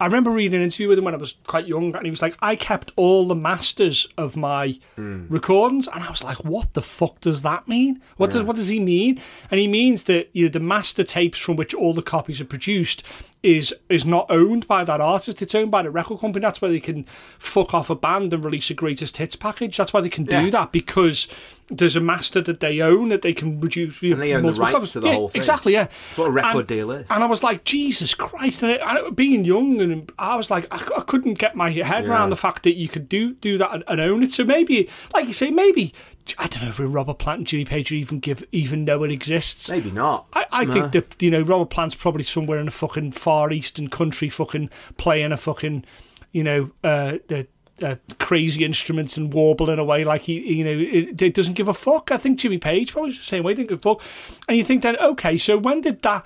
I 0.00 0.06
remember 0.06 0.30
reading 0.30 0.56
an 0.56 0.62
interview 0.62 0.88
with 0.88 0.98
him 0.98 1.04
when 1.04 1.14
I 1.14 1.18
was 1.18 1.36
quite 1.46 1.66
young, 1.66 1.94
and 1.94 2.04
he 2.04 2.10
was 2.10 2.22
like, 2.22 2.36
I 2.40 2.56
kept 2.56 2.92
all 2.96 3.26
the 3.26 3.34
masters 3.34 4.06
of 4.18 4.36
my 4.36 4.78
mm. 4.96 5.26
recordings, 5.30 5.88
and 5.88 6.02
I 6.02 6.10
was 6.10 6.22
like, 6.22 6.44
what 6.44 6.74
the 6.74 6.82
fuck 6.82 7.20
does 7.20 7.42
that 7.42 7.66
mean? 7.68 8.02
What 8.16 8.30
yeah. 8.30 8.38
does 8.38 8.42
what 8.44 8.56
does 8.56 8.68
he 8.68 8.80
mean? 8.80 9.20
And 9.50 9.60
he 9.60 9.66
means 9.66 10.04
that 10.04 10.28
you 10.32 10.46
know, 10.46 10.50
the 10.50 10.60
master 10.60 11.04
tapes 11.04 11.38
from 11.38 11.56
which 11.56 11.74
all 11.74 11.94
the 11.94 12.02
copies 12.02 12.40
are 12.40 12.46
produced 12.46 13.02
is 13.46 13.72
is 13.88 14.04
not 14.04 14.26
owned 14.28 14.66
by 14.66 14.82
that 14.82 15.00
artist. 15.00 15.40
It's 15.40 15.54
owned 15.54 15.70
by 15.70 15.82
the 15.82 15.90
record 15.90 16.18
company. 16.18 16.42
That's 16.42 16.60
why 16.60 16.68
they 16.68 16.80
can 16.80 17.06
fuck 17.38 17.72
off 17.72 17.88
a 17.88 17.94
band 17.94 18.34
and 18.34 18.44
release 18.44 18.70
a 18.70 18.74
greatest 18.74 19.18
hits 19.18 19.36
package. 19.36 19.76
That's 19.76 19.92
why 19.92 20.00
they 20.00 20.08
can 20.08 20.24
do 20.24 20.46
yeah. 20.46 20.50
that 20.50 20.72
because 20.72 21.28
there's 21.68 21.94
a 21.94 22.00
master 22.00 22.40
that 22.40 22.58
they 22.58 22.80
own 22.80 23.08
that 23.10 23.22
they 23.22 23.32
can 23.32 23.60
produce. 23.60 24.02
You 24.02 24.10
know, 24.10 24.14
and 24.14 24.22
they 24.22 24.34
own 24.34 24.42
the 24.46 24.52
rights 24.52 24.72
covers. 24.72 24.92
to 24.92 25.00
the 25.00 25.06
yeah, 25.06 25.14
whole 25.14 25.28
thing. 25.28 25.40
Exactly, 25.40 25.74
yeah. 25.74 25.84
That's 25.84 26.18
what 26.18 26.26
a 26.26 26.30
record 26.32 26.58
and, 26.58 26.66
deal 26.66 26.90
is. 26.90 27.08
And 27.08 27.22
I 27.22 27.26
was 27.26 27.44
like, 27.44 27.62
Jesus 27.62 28.14
Christ! 28.14 28.64
And 28.64 28.72
it, 28.72 29.14
being 29.14 29.44
young, 29.44 29.80
and 29.80 30.10
I 30.18 30.34
was 30.34 30.50
like, 30.50 30.66
I, 30.72 30.84
I 30.96 31.02
couldn't 31.02 31.34
get 31.34 31.54
my 31.54 31.70
head 31.70 32.04
yeah. 32.04 32.10
around 32.10 32.30
the 32.30 32.36
fact 32.36 32.64
that 32.64 32.74
you 32.74 32.88
could 32.88 33.08
do 33.08 33.34
do 33.34 33.58
that 33.58 33.72
and, 33.72 33.84
and, 33.86 34.00
own 34.00 34.24
it. 34.24 34.32
So 34.32 34.44
maybe, 34.44 34.88
like 35.14 35.26
you 35.28 35.32
say, 35.32 35.52
maybe 35.52 35.94
I 36.38 36.46
don't 36.46 36.62
know 36.62 36.68
if 36.68 36.78
Robert 36.80 37.18
Plant 37.18 37.38
and 37.38 37.46
Jimmy 37.46 37.64
Page 37.64 37.92
even 37.92 38.20
give 38.20 38.44
even 38.52 38.84
know 38.84 39.04
it 39.04 39.10
exists. 39.10 39.70
Maybe 39.70 39.90
not. 39.90 40.26
I, 40.32 40.46
I 40.50 40.64
no. 40.64 40.72
think 40.72 40.92
that 40.92 41.22
you 41.22 41.30
know 41.30 41.42
Robert 41.42 41.70
Plant's 41.70 41.94
probably 41.94 42.24
somewhere 42.24 42.58
in 42.58 42.68
a 42.68 42.72
fucking 42.72 43.12
far 43.12 43.52
eastern 43.52 43.88
country, 43.88 44.28
fucking 44.28 44.70
playing 44.96 45.32
a 45.32 45.36
fucking 45.36 45.84
you 46.32 46.42
know 46.42 46.70
uh, 46.82 47.18
the 47.28 47.46
uh, 47.82 47.96
crazy 48.18 48.64
instruments 48.64 49.16
and 49.16 49.32
warbling 49.32 49.78
away 49.78 50.04
like 50.04 50.22
he, 50.22 50.54
you 50.54 50.64
know, 50.64 50.70
it, 50.70 51.20
it, 51.20 51.34
doesn't 51.34 51.54
give 51.54 51.68
a 51.68 51.74
fuck. 51.74 52.10
I 52.10 52.16
think 52.16 52.38
Jimmy 52.38 52.58
Page 52.58 52.92
probably 52.92 53.12
the 53.12 53.18
same 53.18 53.44
way, 53.44 53.54
didn't 53.54 53.68
give 53.68 53.78
a 53.80 53.82
fuck. 53.82 54.02
And 54.48 54.56
you 54.56 54.64
think 54.64 54.82
then, 54.82 54.96
okay, 54.96 55.36
so 55.36 55.58
when 55.58 55.82
did 55.82 56.02
that 56.02 56.24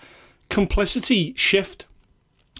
complicity 0.49 1.35
shift 1.37 1.87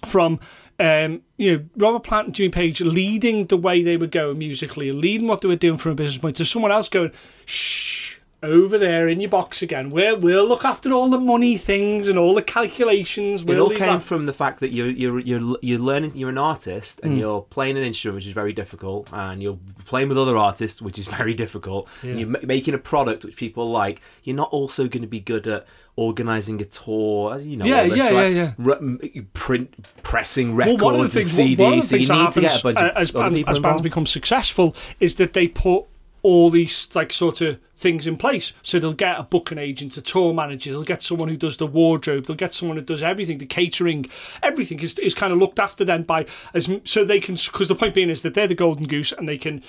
from, 0.05 0.41
um, 0.81 1.21
you 1.37 1.57
know, 1.57 1.65
Robert 1.77 2.03
Plant 2.03 2.27
and 2.29 2.35
Jimmy 2.35 2.49
Page 2.49 2.81
leading 2.81 3.47
the 3.47 3.57
way 3.57 3.83
they 3.83 3.99
were 3.99 4.07
going 4.07 4.39
musically, 4.39 4.91
leading 4.93 5.29
what 5.29 5.43
they 5.43 5.49
were 5.49 5.57
doing 5.57 5.77
from 5.77 5.93
a 5.93 5.95
business 5.95 6.21
point, 6.21 6.37
to 6.37 6.45
someone 6.45 6.73
else 6.73 6.89
going, 6.89 7.13
shh 7.45 8.20
over 8.43 8.79
there 8.79 9.09
in 9.09 9.21
your 9.21 9.31
box 9.31 9.63
again. 9.63 9.91
We'll 9.91 10.19
we'll 10.19 10.47
look 10.47 10.65
after 10.65 10.93
all 10.93 11.09
the 11.11 11.19
money 11.19 11.59
things 11.59 12.09
and 12.09 12.19
all 12.19 12.35
the 12.35 12.43
calculations. 12.43 13.45
We'll 13.45 13.57
it 13.57 13.61
all 13.61 13.77
came 13.77 13.99
that. 13.99 14.03
from 14.03 14.27
the 14.27 14.33
fact 14.33 14.61
that 14.61 14.73
you're 14.73 14.91
you're 14.91 15.19
you're 15.21 15.57
you're 15.61 15.79
learning. 15.79 16.13
You're 16.15 16.31
an 16.31 16.39
artist 16.39 17.01
and 17.03 17.15
mm. 17.15 17.19
you're 17.19 17.43
playing 17.43 17.77
an 17.77 17.83
instrument, 17.83 18.17
which 18.17 18.27
is 18.27 18.33
very 18.33 18.53
difficult, 18.53 19.13
and 19.13 19.43
you're 19.43 19.59
playing 19.85 20.09
with 20.09 20.19
other 20.19 20.37
artists, 20.37 20.81
which 20.81 20.99
is 20.99 21.07
very 21.19 21.35
difficult. 21.35 21.89
Yeah. 22.03 22.11
And 22.11 22.21
you're 22.21 22.37
m- 22.37 22.47
making 22.47 22.75
a 22.75 22.79
product 22.79 23.25
which 23.25 23.37
people 23.37 23.71
like. 23.71 24.01
You're 24.23 24.37
not 24.37 24.51
also 24.51 24.89
going 24.89 25.03
to 25.03 25.09
be 25.09 25.21
good 25.21 25.47
at 25.47 25.67
organizing 25.97 26.61
a 26.63 26.65
tour. 26.65 27.39
You 27.39 27.59
know, 27.59 27.67
yeah, 27.67 27.83
yeah, 27.83 28.11
right? 28.11 28.33
yeah, 28.33 28.53
yeah. 28.59 29.23
print, 29.35 29.75
pressing 30.03 30.57
records 30.57 30.83
well, 30.83 30.93
one 30.93 31.01
of 31.01 31.13
the 31.13 31.23
things, 31.23 31.39
and 31.39 31.57
CDs. 31.57 31.85
So 31.85 31.97
you 31.97 32.09
need 32.09 32.33
to 32.33 32.41
get 32.41 32.61
a 32.61 32.63
bunch 32.63 32.79
of 32.79 32.85
as, 32.85 32.93
as, 32.97 33.11
bands, 33.11 33.41
as 33.47 33.59
bands 33.59 33.83
become 33.83 34.07
successful 34.07 34.75
is 34.99 35.17
that 35.17 35.35
they 35.35 35.47
put 35.47 35.85
all 36.23 36.51
these 36.51 36.89
like 36.95 37.13
sort 37.13 37.41
of 37.41 37.59
things 37.77 38.07
in 38.07 38.17
place. 38.17 38.53
So 38.63 38.79
they'll 38.79 38.93
get 38.93 39.19
a 39.19 39.23
booking 39.23 39.59
agent, 39.59 39.97
a 39.97 40.03
tour 40.03 40.35
manager, 40.35 40.71
they'll 40.71 40.83
get 40.83 41.03
someone 41.03 41.29
who 41.29 41.37
does 41.37 41.57
the 41.57 41.67
wardrobe, 41.67 42.27
they'll 42.27 42.37
get 42.37 42.53
someone 42.53 42.77
who 42.77 42.83
does 42.83 43.03
everything, 43.03 43.39
the 43.39 43.47
catering, 43.47 44.07
everything 44.43 44.81
is, 44.81 44.99
is 44.99 45.15
kind 45.15 45.33
of 45.33 45.39
looked 45.39 45.59
after 45.59 45.85
then 45.85 46.03
by 46.03 46.27
as 46.53 46.69
so 46.85 47.05
they 47.05 47.21
can 47.21 47.37
because 47.37 47.69
the 47.69 47.75
point 47.75 47.95
being 47.95 48.11
is 48.11 48.23
that 48.23 48.35
they're 48.35 48.47
the 48.47 48.55
golden 48.55 48.87
goose 48.87 49.13
and 49.13 49.29
they 49.29 49.39
can 49.39 49.63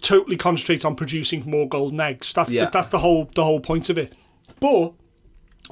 totally 0.00 0.36
concentrate 0.36 0.84
on 0.84 0.94
producing 0.94 1.48
more 1.48 1.68
golden 1.68 2.00
eggs. 2.00 2.32
That's 2.32 2.52
yeah. 2.52 2.66
the, 2.66 2.70
that's 2.70 2.88
the 2.88 3.00
whole 3.00 3.30
the 3.34 3.44
whole 3.44 3.60
point 3.60 3.90
of 3.90 3.98
it. 3.98 4.12
But 4.60 4.92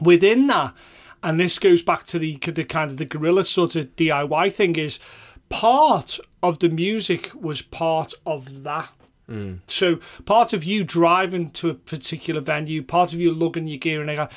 within 0.01 0.49
that, 0.49 0.75
and 1.23 1.39
this 1.39 1.59
goes 1.59 1.83
back 1.83 2.05
to 2.05 2.19
the 2.19 2.37
the 2.37 2.65
kind 2.65 2.91
of 2.91 2.97
the 2.97 3.05
guerrilla 3.05 3.45
sort 3.45 3.77
of 3.77 3.95
DIY 3.97 4.53
thing 4.53 4.77
is 4.77 4.99
part 5.49 6.19
of 6.43 6.59
the 6.59 6.69
music 6.69 7.31
was 7.35 7.63
part 7.63 8.13
of 8.25 8.65
that 8.65 8.91
Mm. 9.31 9.61
So 9.67 9.99
part 10.25 10.53
of 10.53 10.65
you 10.65 10.85
driving 10.85 11.51
to 11.53 11.71
a 11.71 11.75
particular 11.75 12.41
venue, 12.41 12.83
part 12.83 13.13
of 13.13 13.21
you 13.21 13.33
lugging 13.33 13.67
your 13.67 13.79
gear 13.79 14.01
and 14.01 14.29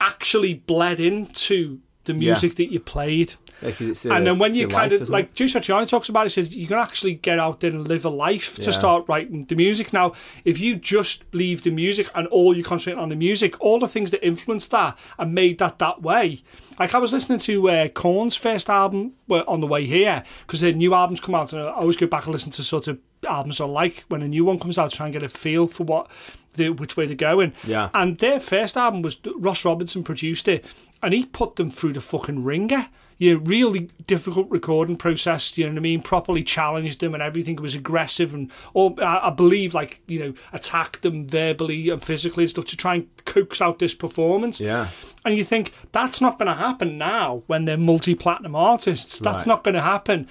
actually 0.00 0.54
bled 0.54 1.00
into 1.00 1.80
the 2.06 2.14
music 2.14 2.52
yeah. 2.52 2.64
that 2.64 2.72
you 2.72 2.80
played. 2.80 3.34
Yeah, 3.62 3.70
a, 3.70 4.12
and 4.12 4.26
then 4.26 4.38
when 4.38 4.54
you 4.54 4.68
kind 4.68 4.92
life, 4.92 5.00
of 5.00 5.08
like 5.08 5.32
Joe 5.34 5.46
Satriani 5.46 5.88
talks 5.88 6.08
about 6.08 6.26
it, 6.26 6.30
says 6.30 6.54
you 6.54 6.66
can 6.66 6.78
actually 6.78 7.14
get 7.14 7.38
out 7.38 7.60
there 7.60 7.70
and 7.70 7.86
live 7.86 8.04
a 8.04 8.10
life 8.10 8.56
to 8.56 8.72
start 8.72 9.08
writing 9.08 9.46
the 9.46 9.54
music. 9.54 9.92
Now, 9.92 10.12
if 10.44 10.60
you 10.60 10.76
just 10.76 11.24
leave 11.32 11.62
the 11.62 11.70
music 11.70 12.10
and 12.14 12.26
all 12.28 12.56
you 12.56 12.62
concentrate 12.62 13.00
on 13.00 13.08
the 13.08 13.16
music, 13.16 13.58
all 13.60 13.78
the 13.78 13.88
things 13.88 14.10
that 14.10 14.24
influenced 14.26 14.70
that 14.72 14.98
and 15.18 15.34
made 15.34 15.58
that 15.58 15.78
that 15.78 16.02
way. 16.02 16.42
Like 16.78 16.94
I 16.94 16.98
was 16.98 17.12
listening 17.12 17.38
to 17.40 17.70
uh, 17.70 17.88
Korn's 17.88 18.36
first 18.36 18.68
album 18.68 19.14
on 19.30 19.60
the 19.60 19.66
way 19.66 19.86
here 19.86 20.22
because 20.46 20.60
their 20.60 20.72
new 20.72 20.92
albums 20.92 21.20
come 21.20 21.34
out, 21.34 21.52
and 21.52 21.62
I 21.62 21.70
always 21.70 21.96
go 21.96 22.06
back 22.06 22.24
and 22.24 22.32
listen 22.32 22.50
to 22.52 22.62
sort 22.62 22.88
of 22.88 22.98
albums 23.26 23.60
I 23.60 23.64
like 23.64 24.04
when 24.08 24.22
a 24.22 24.28
new 24.28 24.44
one 24.44 24.58
comes 24.58 24.78
out, 24.78 24.90
to 24.90 24.96
try 24.96 25.06
and 25.06 25.12
get 25.12 25.22
a 25.22 25.28
feel 25.28 25.66
for 25.66 25.84
what 25.84 26.08
the 26.54 26.70
which 26.70 26.96
way 26.96 27.06
they're 27.06 27.16
going. 27.16 27.52
Yeah. 27.64 27.90
And 27.94 28.18
their 28.18 28.40
first 28.40 28.76
album 28.76 29.02
was 29.02 29.18
Ross 29.36 29.64
Robinson 29.64 30.02
produced 30.04 30.48
it, 30.48 30.64
and 31.06 31.14
he 31.14 31.24
put 31.24 31.54
them 31.54 31.70
through 31.70 31.92
the 31.92 32.00
fucking 32.00 32.42
ringer. 32.42 32.88
You 33.18 33.34
know, 33.34 33.40
really 33.44 33.90
difficult 34.08 34.50
recording 34.50 34.96
process. 34.96 35.56
You 35.56 35.64
know 35.64 35.70
what 35.70 35.78
I 35.78 35.80
mean? 35.80 36.02
Properly 36.02 36.42
challenged 36.42 37.00
them 37.00 37.14
and 37.14 37.22
everything. 37.22 37.54
It 37.54 37.60
was 37.60 37.76
aggressive 37.76 38.34
and, 38.34 38.50
or 38.74 38.92
I, 39.00 39.28
I 39.28 39.30
believe, 39.30 39.72
like 39.72 40.02
you 40.08 40.18
know, 40.18 40.34
attacked 40.52 41.02
them 41.02 41.28
verbally 41.28 41.88
and 41.90 42.04
physically 42.04 42.42
and 42.42 42.50
stuff 42.50 42.64
to 42.66 42.76
try 42.76 42.96
and 42.96 43.24
coax 43.24 43.60
out 43.60 43.78
this 43.78 43.94
performance. 43.94 44.60
Yeah. 44.60 44.88
And 45.24 45.38
you 45.38 45.44
think 45.44 45.72
that's 45.92 46.20
not 46.20 46.38
going 46.38 46.48
to 46.48 46.54
happen 46.54 46.98
now 46.98 47.44
when 47.46 47.66
they're 47.66 47.78
multi-platinum 47.78 48.56
artists. 48.56 49.20
That's 49.20 49.38
right. 49.38 49.46
not 49.46 49.62
going 49.62 49.76
to 49.76 49.82
happen 49.82 50.26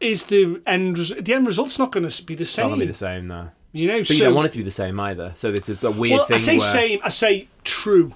is 0.00 0.24
the 0.24 0.62
end 0.66 0.96
the 0.96 1.34
end 1.34 1.46
result's 1.46 1.78
not 1.78 1.92
going 1.92 2.08
to 2.08 2.22
be 2.24 2.34
the 2.34 2.46
same. 2.46 2.64
It's 2.64 2.70
not 2.70 2.76
going 2.76 2.80
to 2.80 2.86
be 2.86 2.92
the 2.92 2.94
same, 2.94 3.26
no. 3.26 3.50
You 3.72 3.88
know, 3.88 3.98
but 3.98 4.06
so, 4.06 4.14
you 4.14 4.20
don't 4.20 4.34
want 4.34 4.46
it 4.46 4.52
to 4.52 4.58
be 4.58 4.64
the 4.64 4.70
same 4.70 4.98
either. 5.00 5.32
So 5.34 5.52
it's 5.52 5.68
a, 5.68 5.76
a 5.86 5.90
weird 5.90 6.18
well, 6.18 6.26
thing. 6.26 6.34
I 6.36 6.38
say 6.38 6.58
where... 6.58 6.72
same. 6.72 7.00
I 7.02 7.08
say 7.08 7.48
true. 7.64 8.14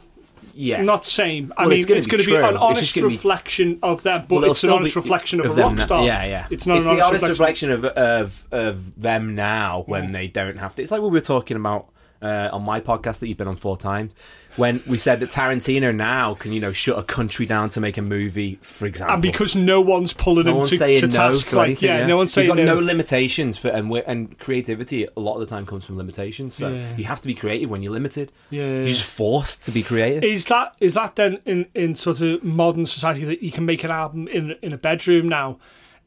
Yeah. 0.58 0.82
Not 0.82 1.06
same. 1.06 1.52
I 1.56 1.62
well, 1.62 1.70
mean, 1.70 1.78
it's 1.78 1.86
going 1.86 2.02
to 2.02 2.18
be, 2.18 2.32
be, 2.32 2.36
an 2.36 2.56
honest 2.56 2.96
reflection 2.96 3.78
of 3.80 4.02
them, 4.02 4.26
but 4.28 4.40
well, 4.40 4.50
it's 4.50 4.64
an 4.64 4.70
honest 4.70 4.96
be... 4.96 5.00
reflection 5.00 5.38
of, 5.38 5.46
of 5.46 5.56
a 5.56 5.62
rock 5.62 5.78
star. 5.78 6.04
Yeah, 6.04 6.24
yeah. 6.24 6.46
It's 6.50 6.66
not 6.66 6.78
it's 6.78 6.86
an 6.88 6.96
the 6.96 7.04
honest, 7.04 7.22
honest 7.22 7.38
reflection, 7.38 7.70
reflection 7.70 8.02
of, 8.02 8.44
of 8.50 8.52
of 8.52 9.00
them 9.00 9.36
now 9.36 9.84
when 9.86 10.06
yeah. 10.06 10.12
they 10.12 10.26
don't 10.26 10.58
have 10.58 10.74
to. 10.74 10.82
It's 10.82 10.90
like 10.90 11.00
what 11.00 11.12
we 11.12 11.18
were 11.18 11.24
talking 11.24 11.56
about 11.56 11.90
uh, 12.20 12.48
on 12.52 12.62
my 12.62 12.80
podcast 12.80 13.20
that 13.20 13.28
you've 13.28 13.38
been 13.38 13.48
on 13.48 13.56
four 13.56 13.76
times 13.76 14.12
when 14.56 14.82
we 14.86 14.98
said 14.98 15.20
that 15.20 15.30
Tarantino 15.30 15.94
now 15.94 16.34
can 16.34 16.52
you 16.52 16.60
know 16.60 16.72
shut 16.72 16.98
a 16.98 17.02
country 17.02 17.46
down 17.46 17.68
to 17.70 17.80
make 17.80 17.96
a 17.96 18.02
movie, 18.02 18.58
for 18.62 18.86
example, 18.86 19.14
and 19.14 19.22
because 19.22 19.54
no 19.54 19.80
one's 19.80 20.12
pulling 20.12 20.46
no 20.46 20.52
him 20.52 20.56
one's 20.58 20.70
to, 20.70 20.76
saying 20.76 21.00
to 21.00 21.06
no 21.06 21.12
task, 21.12 21.46
to 21.48 21.56
like, 21.56 21.66
anything. 21.66 21.88
Yeah, 21.88 21.98
yeah, 21.98 22.06
no 22.06 22.16
one's 22.16 22.32
saying 22.32 22.44
He's 22.44 22.54
got 22.54 22.56
no. 22.56 22.74
no 22.74 22.80
limitations 22.80 23.56
for 23.56 23.68
and 23.68 23.92
and 24.06 24.38
creativity 24.38 25.06
a 25.16 25.20
lot 25.20 25.34
of 25.34 25.40
the 25.40 25.46
time 25.46 25.64
comes 25.64 25.84
from 25.84 25.96
limitations. 25.96 26.54
So 26.54 26.68
yeah. 26.68 26.96
you 26.96 27.04
have 27.04 27.20
to 27.20 27.28
be 27.28 27.34
creative 27.34 27.70
when 27.70 27.82
you're 27.82 27.92
limited. 27.92 28.32
Yeah, 28.50 28.66
you're 28.66 28.88
just 28.88 29.04
forced 29.04 29.64
to 29.66 29.70
be 29.70 29.82
creative. 29.82 30.24
Is 30.24 30.46
that 30.46 30.74
is 30.80 30.94
that 30.94 31.16
then 31.16 31.40
in 31.44 31.66
in 31.74 31.94
sort 31.94 32.20
of 32.20 32.42
modern 32.42 32.84
society 32.84 33.24
that 33.24 33.42
you 33.42 33.52
can 33.52 33.64
make 33.64 33.84
an 33.84 33.90
album 33.90 34.28
in 34.28 34.56
in 34.62 34.72
a 34.72 34.78
bedroom 34.78 35.28
now? 35.28 35.58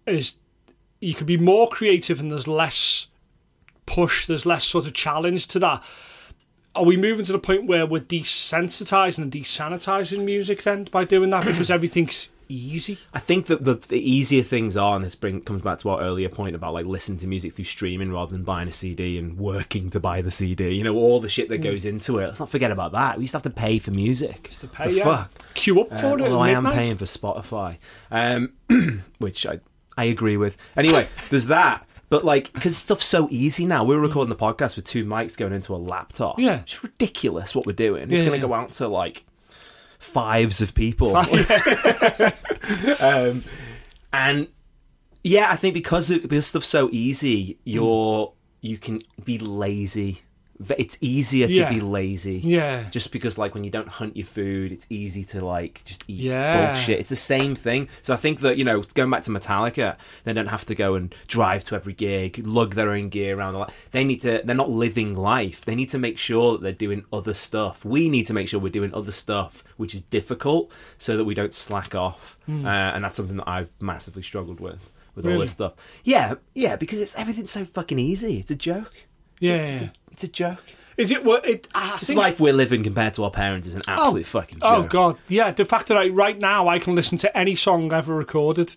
Is 0.05 0.35
you 0.99 1.13
could 1.13 1.27
be 1.27 1.37
more 1.37 1.69
creative 1.69 2.19
and 2.19 2.31
there's 2.31 2.47
less 2.47 3.07
push, 3.85 4.27
there's 4.27 4.45
less 4.45 4.65
sort 4.65 4.85
of 4.87 4.93
challenge 4.93 5.47
to 5.47 5.59
that 5.59 5.83
are 6.75 6.85
we 6.85 6.97
moving 6.97 7.25
to 7.25 7.31
the 7.31 7.39
point 7.39 7.67
where 7.67 7.85
we're 7.85 8.01
desensitizing 8.01 9.19
and 9.19 9.31
desanitizing 9.31 10.23
music 10.23 10.63
then 10.63 10.85
by 10.85 11.03
doing 11.03 11.29
that 11.29 11.45
because 11.45 11.69
everything's 11.69 12.29
easy? 12.47 12.97
I 13.13 13.19
think 13.19 13.47
that 13.47 13.65
the, 13.65 13.75
the 13.75 13.97
easier 13.97 14.43
things 14.43 14.77
are, 14.77 14.95
and 14.95 15.03
this 15.03 15.15
bring, 15.15 15.41
comes 15.41 15.61
back 15.61 15.79
to 15.79 15.89
our 15.89 16.01
earlier 16.01 16.29
point 16.29 16.55
about 16.55 16.73
like 16.73 16.85
listening 16.85 17.17
to 17.19 17.27
music 17.27 17.53
through 17.53 17.65
streaming 17.65 18.11
rather 18.11 18.31
than 18.31 18.43
buying 18.43 18.67
a 18.67 18.71
CD 18.71 19.17
and 19.17 19.37
working 19.37 19.89
to 19.89 19.99
buy 19.99 20.21
the 20.21 20.31
CD. 20.31 20.69
You 20.69 20.83
know, 20.83 20.95
all 20.95 21.19
the 21.19 21.29
shit 21.29 21.49
that 21.49 21.59
mm. 21.59 21.63
goes 21.63 21.83
into 21.83 22.19
it. 22.19 22.27
Let's 22.27 22.39
not 22.39 22.49
forget 22.49 22.71
about 22.71 22.93
that. 22.93 23.17
We 23.17 23.23
used 23.23 23.31
to 23.31 23.37
have 23.37 23.43
to 23.43 23.49
pay 23.49 23.77
for 23.79 23.91
music. 23.91 24.47
Used 24.47 24.61
to 24.61 24.67
pay, 24.67 24.89
the 24.89 24.95
yeah. 24.97 25.03
fuck? 25.03 25.53
Queue 25.55 25.81
up 25.81 25.89
for 25.89 25.95
uh, 26.05 26.15
it. 26.15 26.21
Although 26.21 26.39
I 26.39 26.51
am 26.51 26.65
paying 26.65 26.95
for 26.95 27.05
Spotify, 27.05 27.77
um, 28.11 28.53
which 29.17 29.45
I 29.45 29.59
I 29.97 30.05
agree 30.05 30.37
with. 30.37 30.55
Anyway, 30.77 31.09
there's 31.29 31.47
that. 31.47 31.85
But 32.11 32.25
like, 32.25 32.51
because 32.51 32.75
stuff's 32.75 33.05
so 33.05 33.29
easy 33.31 33.65
now. 33.65 33.85
We 33.85 33.95
are 33.95 33.99
recording 33.99 34.27
the 34.27 34.35
podcast 34.35 34.75
with 34.75 34.83
two 34.83 35.05
mics 35.05 35.37
going 35.37 35.53
into 35.53 35.73
a 35.73 35.77
laptop. 35.77 36.37
Yeah, 36.37 36.59
it's 36.59 36.83
ridiculous 36.83 37.55
what 37.55 37.65
we're 37.65 37.71
doing. 37.71 38.11
It's 38.11 38.21
yeah, 38.21 38.27
going 38.27 38.41
to 38.41 38.45
yeah. 38.45 38.49
go 38.49 38.53
out 38.53 38.73
to 38.73 38.89
like 38.89 39.23
fives 39.97 40.61
of 40.61 40.75
people. 40.75 41.15
um, 42.99 43.45
and 44.11 44.49
yeah, 45.23 45.51
I 45.51 45.55
think 45.55 45.73
because 45.73 46.11
it, 46.11 46.23
because 46.23 46.47
stuff's 46.47 46.67
so 46.67 46.89
easy, 46.91 47.57
you're 47.63 48.27
mm. 48.27 48.33
you 48.59 48.77
can 48.77 49.01
be 49.23 49.39
lazy 49.39 50.19
it's 50.69 50.97
easier 51.01 51.47
to 51.47 51.53
yeah. 51.53 51.69
be 51.69 51.79
lazy. 51.79 52.37
Yeah. 52.37 52.89
Just 52.89 53.11
because 53.11 53.37
like 53.37 53.53
when 53.53 53.63
you 53.63 53.71
don't 53.71 53.87
hunt 53.87 54.15
your 54.15 54.25
food, 54.25 54.71
it's 54.71 54.85
easy 54.89 55.23
to 55.25 55.43
like 55.43 55.83
just 55.85 56.03
eat 56.07 56.21
yeah. 56.21 56.73
bullshit. 56.73 56.99
It's 56.99 57.09
the 57.09 57.15
same 57.15 57.55
thing. 57.55 57.89
So 58.01 58.13
I 58.13 58.17
think 58.17 58.41
that, 58.41 58.57
you 58.57 58.63
know, 58.63 58.81
going 58.93 59.09
back 59.09 59.23
to 59.23 59.31
Metallica, 59.31 59.97
they 60.23 60.33
don't 60.33 60.47
have 60.47 60.65
to 60.65 60.75
go 60.75 60.95
and 60.95 61.13
drive 61.27 61.63
to 61.65 61.75
every 61.75 61.93
gig, 61.93 62.45
lug 62.45 62.75
their 62.75 62.91
own 62.91 63.09
gear 63.09 63.37
around. 63.37 63.71
They 63.91 64.03
need 64.03 64.21
to 64.21 64.41
they're 64.43 64.55
not 64.55 64.69
living 64.69 65.15
life. 65.15 65.65
They 65.65 65.75
need 65.75 65.89
to 65.89 65.97
make 65.97 66.17
sure 66.17 66.53
that 66.53 66.61
they're 66.61 66.71
doing 66.71 67.05
other 67.11 67.33
stuff. 67.33 67.83
We 67.85 68.09
need 68.09 68.25
to 68.27 68.33
make 68.33 68.47
sure 68.47 68.59
we're 68.59 68.69
doing 68.69 68.93
other 68.93 69.11
stuff, 69.11 69.63
which 69.77 69.95
is 69.95 70.01
difficult, 70.03 70.71
so 70.97 71.17
that 71.17 71.25
we 71.25 71.33
don't 71.33 71.53
slack 71.53 71.95
off. 71.95 72.37
Mm. 72.47 72.65
Uh, 72.65 72.95
and 72.95 73.03
that's 73.03 73.17
something 73.17 73.37
that 73.37 73.47
I've 73.47 73.69
massively 73.79 74.21
struggled 74.23 74.59
with 74.59 74.91
with 75.15 75.25
really? 75.25 75.35
all 75.35 75.41
this 75.41 75.51
stuff. 75.51 75.73
Yeah, 76.03 76.35
yeah, 76.53 76.75
because 76.75 76.99
it's 76.99 77.17
everything's 77.17 77.51
so 77.51 77.65
fucking 77.65 77.99
easy. 77.99 78.39
It's 78.39 78.51
a 78.51 78.55
joke. 78.55 78.93
It's 79.37 79.49
yeah, 79.49 79.55
a, 79.55 79.81
yeah. 79.81 79.89
It's, 80.11 80.23
a, 80.23 80.27
joke. 80.27 80.63
Is 80.97 81.11
it 81.11 81.23
what 81.23 81.45
it? 81.45 81.67
I 81.73 81.97
This 81.99 82.09
think, 82.09 82.19
life 82.19 82.39
we're 82.39 82.53
living 82.53 82.83
compared 82.83 83.13
to 83.15 83.23
our 83.23 83.31
parents 83.31 83.67
is 83.67 83.75
an 83.75 83.81
oh. 83.87 83.91
absolute 83.91 84.25
fucking 84.25 84.59
oh, 84.61 84.81
joke. 84.81 84.85
oh 84.85 84.87
god, 84.87 85.17
yeah. 85.27 85.51
The 85.51 85.65
fact 85.65 85.87
that 85.87 85.97
I 85.97 86.09
right 86.09 86.37
now 86.37 86.67
I 86.67 86.79
can 86.79 86.95
listen 86.95 87.17
to 87.19 87.37
any 87.37 87.55
song 87.55 87.91
ever 87.91 88.15
recorded, 88.15 88.75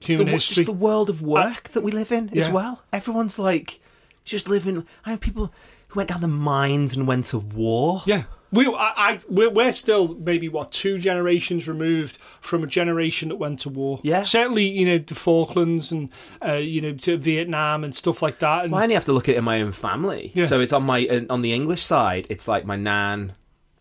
human 0.00 0.26
the, 0.26 0.32
history. 0.32 0.64
Just 0.64 0.66
the 0.66 0.72
world 0.72 1.10
of 1.10 1.22
uh, 1.22 1.26
work 1.26 1.68
that 1.70 1.82
we 1.82 1.92
live 1.92 2.12
in 2.12 2.36
as 2.36 2.48
well. 2.48 2.84
Everyone's 2.92 3.38
like 3.38 3.80
just 4.26 4.48
living. 4.48 4.86
I 5.06 5.12
know 5.12 5.16
people 5.16 5.52
who 5.88 5.98
went 5.98 6.10
down 6.10 6.20
the 6.20 6.28
mines 6.28 6.94
and 6.94 7.06
went 7.06 7.24
to 7.26 7.38
war. 7.38 8.02
Yeah, 8.04 8.24
we, 8.52 8.66
I, 8.66 8.92
I, 8.96 9.18
we're, 9.28 9.50
we're 9.50 9.72
still 9.72 10.14
maybe 10.14 10.48
what 10.48 10.72
two 10.72 10.98
generations 10.98 11.66
removed 11.66 12.18
from 12.40 12.62
a 12.62 12.66
generation 12.66 13.30
that 13.30 13.36
went 13.36 13.60
to 13.60 13.68
war. 13.68 14.00
Yeah, 14.02 14.24
certainly, 14.24 14.64
you 14.64 14.86
know, 14.86 14.98
the 14.98 15.14
Falklands 15.14 15.90
and 15.90 16.10
uh, 16.46 16.54
you 16.54 16.80
know 16.80 16.92
to 16.92 17.16
Vietnam 17.16 17.84
and 17.84 17.94
stuff 17.94 18.20
like 18.20 18.40
that. 18.40 18.64
And 18.64 18.72
well, 18.72 18.80
I 18.80 18.84
only 18.84 18.94
have 18.94 19.04
to 19.06 19.12
look 19.12 19.28
at 19.28 19.34
it 19.34 19.38
in 19.38 19.44
my 19.44 19.62
own 19.62 19.72
family. 19.72 20.32
Yeah. 20.34 20.44
So 20.44 20.60
it's 20.60 20.72
on 20.72 20.82
my 20.82 21.26
on 21.30 21.42
the 21.42 21.52
English 21.52 21.84
side. 21.84 22.26
It's 22.28 22.46
like 22.46 22.64
my 22.66 22.76
nan 22.76 23.32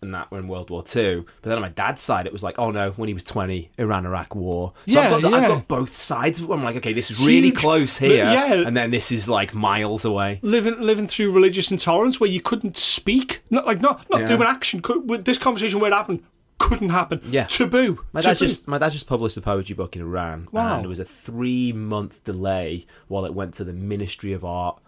and 0.06 0.14
that 0.14 0.32
were 0.32 0.39
in 0.39 0.47
World 0.47 0.70
War 0.70 0.82
Two. 0.84 1.26
But 1.41 1.49
then 1.49 1.58
on 1.58 1.62
my 1.62 1.70
dad's 1.70 2.01
side, 2.01 2.26
it 2.26 2.34
was 2.34 2.43
like, 2.43 2.58
oh 2.58 2.72
no, 2.72 2.91
when 2.91 3.08
he 3.08 3.14
was 3.14 3.24
20, 3.24 3.72
Iran 3.78 4.06
Iraq 4.06 4.34
war. 4.36 4.74
So 4.88 4.93
yeah, 4.93 5.16
I've, 5.16 5.22
got 5.22 5.32
yeah. 5.32 5.38
I've 5.38 5.47
got 5.49 5.68
both 5.68 5.93
sides. 5.95 6.39
I'm 6.39 6.64
like, 6.64 6.76
okay, 6.78 6.93
this 6.93 7.12
is 7.12 7.20
really 7.20 7.47
Huge. 7.47 7.58
close 7.58 7.97
here. 7.97 8.26
Yeah. 8.26 8.53
And 8.53 8.76
then 8.78 8.91
this 8.91 9.12
is 9.12 9.28
like 9.28 9.53
miles 9.53 10.06
away. 10.06 10.39
living 10.41 10.80
living 10.82 11.08
through 11.08 11.32
religious 11.32 11.72
intolerance 11.72 12.20
where 12.20 12.30
you 12.30 12.41
couldn't 12.41 12.78
speak, 12.78 13.41
not 13.49 13.66
like 13.66 13.82
not 13.82 14.10
not 14.10 14.22
Yeah. 14.22 14.28
doing 14.28 14.41
action. 14.43 14.82
Could, 14.82 15.10
with 15.10 15.26
this 15.26 15.38
conversation 15.38 15.80
where 15.80 15.91
it 15.91 15.95
happened 15.95 16.24
couldn't 16.58 16.89
happen. 16.89 17.20
Yeah. 17.26 17.45
taboo. 17.47 17.99
My 18.14 18.22
dad 18.22 18.38
just 18.38 18.66
my 18.68 18.78
dad 18.78 18.93
just 18.93 19.08
published 19.08 19.36
a 19.36 19.41
poetry 19.41 19.76
book 19.76 19.95
in 19.97 20.01
Iran, 20.01 20.47
Wow. 20.53 20.76
and 20.76 20.84
there 20.86 20.89
was 20.89 20.99
a 20.99 21.06
three 21.06 21.74
month 21.74 22.24
delay 22.24 22.86
while 23.10 23.26
it 23.26 23.34
went 23.34 23.53
to 23.56 23.66
the 23.66 23.74
Ministry 23.74 24.32
of 24.32 24.45
Art. 24.45 24.80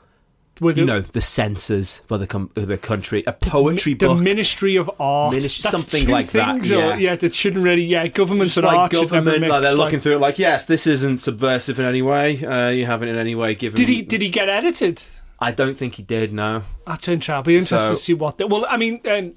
With 0.60 0.78
You 0.78 0.86
know, 0.86 1.02
the 1.02 1.22
censors 1.22 2.02
for 2.08 2.18
the 2.18 2.26
com- 2.28 2.50
the 2.56 2.78
country, 2.78 3.24
a 3.28 3.34
poetry 3.34 3.94
the 3.94 4.08
book. 4.08 4.18
The 4.18 4.24
Ministry 4.24 4.76
of 4.76 4.90
Art, 5.00 5.34
Ministry- 5.34 5.70
something 5.70 6.08
like 6.08 6.32
that, 6.32 6.66
yeah. 6.66 6.94
or- 6.96 6.98
yeah, 6.98 7.16
that 7.16 7.34
shouldn't 7.34 7.64
really. 7.64 7.84
Yeah, 7.84 8.08
government 8.08 8.48
Just 8.48 8.58
and 8.58 8.66
like 8.68 8.76
art 8.78 8.92
government, 8.92 9.48
like 9.48 9.62
they're 9.62 9.72
like- 9.72 9.78
looking 9.78 10.00
through 10.00 10.16
it, 10.16 10.20
like 10.20 10.40
yes, 10.40 10.66
this 10.66 10.88
isn't 10.88 11.18
subversive 11.18 11.80
in 11.80 11.86
any 11.86 12.02
way. 12.02 12.44
Uh, 12.44 12.70
you 12.70 12.86
haven't 12.86 13.10
in 13.10 13.18
any 13.18 13.36
way 13.36 13.54
given. 13.56 13.78
Did 13.78 13.88
he? 13.90 14.02
Did 14.02 14.22
he 14.22 14.30
get 14.30 14.50
edited? 14.50 15.04
I 15.40 15.52
don't 15.52 15.76
think 15.78 15.96
he 15.96 16.04
did. 16.04 16.34
No. 16.34 16.64
That's 16.88 17.08
interesting. 17.08 17.36
I'll 17.36 17.44
be 17.44 17.56
interested 17.58 17.78
So- 17.86 17.90
to 17.92 17.96
see 17.96 18.14
what. 18.16 18.38
They, 18.40 18.46
well, 18.46 18.66
I 18.70 18.78
mean, 18.78 19.02
um, 19.10 19.34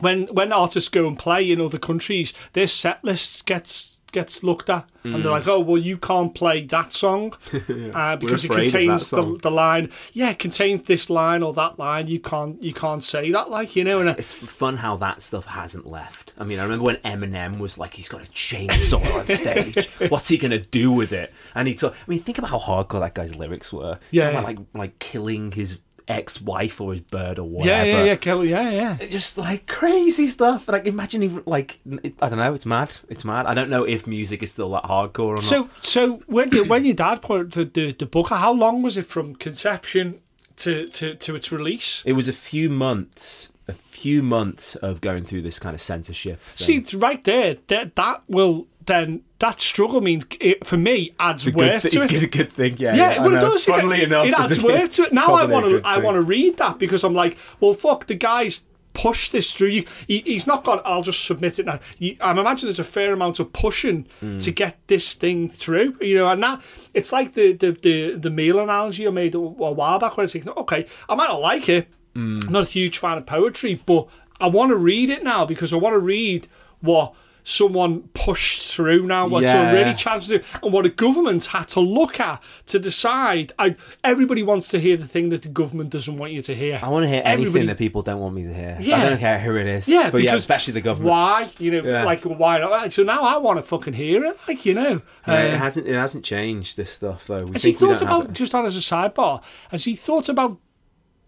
when 0.00 0.26
when 0.26 0.52
artists 0.52 0.88
go 0.90 1.06
and 1.06 1.18
play 1.18 1.50
in 1.50 1.60
other 1.60 1.78
countries, 1.78 2.32
their 2.52 2.66
set 2.66 3.02
list 3.04 3.46
gets 3.46 3.91
gets 4.12 4.42
looked 4.42 4.70
at, 4.70 4.88
mm. 5.04 5.14
and 5.14 5.24
they're 5.24 5.32
like, 5.32 5.48
"Oh, 5.48 5.60
well, 5.60 5.78
you 5.78 5.96
can't 5.96 6.34
play 6.34 6.64
that 6.66 6.92
song 6.92 7.34
uh, 7.94 8.16
because 8.16 8.44
it 8.44 8.50
contains 8.50 9.10
the, 9.10 9.38
the 9.42 9.50
line. 9.50 9.90
Yeah, 10.12 10.30
it 10.30 10.38
contains 10.38 10.82
this 10.82 11.10
line 11.10 11.42
or 11.42 11.52
that 11.54 11.78
line. 11.78 12.06
You 12.06 12.20
can't 12.20 12.62
you 12.62 12.72
can't 12.72 13.02
say 13.02 13.30
that, 13.32 13.50
like 13.50 13.74
you 13.74 13.84
know." 13.84 14.00
And 14.00 14.10
it's 14.10 14.32
fun 14.32 14.76
how 14.76 14.96
that 14.98 15.22
stuff 15.22 15.46
hasn't 15.46 15.86
left. 15.86 16.34
I 16.38 16.44
mean, 16.44 16.58
I 16.58 16.62
remember 16.62 16.84
when 16.84 16.96
Eminem 16.96 17.58
was 17.58 17.78
like, 17.78 17.94
"He's 17.94 18.08
got 18.08 18.22
a 18.22 18.30
chainsaw 18.30 19.18
on 19.18 19.26
stage. 19.26 19.88
What's 20.10 20.28
he 20.28 20.38
gonna 20.38 20.58
do 20.58 20.92
with 20.92 21.12
it?" 21.12 21.32
And 21.54 21.66
he 21.66 21.74
told. 21.74 21.94
I 21.94 21.96
mean, 22.06 22.20
think 22.20 22.38
about 22.38 22.50
how 22.50 22.58
hardcore 22.58 23.00
that 23.00 23.14
guy's 23.14 23.34
lyrics 23.34 23.72
were. 23.72 23.98
Yeah, 24.10 24.28
about, 24.28 24.44
like 24.44 24.58
like 24.74 24.98
killing 24.98 25.52
his 25.52 25.78
ex-wife 26.08 26.80
or 26.80 26.92
his 26.92 27.00
bird 27.00 27.38
or 27.38 27.48
whatever. 27.48 27.86
Yeah, 27.86 27.98
yeah, 27.98 28.04
yeah, 28.04 28.16
kill, 28.16 28.44
yeah, 28.44 28.70
yeah. 28.70 28.96
Just 29.06 29.38
like 29.38 29.66
crazy 29.66 30.26
stuff. 30.26 30.68
Like 30.68 30.86
imagine 30.86 31.22
if, 31.22 31.46
like 31.46 31.78
I 32.20 32.28
don't 32.28 32.38
know, 32.38 32.54
it's 32.54 32.66
mad. 32.66 32.96
It's 33.08 33.24
mad. 33.24 33.46
I 33.46 33.54
don't 33.54 33.70
know 33.70 33.84
if 33.84 34.06
music 34.06 34.42
is 34.42 34.50
still 34.50 34.70
that 34.72 34.84
hardcore 34.84 35.20
or 35.20 35.34
not. 35.34 35.44
So, 35.44 35.70
so 35.80 36.22
when 36.26 36.50
you, 36.50 36.64
when 36.64 36.84
your 36.84 36.94
dad 36.94 37.22
put 37.22 37.52
the, 37.52 37.64
the 37.64 37.92
the 37.92 38.06
book, 38.06 38.28
how 38.28 38.52
long 38.52 38.82
was 38.82 38.96
it 38.96 39.06
from 39.06 39.34
conception 39.36 40.20
to 40.56 40.88
to 40.88 41.14
to 41.14 41.34
its 41.34 41.50
release? 41.52 42.02
It 42.04 42.12
was 42.12 42.28
a 42.28 42.32
few 42.32 42.68
months. 42.68 43.48
A 43.68 43.74
few 43.74 44.24
months 44.24 44.74
of 44.76 45.00
going 45.00 45.24
through 45.24 45.42
this 45.42 45.60
kind 45.60 45.72
of 45.72 45.80
censorship. 45.80 46.40
Thing. 46.56 46.84
See, 46.84 46.96
right 46.96 47.22
there, 47.22 47.58
that 47.68 47.94
that 47.94 48.22
will 48.26 48.66
then 48.86 49.22
that 49.38 49.60
struggle 49.60 50.00
means 50.00 50.24
it, 50.40 50.66
for 50.66 50.76
me 50.76 51.10
adds 51.18 51.46
it's 51.46 51.56
worth 51.56 51.82
th- 51.82 51.92
to 51.92 52.00
it's 52.00 52.12
it. 52.12 52.22
a 52.22 52.26
good 52.26 52.52
thing, 52.52 52.76
yeah. 52.78 52.94
Yeah, 52.94 53.14
yeah 53.14 53.20
well, 53.20 53.34
it 53.34 53.40
does. 53.40 53.64
Funnily 53.64 53.98
it, 53.98 54.04
enough, 54.04 54.26
it 54.26 54.34
adds 54.34 54.62
worth 54.62 54.90
to 54.92 55.04
it. 55.04 55.12
Now 55.12 55.34
I 55.34 55.44
want 55.44 55.66
to, 55.66 55.82
I 55.86 55.98
want 55.98 56.16
to 56.16 56.22
read 56.22 56.56
that 56.58 56.78
because 56.78 57.04
I'm 57.04 57.14
like, 57.14 57.36
well, 57.60 57.74
fuck, 57.74 58.06
the 58.06 58.14
guys 58.14 58.62
push 58.94 59.30
this 59.30 59.54
through. 59.54 59.68
You, 59.68 59.84
he, 60.06 60.20
he's 60.20 60.46
not 60.46 60.64
gone. 60.64 60.80
I'll 60.84 61.02
just 61.02 61.24
submit 61.24 61.58
it 61.58 61.66
now. 61.66 61.80
You, 61.98 62.16
I'm 62.20 62.38
imagining 62.38 62.68
there's 62.68 62.78
a 62.78 62.84
fair 62.84 63.12
amount 63.12 63.40
of 63.40 63.52
pushing 63.52 64.06
mm. 64.22 64.42
to 64.42 64.50
get 64.50 64.78
this 64.86 65.14
thing 65.14 65.48
through. 65.48 65.96
You 66.00 66.18
know, 66.18 66.28
and 66.28 66.42
that 66.42 66.62
it's 66.94 67.12
like 67.12 67.34
the 67.34 67.52
the 67.52 67.72
the, 67.72 68.14
the 68.16 68.30
meal 68.30 68.58
analogy 68.58 69.06
I 69.06 69.10
made 69.10 69.34
a, 69.34 69.38
a 69.38 69.72
while 69.72 69.98
back 69.98 70.16
where 70.16 70.24
it's 70.24 70.34
like, 70.34 70.46
okay, 70.46 70.86
I 71.08 71.14
might 71.14 71.28
not 71.28 71.40
like 71.40 71.68
it. 71.68 71.88
Mm. 72.14 72.46
I'm 72.46 72.52
not 72.52 72.64
a 72.64 72.70
huge 72.70 72.98
fan 72.98 73.18
of 73.18 73.26
poetry, 73.26 73.80
but 73.86 74.08
I 74.40 74.48
want 74.48 74.70
to 74.70 74.76
read 74.76 75.08
it 75.08 75.22
now 75.22 75.44
because 75.44 75.72
I 75.72 75.76
want 75.76 75.94
to 75.94 76.00
read 76.00 76.48
what 76.80 77.14
someone 77.42 78.02
pushed 78.14 78.72
through 78.72 79.06
now. 79.06 79.26
What's 79.26 79.44
yeah. 79.44 79.70
already 79.70 79.96
challenged 79.96 80.28
to 80.28 80.38
do. 80.38 80.44
And 80.62 80.72
what 80.72 80.86
a 80.86 80.90
government 80.90 81.44
had 81.46 81.68
to 81.70 81.80
look 81.80 82.20
at 82.20 82.42
to 82.66 82.78
decide. 82.78 83.52
I, 83.58 83.74
everybody 84.04 84.42
wants 84.42 84.68
to 84.68 84.78
hear 84.78 84.96
the 84.96 85.08
thing 85.08 85.30
that 85.30 85.42
the 85.42 85.48
government 85.48 85.90
doesn't 85.90 86.16
want 86.16 86.32
you 86.32 86.42
to 86.42 86.54
hear. 86.54 86.78
I 86.80 86.88
want 86.88 87.04
to 87.04 87.08
hear 87.08 87.22
everybody, 87.24 87.50
anything 87.50 87.66
that 87.66 87.78
people 87.78 88.02
don't 88.02 88.20
want 88.20 88.34
me 88.34 88.44
to 88.44 88.54
hear. 88.54 88.78
Yeah. 88.80 88.98
I 88.98 89.10
don't 89.10 89.18
care 89.18 89.38
who 89.38 89.56
it 89.56 89.66
is. 89.66 89.88
Yeah 89.88 90.10
but 90.12 90.22
yeah 90.22 90.34
especially 90.34 90.74
the 90.74 90.80
government. 90.80 91.10
why? 91.10 91.50
You 91.58 91.70
know 91.70 91.88
yeah. 91.88 92.04
like 92.04 92.22
why 92.22 92.58
not? 92.58 92.92
So 92.92 93.02
now 93.02 93.22
I 93.22 93.38
want 93.38 93.58
to 93.58 93.62
fucking 93.62 93.94
hear 93.94 94.24
it 94.24 94.38
like 94.46 94.64
you 94.64 94.74
know. 94.74 95.02
Uh, 95.26 95.32
it 95.32 95.56
hasn't 95.56 95.86
it 95.86 95.94
hasn't 95.94 96.24
changed 96.24 96.76
this 96.76 96.92
stuff 96.92 97.26
though. 97.26 97.44
We 97.44 97.52
has 97.52 97.62
he 97.62 97.72
thought 97.72 98.02
about 98.02 98.32
just 98.32 98.54
on 98.54 98.66
as 98.66 98.76
a 98.76 98.80
sidebar 98.80 99.42
has 99.70 99.84
he 99.84 99.96
thought 99.96 100.28
about 100.28 100.58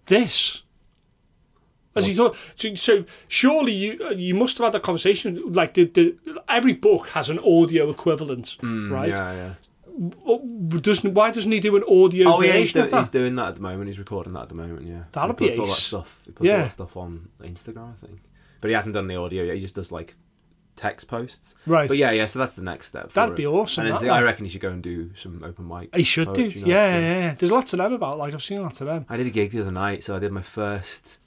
this 0.07 0.63
as 1.95 2.07
he 2.07 2.15
thought, 2.15 2.37
so, 2.55 2.75
so, 2.75 3.05
surely 3.29 3.73
you 3.73 4.11
you 4.13 4.35
must 4.35 4.59
have 4.59 4.67
had 4.67 4.75
that 4.75 4.83
conversation. 4.83 5.53
Like 5.53 5.75
the, 5.75 5.85
the 5.85 6.17
every 6.49 6.73
book 6.73 7.11
has 7.11 7.31
an 7.31 7.39
audio 7.39 7.91
equivalent, 7.91 8.57
mm, 8.61 8.91
right? 8.91 9.11
Yeah, 9.11 9.33
yeah. 9.33 10.81
Doesn't 10.81 11.15
why 11.15 11.31
doesn't 11.31 11.53
he 11.53 11.61
do 11.61 11.77
an 11.77 11.85
audio? 11.85 12.29
Oh 12.29 12.43
yeah, 12.43 12.55
he's, 12.55 12.73
do, 12.73 12.85
he's, 12.85 13.09
doing 13.09 13.37
that 13.37 13.49
at 13.49 13.55
the 13.57 13.61
moment. 13.61 13.87
He's 13.87 13.99
recording 13.99 14.33
that 14.33 14.43
at 14.43 14.49
the 14.49 14.55
moment. 14.57 14.87
Yeah, 14.87 15.05
that'll 15.13 15.31
so 15.31 15.35
be 15.35 15.59
all 15.59 15.67
that 15.67 15.73
stuff. 15.75 16.21
He 16.25 16.33
puts 16.33 16.47
yeah. 16.47 16.57
all 16.57 16.63
that 16.63 16.73
stuff 16.73 16.97
on 16.97 17.29
Instagram, 17.41 17.93
I 17.93 18.07
think. 18.07 18.21
But 18.61 18.69
he 18.69 18.75
hasn't 18.75 18.95
done 18.95 19.07
the 19.07 19.17
audio 19.17 19.45
yet. 19.45 19.55
He 19.55 19.61
just 19.61 19.75
does 19.75 19.93
like 19.93 20.17
text 20.77 21.07
posts. 21.07 21.55
Right. 21.67 21.89
But 21.89 21.97
yeah, 21.97 22.11
yeah. 22.11 22.27
So 22.27 22.39
that's 22.39 22.55
the 22.55 22.63
next 22.63 22.89
step. 22.89 23.13
That'd 23.13 23.37
be 23.37 23.47
awesome. 23.47 23.87
And 23.87 24.11
I 24.11 24.23
reckon 24.23 24.45
he 24.45 24.51
should 24.51 24.61
go 24.61 24.71
and 24.71 24.83
do 24.83 25.11
some 25.15 25.43
open 25.45 25.69
mic. 25.69 25.95
He 25.95 26.03
should 26.03 26.33
do. 26.33 26.47
Yeah, 26.47 26.67
yeah, 26.67 26.99
yeah. 26.99 27.35
There's 27.35 27.53
lots 27.53 27.73
of 27.73 27.79
them 27.79 27.93
about. 27.93 28.19
Like 28.19 28.35
I've 28.35 28.43
seen 28.43 28.63
lots 28.63 28.81
of 28.81 28.87
them. 28.87 29.07
I 29.09 29.17
did 29.17 29.27
a 29.27 29.31
gig 29.31 29.53
the 29.53 29.61
other 29.61 29.73
night, 29.73 30.05
so 30.05 30.17
I 30.17 30.19
did 30.19 30.33
my 30.33 30.43
first 30.43 31.19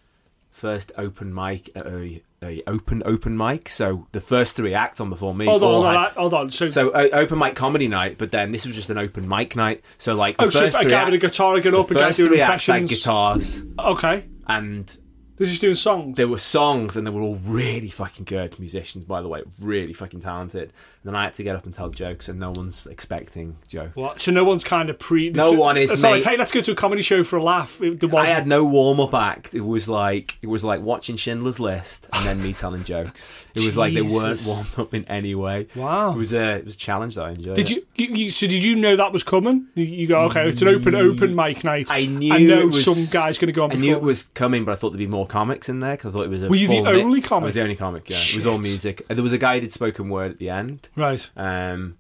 first 0.57 0.91
open 0.97 1.33
mic 1.33 1.69
at 1.75 1.85
a, 1.85 2.21
a, 2.41 2.63
open 2.67 3.03
open 3.05 3.37
mic. 3.37 3.69
So 3.69 4.07
the 4.11 4.21
first 4.21 4.55
three 4.55 4.73
acts 4.73 4.99
on 4.99 5.09
before 5.09 5.33
me. 5.33 5.45
Hold 5.45 5.63
on, 5.63 5.69
hold 5.69 5.85
on, 5.85 6.11
hold 6.13 6.33
on. 6.33 6.49
So, 6.49 6.69
so 6.69 6.89
uh, 6.89 7.07
open 7.13 7.37
mic 7.37 7.55
comedy 7.55 7.87
night, 7.87 8.17
but 8.17 8.31
then 8.31 8.51
this 8.51 8.65
was 8.65 8.75
just 8.75 8.89
an 8.89 8.97
open 8.97 9.27
mic 9.27 9.55
night. 9.55 9.83
So 9.97 10.15
like 10.15 10.37
the 10.37 10.45
oh, 10.45 10.51
first 10.51 10.77
so 10.77 10.85
a 10.85 10.89
guy 10.89 11.05
with 11.05 11.13
a 11.13 11.17
guitar 11.19 11.59
going 11.59 11.75
up 11.75 11.89
and 11.91 11.99
guy 11.99 12.11
doing 12.11 12.39
impressions. 12.39 12.89
guitars. 12.89 13.63
Okay. 13.77 14.25
And 14.47 14.97
they're 15.37 15.47
just 15.47 15.61
doing 15.61 15.75
songs. 15.75 16.17
There 16.17 16.27
were 16.27 16.37
songs, 16.37 16.95
and 16.95 17.05
they 17.05 17.11
were 17.11 17.21
all 17.21 17.37
really 17.45 17.89
fucking 17.89 18.25
good 18.25 18.59
musicians, 18.59 19.05
by 19.05 19.21
the 19.21 19.27
way, 19.27 19.43
really 19.59 19.93
fucking 19.93 20.21
talented. 20.21 20.63
And 20.63 20.73
then 21.03 21.15
I 21.15 21.23
had 21.25 21.35
to 21.35 21.43
get 21.43 21.55
up 21.55 21.65
and 21.65 21.73
tell 21.73 21.89
jokes, 21.89 22.27
and 22.27 22.39
no 22.39 22.51
one's 22.51 22.87
expecting 22.87 23.55
jokes. 23.67 23.95
What? 23.95 24.19
So 24.19 24.31
no 24.31 24.43
one's 24.43 24.63
kind 24.63 24.89
of 24.89 24.97
pre. 24.97 25.29
No 25.29 25.51
so, 25.51 25.57
one 25.57 25.77
is. 25.77 25.91
It's 25.91 26.03
like, 26.03 26.23
hey, 26.23 26.37
let's 26.37 26.51
go 26.51 26.61
to 26.61 26.71
a 26.71 26.75
comedy 26.75 27.01
show 27.01 27.23
for 27.23 27.37
a 27.37 27.43
laugh. 27.43 27.79
I 27.81 28.25
had 28.25 28.47
no 28.47 28.65
warm 28.65 28.99
up 28.99 29.13
act. 29.13 29.53
It 29.53 29.61
was 29.61 29.87
like 29.87 30.37
it 30.41 30.47
was 30.47 30.63
like 30.63 30.81
watching 30.81 31.17
Schindler's 31.17 31.59
List 31.59 32.07
and 32.13 32.25
then 32.25 32.41
me 32.41 32.53
telling 32.53 32.83
jokes. 32.83 33.33
It 33.53 33.63
was 33.63 33.77
like 33.77 33.93
they 33.93 34.01
weren't 34.01 34.43
warmed 34.45 34.77
up 34.77 34.93
in 34.93 35.05
any 35.05 35.35
way. 35.35 35.67
Wow. 35.75 36.13
It 36.13 36.17
was 36.17 36.33
a 36.33 36.55
it 36.57 36.65
was 36.65 36.75
a 36.75 36.77
challenge 36.77 37.15
that 37.15 37.25
I 37.25 37.31
enjoyed. 37.31 37.55
Did 37.55 37.69
you, 37.69 37.85
you, 37.95 38.29
so 38.29 38.47
did 38.47 38.63
you 38.63 38.75
know 38.75 38.95
that 38.95 39.13
was 39.13 39.23
coming? 39.23 39.67
You, 39.75 39.83
you, 39.83 40.07
go 40.07 40.21
okay, 40.21 40.47
it's 40.49 40.61
an 40.61 40.67
open 40.67 40.95
open 40.95 41.35
mic 41.35 41.63
night. 41.63 41.87
I 41.89 42.05
knew. 42.05 42.33
I 42.33 42.39
know 42.39 42.67
was, 42.67 42.85
some 42.85 43.05
guy's 43.11 43.37
going 43.37 43.47
to 43.47 43.53
go 43.53 43.63
on. 43.63 43.71
I 43.71 43.75
knew 43.75 43.95
it 43.95 44.01
was 44.01 44.23
coming, 44.23 44.65
but 44.65 44.71
I 44.71 44.75
thought 44.75 44.91
there'd 44.91 44.99
be 44.99 45.07
more 45.07 45.26
comics 45.27 45.69
in 45.69 45.79
there 45.79 45.95
because 45.95 46.09
I 46.09 46.13
thought 46.13 46.25
it 46.25 46.29
was. 46.29 46.43
A 46.43 46.49
Were 46.49 46.55
you 46.55 46.67
the 46.67 46.79
only 46.79 47.21
comic? 47.21 47.43
I 47.43 47.45
was 47.45 47.53
the 47.53 47.61
only 47.61 47.75
comic. 47.75 48.09
Yeah, 48.09 48.17
Shit. 48.17 48.35
it 48.35 48.37
was 48.37 48.45
all 48.45 48.57
music. 48.57 49.07
There 49.07 49.23
was 49.23 49.33
a 49.33 49.37
guy 49.37 49.55
who 49.55 49.61
did 49.61 49.71
spoken 49.71 50.09
word 50.09 50.31
at 50.31 50.39
the 50.39 50.49
end. 50.49 50.89
Right. 50.95 51.29
Um, 51.35 51.97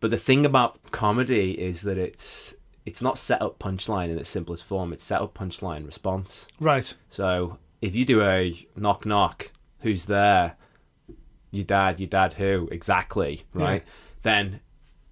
but 0.00 0.10
the 0.10 0.18
thing 0.18 0.44
about 0.44 0.90
comedy 0.90 1.52
is 1.52 1.82
that 1.82 1.98
it's 1.98 2.54
it's 2.84 3.00
not 3.00 3.18
set 3.18 3.40
up 3.40 3.58
punchline 3.58 4.10
in 4.10 4.18
its 4.18 4.28
simplest 4.28 4.64
form. 4.64 4.92
It's 4.92 5.04
set 5.04 5.20
up 5.20 5.34
punchline 5.34 5.86
response. 5.86 6.48
Right. 6.58 6.94
So 7.08 7.58
if 7.80 7.94
you 7.94 8.04
do 8.04 8.22
a 8.22 8.54
knock 8.76 9.06
knock, 9.06 9.52
who's 9.80 10.06
there? 10.06 10.56
Your 11.50 11.64
dad. 11.64 12.00
Your 12.00 12.08
dad 12.08 12.32
who? 12.32 12.68
Exactly. 12.72 13.44
Right. 13.54 13.82
Yeah. 13.84 13.92
Then 14.22 14.60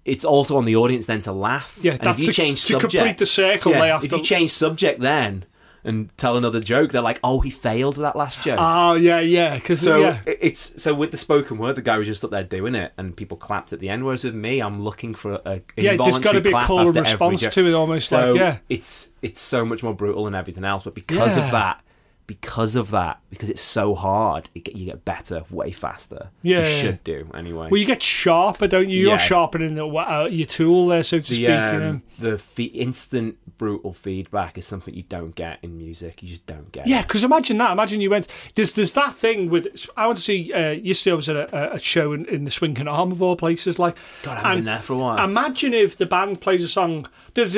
it's 0.05 0.25
also 0.25 0.57
on 0.57 0.65
the 0.65 0.75
audience 0.75 1.05
then 1.05 1.21
to 1.21 1.31
laugh. 1.31 1.77
Yeah, 1.81 1.93
and 1.93 2.07
if 2.07 2.19
you 2.19 2.27
the, 2.27 2.33
change 2.33 2.61
to 2.61 2.73
subject, 2.73 2.91
complete 2.91 3.17
the 3.17 3.25
circle. 3.25 3.71
Yeah, 3.71 3.99
if 4.01 4.11
you 4.11 4.21
change 4.21 4.51
subject, 4.51 4.99
then 4.99 5.45
and 5.83 6.15
tell 6.17 6.37
another 6.37 6.59
joke, 6.59 6.91
they're 6.91 7.01
like, 7.01 7.19
"Oh, 7.23 7.39
he 7.39 7.49
failed 7.49 7.97
with 7.97 8.03
that 8.03 8.15
last 8.15 8.41
joke." 8.41 8.57
Oh 8.59 8.93
yeah, 8.93 9.19
yeah. 9.19 9.55
Because 9.55 9.81
so 9.81 9.99
yeah. 9.99 10.19
it's 10.25 10.81
so 10.81 10.93
with 10.93 11.11
the 11.11 11.17
spoken 11.17 11.57
word, 11.57 11.75
the 11.75 11.81
guy 11.81 11.97
was 11.97 12.07
just 12.07 12.23
up 12.23 12.31
there 12.31 12.43
doing 12.43 12.75
it, 12.75 12.93
and 12.97 13.15
people 13.15 13.37
clapped 13.37 13.73
at 13.73 13.79
the 13.79 13.89
end. 13.89 14.03
Whereas 14.03 14.23
with 14.23 14.35
me, 14.35 14.61
I'm 14.61 14.81
looking 14.81 15.13
for 15.13 15.41
a, 15.45 15.61
yeah. 15.75 15.97
There's 15.97 16.19
got 16.19 16.33
to 16.33 16.41
be 16.41 16.51
a 16.51 16.65
call 16.65 16.87
and 16.87 16.95
response 16.95 17.41
to 17.47 17.67
it, 17.67 17.73
almost 17.73 18.09
so 18.09 18.31
like 18.31 18.39
yeah. 18.39 18.57
It's 18.69 19.09
it's 19.21 19.39
so 19.39 19.65
much 19.65 19.83
more 19.83 19.93
brutal 19.93 20.25
than 20.25 20.35
everything 20.35 20.63
else, 20.63 20.83
but 20.83 20.95
because 20.95 21.37
yeah. 21.37 21.45
of 21.45 21.51
that, 21.51 21.83
because 22.31 22.77
of 22.77 22.91
that, 22.91 23.19
because 23.29 23.49
it's 23.49 23.61
so 23.61 23.93
hard, 23.93 24.49
you 24.53 24.61
get, 24.61 24.73
you 24.73 24.85
get 24.85 25.03
better 25.03 25.43
way 25.49 25.69
faster. 25.69 26.29
Yeah, 26.43 26.59
you 26.59 26.63
should 26.63 27.03
do 27.03 27.29
anyway. 27.33 27.67
Well, 27.69 27.77
you 27.77 27.85
get 27.85 28.01
sharper, 28.01 28.67
don't 28.67 28.87
you? 28.87 29.09
You're 29.09 29.17
sharpening 29.17 29.75
the, 29.75 29.85
uh, 29.85 30.29
your 30.31 30.47
tool 30.47 30.87
there, 30.87 31.03
so 31.03 31.19
to 31.19 31.29
the, 31.29 31.35
speak. 31.35 31.49
Um, 31.49 31.73
you 31.73 31.79
know? 31.81 32.01
The 32.19 32.37
fe- 32.37 32.63
instant 32.63 33.35
brutal 33.57 33.91
feedback 33.91 34.57
is 34.57 34.65
something 34.65 34.93
you 34.93 35.03
don't 35.03 35.35
get 35.35 35.59
in 35.61 35.77
music. 35.77 36.23
You 36.23 36.29
just 36.29 36.45
don't 36.45 36.71
get. 36.71 36.87
Yeah, 36.87 37.01
because 37.01 37.25
imagine 37.25 37.57
that. 37.57 37.73
Imagine 37.73 37.99
you 37.99 38.09
went. 38.09 38.27
There's 38.55 38.71
there's 38.75 38.93
that 38.93 39.13
thing 39.13 39.49
with. 39.49 39.67
I 39.97 40.05
want 40.05 40.15
to 40.15 40.23
see. 40.23 40.53
Uh, 40.53 40.71
yesterday 40.71 41.11
I 41.11 41.15
was 41.15 41.27
at 41.27 41.35
a, 41.35 41.73
a 41.73 41.79
show 41.79 42.13
in, 42.13 42.25
in 42.27 42.45
the 42.45 42.51
Swinking 42.51 42.87
Arm 42.87 43.11
of 43.11 43.21
all 43.21 43.35
places. 43.35 43.77
Like, 43.77 43.97
God, 44.23 44.37
I've 44.37 44.55
been 44.55 44.63
there 44.63 44.79
for 44.79 44.93
a 44.93 44.97
while. 44.97 45.21
Imagine 45.21 45.73
if 45.73 45.97
the 45.97 46.05
band 46.05 46.39
plays 46.39 46.63
a 46.63 46.69
song, 46.69 47.09
and 47.35 47.57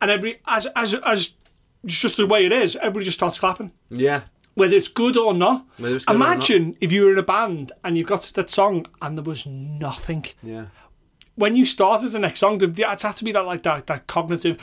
every 0.00 0.40
as 0.46 0.66
as 0.76 0.94
as 0.94 1.30
it's 1.84 1.98
just 1.98 2.16
the 2.16 2.26
way 2.26 2.46
it 2.46 2.52
is. 2.52 2.76
Everybody 2.76 3.04
just 3.04 3.18
starts 3.18 3.38
clapping. 3.38 3.72
Yeah. 3.90 4.22
Whether 4.54 4.76
it's 4.76 4.88
good 4.88 5.16
or 5.16 5.34
not. 5.34 5.66
Good 5.78 6.04
Imagine 6.08 6.62
or 6.62 6.66
not. 6.66 6.76
if 6.80 6.92
you 6.92 7.04
were 7.04 7.12
in 7.12 7.18
a 7.18 7.22
band 7.22 7.72
and 7.82 7.98
you 7.98 8.04
got 8.04 8.22
to 8.22 8.34
that 8.34 8.50
song 8.50 8.86
and 9.02 9.18
there 9.18 9.24
was 9.24 9.46
nothing. 9.46 10.26
Yeah. 10.42 10.66
When 11.34 11.56
you 11.56 11.66
started 11.66 12.10
the 12.10 12.20
next 12.20 12.40
song, 12.40 12.62
it 12.62 12.78
had 12.78 12.98
to 13.16 13.24
be 13.24 13.32
that 13.32 13.44
like 13.44 13.64
that 13.64 13.88
that 13.88 14.06
cognitive. 14.06 14.58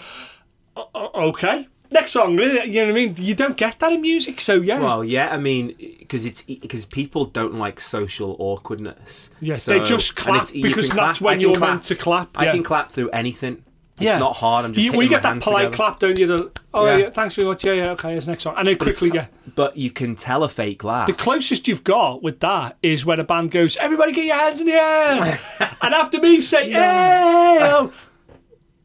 Uh, 0.78 0.86
uh, 0.95 1.09
okay, 1.15 1.67
next 1.91 2.13
song. 2.13 2.39
You 2.39 2.47
know 2.47 2.86
what 2.86 2.89
I 2.89 2.91
mean? 2.93 3.15
You 3.17 3.36
don't 3.36 3.57
get 3.57 3.80
that 3.80 3.91
in 3.91 3.99
music, 3.99 4.39
so 4.39 4.55
yeah. 4.55 4.80
Well, 4.80 5.03
yeah. 5.03 5.34
I 5.34 5.38
mean, 5.38 5.76
because 5.99 6.24
it's 6.24 6.43
because 6.43 6.86
people 6.86 7.26
don't 7.26 7.55
like 7.55 7.82
social 7.82 8.38
awkwardness. 8.39 9.30
Yes, 9.41 9.63
so, 9.63 9.78
they 9.78 9.84
just 9.84 10.15
clap 10.15 10.47
because 10.53 10.88
that's 10.88 11.19
clap. 11.19 11.22
when 11.22 11.41
you're 11.41 11.55
clap. 11.55 11.69
meant 11.69 11.84
to 11.84 11.95
clap. 11.95 12.30
I 12.36 12.49
can 12.49 12.63
clap 12.63 12.93
through 12.93 13.09
anything. 13.09 13.65
It's 14.02 14.08
yeah. 14.08 14.18
not 14.18 14.36
hard. 14.36 14.66
I'm 14.66 14.74
just 14.74 14.84
you, 14.84 14.91
we 14.97 15.08
get 15.08 15.22
that 15.24 15.41
polite 15.41 15.66
together. 15.66 15.76
clap, 15.76 15.99
don't 15.99 16.18
you? 16.18 16.26
The, 16.26 16.52
oh 16.74 16.86
yeah. 16.86 16.97
yeah. 16.97 17.10
thanks 17.12 17.36
very 17.36 17.47
much. 17.47 17.64
Yeah, 17.64 17.74
yeah, 17.74 17.91
okay. 17.91 18.12
Here's 18.12 18.28
next 18.28 18.43
song, 18.43 18.56
and 18.58 18.68
then 18.68 18.78
but 18.78 18.86
quickly 18.86 19.12
yeah. 19.14 19.28
But 19.54 19.78
you 19.78 19.91
can 19.91 20.16
tell 20.16 20.43
a 20.43 20.49
fake 20.49 20.84
laugh. 20.84 21.08
The 21.08 21.14
closest 21.14 21.68
you've 21.68 21.84
got 21.84 22.24
with 22.24 22.39
that 22.39 22.78
is 22.82 23.06
when 23.06 23.20
a 23.20 23.24
band 23.24 23.52
goes, 23.52 23.78
"Everybody, 23.78 24.12
get 24.12 24.26
your 24.26 24.36
hands 24.36 24.60
in 24.60 24.68
the 24.68 24.74
air," 24.74 25.39
and 25.82 25.93
after 25.93 26.20
me 26.20 26.41
say, 26.41 26.72
"Yeah," 26.72 27.60
oh. 27.62 27.84
and 27.84 27.93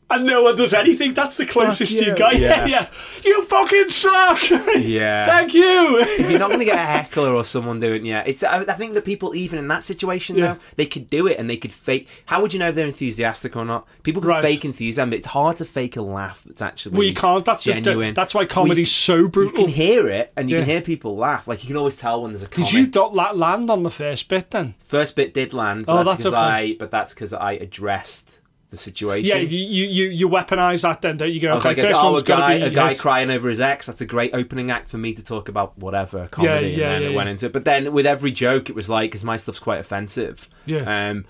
and 0.08 0.24
no 0.24 0.42
one 0.42 0.56
does 0.56 0.72
anything. 0.72 1.14
That's 1.14 1.36
the 1.36 1.46
closest 1.46 1.92
you. 1.92 2.02
you 2.02 2.14
got. 2.14 2.38
Yeah. 2.38 2.64
yeah, 2.64 2.66
yeah. 2.66 2.88
You 3.24 3.44
fucking 3.44 3.88
suck. 3.88 4.40
Yeah. 4.76 5.26
Thank 5.26 5.54
you. 5.54 5.98
if 6.00 6.30
you're 6.30 6.38
not 6.38 6.48
going 6.48 6.60
to 6.60 6.64
get 6.64 6.76
a 6.76 6.78
heckler 6.78 7.30
or 7.32 7.44
someone 7.44 7.80
doing, 7.80 8.04
yeah, 8.04 8.22
it's. 8.26 8.42
I, 8.44 8.60
I 8.60 8.74
think 8.74 8.94
that 8.94 9.04
people 9.04 9.34
even 9.34 9.58
in 9.58 9.68
that 9.68 9.82
situation 9.82 10.36
yeah. 10.36 10.54
though, 10.54 10.58
they 10.76 10.86
could 10.86 11.08
do 11.08 11.26
it 11.26 11.38
and 11.38 11.48
they 11.48 11.56
could 11.56 11.72
fake. 11.72 12.08
How 12.26 12.42
would 12.42 12.52
you 12.52 12.58
know 12.58 12.68
if 12.68 12.74
they're 12.74 12.86
enthusiastic 12.86 13.56
or 13.56 13.64
not? 13.64 13.86
People 14.02 14.22
can 14.22 14.30
right. 14.30 14.42
fake 14.42 14.64
enthusiasm, 14.64 15.10
but 15.10 15.18
it's 15.18 15.26
hard 15.28 15.56
to 15.58 15.64
fake 15.64 15.96
a 15.96 16.02
laugh 16.02 16.42
that's 16.44 16.62
actually. 16.62 16.96
Well, 16.96 17.06
you 17.06 17.14
can't. 17.14 17.44
That's 17.44 17.64
genuine. 17.64 18.10
A, 18.10 18.14
that's 18.14 18.34
why 18.34 18.44
comedy's 18.44 18.88
well, 18.88 19.24
so 19.24 19.28
brutal. 19.28 19.60
You 19.60 19.66
can 19.66 19.74
hear 19.74 20.08
it 20.08 20.32
and 20.36 20.50
you 20.50 20.56
yeah. 20.56 20.62
can 20.62 20.70
hear 20.70 20.80
people 20.82 21.16
laugh. 21.16 21.48
Like 21.48 21.62
you 21.64 21.68
can 21.68 21.76
always 21.76 21.96
tell 21.96 22.22
when 22.22 22.32
there's 22.32 22.42
a. 22.42 22.48
Comic. 22.48 22.70
Did 22.70 22.74
you 22.74 22.90
not 22.94 23.36
land 23.36 23.70
on 23.70 23.82
the 23.82 23.90
first 23.90 24.28
bit 24.28 24.50
then? 24.50 24.74
First 24.84 25.16
bit 25.16 25.32
did 25.34 25.54
land. 25.54 25.86
oh, 25.88 26.04
that's, 26.04 26.24
that's 26.24 26.26
okay. 26.26 26.36
I. 26.36 26.76
But 26.78 26.90
that's 26.90 27.14
because 27.14 27.32
I 27.32 27.52
addressed 27.52 28.40
the 28.70 28.76
situation. 28.76 29.28
Yeah, 29.28 29.42
you 29.42 29.86
you 29.86 30.10
you 30.10 30.28
weaponize 30.28 30.82
that 30.82 31.02
then, 31.02 31.16
don't 31.16 31.32
you? 31.32 31.40
Go, 31.40 31.54
okay, 31.54 31.74
like, 31.74 31.94
oh, 31.96 32.16
a 32.16 32.22
guy, 32.22 32.54
a 32.54 32.70
guy 32.70 32.94
crying 32.94 33.30
over 33.30 33.48
his 33.48 33.60
ex. 33.60 33.86
That's 33.86 34.00
a 34.00 34.06
great 34.06 34.34
opening 34.34 34.70
act 34.70 34.90
for 34.90 34.98
me 34.98 35.14
to 35.14 35.22
talk 35.22 35.48
about 35.48 35.78
whatever 35.78 36.28
comedy. 36.28 36.68
Yeah, 36.68 36.76
yeah, 36.76 36.84
and 36.86 36.94
then 36.94 37.02
yeah, 37.02 37.08
it 37.08 37.10
yeah. 37.10 37.16
went 37.16 37.28
into 37.28 37.46
it. 37.46 37.52
But 37.52 37.64
then 37.64 37.92
with 37.92 38.06
every 38.06 38.32
joke, 38.32 38.68
it 38.68 38.74
was 38.74 38.88
like, 38.88 39.10
because 39.10 39.24
my 39.24 39.36
stuff's 39.36 39.60
quite 39.60 39.78
offensive. 39.78 40.48
Yeah. 40.64 41.10
Um, 41.10 41.24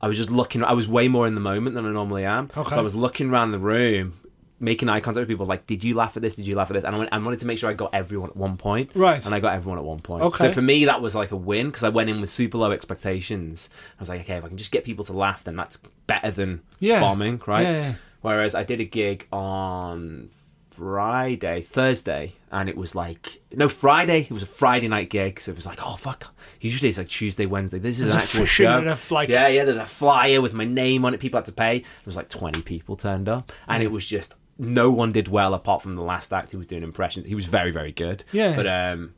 I 0.00 0.08
was 0.08 0.16
just 0.16 0.30
looking. 0.30 0.62
I 0.62 0.74
was 0.74 0.86
way 0.86 1.08
more 1.08 1.26
in 1.26 1.34
the 1.34 1.40
moment 1.40 1.74
than 1.74 1.86
I 1.86 1.90
normally 1.90 2.24
am. 2.24 2.50
Okay. 2.56 2.70
So 2.70 2.78
I 2.78 2.82
was 2.82 2.94
looking 2.94 3.30
around 3.30 3.52
the 3.52 3.58
room, 3.58 4.20
making 4.60 4.88
eye 4.88 5.00
contact 5.00 5.22
with 5.22 5.28
people 5.28 5.46
like, 5.46 5.66
did 5.66 5.82
you 5.82 5.94
laugh 5.94 6.16
at 6.16 6.22
this? 6.22 6.36
Did 6.36 6.46
you 6.46 6.54
laugh 6.54 6.70
at 6.70 6.74
this? 6.74 6.84
And 6.84 6.94
I, 6.94 6.98
went, 6.98 7.12
I 7.12 7.18
wanted 7.18 7.40
to 7.40 7.46
make 7.46 7.58
sure 7.58 7.70
I 7.70 7.74
got 7.74 7.92
everyone 7.92 8.30
at 8.30 8.36
one 8.36 8.56
point. 8.56 8.90
Right. 8.94 9.24
And 9.24 9.34
I 9.34 9.40
got 9.40 9.54
everyone 9.54 9.78
at 9.78 9.84
one 9.84 10.00
point. 10.00 10.22
Okay. 10.22 10.46
So 10.46 10.52
for 10.52 10.62
me, 10.62 10.84
that 10.84 11.00
was 11.00 11.14
like 11.14 11.32
a 11.32 11.36
win 11.36 11.66
because 11.66 11.82
I 11.82 11.88
went 11.88 12.08
in 12.08 12.20
with 12.20 12.30
super 12.30 12.58
low 12.58 12.70
expectations. 12.70 13.68
I 13.98 14.02
was 14.02 14.08
like, 14.08 14.20
okay, 14.22 14.36
if 14.36 14.44
I 14.44 14.48
can 14.48 14.56
just 14.56 14.72
get 14.72 14.84
people 14.84 15.04
to 15.06 15.12
laugh, 15.12 15.44
then 15.44 15.56
that's 15.56 15.78
better 16.06 16.30
than 16.30 16.62
yeah. 16.78 17.00
bombing, 17.00 17.42
right? 17.46 17.62
Yeah, 17.62 17.72
yeah. 17.72 17.94
Whereas 18.20 18.54
I 18.54 18.62
did 18.62 18.80
a 18.80 18.84
gig 18.84 19.26
on 19.32 20.30
Friday, 20.70 21.60
Thursday, 21.60 22.32
and 22.50 22.68
it 22.68 22.76
was 22.76 22.94
like 22.94 23.40
no 23.52 23.68
Friday. 23.68 24.22
It 24.22 24.32
was 24.32 24.42
a 24.42 24.46
Friday 24.46 24.88
night 24.88 25.08
gig, 25.08 25.40
so 25.40 25.52
it 25.52 25.56
was 25.56 25.66
like 25.66 25.78
oh 25.80 25.96
fuck. 25.96 26.34
Usually 26.60 26.88
it's 26.88 26.98
like 26.98 27.08
Tuesday, 27.08 27.46
Wednesday. 27.46 27.78
This 27.78 28.00
is 28.00 28.12
there's 28.12 28.14
an 28.14 28.20
actual 28.20 28.46
show. 28.46 28.78
Enough, 28.78 29.10
like... 29.10 29.28
Yeah, 29.28 29.48
yeah. 29.48 29.64
There's 29.64 29.76
a 29.76 29.86
flyer 29.86 30.40
with 30.40 30.52
my 30.52 30.64
name 30.64 31.04
on 31.04 31.12
it. 31.12 31.20
People 31.20 31.38
had 31.38 31.44
to 31.46 31.52
pay. 31.52 31.80
There 31.80 32.06
was 32.06 32.16
like 32.16 32.28
20 32.28 32.62
people 32.62 32.96
turned 32.96 33.28
up, 33.28 33.52
and 33.68 33.82
it 33.82 33.92
was 33.92 34.06
just 34.06 34.34
no 34.58 34.90
one 34.90 35.12
did 35.12 35.28
well 35.28 35.54
apart 35.54 35.82
from 35.82 35.96
the 35.96 36.02
last 36.02 36.32
act 36.32 36.50
He 36.52 36.56
was 36.56 36.66
doing 36.66 36.82
impressions. 36.82 37.26
He 37.26 37.34
was 37.34 37.46
very, 37.46 37.70
very 37.70 37.92
good. 37.92 38.24
Yeah. 38.32 38.54
But 38.54 38.66
um 38.66 39.14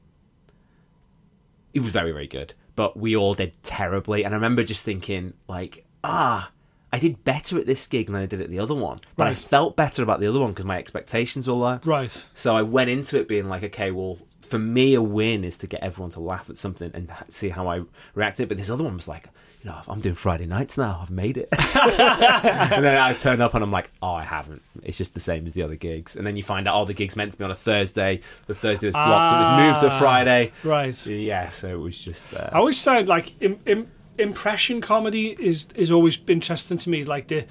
he 1.72 1.80
was 1.80 1.92
very, 1.92 2.10
very 2.10 2.26
good. 2.26 2.54
But 2.74 2.96
we 2.96 3.14
all 3.14 3.34
did 3.34 3.54
terribly. 3.62 4.24
And 4.24 4.34
I 4.34 4.36
remember 4.38 4.62
just 4.62 4.82
thinking, 4.82 5.34
like, 5.46 5.84
ah, 6.02 6.50
I 6.90 6.98
did 6.98 7.22
better 7.22 7.58
at 7.58 7.66
this 7.66 7.86
gig 7.86 8.06
than 8.06 8.14
I 8.14 8.24
did 8.24 8.40
at 8.40 8.48
the 8.48 8.58
other 8.58 8.74
one. 8.74 8.96
But 9.16 9.24
right. 9.24 9.30
I 9.32 9.34
felt 9.34 9.76
better 9.76 10.02
about 10.02 10.20
the 10.20 10.26
other 10.26 10.40
one 10.40 10.52
because 10.52 10.64
my 10.64 10.78
expectations 10.78 11.46
were 11.46 11.52
low. 11.52 11.80
Right. 11.84 12.24
So 12.32 12.56
I 12.56 12.62
went 12.62 12.88
into 12.88 13.18
it 13.18 13.28
being 13.28 13.48
like, 13.50 13.62
okay, 13.64 13.90
well, 13.90 14.18
for 14.40 14.58
me, 14.58 14.94
a 14.94 15.02
win 15.02 15.44
is 15.44 15.58
to 15.58 15.66
get 15.66 15.82
everyone 15.82 16.10
to 16.12 16.20
laugh 16.20 16.48
at 16.48 16.56
something 16.56 16.90
and 16.94 17.12
see 17.28 17.50
how 17.50 17.68
I 17.68 17.82
reacted. 18.14 18.48
But 18.48 18.56
this 18.56 18.70
other 18.70 18.84
one 18.84 18.96
was 18.96 19.08
like, 19.08 19.28
know, 19.66 19.80
I'm 19.88 20.00
doing 20.00 20.14
Friday 20.14 20.46
nights 20.46 20.78
now. 20.78 21.00
I've 21.02 21.10
made 21.10 21.36
it. 21.36 21.48
and 21.52 22.84
then 22.84 22.96
I 22.96 23.12
turn 23.12 23.40
up 23.40 23.54
and 23.54 23.62
I'm 23.62 23.70
like, 23.70 23.90
oh, 24.00 24.14
I 24.14 24.24
haven't. 24.24 24.62
It's 24.82 24.96
just 24.96 25.14
the 25.14 25.20
same 25.20 25.44
as 25.44 25.52
the 25.52 25.62
other 25.62 25.76
gigs. 25.76 26.16
And 26.16 26.26
then 26.26 26.36
you 26.36 26.42
find 26.42 26.66
out, 26.66 26.80
oh, 26.80 26.84
the 26.84 26.94
gig's 26.94 27.16
meant 27.16 27.32
to 27.32 27.38
be 27.38 27.44
on 27.44 27.50
a 27.50 27.56
Thursday. 27.56 28.20
The 28.46 28.54
Thursday 28.54 28.86
was 28.86 28.94
blocked. 28.94 29.32
Ah, 29.32 29.36
it 29.36 29.40
was 29.40 29.68
moved 29.68 29.80
to 29.80 29.94
ah, 29.94 29.98
Friday. 29.98 30.52
Right. 30.64 31.06
Yeah. 31.06 31.50
So 31.50 31.68
it 31.68 31.80
was 31.80 31.98
just. 31.98 32.32
Uh... 32.32 32.48
I 32.52 32.58
always 32.58 32.82
find 32.82 33.06
like 33.06 33.40
Im- 33.42 33.60
Im- 33.66 33.90
impression 34.18 34.80
comedy 34.80 35.36
is 35.38 35.68
is 35.74 35.90
always 35.90 36.18
interesting 36.26 36.78
to 36.78 36.90
me. 36.90 37.04
Like 37.04 37.28
the, 37.28 37.46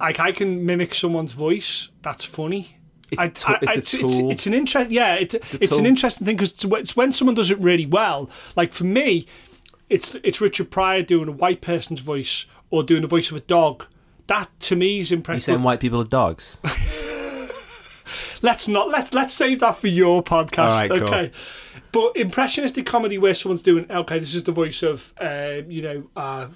like 0.00 0.20
I 0.20 0.32
can 0.32 0.64
mimic 0.64 0.94
someone's 0.94 1.32
voice. 1.32 1.90
That's 2.02 2.24
funny. 2.24 2.76
It's, 3.10 3.44
I, 3.46 3.54
I, 3.54 3.58
it's, 3.62 3.94
it's, 3.94 4.18
it's, 4.18 4.46
an 4.46 4.52
interest. 4.52 4.90
Yeah, 4.90 5.14
it, 5.14 5.34
it's, 5.34 5.54
it's 5.54 5.76
an 5.76 5.86
interesting 5.86 6.26
thing 6.26 6.36
because 6.36 6.52
it's 6.64 6.94
when 6.94 7.10
someone 7.12 7.34
does 7.34 7.50
it 7.50 7.58
really 7.58 7.86
well. 7.86 8.28
Like 8.54 8.70
for 8.70 8.84
me, 8.84 9.26
it's 9.90 10.16
it's 10.22 10.40
Richard 10.40 10.70
Pryor 10.70 11.02
doing 11.02 11.28
a 11.28 11.32
white 11.32 11.60
person's 11.60 12.00
voice 12.00 12.46
or 12.70 12.82
doing 12.82 13.02
the 13.02 13.08
voice 13.08 13.30
of 13.30 13.36
a 13.36 13.40
dog. 13.40 13.86
That 14.26 14.48
to 14.60 14.76
me 14.76 14.98
is 14.98 15.10
impressive. 15.10 15.48
You 15.48 15.54
saying 15.54 15.62
white 15.62 15.80
people 15.80 16.00
are 16.00 16.04
dogs? 16.04 16.58
let's 18.42 18.68
not 18.68 18.88
let's 18.88 19.14
let's 19.14 19.34
save 19.34 19.60
that 19.60 19.78
for 19.78 19.88
your 19.88 20.22
podcast. 20.22 20.70
Right, 20.70 20.90
okay. 20.90 21.28
Cool. 21.28 21.40
But 21.90 22.18
impressionistic 22.18 22.84
comedy 22.84 23.16
where 23.16 23.32
someone's 23.32 23.62
doing 23.62 23.90
okay, 23.90 24.18
this 24.18 24.34
is 24.34 24.44
the 24.44 24.52
voice 24.52 24.82
of 24.82 25.14
uh, 25.18 25.62
you 25.66 25.80
know 25.80 26.10
uh, 26.16 26.48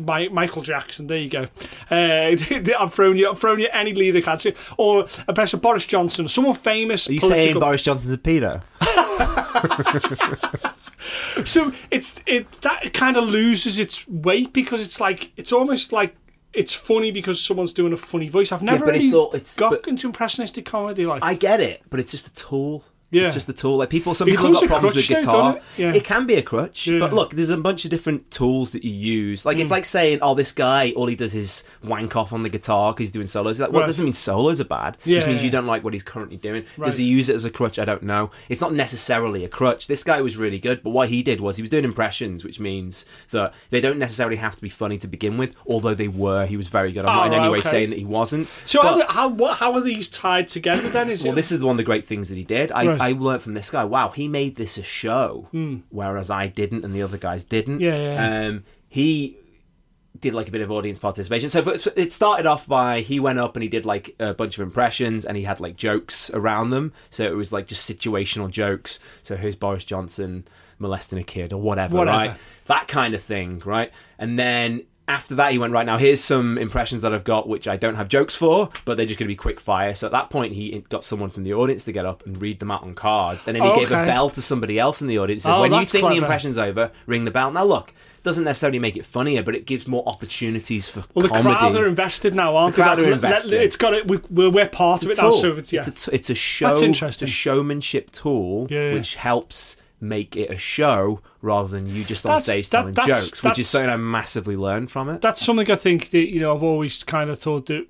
My, 0.00 0.26
Michael 0.28 0.62
Jackson. 0.62 1.06
There 1.06 1.18
you 1.18 1.30
go. 1.30 1.46
Uh, 1.88 2.36
I'm 2.78 2.90
throwing 2.90 3.16
you, 3.16 3.30
I'm 3.30 3.36
throwing 3.36 3.60
you 3.60 3.68
any 3.72 3.92
leader 3.92 4.20
can 4.20 4.40
see, 4.40 4.54
or 4.76 5.06
a 5.28 5.32
person 5.32 5.60
Boris 5.60 5.86
Johnson, 5.86 6.26
someone 6.26 6.54
famous. 6.54 7.08
Are 7.08 7.12
you 7.12 7.20
political... 7.20 7.44
saying 7.44 7.60
Boris 7.60 7.82
Johnson's 7.82 8.12
a 8.12 8.18
pedo? 8.18 8.62
so 11.44 11.72
it's 11.90 12.16
it 12.26 12.60
that 12.62 12.92
kind 12.92 13.16
of 13.16 13.24
loses 13.24 13.78
its 13.78 14.06
weight 14.08 14.52
because 14.52 14.80
it's 14.80 15.00
like 15.00 15.32
it's 15.36 15.52
almost 15.52 15.92
like 15.92 16.16
it's 16.52 16.72
funny 16.72 17.10
because 17.10 17.40
someone's 17.40 17.72
doing 17.72 17.92
a 17.92 17.96
funny 17.96 18.28
voice. 18.28 18.50
I've 18.50 18.62
never 18.62 18.86
yeah, 18.86 18.92
really 18.92 19.04
it's 19.04 19.14
all, 19.14 19.32
it's, 19.32 19.56
got 19.56 19.86
into 19.86 20.06
impressionistic 20.06 20.64
comedy. 20.64 21.04
Like 21.04 21.22
I 21.22 21.34
get 21.34 21.60
it, 21.60 21.82
but 21.90 22.00
it's 22.00 22.12
just 22.12 22.26
a 22.26 22.32
tool. 22.32 22.84
Yeah. 23.10 23.24
It's 23.24 23.34
just 23.34 23.48
a 23.48 23.52
tool. 23.52 23.76
Like 23.76 23.90
people, 23.90 24.16
some 24.16 24.28
it 24.28 24.32
people 24.32 24.46
have 24.46 24.54
got 24.54 24.68
problems 24.68 24.96
with 24.96 25.06
guitar. 25.06 25.56
It? 25.56 25.62
Yeah. 25.76 25.94
it? 25.94 26.04
can 26.04 26.26
be 26.26 26.34
a 26.34 26.42
crutch, 26.42 26.88
yeah. 26.88 26.98
but 26.98 27.12
look, 27.12 27.34
there's 27.34 27.50
a 27.50 27.56
bunch 27.56 27.84
of 27.84 27.90
different 27.90 28.28
tools 28.32 28.72
that 28.72 28.84
you 28.84 28.90
use. 28.90 29.46
Like 29.46 29.58
mm. 29.58 29.60
it's 29.60 29.70
like 29.70 29.84
saying, 29.84 30.18
"Oh, 30.22 30.34
this 30.34 30.50
guy, 30.50 30.90
all 30.96 31.06
he 31.06 31.14
does 31.14 31.34
is 31.34 31.62
wank 31.84 32.16
off 32.16 32.32
on 32.32 32.42
the 32.42 32.48
guitar 32.48 32.92
because 32.92 33.08
he's 33.08 33.12
doing 33.12 33.28
solos." 33.28 33.60
Like, 33.60 33.70
well, 33.70 33.82
right. 33.82 33.86
doesn't 33.86 34.04
mean 34.04 34.12
solos 34.12 34.60
are 34.60 34.64
bad. 34.64 34.96
Yeah, 35.04 35.12
it 35.12 35.16
just 35.18 35.28
means 35.28 35.44
you 35.44 35.50
don't 35.50 35.66
like 35.66 35.84
what 35.84 35.92
he's 35.92 36.02
currently 36.02 36.36
doing. 36.36 36.64
Right. 36.76 36.86
Does 36.86 36.98
he 36.98 37.04
use 37.04 37.28
it 37.28 37.34
as 37.34 37.44
a 37.44 37.50
crutch? 37.50 37.78
I 37.78 37.84
don't 37.84 38.02
know. 38.02 38.32
It's 38.48 38.60
not 38.60 38.74
necessarily 38.74 39.44
a 39.44 39.48
crutch. 39.48 39.86
This 39.86 40.02
guy 40.02 40.20
was 40.20 40.36
really 40.36 40.58
good, 40.58 40.82
but 40.82 40.90
what 40.90 41.08
he 41.08 41.22
did 41.22 41.40
was 41.40 41.56
he 41.56 41.62
was 41.62 41.70
doing 41.70 41.84
impressions, 41.84 42.42
which 42.42 42.58
means 42.58 43.04
that 43.30 43.54
they 43.70 43.80
don't 43.80 43.98
necessarily 43.98 44.36
have 44.36 44.56
to 44.56 44.62
be 44.62 44.68
funny 44.68 44.98
to 44.98 45.06
begin 45.06 45.38
with. 45.38 45.54
Although 45.68 45.94
they 45.94 46.08
were, 46.08 46.44
he 46.46 46.56
was 46.56 46.66
very 46.66 46.90
good. 46.90 47.04
I'm 47.04 47.16
oh, 47.16 47.20
not 47.20 47.26
in 47.28 47.32
any 47.34 47.48
way 47.50 47.58
okay. 47.58 47.68
saying 47.68 47.90
that 47.90 47.98
he 48.00 48.04
wasn't. 48.04 48.48
So 48.64 48.82
but, 48.82 49.06
how, 49.08 49.32
how 49.32 49.54
how 49.54 49.72
are 49.74 49.80
these 49.80 50.08
tied 50.08 50.48
together 50.48 50.88
then? 50.88 51.08
Is 51.08 51.22
well, 51.22 51.32
it... 51.32 51.36
this 51.36 51.52
is 51.52 51.62
one 51.62 51.74
of 51.74 51.76
the 51.76 51.84
great 51.84 52.04
things 52.04 52.28
that 52.30 52.36
he 52.36 52.44
did. 52.44 52.72
I, 52.72 52.86
right. 52.86 52.95
I 53.00 53.12
learned 53.12 53.42
from 53.42 53.54
this 53.54 53.70
guy 53.70 53.84
wow, 53.84 54.10
he 54.10 54.28
made 54.28 54.56
this 54.56 54.78
a 54.78 54.82
show, 54.82 55.48
mm. 55.52 55.82
whereas 55.90 56.30
I 56.30 56.46
didn't 56.46 56.84
and 56.84 56.94
the 56.94 57.02
other 57.02 57.18
guys 57.18 57.44
didn't. 57.44 57.80
Yeah, 57.80 57.96
yeah. 57.96 58.48
Um, 58.48 58.64
he 58.88 59.36
did 60.20 60.34
like 60.34 60.48
a 60.48 60.50
bit 60.50 60.60
of 60.60 60.70
audience 60.70 60.98
participation. 60.98 61.48
So 61.48 61.60
it 61.96 62.12
started 62.12 62.46
off 62.46 62.66
by 62.66 63.00
he 63.00 63.20
went 63.20 63.38
up 63.38 63.56
and 63.56 63.62
he 63.62 63.68
did 63.68 63.86
like 63.86 64.14
a 64.18 64.34
bunch 64.34 64.58
of 64.58 64.62
impressions 64.62 65.24
and 65.24 65.36
he 65.36 65.42
had 65.42 65.60
like 65.60 65.76
jokes 65.76 66.30
around 66.30 66.70
them. 66.70 66.92
So 67.10 67.24
it 67.24 67.36
was 67.36 67.52
like 67.52 67.66
just 67.66 67.88
situational 67.88 68.50
jokes. 68.50 68.98
So 69.22 69.36
here's 69.36 69.56
Boris 69.56 69.84
Johnson 69.84 70.46
molesting 70.78 71.18
a 71.18 71.24
kid 71.24 71.52
or 71.52 71.60
whatever, 71.60 71.96
whatever. 71.96 72.16
right? 72.16 72.36
That 72.66 72.88
kind 72.88 73.14
of 73.14 73.22
thing, 73.22 73.62
right? 73.64 73.92
And 74.18 74.38
then 74.38 74.84
after 75.08 75.36
that, 75.36 75.52
he 75.52 75.58
went, 75.58 75.72
right 75.72 75.86
now, 75.86 75.98
here's 75.98 76.22
some 76.22 76.58
impressions 76.58 77.02
that 77.02 77.14
I've 77.14 77.24
got, 77.24 77.48
which 77.48 77.68
I 77.68 77.76
don't 77.76 77.94
have 77.94 78.08
jokes 78.08 78.34
for, 78.34 78.70
but 78.84 78.96
they're 78.96 79.06
just 79.06 79.18
going 79.18 79.26
to 79.26 79.32
be 79.32 79.36
quick 79.36 79.60
fire. 79.60 79.94
So 79.94 80.06
at 80.06 80.12
that 80.12 80.30
point, 80.30 80.54
he 80.54 80.84
got 80.88 81.04
someone 81.04 81.30
from 81.30 81.44
the 81.44 81.54
audience 81.54 81.84
to 81.84 81.92
get 81.92 82.04
up 82.04 82.26
and 82.26 82.40
read 82.40 82.58
them 82.58 82.72
out 82.72 82.82
on 82.82 82.94
cards. 82.94 83.46
And 83.46 83.54
then 83.54 83.62
he 83.62 83.68
oh, 83.68 83.76
gave 83.76 83.92
a 83.92 84.04
bell 84.04 84.30
to 84.30 84.42
somebody 84.42 84.80
else 84.80 85.00
in 85.00 85.06
the 85.06 85.18
audience. 85.18 85.44
Said, 85.44 85.54
oh, 85.54 85.60
when 85.60 85.72
you 85.72 85.86
think 85.86 86.02
clever. 86.02 86.14
the 86.14 86.20
impression's 86.20 86.58
over, 86.58 86.90
ring 87.06 87.24
the 87.24 87.30
bell. 87.30 87.52
Now, 87.52 87.64
look, 87.64 87.92
doesn't 88.24 88.42
necessarily 88.42 88.80
make 88.80 88.96
it 88.96 89.06
funnier, 89.06 89.44
but 89.44 89.54
it 89.54 89.64
gives 89.64 89.86
more 89.86 90.02
opportunities 90.08 90.88
for 90.88 91.04
well, 91.14 91.28
comedy. 91.28 91.50
the 91.50 91.54
crowd 91.54 91.76
are 91.76 91.86
invested 91.86 92.34
now, 92.34 92.56
aren't 92.56 92.74
the 92.74 92.82
they? 92.82 92.84
Crowd 92.86 92.98
are 92.98 93.12
invested. 93.12 93.52
It's 93.52 93.76
got 93.76 93.94
it. 93.94 94.08
We, 94.08 94.60
are 94.60 94.68
part 94.68 95.04
of 95.04 95.10
it 95.10 95.18
now. 95.18 95.30
So 95.30 95.52
it's, 95.52 95.72
yeah. 95.72 95.84
it's, 95.86 96.08
a, 96.08 96.14
it's 96.14 96.30
a 96.30 96.34
show. 96.34 96.66
That's 96.66 96.80
interesting. 96.80 97.26
It's 97.26 97.32
a 97.32 97.36
showmanship 97.36 98.10
tool, 98.10 98.66
yeah, 98.68 98.88
yeah. 98.88 98.94
which 98.94 99.14
helps 99.14 99.76
make 100.00 100.36
it 100.36 100.50
a 100.50 100.56
show 100.56 101.20
rather 101.40 101.68
than 101.68 101.86
you 101.86 102.04
just 102.04 102.26
on 102.26 102.32
that's, 102.32 102.44
stage 102.44 102.68
telling 102.68 102.94
that, 102.94 103.06
jokes, 103.06 103.42
which 103.42 103.58
is 103.58 103.68
something 103.68 103.90
I 103.90 103.96
massively 103.96 104.56
learned 104.56 104.90
from 104.90 105.08
it. 105.08 105.22
That's 105.22 105.44
something 105.44 105.70
I 105.70 105.76
think 105.76 106.10
that 106.10 106.32
you 106.32 106.40
know 106.40 106.54
I've 106.54 106.62
always 106.62 107.02
kind 107.04 107.30
of 107.30 107.38
thought 107.38 107.66
that. 107.66 107.86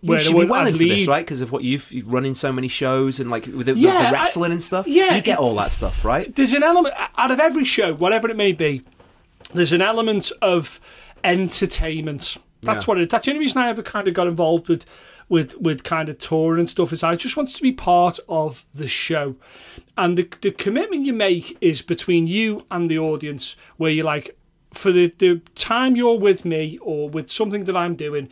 You 0.00 0.16
should 0.20 0.36
be 0.36 0.44
well 0.44 0.62
I'd 0.62 0.68
into 0.68 0.84
lead. 0.84 1.00
this, 1.00 1.08
right? 1.08 1.24
Because 1.24 1.40
of 1.40 1.50
what 1.50 1.64
you've, 1.64 1.90
you've 1.90 2.06
run 2.06 2.24
in 2.24 2.36
so 2.36 2.52
many 2.52 2.68
shows 2.68 3.18
and 3.18 3.30
like 3.30 3.46
with 3.46 3.66
the, 3.66 3.74
yeah, 3.74 4.10
the 4.10 4.12
wrestling 4.12 4.52
I, 4.52 4.54
and 4.54 4.62
stuff. 4.62 4.86
Yeah, 4.86 5.16
you 5.16 5.22
get 5.22 5.38
all 5.38 5.56
that 5.56 5.72
stuff, 5.72 6.04
right? 6.04 6.32
There's 6.32 6.52
an 6.52 6.62
element 6.62 6.94
out 7.16 7.32
of 7.32 7.40
every 7.40 7.64
show, 7.64 7.94
whatever 7.94 8.30
it 8.30 8.36
may 8.36 8.52
be. 8.52 8.82
There's 9.52 9.72
an 9.72 9.82
element 9.82 10.30
of 10.40 10.78
entertainment. 11.24 12.36
That's 12.62 12.84
yeah. 12.84 12.86
what 12.86 12.98
it. 12.98 13.10
That's 13.10 13.24
the 13.24 13.32
only 13.32 13.40
reason 13.40 13.60
I 13.60 13.68
ever 13.70 13.82
kind 13.82 14.06
of 14.06 14.14
got 14.14 14.28
involved 14.28 14.68
with 14.68 14.84
with 15.28 15.56
with 15.58 15.84
kind 15.84 16.08
of 16.08 16.18
touring 16.18 16.60
and 16.60 16.70
stuff 16.70 16.92
is 16.92 17.02
I 17.02 17.14
just 17.14 17.36
want 17.36 17.48
to 17.50 17.62
be 17.62 17.72
part 17.72 18.18
of 18.28 18.64
the 18.74 18.88
show. 18.88 19.36
And 19.96 20.16
the 20.16 20.28
the 20.40 20.50
commitment 20.50 21.04
you 21.04 21.12
make 21.12 21.56
is 21.60 21.82
between 21.82 22.26
you 22.26 22.64
and 22.70 22.90
the 22.90 22.98
audience 22.98 23.56
where 23.76 23.90
you're 23.90 24.04
like 24.04 24.36
for 24.72 24.92
the, 24.92 25.12
the 25.18 25.40
time 25.54 25.96
you're 25.96 26.18
with 26.18 26.44
me 26.44 26.78
or 26.82 27.08
with 27.08 27.30
something 27.30 27.64
that 27.64 27.76
I'm 27.76 27.94
doing, 27.94 28.28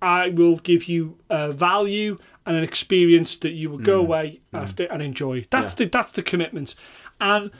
I 0.00 0.28
will 0.28 0.56
give 0.56 0.84
you 0.84 1.18
a 1.28 1.52
value 1.52 2.18
and 2.46 2.56
an 2.56 2.64
experience 2.64 3.36
that 3.36 3.50
you 3.50 3.70
will 3.70 3.78
go 3.78 4.00
mm. 4.00 4.06
away 4.06 4.40
mm. 4.52 4.60
after 4.60 4.84
and 4.84 5.02
enjoy. 5.02 5.46
That's 5.50 5.72
yeah. 5.72 5.86
the 5.86 5.90
that's 5.90 6.12
the 6.12 6.22
commitment. 6.22 6.74
And 7.20 7.50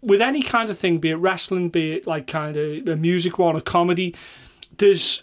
with 0.00 0.20
any 0.20 0.42
kind 0.42 0.70
of 0.70 0.78
thing, 0.78 0.98
be 0.98 1.10
it 1.10 1.16
wrestling, 1.16 1.68
be 1.68 1.92
it 1.92 2.06
like 2.06 2.26
kind 2.26 2.56
of 2.56 2.88
a 2.88 2.96
music 2.96 3.38
one, 3.38 3.56
a 3.56 3.60
comedy, 3.60 4.14
there's 4.78 5.22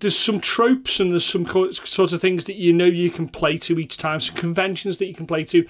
there's 0.00 0.18
some 0.18 0.40
tropes 0.40 1.00
and 1.00 1.12
there's 1.12 1.24
some 1.24 1.46
co- 1.46 1.70
sort 1.70 2.12
of 2.12 2.20
things 2.20 2.44
that 2.44 2.56
you 2.56 2.72
know 2.72 2.84
you 2.84 3.10
can 3.10 3.28
play 3.28 3.56
to 3.58 3.78
each 3.78 3.96
time, 3.96 4.20
some 4.20 4.36
conventions 4.36 4.98
that 4.98 5.06
you 5.06 5.14
can 5.14 5.26
play 5.26 5.42
to, 5.44 5.66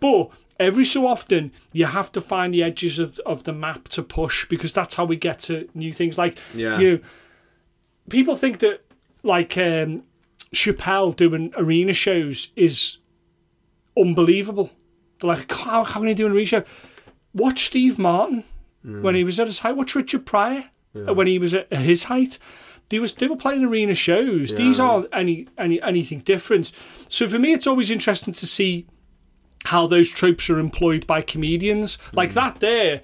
but 0.00 0.30
every 0.58 0.84
so 0.84 1.06
often 1.06 1.52
you 1.72 1.86
have 1.86 2.10
to 2.10 2.20
find 2.20 2.52
the 2.52 2.62
edges 2.62 2.98
of 2.98 3.18
of 3.24 3.44
the 3.44 3.52
map 3.52 3.86
to 3.88 4.02
push 4.02 4.46
because 4.48 4.72
that's 4.72 4.96
how 4.96 5.04
we 5.04 5.14
get 5.16 5.38
to 5.38 5.68
new 5.74 5.92
things. 5.92 6.18
Like 6.18 6.36
Yeah. 6.54 6.78
you 6.80 6.90
know, 6.92 6.98
people 8.10 8.34
think 8.34 8.58
that 8.58 8.84
like 9.22 9.56
um, 9.56 10.02
Chappelle 10.54 11.14
doing 11.14 11.52
arena 11.56 11.92
shows 11.92 12.48
is 12.56 12.98
unbelievable. 13.96 14.70
They're 15.20 15.28
like, 15.28 15.50
how, 15.52 15.84
how 15.84 16.00
can 16.00 16.08
he 16.08 16.14
do 16.14 16.26
an 16.26 16.32
arena 16.32 16.46
show? 16.46 16.64
Watch 17.34 17.66
Steve 17.66 17.98
Martin 17.98 18.44
when 18.82 19.14
he 19.14 19.22
was 19.24 19.38
at 19.38 19.48
his 19.48 19.58
height. 19.58 19.76
Watch 19.76 19.94
Richard 19.94 20.24
Pryor 20.24 20.70
when 20.92 21.26
he 21.26 21.38
was 21.38 21.52
at 21.54 21.70
his 21.72 22.04
height. 22.04 22.38
They 22.88 22.98
was 22.98 23.12
they 23.14 23.26
were 23.26 23.36
playing 23.36 23.64
arena 23.64 23.94
shows. 23.94 24.54
These 24.54 24.80
aren't 24.80 25.08
any 25.12 25.46
any 25.58 25.80
anything 25.82 26.20
different. 26.20 26.72
So 27.08 27.28
for 27.28 27.38
me, 27.38 27.52
it's 27.52 27.66
always 27.66 27.90
interesting 27.90 28.32
to 28.34 28.46
see 28.46 28.86
how 29.64 29.86
those 29.86 30.08
tropes 30.08 30.48
are 30.48 30.58
employed 30.58 31.06
by 31.06 31.20
comedians 31.20 31.98
like 32.12 32.30
mm. 32.30 32.34
that. 32.34 32.60
There, 32.60 33.02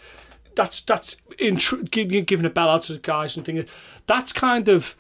that's 0.57 0.81
that's 0.81 1.17
intr- 1.39 1.91
giving 1.91 2.47
a 2.47 2.51
bell 2.51 2.71
out 2.71 2.83
to 2.83 2.95
the 2.95 2.99
guys 2.99 3.37
and 3.37 3.45
things. 3.45 3.67
That's 4.07 4.33
kind 4.33 4.69
of 4.69 4.97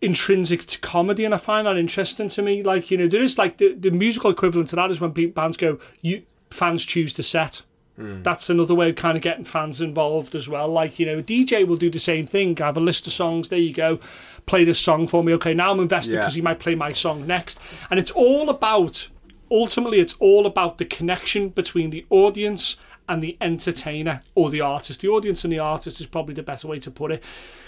intrinsic 0.00 0.66
to 0.66 0.78
comedy, 0.80 1.24
and 1.24 1.34
I 1.34 1.38
find 1.38 1.66
that 1.66 1.76
interesting 1.76 2.28
to 2.28 2.42
me. 2.42 2.62
Like 2.62 2.90
you 2.90 2.98
know, 2.98 3.06
there 3.06 3.22
is 3.22 3.38
like 3.38 3.58
the, 3.58 3.74
the 3.74 3.90
musical 3.90 4.30
equivalent 4.30 4.68
to 4.70 4.76
that 4.76 4.90
is 4.90 5.00
when 5.00 5.12
bands 5.30 5.56
go, 5.56 5.78
you 6.00 6.24
fans 6.50 6.84
choose 6.84 7.14
the 7.14 7.22
set. 7.22 7.62
Hmm. 7.96 8.22
That's 8.22 8.48
another 8.48 8.74
way 8.74 8.88
of 8.90 8.96
kind 8.96 9.16
of 9.16 9.22
getting 9.22 9.44
fans 9.44 9.80
involved 9.82 10.34
as 10.34 10.48
well. 10.48 10.66
Like, 10.68 10.98
you 10.98 11.04
know, 11.06 11.18
a 11.18 11.22
DJ 11.22 11.66
will 11.66 11.76
do 11.76 11.90
the 11.90 11.98
same 12.00 12.26
thing. 12.26 12.60
I 12.60 12.66
have 12.66 12.76
a 12.78 12.80
list 12.80 13.06
of 13.06 13.12
songs. 13.12 13.48
There 13.50 13.58
you 13.58 13.74
go. 13.74 14.00
Play 14.46 14.64
this 14.64 14.78
song 14.80 15.06
for 15.06 15.22
me. 15.22 15.34
Okay, 15.34 15.52
now 15.52 15.70
I'm 15.72 15.80
invested 15.80 16.14
Yeah. 16.14 16.20
because 16.20 16.34
he 16.34 16.40
might 16.40 16.58
play 16.58 16.74
my 16.74 16.92
song 16.92 17.26
next. 17.26 17.60
And 17.90 18.00
it's 18.00 18.10
all 18.12 18.48
about, 18.48 19.08
ultimately, 19.50 20.00
it's 20.00 20.14
all 20.20 20.46
about 20.46 20.78
the 20.78 20.86
connection 20.86 21.50
between 21.50 21.90
the 21.90 22.06
audience 22.08 22.76
and 23.08 23.22
the 23.22 23.36
entertainer 23.42 24.22
or 24.34 24.48
the 24.48 24.62
artist. 24.62 25.00
The 25.00 25.08
audience 25.08 25.44
and 25.44 25.52
the 25.52 25.58
artist 25.58 26.00
is 26.00 26.06
probably 26.06 26.34
the 26.34 26.42
better 26.42 26.68
way 26.68 26.78
to 26.78 26.90
put 26.90 27.12
it. 27.12 27.22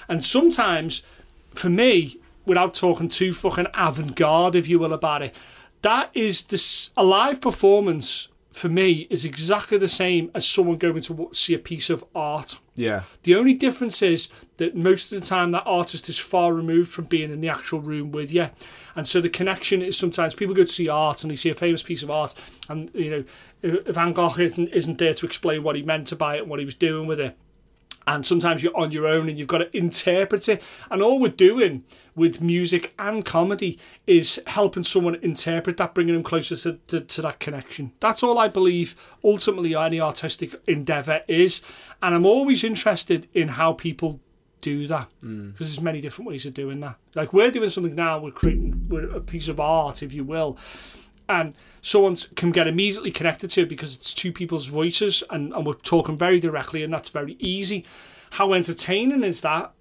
And 0.09 0.25
sometimes, 0.25 1.03
for 1.55 1.69
me, 1.69 2.19
without 2.47 2.73
talking 2.73 3.09
too 3.09 3.35
fucking 3.35 3.67
avant 3.75 4.15
garde, 4.17 4.55
if 4.57 4.69
you 4.69 4.79
will, 4.79 4.93
about 4.95 5.21
it, 5.23 5.35
that 5.83 6.11
is 6.15 6.43
this 6.43 6.91
a 6.97 7.05
live 7.05 7.43
performance 7.43 8.29
for 8.55 8.69
me 8.69 9.09
is 9.11 9.25
exactly 9.25 9.77
the 9.79 9.89
same 9.89 10.31
as 10.33 10.47
someone 10.47 10.79
going 10.79 11.03
to 11.03 11.31
see 11.33 11.55
a 11.55 11.59
piece 11.59 11.91
of 11.91 12.05
art. 12.15 12.59
Yeah. 12.77 13.03
The 13.25 13.35
only 13.35 13.53
difference 13.53 14.01
is 14.01 14.29
that 14.59 14.77
most 14.77 15.11
of 15.11 15.21
the 15.21 15.27
time 15.27 15.51
that 15.51 15.65
artist 15.67 16.09
is 16.09 16.21
far 16.21 16.55
removed 16.55 16.93
from 16.93 17.07
being 17.07 17.33
in 17.33 17.41
the 17.41 17.49
actual 17.49 17.81
room 17.81 18.13
with 18.13 18.33
you. 18.33 18.51
And 18.95 19.09
so 19.09 19.21
the 19.21 19.29
connection 19.29 19.83
is 19.83 19.99
sometimes 19.99 20.37
people 20.37 20.55
go 20.55 20.63
to 20.63 20.73
see 20.73 20.89
art 20.89 21.25
and 21.25 21.31
they 21.33 21.37
see 21.37 21.51
a 21.51 21.55
famous 21.55 21.83
piece 21.83 22.05
of 22.05 22.13
art 22.13 22.37
and, 22.69 22.91
you 22.95 23.11
know, 23.11 23.25
if 23.63 23.95
Van 23.95 24.13
Gogh 24.13 24.35
isn't, 24.39 24.69
isn't 24.69 24.99
there 24.99 25.15
to 25.15 25.27
explain 25.27 25.65
what 25.65 25.75
he 25.75 25.83
meant 25.83 26.17
by 26.17 26.37
it 26.37 26.43
and 26.43 26.49
what 26.51 26.61
he 26.61 26.65
was 26.65 26.77
doing 26.77 27.09
with 27.09 27.19
it. 27.19 27.37
And 28.07 28.27
sometimes 28.27 28.63
you're 28.63 28.77
on 28.77 28.91
your 28.91 29.07
own 29.07 29.29
and 29.29 29.39
you've 29.39 29.49
got 29.49 29.59
to 29.59 29.77
interpret 29.77 30.49
it. 30.49 30.63
And 30.91 31.03
all 31.03 31.19
we're 31.19 31.29
doing 31.29 31.85
with 32.15 32.41
music 32.41 32.95
and 32.99 33.25
comedy 33.25 33.79
is 34.07 34.41
helping 34.47 34.85
someone 34.85 35.17
interpret 35.17 35.79
that, 35.79 35.95
bringing 35.95 36.15
them 36.15 36.23
closer 36.23 36.57
to, 36.57 36.79
to, 36.89 37.01
to 37.01 37.23
that 37.23 37.41
connection. 37.41 37.93
That's 38.01 38.23
all 38.23 38.39
I 38.39 38.49
believe 38.49 38.95
ultimately 39.23 39.75
any 39.75 40.01
artistic 40.01 40.55
endeavour 40.67 41.23
is. 41.29 41.63
And 42.03 42.15
I'm 42.15 42.27
always 42.27 42.63
interested 42.63 43.29
in 43.33 43.49
how 43.49 43.73
people 43.73 44.21
do 44.65 44.87
that 44.87 45.09
mm. 45.23 45.53
because 45.53 45.69
there's 45.69 45.81
many 45.81 46.01
different 46.01 46.29
ways 46.29 46.47
of 46.47 46.55
doing 46.55 46.81
that. 46.81 46.97
Like 47.15 47.33
we're 47.33 47.51
doing 47.51 47.69
something 47.69 47.95
now, 47.95 48.19
we're 48.19 48.31
creating 48.31 48.87
we're 48.89 49.11
a 49.11 49.21
piece 49.21 49.49
of 49.49 49.61
art, 49.61 50.03
if 50.03 50.15
you 50.15 50.25
will, 50.25 50.57
and 51.29 51.55
someone 51.83 52.17
can 52.37 52.51
get 52.53 52.67
immediately 52.67 53.11
connected 53.11 53.51
to 53.51 53.63
it 53.63 53.69
because 53.69 53.95
it's 53.97 54.13
two 54.15 54.33
people's 54.33 54.67
voices 54.67 55.23
and, 55.31 55.53
and 55.53 55.67
we're 55.67 55.75
talking 55.75 56.17
very 56.19 56.39
directly, 56.41 56.83
and 56.83 56.93
that's 56.93 57.09
very 57.09 57.37
easy. 57.39 57.85
How 58.31 58.53
entertaining 58.53 59.23
is 59.23 59.41
that? 59.43 59.73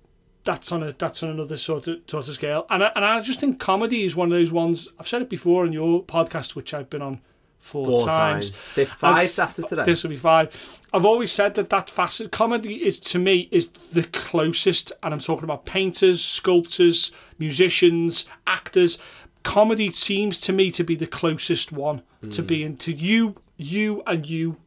That's 0.46 0.72
on 0.74 0.84
a 0.84 0.92
that's 0.92 1.24
on 1.24 1.30
another 1.30 1.56
sort 1.56 1.88
of 1.88 2.00
sort 2.08 2.28
of 2.28 2.36
scale, 2.36 2.66
and 2.70 2.84
I, 2.84 2.92
and 2.96 3.06
I 3.06 3.22
just 3.22 3.40
think 3.40 3.60
comedy 3.60 4.04
is 4.04 4.14
one 4.16 4.28
of 4.32 4.38
those 4.38 4.52
ones. 4.52 4.90
I've 5.00 5.08
said 5.08 5.22
it 5.22 5.30
before 5.30 5.66
in 5.66 5.72
your 5.72 6.04
podcast, 6.04 6.54
which 6.54 6.74
I've 6.74 6.90
been 6.90 7.02
on 7.02 7.22
four, 7.62 7.86
Four 7.88 8.08
times. 8.08 8.50
times. 8.76 8.90
Five 8.90 9.16
I've- 9.16 9.42
after 9.42 9.62
today. 9.62 9.84
This 9.86 10.04
will 10.04 10.10
be 10.10 10.18
five. 10.18 10.54
I've 10.94 11.06
always 11.06 11.32
said 11.32 11.56
that 11.56 11.70
that 11.70 11.90
facet 11.90 12.32
comedy 12.34 12.86
is 12.86 13.00
to 13.00 13.20
me 13.20 13.48
is 13.52 13.70
the 13.70 14.04
closest, 14.04 14.92
and 15.02 15.14
I'm 15.14 15.22
talking 15.22 15.46
about 15.46 15.66
painters, 15.66 16.22
sculptors, 16.24 17.14
musicians, 17.40 18.26
actors. 18.46 18.98
Comedy 19.44 19.92
seems 19.92 20.40
to 20.42 20.54
me 20.54 20.72
to 20.72 20.84
be 20.84 20.96
the 20.96 21.08
closest 21.08 21.72
one 21.72 22.02
to 22.30 22.42
Hmm. 22.42 22.48
being 22.48 22.78
to 22.78 22.92
you, 22.94 23.36
you 23.58 24.02
and 24.08 24.26
you. 24.28 24.58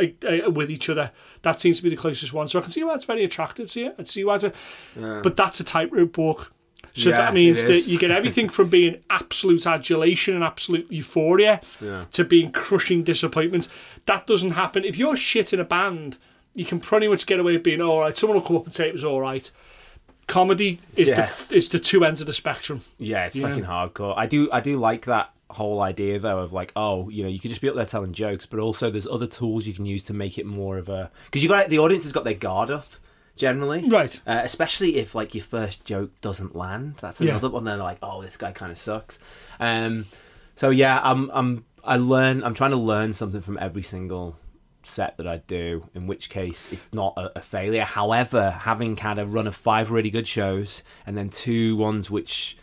uh, 0.00 0.06
uh, 0.46 0.48
with 0.48 0.70
each 0.70 0.88
other, 0.88 1.10
that 1.42 1.58
seems 1.58 1.78
to 1.78 1.82
be 1.82 1.88
the 1.88 1.96
closest 1.96 2.32
one. 2.32 2.46
So 2.46 2.60
I 2.60 2.62
can 2.62 2.70
see 2.70 2.84
why 2.84 2.94
it's 2.94 3.04
very 3.04 3.24
attractive 3.24 3.68
to 3.72 3.80
you. 3.80 3.92
I 3.98 4.04
see 4.04 4.22
why, 4.22 4.36
it's 4.36 4.44
a, 4.44 4.52
but 5.24 5.36
that's 5.36 5.58
a 5.58 5.64
tightrope 5.64 6.16
walk. 6.16 6.52
So 6.94 7.10
Yeah, 7.10 7.16
that 7.16 7.34
means 7.34 7.64
that 7.64 7.88
you 7.88 7.98
get 7.98 8.12
everything 8.12 8.48
from 8.48 8.68
being 8.68 9.02
absolute 9.10 9.66
adulation 9.66 10.36
and 10.36 10.44
absolute 10.44 10.86
euphoria 10.88 11.60
Yeah. 11.80 12.04
to 12.12 12.22
being 12.24 12.52
crushing 12.52 13.02
disappointment. 13.02 13.66
That 14.06 14.24
doesn't 14.28 14.52
happen. 14.52 14.84
If 14.84 14.96
you're 14.96 15.16
shit 15.16 15.52
in 15.52 15.58
a 15.58 15.64
band, 15.64 16.16
you 16.54 16.64
can 16.64 16.78
pretty 16.78 17.08
much 17.08 17.26
get 17.26 17.40
away 17.40 17.54
with 17.54 17.64
being 17.64 17.80
all 17.80 17.98
right. 18.02 18.16
Someone 18.16 18.38
will 18.38 18.46
come 18.46 18.56
up 18.56 18.66
and 18.66 18.72
say 18.72 18.86
it 18.86 18.92
was 18.94 19.02
all 19.02 19.20
right. 19.20 19.50
Comedy 20.28 20.78
is 20.94 21.08
Yeah. 21.08 21.26
the 21.48 21.56
is 21.56 21.68
the 21.68 21.78
two 21.80 22.04
ends 22.04 22.20
of 22.20 22.26
the 22.28 22.32
spectrum. 22.32 22.82
Yeah, 22.98 23.26
it's 23.26 23.34
Yeah. 23.34 23.48
fucking 23.48 23.64
hardcore. 23.64 24.14
I 24.16 24.26
do 24.26 24.48
I 24.52 24.60
do 24.60 24.78
like 24.78 25.06
that 25.06 25.30
whole 25.50 25.80
idea 25.80 26.18
though 26.18 26.38
of 26.40 26.52
like 26.52 26.70
oh 26.76 27.08
you 27.08 27.22
know 27.22 27.28
you 27.28 27.40
can 27.40 27.48
just 27.48 27.62
be 27.62 27.68
up 27.70 27.74
there 27.74 27.86
telling 27.86 28.12
jokes 28.12 28.44
but 28.44 28.60
also 28.60 28.90
there's 28.90 29.06
other 29.06 29.26
tools 29.26 29.66
you 29.66 29.72
can 29.72 29.86
use 29.86 30.04
to 30.04 30.12
make 30.12 30.36
it 30.36 30.44
more 30.44 30.76
of 30.76 30.90
a 30.90 31.10
because 31.24 31.42
you 31.42 31.48
got 31.48 31.70
the 31.70 31.78
audience 31.78 32.04
has 32.04 32.12
got 32.12 32.24
their 32.24 32.34
guard 32.34 32.70
up 32.70 32.86
generally 33.34 33.82
Right. 33.88 34.20
uh, 34.26 34.42
especially 34.44 34.96
if 34.96 35.14
like 35.14 35.34
your 35.34 35.42
first 35.42 35.86
joke 35.86 36.10
doesn't 36.20 36.54
land 36.54 36.96
that's 37.00 37.18
Yeah. 37.22 37.30
another 37.30 37.48
one 37.48 37.64
they're 37.64 37.78
like 37.78 37.96
oh 38.02 38.20
this 38.20 38.36
guy 38.36 38.52
kind 38.52 38.70
of 38.70 38.76
sucks 38.76 39.18
um 39.58 40.04
so 40.54 40.68
yeah 40.68 41.00
i'm 41.02 41.30
i'm 41.32 41.64
i 41.82 41.96
learn 41.96 42.44
i'm 42.44 42.52
trying 42.52 42.72
to 42.72 42.76
learn 42.76 43.14
something 43.14 43.40
from 43.40 43.56
every 43.58 43.82
single 43.82 44.36
set 44.88 45.16
that 45.18 45.26
I 45.26 45.38
do, 45.46 45.88
in 45.94 46.06
which 46.06 46.30
case 46.30 46.68
it's 46.72 46.88
not 46.92 47.14
a, 47.16 47.38
a 47.38 47.42
failure. 47.42 47.84
However, 47.84 48.50
having 48.50 48.96
had 48.96 49.18
a 49.18 49.26
run 49.26 49.46
of 49.46 49.54
five 49.54 49.90
really 49.90 50.10
good 50.10 50.26
shows 50.28 50.82
and 51.06 51.16
then 51.16 51.28
two 51.28 51.76
ones 51.76 52.10
which 52.10 52.56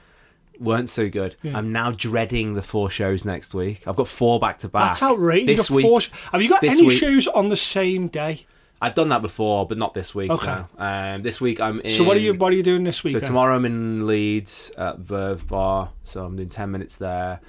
weren't 0.59 0.89
so 0.89 1.09
good, 1.09 1.35
Yeah. 1.43 1.57
I'm 1.57 1.71
now 1.71 1.91
dreading 1.91 2.53
the 2.55 2.61
four 2.61 2.89
shows 2.89 3.25
next 3.25 3.53
week. 3.53 3.83
I've 3.87 3.95
got 3.95 4.07
four 4.07 4.39
back 4.39 4.59
to 4.59 4.67
back. 4.69 4.87
That's 4.89 5.03
outrageous. 5.03 5.57
This 5.57 5.71
week, 5.71 6.01
sh- 6.01 6.09
Have 6.31 6.41
you 6.41 6.49
got 6.49 6.63
any 6.63 6.87
week- 6.87 6.97
shows 6.99 7.27
on 7.27 7.49
the 7.49 7.55
same 7.55 8.07
day? 8.07 8.45
I've 8.81 8.93
done 8.93 9.09
that 9.09 9.21
before, 9.21 9.65
but 9.65 9.77
not 9.77 9.93
this 9.93 10.13
week. 10.13 10.29
Okay. 10.29 10.61
Um, 10.77 11.21
this 11.23 11.39
week 11.39 11.59
I'm 11.61 11.79
in. 11.79 11.91
So 11.91 12.03
what 12.03 12.17
are 12.17 12.19
you 12.19 12.33
what 12.33 12.51
are 12.51 12.55
you 12.55 12.61
doing 12.61 12.83
this 12.83 13.03
week? 13.05 13.13
So 13.13 13.19
then? 13.19 13.27
tomorrow 13.27 13.55
I'm 13.55 13.63
in 13.65 14.05
Leeds 14.05 14.69
at 14.77 14.99
Verve 14.99 15.47
Bar, 15.47 15.91
so 16.03 16.23
I'm 16.25 16.35
doing 16.35 16.49
ten 16.49 16.71
minutes 16.71 16.97
there. 16.97 17.39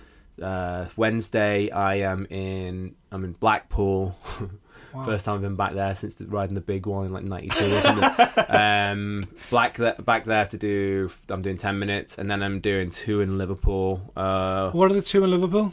Uh, 0.40 0.86
Wednesday 0.97 1.69
I 1.70 1.97
am 1.97 2.27
in 2.31 2.94
I'm 3.11 3.24
in 3.24 3.32
Blackpool. 3.32 4.16
First 5.05 5.25
time 5.25 5.35
I've 5.37 5.43
been 5.43 5.57
back 5.57 5.75
there 5.75 5.95
since 5.95 6.15
the, 6.15 6.27
riding 6.27 6.55
the 6.55 6.61
big 6.61 6.87
one 6.87 7.07
in 7.07 7.13
like 7.13 7.25
'92 7.25 7.65
or 7.65 8.45
um, 8.57 9.29
black 9.51 9.75
there, 9.77 9.95
back 9.95 10.25
there 10.25 10.47
to 10.47 10.57
do. 10.57 11.11
I'm 11.29 11.43
doing 11.43 11.57
ten 11.59 11.79
minutes, 11.79 12.19
and 12.19 12.31
then 12.31 12.43
I'm 12.43 12.61
doing 12.61 12.91
two 12.91 13.21
in 13.21 13.37
Liverpool. 13.39 14.13
Uh, 14.17 14.71
What 14.71 14.91
are 14.91 14.95
the 14.95 15.03
two 15.03 15.23
in 15.25 15.31
Liverpool? 15.31 15.73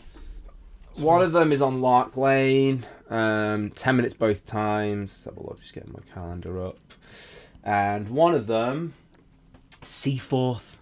one 0.96 1.24
of 1.24 1.32
them 1.32 1.52
is 1.52 1.62
on 1.62 1.82
Lark 1.82 2.18
Lane. 2.18 2.86
Um, 3.10 3.70
ten 3.72 3.96
minutes 3.96 4.14
both 4.14 4.46
times. 4.46 5.12
Let's 5.12 5.26
have 5.26 5.38
a 5.38 5.48
look. 5.48 5.60
Just 5.62 5.74
getting 5.74 5.92
my 5.94 6.00
calendar 6.14 6.66
up. 6.66 6.78
And 7.64 8.10
one 8.10 8.34
of 8.36 8.48
them, 8.48 8.94
Seaforth. 9.82 10.73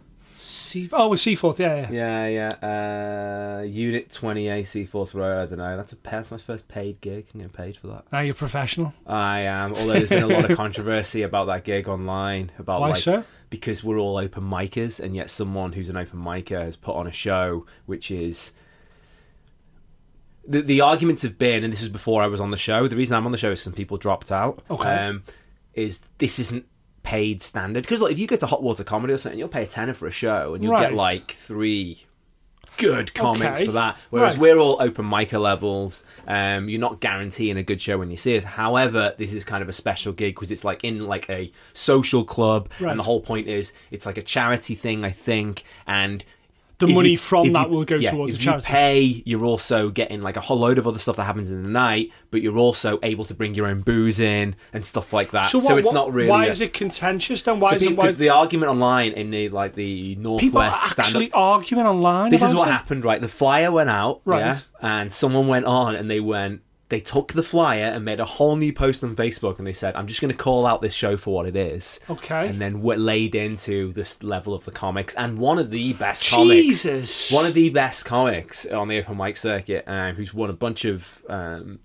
Sea- 0.41 0.89
oh, 0.91 1.09
with 1.09 1.19
Seaforth, 1.19 1.59
yeah, 1.59 1.88
yeah. 1.91 2.27
Yeah, 2.27 2.55
yeah. 2.61 3.59
Uh, 3.59 3.61
Unit 3.61 4.09
20A 4.09 4.65
Seaforth 4.65 5.13
Road. 5.13 5.43
I 5.43 5.45
don't 5.45 5.59
know. 5.59 5.77
That's 5.77 5.93
a 5.93 5.97
that's 6.03 6.31
my 6.31 6.38
first 6.38 6.68
paid 6.68 6.99
gig. 6.99 7.27
I'm 7.34 7.41
getting 7.41 7.53
paid 7.53 7.77
for 7.77 7.88
that. 7.88 8.11
Now 8.11 8.22
you're 8.22 8.34
professional. 8.34 8.91
I 9.05 9.41
am. 9.41 9.76
Although 9.76 9.93
there's 9.93 10.09
been 10.09 10.23
a 10.23 10.27
lot 10.27 10.49
of 10.49 10.57
controversy 10.57 11.22
about 11.22 11.45
that 11.45 11.63
gig 11.63 11.88
online. 11.88 12.51
About 12.57 12.81
Why 12.81 12.89
like 12.89 12.97
so? 12.97 13.23
because 13.51 13.84
we're 13.84 13.99
all 13.99 14.18
open 14.18 14.43
micers, 14.43 14.99
and 14.99 15.15
yet 15.15 15.30
someone 15.30 15.73
who's 15.73 15.89
an 15.89 15.97
open 15.97 16.19
micer 16.19 16.59
has 16.59 16.76
put 16.76 16.95
on 16.95 17.05
a 17.05 17.11
show 17.11 17.68
which 17.85 18.09
is. 18.09 18.51
The, 20.47 20.63
the 20.63 20.81
arguments 20.81 21.22
have 21.22 21.38
been, 21.38 21.63
and 21.63 21.72
this 21.72 21.84
is 21.84 21.89
before 21.89 22.23
I 22.23 22.27
was 22.27 22.41
on 22.41 22.49
the 22.49 22.57
show. 22.57 22.88
The 22.88 22.95
reason 22.95 23.15
I'm 23.15 23.27
on 23.27 23.31
the 23.31 23.38
show 23.38 23.51
is 23.51 23.61
some 23.61 23.73
people 23.73 23.97
dropped 23.97 24.31
out. 24.31 24.63
Okay. 24.72 24.89
Um, 24.89 25.23
is 25.76 26.01
this 26.18 26.39
isn't 26.39 26.65
paid 27.03 27.41
standard 27.41 27.84
because 27.84 28.02
like 28.02 28.11
if 28.11 28.19
you 28.19 28.28
go 28.28 28.36
to 28.36 28.45
Hot 28.45 28.61
Water 28.64 28.84
Comedy 28.84 29.14
or 29.14 29.18
something, 29.18 29.40
you'll 29.40 29.48
pay 29.48 29.64
a 29.64 29.68
tenner 29.68 29.94
for 29.94 30.07
a 30.07 30.11
show, 30.11 30.53
and 30.53 30.64
you'll 30.64 30.73
Right. 30.73 30.90
get 30.90 30.94
like 30.94 31.32
three 31.32 32.06
good 32.78 33.14
comics 33.14 33.45
Okay. 33.61 33.65
for 33.65 33.72
that. 33.73 33.98
Whereas 34.10 34.36
Right. 34.38 34.41
we're 34.41 34.57
all 34.57 34.78
open 34.80 35.06
micer 35.06 35.40
levels. 35.41 36.03
Um, 36.28 36.69
you're 36.69 36.80
not 36.80 36.99
guaranteeing 36.99 37.57
a 37.57 37.64
good 37.64 37.82
show 37.82 37.98
when 37.98 38.10
you 38.10 38.18
see 38.18 38.38
us. 38.38 38.44
However, 38.44 39.14
this 39.18 39.34
is 39.34 39.44
kind 39.45 39.61
of 39.61 39.69
a 39.69 39.73
special 39.73 40.14
gig 40.14 40.36
because 40.36 40.52
it's 40.52 40.64
like 40.64 40.84
in 40.84 41.06
like 41.06 41.30
a 41.30 41.52
social 41.73 42.23
club, 42.23 42.69
Right. 42.80 42.91
and 42.91 42.99
the 42.99 43.03
whole 43.03 43.22
point 43.22 43.48
is 43.48 43.73
it's 43.91 44.06
like 44.06 44.18
a 44.18 44.22
charity 44.23 44.76
thing, 44.76 45.03
I 45.06 45.11
think, 45.11 45.64
and. 45.88 46.23
The 46.82 46.88
if 46.91 46.95
money 46.95 47.10
you- 47.12 47.18
from 47.18 47.48
if 47.48 47.53
that 47.53 47.70
you- 47.70 47.76
will 47.76 47.86
go 47.86 47.95
yeah, 47.95 48.12
towards 48.12 48.34
if 48.34 48.40
a 48.40 48.44
charity. 48.44 48.66
You 48.68 48.72
pay, 48.76 49.24
you're 49.26 49.45
also 49.45 49.90
getting 49.90 50.22
like 50.22 50.36
a 50.38 50.41
whole 50.41 50.60
load 50.60 50.78
of 50.78 50.88
other 50.88 50.99
stuff 50.99 51.16
that 51.16 51.24
happens 51.24 51.49
in 51.52 51.64
the 51.64 51.70
night, 51.70 52.12
but 52.32 52.41
you're 52.41 52.58
also 52.58 52.99
able 53.03 53.26
to 53.26 53.34
bring 53.34 53.53
your 53.56 53.68
own 53.68 53.82
booze 53.82 54.20
in 54.20 54.56
and 54.74 54.84
stuff 54.86 55.14
like 55.14 55.32
that. 55.32 55.49
So, 55.49 55.60
what- 55.60 55.78
it's 55.78 55.86
what- 55.88 55.94
not 55.94 56.14
really. 56.14 56.30
Why 56.30 56.45
a- 56.45 56.49
is 56.49 56.62
it 56.62 56.74
contentious 56.74 57.44
then? 57.44 57.60
Why 57.60 57.70
so 57.72 57.76
is 57.78 57.84
it? 57.84 57.88
people- 57.90 58.02
Why, 58.03 58.08
'cause 58.08 58.18
the 58.18 58.30
argument 58.30 58.72
online 58.72 59.12
in 59.14 59.32
the 59.32 59.49
like 59.49 59.76
the 59.76 60.16
people 60.16 60.32
are 60.62 60.66
northwest 60.66 60.90
stand 60.91 61.08
actually 61.08 61.32
arguing 61.34 61.86
online. 61.86 62.32
this 62.32 62.44
is 62.44 62.53
what 62.56 62.68
it? 62.68 62.72
happened, 62.72 63.03
right? 63.06 63.22
The 63.22 63.28
flyer 63.28 63.72
went 63.72 63.90
out, 63.90 64.22
Right. 64.26 64.40
yeah, 64.40 64.58
and 64.82 65.12
someone 65.14 65.48
went 65.48 65.66
on 65.66 65.95
and 65.95 66.10
they 66.10 66.20
went, 66.20 66.62
they 66.91 66.99
took 66.99 67.31
the 67.31 67.41
flyer 67.41 67.85
and 67.85 68.03
made 68.03 68.19
a 68.19 68.26
whole 68.26 68.57
new 68.57 68.73
post 68.73 69.01
on 69.01 69.15
Facebook, 69.15 69.57
and 69.57 69.65
they 69.65 69.72
said, 69.72 69.95
"I'm 69.95 70.07
just 70.07 70.19
going 70.19 70.30
to 70.31 70.38
call 70.38 70.65
out 70.68 70.81
this 70.81 70.93
show 70.93 71.15
for 71.15 71.34
what 71.34 71.47
it 71.47 71.55
is." 71.55 72.01
Okay. 72.09 72.47
and 72.49 72.59
then 72.59 72.81
what 72.81 72.99
laid 72.99 73.34
into 73.34 73.93
this 73.93 74.22
level 74.22 74.53
of 74.53 74.65
the 74.65 74.72
comics, 74.72 75.13
and 75.15 75.39
one 75.39 75.57
of 75.57 75.72
the 75.72 75.93
best 75.93 76.26
Jesus. 76.26 76.84
comics, 76.84 77.31
one 77.31 77.45
of 77.45 77.53
the 77.53 77.69
best 77.69 78.03
comics 78.03 78.65
on 78.65 78.89
the 78.89 78.99
open 78.99 79.15
mic 79.15 79.38
circuit, 79.38 79.85
um, 79.88 80.15
who's 80.15 80.34
won 80.34 80.49
a 80.49 80.53
bunch 80.53 80.84
of. 80.84 81.23
Um, 81.30 81.80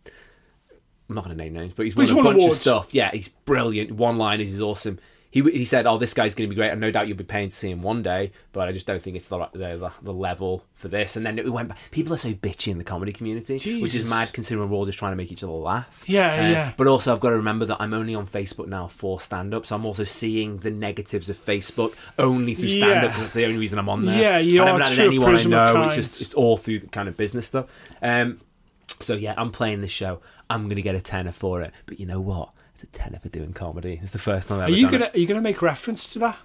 I'm 1.09 1.15
not 1.15 1.25
going 1.25 1.37
to 1.37 1.43
name 1.43 1.53
names, 1.53 1.73
but 1.73 1.85
he's 1.85 1.95
won 1.95 2.05
he's 2.07 2.11
a 2.13 2.17
won 2.17 2.25
bunch 2.25 2.39
awards. 2.39 2.57
of 2.57 2.61
stuff. 2.61 2.93
Yeah, 2.93 3.13
he's 3.13 3.29
brilliant. 3.29 3.93
One 3.93 4.19
liners, 4.19 4.51
he's 4.51 4.61
awesome. 4.61 4.99
He, 5.31 5.43
he 5.43 5.65
said, 5.67 5.87
"Oh, 5.87 5.99
this 5.99 6.15
guy's 6.15 6.35
going 6.35 6.49
to 6.49 6.55
be 6.55 6.57
great, 6.59 6.71
and 6.71 6.81
no 6.81 6.91
doubt 6.91 7.09
you'll 7.09 7.17
be 7.17 7.25
paying 7.25 7.51
to 7.51 7.55
see 7.55 7.71
him 7.71 7.83
one 7.83 8.03
day, 8.03 8.33
but 8.53 8.69
I 8.69 8.73
just 8.73 8.87
don't 8.87 9.03
think 9.03 9.17
it's 9.17 9.29
the 9.29 9.47
the, 9.53 9.91
the 10.01 10.13
level 10.13 10.65
for 10.75 10.89
this." 10.89 11.17
And 11.17 11.27
then 11.27 11.39
it 11.39 11.53
went. 11.53 11.69
back- 11.69 11.79
People 11.91 12.15
are 12.15 12.19
so 12.19 12.33
bitchy 12.33 12.69
in 12.73 12.79
the 12.79 12.85
comedy 12.85 13.13
community, 13.13 13.59
which 13.83 13.95
is 13.95 14.05
mad 14.05 14.33
considering 14.33 14.71
we're 14.71 14.77
all 14.77 14.87
just 14.87 14.99
trying 14.99 15.13
to 15.13 15.17
make 15.17 15.31
each 15.31 15.43
other 15.43 15.53
laugh. 15.53 16.05
Yeah, 16.07 16.33
Uh, 16.33 16.49
yeah. 16.51 16.73
But 16.77 16.87
also, 16.87 17.13
I've 17.13 17.21
got 17.21 17.31
to 17.31 17.37
remember 17.37 17.65
that 17.67 17.77
I'm 17.81 17.93
only 17.93 18.15
on 18.15 18.27
Facebook 18.27 18.69
now 18.69 18.87
for 18.89 19.21
stand-up, 19.21 19.67
so 19.67 19.75
I'm 19.75 19.85
also 19.85 20.05
seeing 20.05 20.59
the 20.59 20.71
negatives 20.71 21.29
of 21.29 21.37
Facebook 21.37 21.95
only 22.19 22.55
through 22.55 22.71
stand-up. 22.71 23.03
Yeah. 23.03 23.11
'cause 23.11 23.21
That's 23.23 23.35
the 23.35 23.45
only 23.45 23.59
reason 23.59 23.79
I'm 23.79 23.89
on 23.89 24.07
there. 24.07 24.21
Yeah, 24.21 24.39
you 24.39 24.63
I 24.63 24.65
are 24.71 24.79
haven't 24.79 24.95
through 24.95 25.05
anyone 25.09 25.29
I 25.35 25.43
know. 25.51 25.73
It's 25.87 25.95
just 25.97 26.21
it's 26.23 26.35
all 26.35 26.57
through 26.57 26.79
the 26.81 26.87
kind 26.89 27.09
of 27.09 27.17
business 27.17 27.47
stuff. 27.47 27.67
Um, 28.01 28.41
so 29.01 29.15
yeah, 29.15 29.35
I'm 29.37 29.51
playing 29.51 29.83
this 29.83 29.91
show. 29.91 30.21
I'm 30.49 30.65
going 30.65 30.77
to 30.77 30.83
get 30.83 30.95
a 30.95 31.01
tenner 31.01 31.33
for 31.33 31.61
it. 31.63 31.73
But 31.87 32.01
you 32.01 32.07
know 32.07 32.21
what? 32.21 32.51
It's 32.77 32.83
a 32.83 32.89
tenner 32.89 33.19
for 33.19 33.31
doing 33.31 33.55
comedy. 33.55 33.99
It's 34.03 34.13
the 34.13 34.19
first 34.19 34.49
time 34.49 34.59
I've 34.59 34.65
Are 34.65 34.69
ever 34.69 34.77
you 34.77 34.83
done 34.83 34.93
gonna 34.93 35.05
it. 35.07 35.15
Are 35.15 35.19
you 35.19 35.27
gonna 35.27 35.41
make 35.41 35.63
reference 35.63 36.13
to 36.13 36.19
that? 36.19 36.37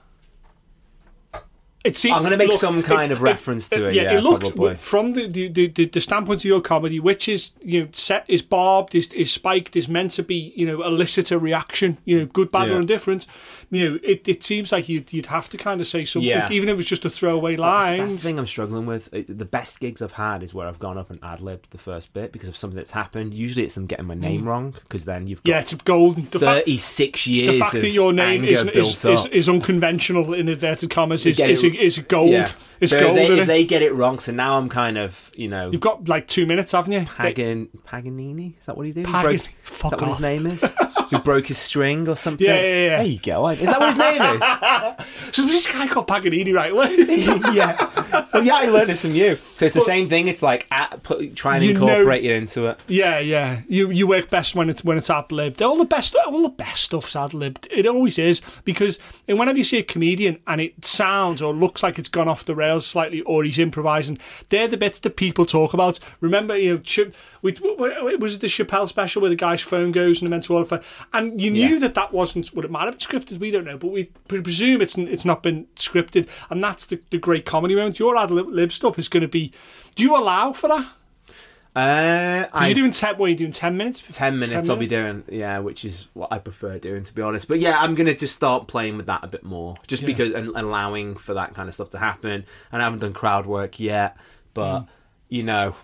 It 1.84 1.98
seems, 1.98 2.16
I'm 2.16 2.22
gonna 2.24 2.38
make 2.38 2.50
look, 2.50 2.60
some 2.60 2.84
kind 2.84 3.12
of 3.12 3.22
reference 3.24 3.68
to 3.70 3.86
it, 3.86 3.94
yeah, 3.96 4.14
it 4.14 4.22
looked 4.22 4.42
probably. 4.42 4.76
from 4.76 5.14
the 5.14 5.28
the, 5.28 5.48
the 5.48 5.86
the 5.86 6.02
standpoint 6.02 6.42
of 6.42 6.46
your 6.46 6.62
comedy, 6.62 7.00
which 7.00 7.28
is 7.28 7.54
you 7.62 7.82
know 7.82 7.88
set 7.92 8.24
is 8.28 8.42
barbed, 8.44 8.94
is 8.94 9.08
is 9.14 9.32
spiked, 9.32 9.76
is 9.76 9.88
meant 9.88 10.12
to 10.12 10.24
be 10.24 10.54
you 10.56 10.68
know 10.68 10.84
elicit 10.84 11.32
a 11.32 11.40
reaction, 11.40 11.98
you 12.06 12.20
know 12.20 12.26
good, 12.28 12.52
bad, 12.52 12.70
Yeah. 12.70 12.76
or 12.76 12.80
indifferent. 12.82 13.26
You 13.72 13.90
know, 13.90 14.00
it, 14.04 14.28
it 14.28 14.44
seems 14.44 14.72
like 14.72 14.90
you'd 14.90 15.12
you'd 15.12 15.28
have 15.28 15.50
to 15.50 15.58
kind 15.58 15.82
of 15.82 15.88
say 15.88 16.06
something, 16.06 16.30
Yeah. 16.30 16.52
even 16.52 16.70
if 16.70 16.74
it 16.74 16.78
was 16.78 16.86
just 16.88 17.06
a 17.06 17.10
throwaway 17.10 17.56
line. 17.56 18.00
that's 18.00 18.16
the 18.16 18.22
thing 18.22 18.38
I'm 18.38 18.46
struggling 18.48 18.86
with. 18.86 19.10
The 19.12 19.46
best 19.46 19.80
gigs 19.80 20.02
I've 20.02 20.12
had 20.12 20.44
is 20.44 20.54
where 20.54 20.68
I've 20.68 20.80
gone 20.80 20.98
up 20.98 21.10
and 21.10 21.20
ad 21.24 21.40
libbed 21.40 21.72
the 21.72 21.78
first 21.78 22.14
bit 22.14 22.32
because 22.32 22.50
of 22.50 22.58
something 22.58 22.76
that's 22.76 22.92
happened. 22.92 23.34
Usually 23.34 23.66
it's 23.66 23.76
them 23.76 23.88
getting 23.88 24.06
my 24.06 24.14
name 24.14 24.48
wrong 24.48 24.74
because 24.84 25.06
then 25.06 25.26
you've 25.28 25.42
got 25.44 25.50
Mm. 25.50 25.54
Yeah, 25.54 25.60
it's 25.62 25.74
golden. 25.74 26.24
The 26.26 26.40
36 26.40 27.28
years 27.28 27.50
the 27.50 27.60
fact 27.60 27.72
that 27.74 27.90
your 27.90 28.14
name 28.14 28.44
is, 28.46 28.64
is, 28.64 29.04
is, 29.06 29.26
is 29.28 29.50
unconventional 29.50 30.34
in 30.34 30.48
inverted 30.50 30.90
commas 30.90 31.26
is 31.26 31.40
is, 31.76 31.98
is 31.98 32.04
gold. 32.06 32.32
Yeah. 32.32 32.50
It's 32.80 32.90
so 32.90 33.00
gold. 33.00 33.18
if 33.18 33.28
they, 33.28 33.40
if 33.42 33.48
they 33.48 33.64
get 33.66 33.82
it 33.84 33.94
wrong, 33.94 34.18
so 34.20 34.32
now 34.32 34.58
I'm 34.58 34.68
kind 34.70 34.98
of, 34.98 35.32
you 35.36 35.48
know, 35.48 35.70
You've 35.72 35.82
got 35.82 36.08
like 36.10 36.28
two 36.28 36.46
minutes, 36.46 36.72
haven't 36.72 36.94
you? 36.94 37.06
Pagan 37.06 37.70
Paganini. 37.86 38.56
Is 38.60 38.66
that 38.66 38.76
what 38.78 38.86
he 38.88 38.92
did? 38.92 39.06
Pagan- 39.06 39.22
broke- 39.24 39.36
is 39.42 39.50
fuck 39.64 39.92
that 39.92 40.02
what 40.02 40.10
off. 40.10 40.18
his 40.18 40.22
name 40.24 40.46
is? 40.48 40.62
Who 41.12 41.20
broke 41.20 41.48
his 41.48 41.58
string 41.60 42.08
or 42.10 42.16
something? 42.16 42.48
Yeah, 42.48 42.56
yeah, 42.60 42.86
yeah. 42.86 42.98
There 42.98 43.06
you 43.06 43.20
go. 43.20 43.48
Is 43.50 43.70
that 43.70 43.80
what 43.80 43.90
his 43.90 43.98
name 43.98 44.22
is? 44.36 44.42
So 45.34 45.46
this 45.46 45.72
guy 45.72 45.88
called 45.88 46.08
Paganini, 46.08 46.52
right? 46.54 46.74
yeah. 47.54 48.26
Well, 48.34 48.44
yeah, 48.44 48.56
I 48.56 48.66
learned 48.66 48.90
this 48.90 49.02
from 49.02 49.16
you. 49.16 49.38
So 49.56 49.66
it's 49.66 49.74
the 49.76 49.80
same 49.82 50.08
thing. 50.08 50.28
It's 50.28 50.42
like 50.44 50.68
at, 50.72 51.02
put, 51.04 51.36
try 51.36 51.56
and 51.58 51.66
You 51.66 51.74
know- 51.74 51.88
incorporate 51.88 52.26
it 52.26 52.32
into 52.32 52.66
it. 52.66 52.84
yeah, 52.88 53.20
yeah. 53.20 53.62
You 53.70 53.90
you 53.92 54.08
work 54.08 54.30
best 54.30 54.56
when 54.56 54.70
it's 54.70 54.84
when 54.84 54.98
it's 54.98 55.10
ad 55.10 55.32
libbed. 55.32 55.62
All 55.62 55.78
the 55.78 55.86
best, 55.86 56.16
all 56.28 56.42
the 56.44 56.50
best 56.50 56.84
stuff's 56.84 57.16
ad 57.16 57.34
libbed. 57.34 57.68
It 57.72 57.88
always 57.88 58.20
is 58.20 58.42
because 58.66 59.00
and 59.28 59.40
whenever 59.40 59.58
you 59.58 59.64
see 59.64 59.78
a 59.78 59.84
comedian 59.84 60.40
and 60.48 60.60
it 60.60 60.84
sounds 60.84 61.42
or 61.42 61.54
looks 61.54 61.82
like 61.84 61.98
it's 61.98 62.10
gone 62.10 62.28
off 62.28 62.44
the 62.46 62.56
rails 62.56 62.86
slightly, 62.86 63.22
or 63.22 63.44
he's 63.44 63.60
improvising, 63.60 64.18
they're 64.50 64.68
the 64.68 64.78
bits 64.78 65.00
that 65.00 65.16
people 65.16 65.46
talk 65.46 65.74
about. 65.74 65.98
Remember, 66.20 66.58
you 66.58 66.74
know, 66.76 66.78
Ch- 66.80 67.12
we, 67.42 67.54
we, 67.78 68.16
was 68.18 68.36
it 68.36 68.42
the 68.42 68.48
Chappelle 68.48 68.88
special 68.88 69.22
where 69.22 69.30
the 69.30 69.36
guy's 69.36 69.62
phone 69.62 69.92
goes 69.92 70.20
and 70.20 70.28
the 70.28 70.32
mental 70.32 70.64
health, 70.66 70.84
and 71.14 71.40
you 71.42 71.52
knew 71.52 71.74
Yeah. 71.74 71.80
that 71.80 71.94
that 71.96 72.14
wasn't. 72.14 72.54
Well, 72.54 72.66
it 72.66 72.72
might 72.72 72.86
have 72.86 72.98
been 72.98 73.00
scripted. 73.22 73.40
We 73.40 73.52
don't 73.52 73.66
know, 73.66 73.78
but 73.78 73.92
we 73.92 74.06
presume 74.28 74.82
it's 74.82 74.98
it's 74.98 75.26
not 75.26 75.44
been 75.44 75.68
scripted, 75.76 76.28
and 76.50 76.64
that's 76.64 76.86
the, 76.86 77.00
the 77.10 77.18
great 77.18 77.46
comedy 77.46 77.76
moment. 77.76 78.00
Your 78.00 78.18
ad 78.18 78.32
lib, 78.32 78.72
stuff 78.72 78.98
is 79.00 79.08
going 79.10 79.22
to 79.22 79.28
be. 79.28 79.52
Do 79.96 80.04
you 80.04 80.16
allow 80.16 80.54
for 80.54 80.68
that? 80.70 80.88
Uh, 81.74 82.48
Are 82.52 82.64
I, 82.64 82.68
you 82.68 82.76
doing 82.76 82.92
ten? 82.92 83.18
What 83.18 83.28
are 83.28 83.30
you 83.30 83.36
doing? 83.36 83.52
Ten 83.54 83.78
minutes? 83.78 84.04
10 84.12 84.38
minutes 84.38 84.68
I'll 84.68 84.76
be 84.76 84.88
doing, 84.88 85.24
yeah, 85.30 85.60
which 85.60 85.86
is 85.86 86.08
what 86.14 86.32
I 86.34 86.38
prefer 86.38 86.78
doing, 86.80 87.06
to 87.06 87.14
be 87.14 87.22
honest. 87.22 87.48
But 87.48 87.60
yeah, 87.60 87.80
I'm 87.80 87.96
going 87.96 88.08
to 88.08 88.14
just 88.14 88.36
start 88.36 88.68
playing 88.68 88.98
with 88.98 89.06
that 89.06 89.24
a 89.24 89.28
bit 89.28 89.44
more, 89.46 89.78
just 89.88 90.02
Yeah. 90.04 90.08
because 90.08 90.32
and 90.34 90.50
allowing 90.50 91.16
for 91.16 91.34
that 91.36 91.54
kind 91.54 91.70
of 91.70 91.76
stuff 91.76 91.90
to 91.92 91.98
happen. 91.98 92.44
And 92.74 92.82
I 92.82 92.84
haven't 92.84 93.00
done 93.00 93.14
crowd 93.14 93.46
work 93.46 93.80
yet, 93.80 94.18
but, 94.54 94.82
Mm. 94.82 94.88
you 95.30 95.44
know, 95.44 95.76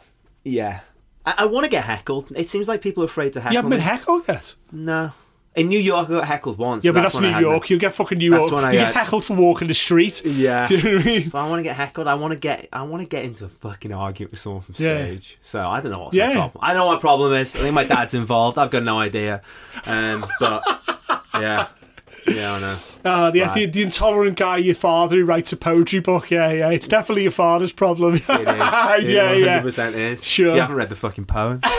yeah. 0.44 0.81
I, 1.27 1.33
I 1.39 1.45
want 1.45 1.65
to 1.65 1.69
get 1.69 1.83
heckled. 1.83 2.31
It 2.35 2.47
seems 2.49 2.67
like 2.67 2.81
people 2.81 3.03
are 3.03 3.05
afraid 3.05 3.33
to 3.33 3.41
heckle 3.41 3.53
You 3.53 3.57
haven't 3.57 3.71
been 3.71 3.79
heckled 3.81 4.27
yet. 4.27 4.55
No. 4.71 5.11
In 5.55 5.69
New 5.69 5.79
York, 5.79 6.07
I 6.07 6.11
got 6.13 6.25
heckled 6.27 6.59
once. 6.59 6.85
Yeah, 6.85 6.91
but 6.91 7.01
that's, 7.01 7.19
New 7.19 7.27
York. 7.39 7.69
You'll 7.71 7.79
get 7.79 7.93
fucking 7.95 8.19
New 8.19 8.29
That's 8.29 8.41
York. 8.41 8.51
when 8.53 8.63
I 8.63 8.73
you 8.73 8.77
get 8.79 8.93
heckled 8.93 9.25
for 9.25 9.33
walking 9.35 9.67
the 9.67 9.73
street. 9.73 10.23
Yeah. 10.23 10.67
Do 10.69 10.77
you 10.77 10.83
know 10.83 10.91
what 10.97 11.01
I 11.01 11.05
mean? 11.05 11.21
If 11.23 11.33
I 11.35 11.49
want 11.49 11.59
to 11.59 11.63
get 11.63 11.75
heckled, 11.75 12.07
I 12.07 12.13
want 12.13 12.31
to 12.33 12.37
get 12.39 12.69
I 12.71 12.83
want 12.83 13.01
to 13.01 13.07
get 13.09 13.25
into 13.25 13.45
a 13.45 13.49
fucking 13.49 13.91
argument 13.91 14.31
with 14.31 14.39
someone 14.39 14.61
from 14.61 14.75
Yeah. 14.77 15.05
stage. 15.05 15.37
So 15.41 15.67
I 15.67 15.81
don't 15.81 15.91
know 15.91 16.03
what's 16.03 16.15
Yeah. 16.15 16.27
my 16.27 16.33
problem. 16.35 16.59
I 16.63 16.73
know 16.75 16.85
what 16.85 16.93
my 16.95 16.99
problem 17.01 17.33
is. 17.33 17.55
I 17.55 17.59
think 17.59 17.73
my 17.73 17.83
dad's 17.85 18.13
involved. 18.13 18.59
I've 18.59 18.69
got 18.69 18.83
no 18.83 18.99
idea. 18.99 19.41
Um, 19.87 20.23
but 20.39 20.63
yeah, 21.33 21.67
yeah, 22.27 22.53
I 22.53 22.59
know. 22.59 22.77
Uh, 23.05 23.31
the, 23.31 23.41
Right. 23.41 23.53
the 23.53 23.65
the 23.67 23.81
intolerant 23.83 24.37
guy, 24.37 24.57
your 24.57 24.75
father 24.75 25.15
who 25.17 25.25
writes 25.25 25.51
a 25.53 25.57
poetry 25.57 25.99
book. 25.99 26.29
Yeah, 26.29 26.51
yeah. 26.51 26.69
It's 26.69 26.87
definitely 26.87 27.23
your 27.23 27.31
father's 27.31 27.71
problem. 27.71 28.15
It 28.15 28.21
is. 28.21 28.27
yeah, 28.27 28.95
It 29.31 29.43
yeah. 29.43 29.61
100% 29.61 29.93
is. 29.93 30.23
Sure. 30.23 30.53
You 30.55 30.61
haven't 30.61 30.75
read 30.75 30.89
the 30.89 30.95
fucking 30.95 31.25
poem. 31.25 31.61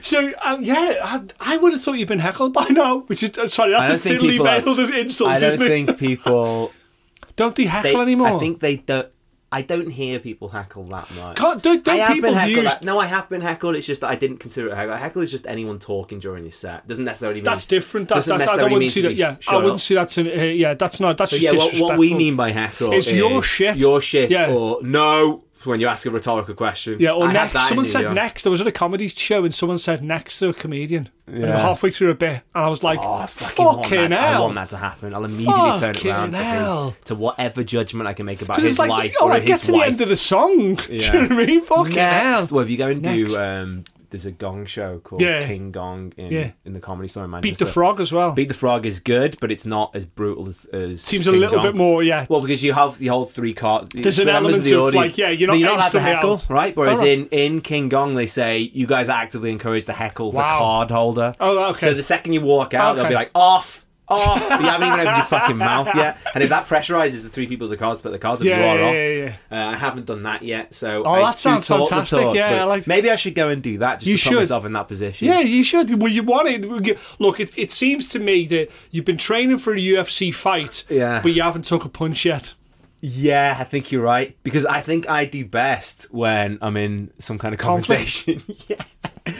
So 0.00 0.32
um, 0.44 0.62
yeah, 0.62 0.94
I, 1.02 1.22
I 1.40 1.56
would 1.56 1.72
have 1.72 1.82
thought 1.82 1.94
you'd 1.94 2.06
been 2.06 2.20
heckled 2.20 2.52
by 2.52 2.66
now. 2.68 2.98
Which 3.00 3.24
is 3.24 3.36
uh, 3.36 3.48
sorry, 3.48 3.72
that's 3.72 4.04
a 4.04 4.08
thinly 4.08 4.38
veiled 4.38 4.78
insult, 4.78 5.30
I 5.30 5.40
don't 5.40 5.58
think 5.58 5.98
people. 5.98 6.72
Don't 7.36 7.54
they 7.56 7.64
heckle 7.64 7.92
They, 7.96 8.00
anymore? 8.00 8.28
I 8.28 8.38
think 8.38 8.60
they 8.60 8.76
don't. 8.76 9.08
I 9.52 9.62
don't 9.62 9.88
hear 9.90 10.18
people 10.18 10.48
heckle 10.48 10.84
that 10.88 11.08
much. 11.14 11.36
Can't, 11.36 11.62
don't, 11.62 11.84
don't 11.84 12.12
people 12.12 12.32
use? 12.48 12.82
No, 12.82 12.98
I 12.98 13.06
have 13.06 13.28
been 13.28 13.40
heckled. 13.40 13.76
It's 13.76 13.86
just 13.86 14.00
that 14.00 14.08
I 14.10 14.16
didn't 14.16 14.38
consider 14.38 14.68
it 14.68 14.72
a 14.72 14.76
heckle. 14.76 14.94
A 14.94 14.96
heckle 14.96 15.22
is 15.22 15.30
just 15.30 15.46
anyone 15.46 15.78
talking 15.78 16.18
during 16.18 16.42
your 16.42 16.52
set. 16.52 16.86
Doesn't 16.88 17.04
necessarily 17.04 17.36
mean 17.38 17.44
That's 17.44 17.64
different. 17.64 18.08
That's, 18.08 18.26
that's, 18.26 18.48
I 18.48 18.68
mean 18.68 18.86
see 18.86 19.02
that. 19.02 19.14
Yeah, 19.14 19.36
I 19.48 19.56
wouldn't 19.56 19.74
up. 19.74 19.80
see 19.80 19.94
that. 19.94 20.18
In, 20.18 20.26
uh, 20.26 20.42
yeah, 20.42 20.74
that's 20.74 20.98
not. 20.98 21.16
That's 21.16 21.30
So 21.30 21.38
just 21.38 21.54
yeah, 21.74 21.80
what, 21.80 21.90
what 21.90 21.98
we 21.98 22.12
mean 22.12 22.34
by 22.34 22.50
heckle 22.50 22.92
It's 22.92 23.06
is 23.06 23.12
your 23.14 23.42
shit. 23.42 23.76
your 23.78 24.00
shit, 24.00 24.30
Yeah. 24.30 24.50
or 24.52 24.82
no 24.82 25.44
when 25.64 25.80
you 25.80 25.86
ask 25.88 26.06
a 26.06 26.10
rhetorical 26.10 26.54
question. 26.54 26.96
Yeah, 27.00 27.12
or 27.12 27.28
I 27.28 27.32
next. 27.32 27.68
Someone 27.68 27.86
said 27.86 28.14
next. 28.14 28.46
I 28.46 28.50
was 28.50 28.60
at 28.60 28.66
a 28.66 28.72
comedy 28.72 29.08
show 29.08 29.44
and 29.44 29.54
someone 29.54 29.78
said 29.78 30.02
next 30.02 30.38
to 30.38 30.48
a 30.50 30.54
comedian. 30.54 31.08
And 31.26 31.40
Yeah. 31.42 31.58
halfway 31.58 31.90
through 31.90 32.10
a 32.10 32.14
bit, 32.14 32.42
and 32.54 32.64
I 32.64 32.68
was 32.68 32.84
like, 32.84 33.00
Oh, 33.00 33.14
I 33.14 33.26
fucking, 33.26 33.64
want 33.64 33.82
fucking 33.84 34.10
that. 34.10 34.36
I 34.36 34.40
want 34.40 34.54
that 34.54 34.68
to 34.68 34.76
happen. 34.76 35.12
I'll 35.12 35.24
immediately 35.24 35.78
turn 35.80 35.90
it 35.90 35.96
Fucking 35.96 36.10
around 36.12 36.30
to, 36.34 36.44
his, 36.44 36.94
to 37.06 37.14
whatever 37.16 37.64
judgment 37.64 38.06
I 38.06 38.12
can 38.12 38.26
make 38.26 38.42
about 38.42 38.60
his 38.60 38.78
like, 38.78 38.90
life 38.90 39.14
oh, 39.20 39.26
or 39.26 39.32
I 39.32 39.40
his 39.40 39.46
get 39.48 39.60
to 39.62 39.72
the 39.72 39.82
end 39.82 40.00
of 40.00 40.08
the 40.08 40.16
song. 40.16 40.74
Do 40.86 40.92
you 40.94 41.00
Yeah. 41.00 41.12
know 41.12 41.20
what 41.22 41.32
I 41.32 41.46
mean? 41.46 41.64
Fucking 41.64 41.94
Next, 41.94 42.22
hell. 42.22 42.48
well, 42.52 42.64
if 42.64 42.70
you 42.70 42.76
go 42.76 42.86
and 42.88 43.02
Next. 43.02 43.32
do, 43.32 43.38
um, 43.42 43.84
there's 44.10 44.26
a 44.26 44.30
Gong 44.30 44.66
show 44.66 44.98
called 45.00 45.20
Yeah. 45.22 45.46
King 45.46 45.72
Gong 45.72 46.12
in 46.16 46.32
Yeah. 46.32 46.50
in 46.64 46.72
the 46.72 46.80
comedy 46.80 47.08
store 47.08 47.24
in 47.24 47.30
Manchester. 47.30 47.52
Beat 47.52 47.58
the 47.66 47.72
Frog 47.72 48.00
as 48.00 48.12
well. 48.12 48.32
Beat 48.32 48.48
the 48.48 48.54
Frog 48.54 48.86
is 48.86 49.00
good, 49.00 49.36
but 49.40 49.50
it's 49.52 49.66
not 49.66 49.90
as 49.94 50.04
brutal 50.04 50.48
as, 50.48 50.64
as 50.66 51.02
Seems 51.02 51.26
a 51.26 51.32
little 51.32 51.56
Gong. 51.56 51.64
bit 51.64 51.74
more, 51.74 52.02
yeah. 52.02 52.26
Well, 52.28 52.40
because 52.40 52.62
you 52.62 52.72
have 52.72 52.98
the 52.98 53.06
whole 53.08 53.24
three 53.24 53.54
cards. 53.54 53.90
There's 53.94 54.18
an 54.18 54.28
element 54.28 54.70
of, 54.70 54.94
like, 54.94 55.16
yeah, 55.16 55.30
you're 55.30 55.48
not 55.48 55.56
allowed 55.74 55.88
to 55.92 56.00
heckle, 56.00 56.32
out. 56.34 56.46
right? 56.50 56.76
Whereas 56.76 56.98
oh, 56.98 57.02
Alright. 57.02 57.18
in, 57.32 57.54
in 57.54 57.60
King 57.60 57.88
Gong, 57.88 58.14
they 58.14 58.26
say 58.26 58.70
you 58.74 58.86
guys 58.86 59.08
are 59.08 59.16
actively 59.20 59.50
encouraged 59.50 59.86
to 59.86 59.92
heckle 59.92 60.32
the 60.32 60.38
card 60.40 60.90
holder. 60.90 61.34
Oh, 61.40 61.70
okay. 61.70 61.80
So 61.86 61.94
the 61.94 62.02
second 62.02 62.32
you 62.32 62.40
walk 62.40 62.74
out, 62.74 62.96
they'll 62.96 63.08
be 63.08 63.14
like, 63.14 63.30
off. 63.34 63.85
Off! 64.08 64.38
you 64.40 64.66
haven't 64.66 64.86
even 64.88 65.00
opened 65.00 65.16
your 65.16 65.26
fucking 65.26 65.56
mouth 65.56 65.88
yet, 65.94 66.18
and 66.34 66.44
if 66.44 66.50
that 66.50 66.66
pressurizes 66.66 67.22
the 67.24 67.28
three 67.28 67.46
people 67.46 67.68
with 67.68 67.78
the 67.78 67.84
cards, 67.84 68.00
put 68.02 68.12
the 68.12 68.18
cards, 68.18 68.42
Yeah, 68.42 68.58
you 68.58 68.64
are 68.64 68.78
yeah, 68.78 68.84
off. 68.86 68.94
yeah, 68.94 69.34
yeah. 69.50 69.66
Uh, 69.68 69.70
I 69.72 69.76
haven't 69.76 70.06
done 70.06 70.22
that 70.22 70.42
yet, 70.42 70.74
so 70.74 71.02
Oh, 71.04 71.10
I 71.10 71.20
that 71.22 71.40
sounds 71.40 71.66
fantastic. 71.66 72.20
talk, 72.20 72.36
Yeah, 72.36 72.62
I 72.62 72.64
like- 72.64 72.86
maybe 72.86 73.10
I 73.10 73.16
should 73.16 73.34
go 73.34 73.48
and 73.48 73.62
do 73.62 73.78
that 73.78 74.00
just 74.00 74.06
You 74.10 74.16
to 74.16 74.22
put 74.22 74.28
should. 74.30 74.38
myself 74.38 74.64
in 74.64 74.72
that 74.74 74.86
position. 74.88 75.26
Yeah, 75.28 75.40
you 75.40 75.64
should. 75.64 76.00
Well, 76.00 76.12
you 76.12 76.22
want 76.22 76.48
it. 76.48 76.98
Look, 77.18 77.40
it, 77.40 77.56
it 77.58 77.70
seems 77.72 78.08
to 78.10 78.18
me 78.18 78.46
that 78.46 78.70
you've 78.92 79.04
been 79.04 79.16
training 79.18 79.58
for 79.58 79.74
a 79.74 79.78
UFC 79.78 80.32
fight, 80.32 80.84
Yeah. 80.88 81.20
but 81.22 81.32
you 81.32 81.42
haven't 81.42 81.64
took 81.64 81.84
a 81.84 81.88
punch 81.88 82.24
yet. 82.24 82.54
Yeah, 83.00 83.56
I 83.60 83.64
think 83.64 83.92
you're 83.92 84.02
right 84.02 84.36
because 84.42 84.64
I 84.64 84.80
think 84.80 85.08
I 85.08 85.26
do 85.26 85.44
best 85.44 86.06
when 86.12 86.58
I'm 86.62 86.76
in 86.76 87.10
some 87.18 87.38
kind 87.38 87.52
of 87.54 87.60
conversation. 87.60 88.42
yeah, 88.68 88.76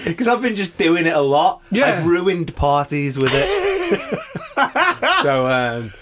because 0.05 0.29
I've 0.29 0.43
been 0.43 0.55
just 0.55 0.77
doing 0.77 1.07
it 1.07 1.15
a 1.15 1.21
lot. 1.23 1.63
Yeah, 1.71 1.87
I've 1.87 2.07
ruined 2.07 2.55
parties 2.55 3.19
with 3.19 3.31
it. 3.33 3.66
so 5.23 5.47
um, 5.47 5.93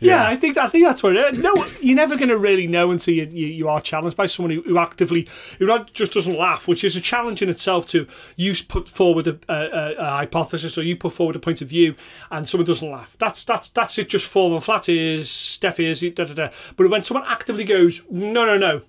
yeah, 0.00 0.26
I 0.26 0.36
think 0.36 0.56
I 0.56 0.68
think 0.68 0.84
that's 0.84 1.02
what 1.02 1.16
it 1.16 1.34
is. 1.34 1.40
No, 1.40 1.66
you're 1.80 1.96
never 1.96 2.16
going 2.16 2.28
to 2.28 2.38
really 2.38 2.66
know 2.66 2.90
until 2.90 3.14
you, 3.14 3.28
you, 3.30 3.46
you 3.48 3.68
are 3.68 3.80
challenged 3.80 4.16
by 4.16 4.26
someone 4.26 4.50
who, 4.52 4.62
who, 4.62 4.78
actively 4.78 5.28
who 5.58 5.66
not 5.66 5.92
just 5.92 6.12
doesn't 6.12 6.36
laugh, 6.36 6.68
which 6.68 6.84
is 6.84 6.96
a 6.96 7.00
challenge 7.00 7.42
in 7.42 7.48
itself. 7.48 7.88
To 7.88 8.06
you 8.36 8.54
put 8.68 8.88
forward 8.88 9.26
a, 9.26 9.38
a, 9.48 9.94
a, 9.98 10.10
hypothesis 10.10 10.78
or 10.78 10.82
you 10.82 10.96
put 10.96 11.12
forward 11.12 11.36
a 11.36 11.40
point 11.40 11.60
of 11.62 11.68
view, 11.68 11.94
and 12.30 12.48
someone 12.48 12.66
doesn't 12.66 12.90
laugh. 12.90 13.16
That's 13.18 13.42
that's 13.44 13.68
that's 13.70 13.98
it. 13.98 14.08
Just 14.08 14.26
falling 14.26 14.60
flat 14.60 14.88
ears, 14.88 15.58
deaf 15.60 15.80
ears, 15.80 16.00
da 16.00 16.24
da 16.24 16.34
da. 16.34 16.48
But 16.76 16.90
when 16.90 17.02
someone 17.02 17.26
actively 17.26 17.64
goes, 17.64 18.02
no, 18.10 18.46
no, 18.46 18.56
no, 18.56 18.82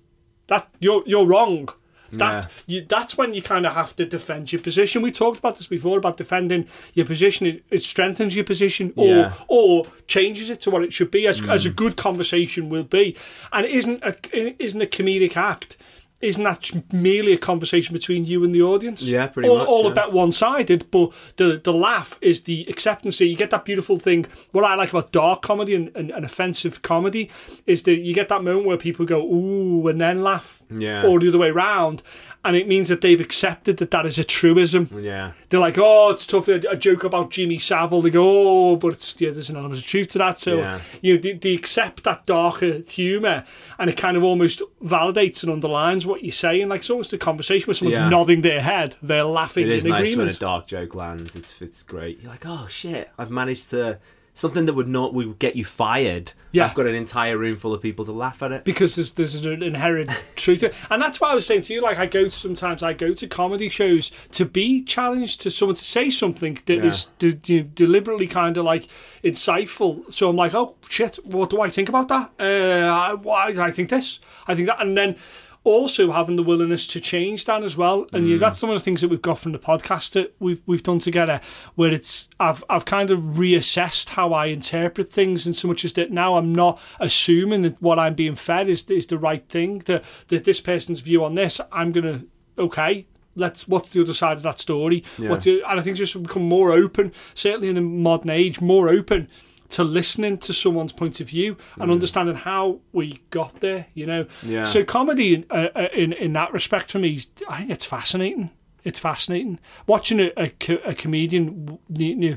that 0.46 0.68
you're 0.78 1.02
you're 1.06 1.26
wrong. 1.26 1.68
That 2.12 2.50
yeah. 2.66 2.80
you, 2.80 2.86
that's 2.88 3.16
when 3.16 3.34
you 3.34 3.42
kind 3.42 3.66
of 3.66 3.74
have 3.74 3.94
to 3.96 4.06
defend 4.06 4.52
your 4.52 4.60
position. 4.60 5.02
We 5.02 5.10
talked 5.10 5.38
about 5.38 5.56
this 5.56 5.66
before 5.66 5.98
about 5.98 6.16
defending 6.16 6.66
your 6.94 7.06
position. 7.06 7.46
It, 7.46 7.64
it 7.70 7.82
strengthens 7.82 8.34
your 8.34 8.44
position, 8.44 8.92
or 8.96 9.06
yeah. 9.06 9.32
or 9.48 9.84
changes 10.06 10.50
it 10.50 10.60
to 10.62 10.70
what 10.70 10.82
it 10.82 10.92
should 10.92 11.10
be, 11.10 11.26
as, 11.26 11.40
mm. 11.40 11.52
as 11.52 11.66
a 11.66 11.70
good 11.70 11.96
conversation 11.96 12.68
will 12.68 12.84
be. 12.84 13.16
And 13.52 13.66
isn't 13.66 14.02
a 14.02 14.14
it 14.32 14.56
isn't 14.58 14.80
a 14.80 14.86
comedic 14.86 15.36
act 15.36 15.76
isn't 16.20 16.44
that 16.44 16.92
merely 16.92 17.32
a 17.32 17.38
conversation 17.38 17.94
between 17.94 18.26
you 18.26 18.44
and 18.44 18.54
the 18.54 18.60
audience? 18.60 19.02
Yeah, 19.02 19.26
pretty 19.26 19.48
all, 19.48 19.58
much. 19.58 19.68
All 19.68 19.84
yeah. 19.84 19.90
a 19.90 19.94
bit 19.94 20.12
one 20.12 20.32
sided, 20.32 20.90
but 20.90 21.12
the 21.36 21.60
the 21.62 21.72
laugh 21.72 22.18
is 22.20 22.42
the 22.42 22.66
acceptance. 22.68 23.16
So 23.16 23.24
you 23.24 23.36
get 23.36 23.50
that 23.50 23.64
beautiful 23.64 23.98
thing. 23.98 24.26
What 24.52 24.64
I 24.64 24.74
like 24.74 24.90
about 24.90 25.12
dark 25.12 25.40
comedy 25.42 25.74
and, 25.74 25.90
and, 25.94 26.10
and, 26.10 26.24
offensive 26.24 26.82
comedy 26.82 27.30
is 27.66 27.84
that 27.84 28.00
you 28.00 28.12
get 28.12 28.28
that 28.28 28.44
moment 28.44 28.66
where 28.66 28.76
people 28.76 29.06
go, 29.06 29.22
ooh, 29.22 29.88
and 29.88 30.00
then 30.00 30.22
laugh. 30.22 30.59
Yeah. 30.70 31.06
Or 31.06 31.18
the 31.18 31.28
other 31.28 31.38
way 31.38 31.50
around. 31.50 32.02
And 32.44 32.56
it 32.56 32.66
means 32.66 32.88
that 32.88 33.02
they've 33.02 33.20
accepted 33.20 33.76
that 33.78 33.90
that 33.90 34.06
is 34.06 34.18
a 34.18 34.24
truism. 34.24 34.88
Yeah. 35.02 35.32
They're 35.48 35.60
like, 35.60 35.76
oh, 35.78 36.10
it's 36.10 36.24
tough. 36.24 36.48
A 36.48 36.76
joke 36.76 37.04
about 37.04 37.30
Jimmy 37.30 37.58
Savile. 37.58 38.00
They 38.02 38.10
go, 38.10 38.22
oh, 38.24 38.76
but 38.76 39.14
yeah, 39.18 39.30
there's 39.30 39.50
an 39.50 39.56
element 39.56 39.80
of 39.80 39.86
truth 39.86 40.08
to 40.08 40.18
that. 40.18 40.38
So, 40.38 40.58
yeah. 40.58 40.80
you 41.02 41.14
know, 41.14 41.20
they, 41.20 41.32
they 41.32 41.54
accept 41.54 42.04
that 42.04 42.24
darker 42.24 42.82
humour 42.88 43.44
and 43.78 43.90
it 43.90 43.96
kind 43.96 44.16
of 44.16 44.22
almost 44.22 44.62
validates 44.82 45.42
and 45.42 45.52
underlines 45.52 46.06
what 46.06 46.22
you're 46.22 46.32
saying. 46.32 46.68
Like 46.68 46.80
it's 46.80 46.90
almost 46.90 47.12
a 47.12 47.18
conversation 47.18 47.66
with 47.68 47.78
someone's 47.78 47.98
yeah. 47.98 48.08
nodding 48.08 48.42
their 48.42 48.60
head, 48.60 48.96
they're 49.02 49.24
laughing. 49.24 49.66
It 49.66 49.72
is 49.72 49.84
nice 49.84 50.08
agreement. 50.08 50.28
when 50.28 50.36
a 50.36 50.38
dark 50.38 50.66
joke 50.66 50.94
lands. 50.94 51.34
It's 51.36 51.60
it's 51.60 51.82
great. 51.82 52.20
You're 52.20 52.30
like, 52.30 52.46
oh 52.46 52.66
shit, 52.68 53.10
I've 53.18 53.30
managed 53.30 53.70
to 53.70 53.98
something 54.40 54.66
that 54.66 54.74
would 54.74 54.88
not 54.88 55.14
would 55.14 55.38
get 55.38 55.54
you 55.54 55.64
fired. 55.64 56.32
Yeah. 56.52 56.64
I've 56.64 56.74
got 56.74 56.86
an 56.86 56.94
entire 56.94 57.38
room 57.38 57.56
full 57.56 57.72
of 57.72 57.80
people 57.80 58.04
to 58.06 58.12
laugh 58.12 58.42
at 58.42 58.50
it 58.50 58.64
because 58.64 58.96
there's 58.96 59.12
there's 59.12 59.34
an 59.46 59.62
inherent 59.62 60.10
truth, 60.36 60.64
and 60.90 61.00
that's 61.00 61.20
why 61.20 61.30
I 61.30 61.34
was 61.34 61.46
saying 61.46 61.62
to 61.62 61.74
you. 61.74 61.80
Like 61.80 61.98
I 61.98 62.06
go 62.06 62.24
to 62.24 62.30
sometimes 62.30 62.82
I 62.82 62.92
go 62.92 63.14
to 63.14 63.26
comedy 63.28 63.68
shows 63.68 64.10
to 64.32 64.44
be 64.44 64.82
challenged 64.82 65.40
to 65.42 65.50
someone 65.50 65.76
to 65.76 65.84
say 65.84 66.10
something 66.10 66.58
that 66.66 66.78
yeah. 66.78 66.84
is 66.84 67.08
de- 67.18 67.62
deliberately 67.62 68.26
kind 68.26 68.56
of 68.56 68.64
like 68.64 68.88
insightful. 69.22 70.10
So 70.12 70.28
I'm 70.28 70.36
like, 70.36 70.54
oh 70.54 70.74
shit, 70.88 71.16
what 71.24 71.50
do 71.50 71.60
I 71.60 71.70
think 71.70 71.88
about 71.88 72.08
that? 72.08 72.30
Uh, 72.40 73.28
I, 73.28 73.66
I 73.66 73.70
think 73.70 73.90
this, 73.90 74.18
I 74.46 74.54
think 74.54 74.66
that, 74.66 74.80
and 74.80 74.96
then 74.96 75.16
also 75.62 76.10
having 76.10 76.36
the 76.36 76.42
willingness 76.42 76.86
to 76.86 77.00
change 77.00 77.44
that 77.44 77.62
as 77.62 77.76
well. 77.76 78.06
And 78.12 78.26
mm. 78.26 78.38
that's 78.38 78.58
some 78.58 78.70
of 78.70 78.74
the 78.74 78.80
things 78.80 79.00
that 79.02 79.08
we've 79.08 79.20
got 79.20 79.38
from 79.38 79.52
the 79.52 79.58
podcast 79.58 80.12
that 80.12 80.34
we've 80.38 80.62
we've 80.66 80.82
done 80.82 80.98
together, 80.98 81.40
where 81.74 81.92
it's 81.92 82.28
I've 82.38 82.64
I've 82.70 82.84
kind 82.84 83.10
of 83.10 83.20
reassessed 83.20 84.10
how 84.10 84.32
I 84.32 84.46
interpret 84.46 85.12
things, 85.12 85.46
and 85.46 85.54
so 85.54 85.68
much 85.68 85.84
as 85.84 85.92
that 85.94 86.10
now 86.10 86.36
I'm 86.36 86.54
not 86.54 86.80
assuming 86.98 87.62
that 87.62 87.80
what 87.80 87.98
I'm 87.98 88.14
being 88.14 88.36
fed 88.36 88.68
is 88.68 88.84
is 88.90 89.06
the 89.06 89.18
right 89.18 89.46
thing. 89.48 89.80
That 89.80 90.04
that 90.28 90.44
this 90.44 90.60
person's 90.60 91.00
view 91.00 91.24
on 91.24 91.34
this, 91.34 91.60
I'm 91.72 91.92
gonna 91.92 92.24
okay. 92.58 93.06
Let's 93.36 93.68
what's 93.68 93.90
the 93.90 94.00
other 94.00 94.12
side 94.12 94.38
of 94.38 94.42
that 94.42 94.58
story? 94.58 95.04
Yeah. 95.16 95.30
What's 95.30 95.44
the, 95.44 95.62
and 95.66 95.78
I 95.78 95.82
think 95.82 95.96
just 95.96 96.20
become 96.20 96.42
more 96.42 96.72
open, 96.72 97.12
certainly 97.32 97.68
in 97.68 97.76
the 97.76 97.80
modern 97.80 98.30
age, 98.30 98.60
more 98.60 98.88
open 98.88 99.28
to 99.70 99.84
listening 99.84 100.38
to 100.38 100.52
someone's 100.52 100.92
point 100.92 101.20
of 101.20 101.28
view 101.28 101.56
and 101.76 101.90
mm. 101.90 101.92
understanding 101.92 102.34
how 102.34 102.80
we 102.92 103.20
got 103.30 103.60
there. 103.60 103.86
You 103.94 104.06
know, 104.06 104.26
yeah. 104.42 104.64
so 104.64 104.84
comedy 104.84 105.34
in, 105.34 105.46
uh, 105.50 105.68
uh, 105.74 105.88
in 105.94 106.12
in 106.12 106.32
that 106.34 106.52
respect 106.52 106.92
for 106.92 106.98
me, 106.98 107.14
is, 107.14 107.28
I 107.48 107.58
think 107.58 107.70
it's 107.70 107.84
fascinating. 107.84 108.50
It's 108.82 108.98
fascinating 108.98 109.58
watching 109.86 110.20
a, 110.20 110.32
a, 110.38 110.52
a 110.86 110.94
comedian 110.94 111.78
you 111.90 112.14
know, 112.14 112.36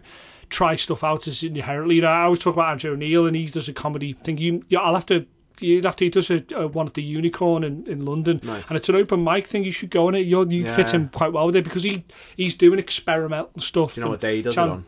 try 0.50 0.76
stuff 0.76 1.04
out 1.04 1.28
is 1.28 1.44
inherently. 1.44 2.04
I 2.04 2.24
always 2.24 2.40
talk 2.40 2.56
about 2.56 2.72
Andrew 2.72 2.92
O'Neill 2.92 3.26
and 3.26 3.36
he 3.36 3.46
does 3.46 3.70
a 3.70 3.74
comedy 3.74 4.14
thing. 4.14 4.38
You, 4.38 4.62
I'll 4.78 4.94
have 4.94 5.06
to 5.08 5.26
you'd 5.60 5.86
have 5.86 5.96
to 5.98 6.06
he 6.06 6.10
does 6.10 6.30
a, 6.30 6.44
a, 6.56 6.68
one 6.68 6.88
at 6.88 6.94
the 6.94 7.04
Unicorn 7.04 7.64
in, 7.64 7.88
in 7.88 8.06
London, 8.06 8.40
nice. 8.44 8.68
and 8.68 8.78
it's 8.78 8.90
an 8.90 8.96
open 8.96 9.24
mic 9.24 9.48
thing. 9.48 9.64
You 9.64 9.72
should 9.72 9.90
go 9.90 10.08
on 10.08 10.16
it. 10.16 10.26
You'd 10.26 10.52
yeah. 10.52 10.76
fit 10.76 10.94
in 10.94 11.10
quite 11.10 11.34
well 11.34 11.46
with 11.46 11.56
it 11.56 11.64
because 11.64 11.84
he 11.84 12.04
he's 12.36 12.56
doing 12.56 12.80
experimental 12.80 13.62
stuff. 13.62 13.96
Do 13.96 14.02
you 14.02 14.06
know 14.06 14.12
what 14.12 14.22
day 14.22 14.38
he 14.38 14.42
does 14.42 14.58
it 14.58 14.60
on? 14.60 14.86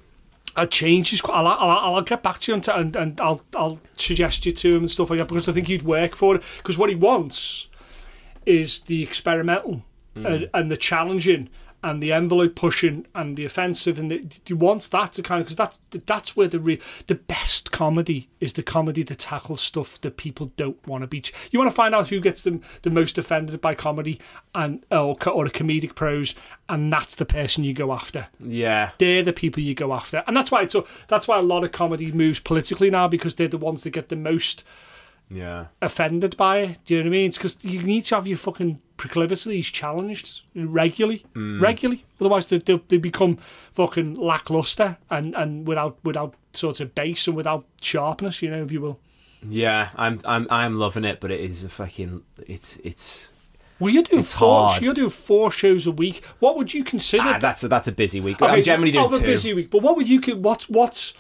a 0.56 0.66
changed 0.66 1.22
quite, 1.24 1.36
I'll, 1.36 1.48
I'll, 1.48 1.96
I'll 1.96 2.02
get 2.02 2.24
back 2.24 2.40
to 2.42 2.52
you 2.52 2.56
and, 2.56 2.68
and, 2.68 2.96
and 2.96 3.22
I'll, 3.22 3.42
I'll 3.56 3.80
suggest 3.98 4.46
you 4.46 4.52
to 4.52 4.70
him 4.70 4.78
and 4.78 4.92
stuff 4.92 5.10
like 5.10 5.20
that 5.20 5.28
because 5.28 5.50
I 5.50 5.52
think 5.52 5.68
he'd 5.68 5.84
work 5.84 6.16
for 6.16 6.36
it. 6.36 6.44
Because 6.58 6.78
what 6.78 6.90
he 6.90 6.96
wants 6.96 7.68
is 8.46 8.80
the 8.82 9.04
experimental 9.04 9.84
mm. 10.16 10.26
and, 10.26 10.50
and 10.54 10.72
the 10.72 10.78
challenging. 10.78 11.50
And 11.86 12.02
the 12.02 12.12
envelope 12.12 12.56
pushing 12.56 13.06
and 13.14 13.38
the 13.38 13.46
offensive 13.46 14.00
and 14.00 14.10
the, 14.10 14.40
he 14.44 14.56
wants 14.56 14.88
that 14.88 15.14
to 15.14 15.22
kind 15.22 15.40
of 15.40 15.46
because 15.46 15.56
that's 15.56 15.80
that's 16.08 16.36
where 16.36 16.48
the 16.48 16.60
re, 16.60 16.82
the 17.06 17.14
best 17.14 17.72
comedy 17.72 18.28
is 18.40 18.54
the 18.54 18.64
comedy 18.64 19.04
that 19.04 19.20
tackles 19.20 19.62
stuff 19.62 20.02
that 20.02 20.18
people 20.18 20.52
don't 20.58 20.86
want 20.88 21.04
to 21.04 21.08
be. 21.08 21.24
You 21.52 21.60
want 21.60 21.70
to 21.70 21.76
find 21.76 21.94
out 21.94 22.10
who 22.10 22.20
gets 22.20 22.44
them 22.44 22.62
the 22.82 22.90
most 22.90 23.20
offended 23.20 23.62
by 23.62 23.76
comedy 23.76 24.20
and 24.56 24.84
or, 24.90 25.16
or 25.28 25.46
a 25.46 25.52
comedic 25.52 25.94
prose, 25.94 26.34
and 26.68 26.92
that's 26.92 27.16
the 27.16 27.26
person 27.26 27.64
you 27.64 27.74
go 27.74 27.94
after. 27.94 28.28
Yeah, 28.40 28.90
they're 28.98 29.22
the 29.22 29.32
people 29.32 29.62
you 29.62 29.76
go 29.76 29.94
after, 29.94 30.24
and 30.26 30.36
that's 30.36 30.50
why 30.50 30.64
it's 30.64 30.76
that's 31.08 31.28
why 31.28 31.38
a 31.38 31.44
lot 31.44 31.64
of 31.64 31.72
comedy 31.72 32.12
moves 32.12 32.40
politically 32.40 32.90
now 32.90 33.08
because 33.08 33.36
they're 33.36 33.48
the 33.48 33.60
ones 33.60 33.84
that 33.84 33.92
get 33.92 34.10
the 34.10 34.16
most 34.16 34.64
yeah 35.30 35.66
offended 35.82 36.38
by 36.38 36.60
it. 36.60 36.78
Do 36.86 36.94
you 36.94 37.00
know 37.00 37.10
what 37.10 37.16
I 37.16 37.18
mean? 37.18 37.28
It's 37.28 37.38
because 37.38 37.64
you 37.66 37.82
need 37.84 38.06
to 38.06 38.16
have 38.16 38.28
your 38.28 38.38
fucking 38.38 38.80
proclivities 38.98 39.68
challenged 39.68 40.42
regularly, 40.56 41.26
mm. 41.34 41.62
regularly. 41.62 42.06
Otherwise, 42.20 42.48
they, 42.48 42.60
they, 42.60 42.82
they 42.88 42.98
become 42.98 43.38
fucking 43.74 44.16
lackluster 44.16 44.98
and, 45.10 45.36
and 45.36 45.68
without 45.68 45.98
without 46.04 46.36
sort 46.54 46.80
of 46.80 46.96
base 46.96 47.28
and 47.28 47.36
without 47.36 47.66
sharpness, 47.82 48.42
you 48.42 48.50
know, 48.50 48.64
if 48.64 48.72
you 48.72 48.82
will. 48.82 49.00
Yeah, 49.48 49.90
I'm 49.96 50.20
I'm 50.26 50.48
I'm 50.50 50.76
loving 50.76 51.06
it, 51.06 51.20
but 51.20 51.32
it 51.32 51.40
is 51.40 51.64
a 51.64 51.70
fucking 51.70 52.24
it's 52.48 52.78
it's. 52.84 53.32
Well, 53.80 53.94
you're 53.94 54.04
doing 54.04 54.24
four. 54.24 54.70
Hard. 54.70 54.82
You're 54.82 54.94
doing 54.94 55.10
four 55.10 55.52
shows 55.52 55.86
a 55.86 55.92
week. 55.92 56.24
What 56.40 56.58
would 56.58 56.74
you 56.74 56.84
consider? 56.84 57.24
Ah, 57.26 57.38
that's 57.40 57.62
a, 57.64 57.68
that's 57.68 57.90
a 57.90 57.92
busy 57.92 58.22
week. 58.22 58.42
Okay, 58.42 58.52
I'm 58.52 58.64
generally 58.64 58.92
doing 58.92 59.10
two. 59.10 59.18
a 59.18 59.22
busy 59.22 59.54
week, 59.54 59.70
but 59.70 59.82
what 59.82 59.98
would 59.98 60.08
you 60.08 60.22
what's 60.38 60.70
what's 60.70 61.14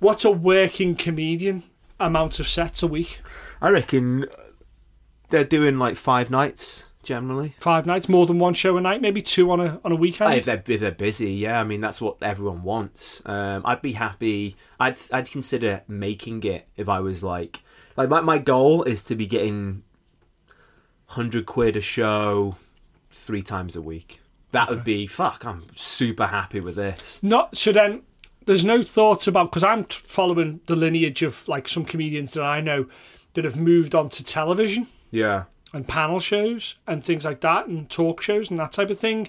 what's 0.00 0.24
a 0.24 0.30
working 0.30 0.96
comedian 0.96 1.62
amount 2.00 2.40
of 2.40 2.48
sets 2.48 2.82
a 2.82 2.86
week? 2.86 3.20
I 3.60 3.70
reckon 3.70 4.26
they're 5.30 5.44
doing 5.44 5.78
like 5.78 5.96
five 5.96 6.30
nights 6.30 6.86
generally. 7.02 7.54
Five 7.58 7.86
nights, 7.86 8.08
more 8.08 8.26
than 8.26 8.38
one 8.38 8.54
show 8.54 8.76
a 8.76 8.80
night, 8.80 9.00
maybe 9.00 9.22
two 9.22 9.50
on 9.50 9.60
a 9.60 9.80
on 9.84 9.92
a 9.92 9.96
weekend. 9.96 10.34
If 10.34 10.44
they're 10.44 10.62
if 10.66 10.80
they're 10.80 10.90
busy, 10.90 11.32
yeah. 11.32 11.60
I 11.60 11.64
mean, 11.64 11.80
that's 11.80 12.00
what 12.00 12.16
everyone 12.22 12.62
wants. 12.62 13.22
Um, 13.24 13.62
I'd 13.64 13.82
be 13.82 13.92
happy. 13.92 14.56
I'd 14.78 14.96
I'd 15.12 15.30
consider 15.30 15.82
making 15.88 16.44
it 16.44 16.68
if 16.76 16.88
I 16.88 17.00
was 17.00 17.24
like 17.24 17.60
like 17.96 18.08
my 18.08 18.20
my 18.20 18.38
goal 18.38 18.82
is 18.84 19.02
to 19.04 19.16
be 19.16 19.26
getting 19.26 19.82
hundred 21.06 21.46
quid 21.46 21.76
a 21.76 21.80
show 21.80 22.56
three 23.10 23.42
times 23.42 23.74
a 23.74 23.82
week. 23.82 24.20
That 24.52 24.68
okay. 24.68 24.74
would 24.74 24.84
be 24.84 25.06
fuck. 25.06 25.44
I'm 25.44 25.64
super 25.74 26.26
happy 26.26 26.60
with 26.60 26.76
this. 26.76 27.22
Not 27.22 27.56
so 27.56 27.72
then. 27.72 28.02
There's 28.48 28.64
no 28.64 28.82
thoughts 28.82 29.26
about 29.26 29.50
because 29.50 29.62
I'm 29.62 29.84
following 29.84 30.60
the 30.66 30.74
lineage 30.74 31.22
of 31.22 31.46
like 31.46 31.68
some 31.68 31.84
comedians 31.84 32.32
that 32.34 32.42
I 32.44 32.60
know 32.60 32.86
that 33.34 33.44
have 33.44 33.56
moved 33.56 33.94
on 33.94 34.08
to 34.10 34.24
television. 34.24 34.88
Yeah 35.10 35.44
and 35.72 35.86
panel 35.86 36.20
shows 36.20 36.76
and 36.86 37.04
things 37.04 37.24
like 37.24 37.40
that 37.40 37.66
and 37.66 37.88
talk 37.90 38.22
shows 38.22 38.50
and 38.50 38.58
that 38.58 38.72
type 38.72 38.90
of 38.90 38.98
thing. 38.98 39.28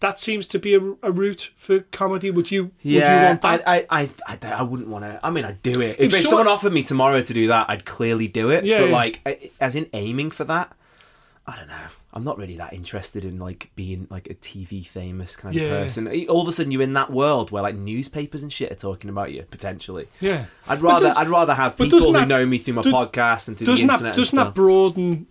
That 0.00 0.20
seems 0.20 0.46
to 0.48 0.60
be 0.60 0.74
a, 0.74 0.80
a 1.02 1.10
route 1.10 1.50
for 1.56 1.80
comedy. 1.80 2.30
Would 2.30 2.52
you? 2.52 2.70
Yeah, 2.82 3.00
would 3.00 3.20
you 3.20 3.26
want 3.26 3.42
that? 3.42 3.68
I, 3.68 3.86
I, 3.90 4.10
I, 4.28 4.38
I 4.52 4.62
wouldn't 4.62 4.88
want 4.88 5.04
to. 5.04 5.18
I 5.24 5.30
mean, 5.30 5.44
I'd 5.44 5.60
do 5.60 5.80
it 5.80 5.96
if, 5.98 6.14
if 6.14 6.26
someone 6.28 6.46
offered 6.46 6.72
me 6.72 6.84
tomorrow 6.84 7.20
to 7.20 7.34
do 7.34 7.48
that. 7.48 7.68
I'd 7.68 7.84
clearly 7.84 8.28
do 8.28 8.50
it. 8.50 8.64
Yeah, 8.64 8.82
but 8.82 8.90
like, 8.90 9.52
as 9.60 9.74
in 9.74 9.88
aiming 9.94 10.30
for 10.30 10.44
that, 10.44 10.72
I 11.48 11.56
don't 11.56 11.66
know. 11.66 11.86
I'm 12.14 12.24
not 12.24 12.38
really 12.38 12.56
that 12.56 12.72
interested 12.72 13.24
in 13.24 13.38
like 13.38 13.70
being 13.76 14.06
like 14.10 14.30
a 14.30 14.34
TV 14.34 14.86
famous 14.86 15.36
kind 15.36 15.54
yeah. 15.54 15.64
of 15.64 15.82
person. 15.82 16.08
All 16.28 16.40
of 16.40 16.48
a 16.48 16.52
sudden, 16.52 16.72
you're 16.72 16.82
in 16.82 16.94
that 16.94 17.12
world 17.12 17.50
where 17.50 17.62
like 17.62 17.74
newspapers 17.74 18.42
and 18.42 18.52
shit 18.52 18.72
are 18.72 18.76
talking 18.76 19.10
about 19.10 19.32
you 19.32 19.42
potentially. 19.50 20.08
Yeah, 20.20 20.46
I'd 20.66 20.80
rather 20.80 21.12
I'd 21.16 21.28
rather 21.28 21.54
have 21.54 21.76
people 21.76 22.00
who 22.00 22.12
that, 22.12 22.26
know 22.26 22.46
me 22.46 22.58
through 22.58 22.74
my 22.74 22.82
do, 22.82 22.92
podcast 22.92 23.48
and 23.48 23.58
through 23.58 23.66
the 23.66 23.72
internet. 23.72 24.00
That, 24.00 24.16
doesn't 24.16 24.36
that 24.36 24.54
broaden 24.54 25.26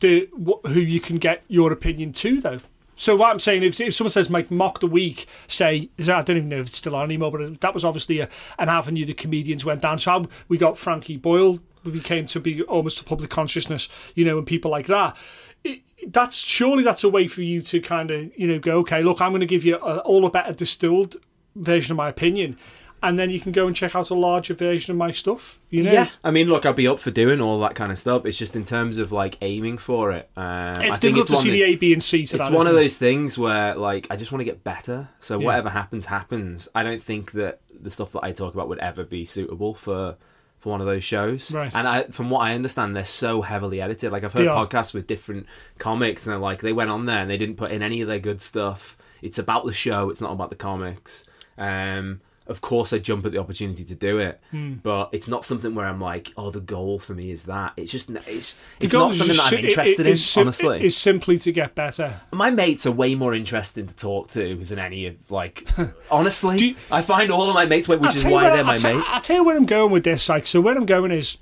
the 0.00 0.28
who 0.34 0.80
you 0.80 1.00
can 1.00 1.18
get 1.18 1.42
your 1.48 1.72
opinion 1.72 2.12
to 2.14 2.40
though. 2.40 2.58
So 2.96 3.16
what 3.16 3.30
I'm 3.30 3.40
saying, 3.40 3.64
if, 3.64 3.78
if 3.80 3.94
someone 3.94 4.10
says 4.10 4.30
make 4.30 4.50
mock 4.50 4.80
the 4.80 4.86
week, 4.86 5.26
say 5.46 5.90
I 5.98 6.22
don't 6.22 6.36
even 6.36 6.48
know 6.48 6.60
if 6.60 6.68
it's 6.68 6.78
still 6.78 6.94
on 6.94 7.04
anymore, 7.04 7.32
but 7.32 7.60
that 7.60 7.74
was 7.74 7.84
obviously 7.84 8.20
a, 8.20 8.28
an 8.58 8.68
avenue 8.68 9.04
the 9.04 9.14
comedians 9.14 9.64
went 9.64 9.82
down. 9.82 9.98
So 9.98 10.26
we 10.48 10.56
got 10.56 10.78
Frankie 10.78 11.16
Boyle 11.16 11.60
we 11.84 11.92
became 11.92 12.26
to 12.26 12.40
be 12.40 12.62
almost 12.62 13.00
a 13.00 13.04
public 13.04 13.30
consciousness, 13.30 13.88
you 14.14 14.24
know, 14.24 14.38
and 14.38 14.46
people 14.46 14.70
like 14.70 14.86
that. 14.86 15.16
It, 15.64 15.82
that's 16.08 16.36
surely 16.36 16.82
that's 16.82 17.02
a 17.02 17.08
way 17.08 17.26
for 17.26 17.42
you 17.42 17.62
to 17.62 17.80
kind 17.80 18.10
of 18.10 18.38
you 18.38 18.46
know 18.46 18.58
go 18.58 18.78
okay 18.80 19.02
look 19.02 19.20
I'm 19.20 19.30
going 19.30 19.40
to 19.40 19.46
give 19.46 19.64
you 19.64 19.76
a, 19.76 19.98
all 19.98 20.26
a 20.26 20.30
better 20.30 20.52
distilled 20.52 21.16
version 21.56 21.92
of 21.92 21.96
my 21.96 22.08
opinion 22.08 22.58
and 23.04 23.18
then 23.18 23.28
you 23.28 23.38
can 23.38 23.52
go 23.52 23.66
and 23.66 23.76
check 23.76 23.94
out 23.94 24.08
a 24.08 24.14
larger 24.14 24.54
version 24.54 24.90
of 24.90 24.96
my 24.96 25.12
stuff. 25.12 25.60
You 25.68 25.82
know? 25.82 25.92
Yeah, 25.92 26.08
I 26.24 26.30
mean, 26.30 26.48
look, 26.48 26.64
i'd 26.64 26.74
be 26.74 26.88
up 26.88 26.98
for 26.98 27.10
doing 27.10 27.40
all 27.40 27.60
that 27.60 27.74
kind 27.74 27.92
of 27.92 27.98
stuff. 27.98 28.24
It's 28.24 28.38
just 28.38 28.56
in 28.56 28.64
terms 28.64 28.96
of 28.96 29.12
like 29.12 29.36
aiming 29.42 29.76
for 29.76 30.10
it. 30.10 30.30
Um, 30.36 30.72
it's 30.80 30.96
I 30.96 31.00
difficult 31.00 31.26
to 31.28 31.36
see 31.36 31.50
the 31.50 31.62
A, 31.64 31.76
B, 31.76 31.92
and 31.92 32.02
C. 32.02 32.24
To 32.24 32.36
it's 32.36 32.46
that, 32.46 32.52
one 32.52 32.66
of 32.66 32.72
those 32.72 32.96
things 32.96 33.36
where 33.36 33.74
like 33.74 34.06
I 34.08 34.16
just 34.16 34.32
want 34.32 34.40
to 34.40 34.44
get 34.46 34.64
better. 34.64 35.08
So 35.20 35.38
yeah. 35.38 35.46
whatever 35.46 35.68
happens, 35.68 36.06
happens. 36.06 36.66
I 36.74 36.82
don't 36.82 37.02
think 37.02 37.32
that 37.32 37.60
the 37.78 37.90
stuff 37.90 38.12
that 38.12 38.24
I 38.24 38.32
talk 38.32 38.54
about 38.54 38.68
would 38.68 38.78
ever 38.78 39.04
be 39.04 39.26
suitable 39.26 39.74
for 39.74 40.16
for 40.64 40.70
one 40.70 40.80
of 40.80 40.86
those 40.86 41.04
shows. 41.04 41.52
Right. 41.52 41.72
And 41.74 41.86
I, 41.86 42.04
from 42.04 42.30
what 42.30 42.40
I 42.40 42.54
understand, 42.54 42.96
they're 42.96 43.04
so 43.04 43.42
heavily 43.42 43.82
edited. 43.82 44.10
Like 44.10 44.24
I've 44.24 44.32
heard 44.32 44.48
podcasts 44.48 44.94
with 44.94 45.06
different 45.06 45.46
comics, 45.78 46.24
and 46.24 46.32
they're 46.32 46.40
like 46.40 46.62
they 46.62 46.72
went 46.72 46.88
on 46.88 47.04
there 47.04 47.18
and 47.18 47.30
they 47.30 47.36
didn't 47.36 47.56
put 47.56 47.70
in 47.70 47.82
any 47.82 48.00
of 48.00 48.08
their 48.08 48.18
good 48.18 48.40
stuff. 48.40 48.96
It's 49.20 49.38
about 49.38 49.66
the 49.66 49.74
show. 49.74 50.08
It's 50.08 50.22
not 50.22 50.32
about 50.32 50.48
the 50.48 50.56
comics. 50.56 51.26
Um, 51.58 52.22
of 52.46 52.60
course 52.60 52.92
I 52.92 52.98
jump 52.98 53.24
at 53.24 53.32
the 53.32 53.38
opportunity 53.38 53.84
to 53.84 53.94
do 53.94 54.18
it. 54.18 54.40
Hmm. 54.50 54.74
But 54.74 55.10
it's 55.12 55.28
not 55.28 55.44
something 55.44 55.74
where 55.74 55.86
I'm 55.86 56.00
like, 56.00 56.32
oh, 56.36 56.50
the 56.50 56.60
goal 56.60 56.98
for 56.98 57.14
me 57.14 57.30
is 57.30 57.44
that. 57.44 57.72
It's 57.76 57.90
just 57.90 58.10
it's 58.10 58.56
it's 58.80 58.92
not 58.92 59.14
something 59.14 59.36
that 59.36 59.52
I'm 59.52 59.64
interested 59.64 60.06
in. 60.06 60.16
Sim- 60.16 60.42
honestly, 60.42 60.84
it's 60.84 60.96
simply 60.96 61.38
to 61.38 61.52
get 61.52 61.74
better. 61.74 62.20
My 62.32 62.50
mates 62.50 62.86
are 62.86 62.92
way 62.92 63.14
more 63.14 63.34
interesting 63.34 63.86
to 63.86 63.94
talk 63.94 64.28
to 64.28 64.56
than 64.56 64.78
any 64.78 65.06
of 65.06 65.30
like. 65.30 65.66
honestly, 66.10 66.58
you, 66.58 66.76
I 66.90 67.02
find 67.02 67.30
all 67.30 67.48
of 67.48 67.54
my 67.54 67.64
mates, 67.64 67.88
which 67.88 68.14
is 68.14 68.24
why 68.24 68.50
they're 68.50 68.64
my 68.64 68.72
mates. 68.72 68.84
I 69.08 69.20
tell 69.20 69.36
you 69.36 69.44
where 69.44 69.56
I'm 69.56 69.66
going 69.66 69.90
with 69.90 70.04
this. 70.04 70.28
Like, 70.28 70.46
so 70.46 70.60
where 70.60 70.76
I'm 70.76 70.86
going 70.86 71.12
is 71.12 71.38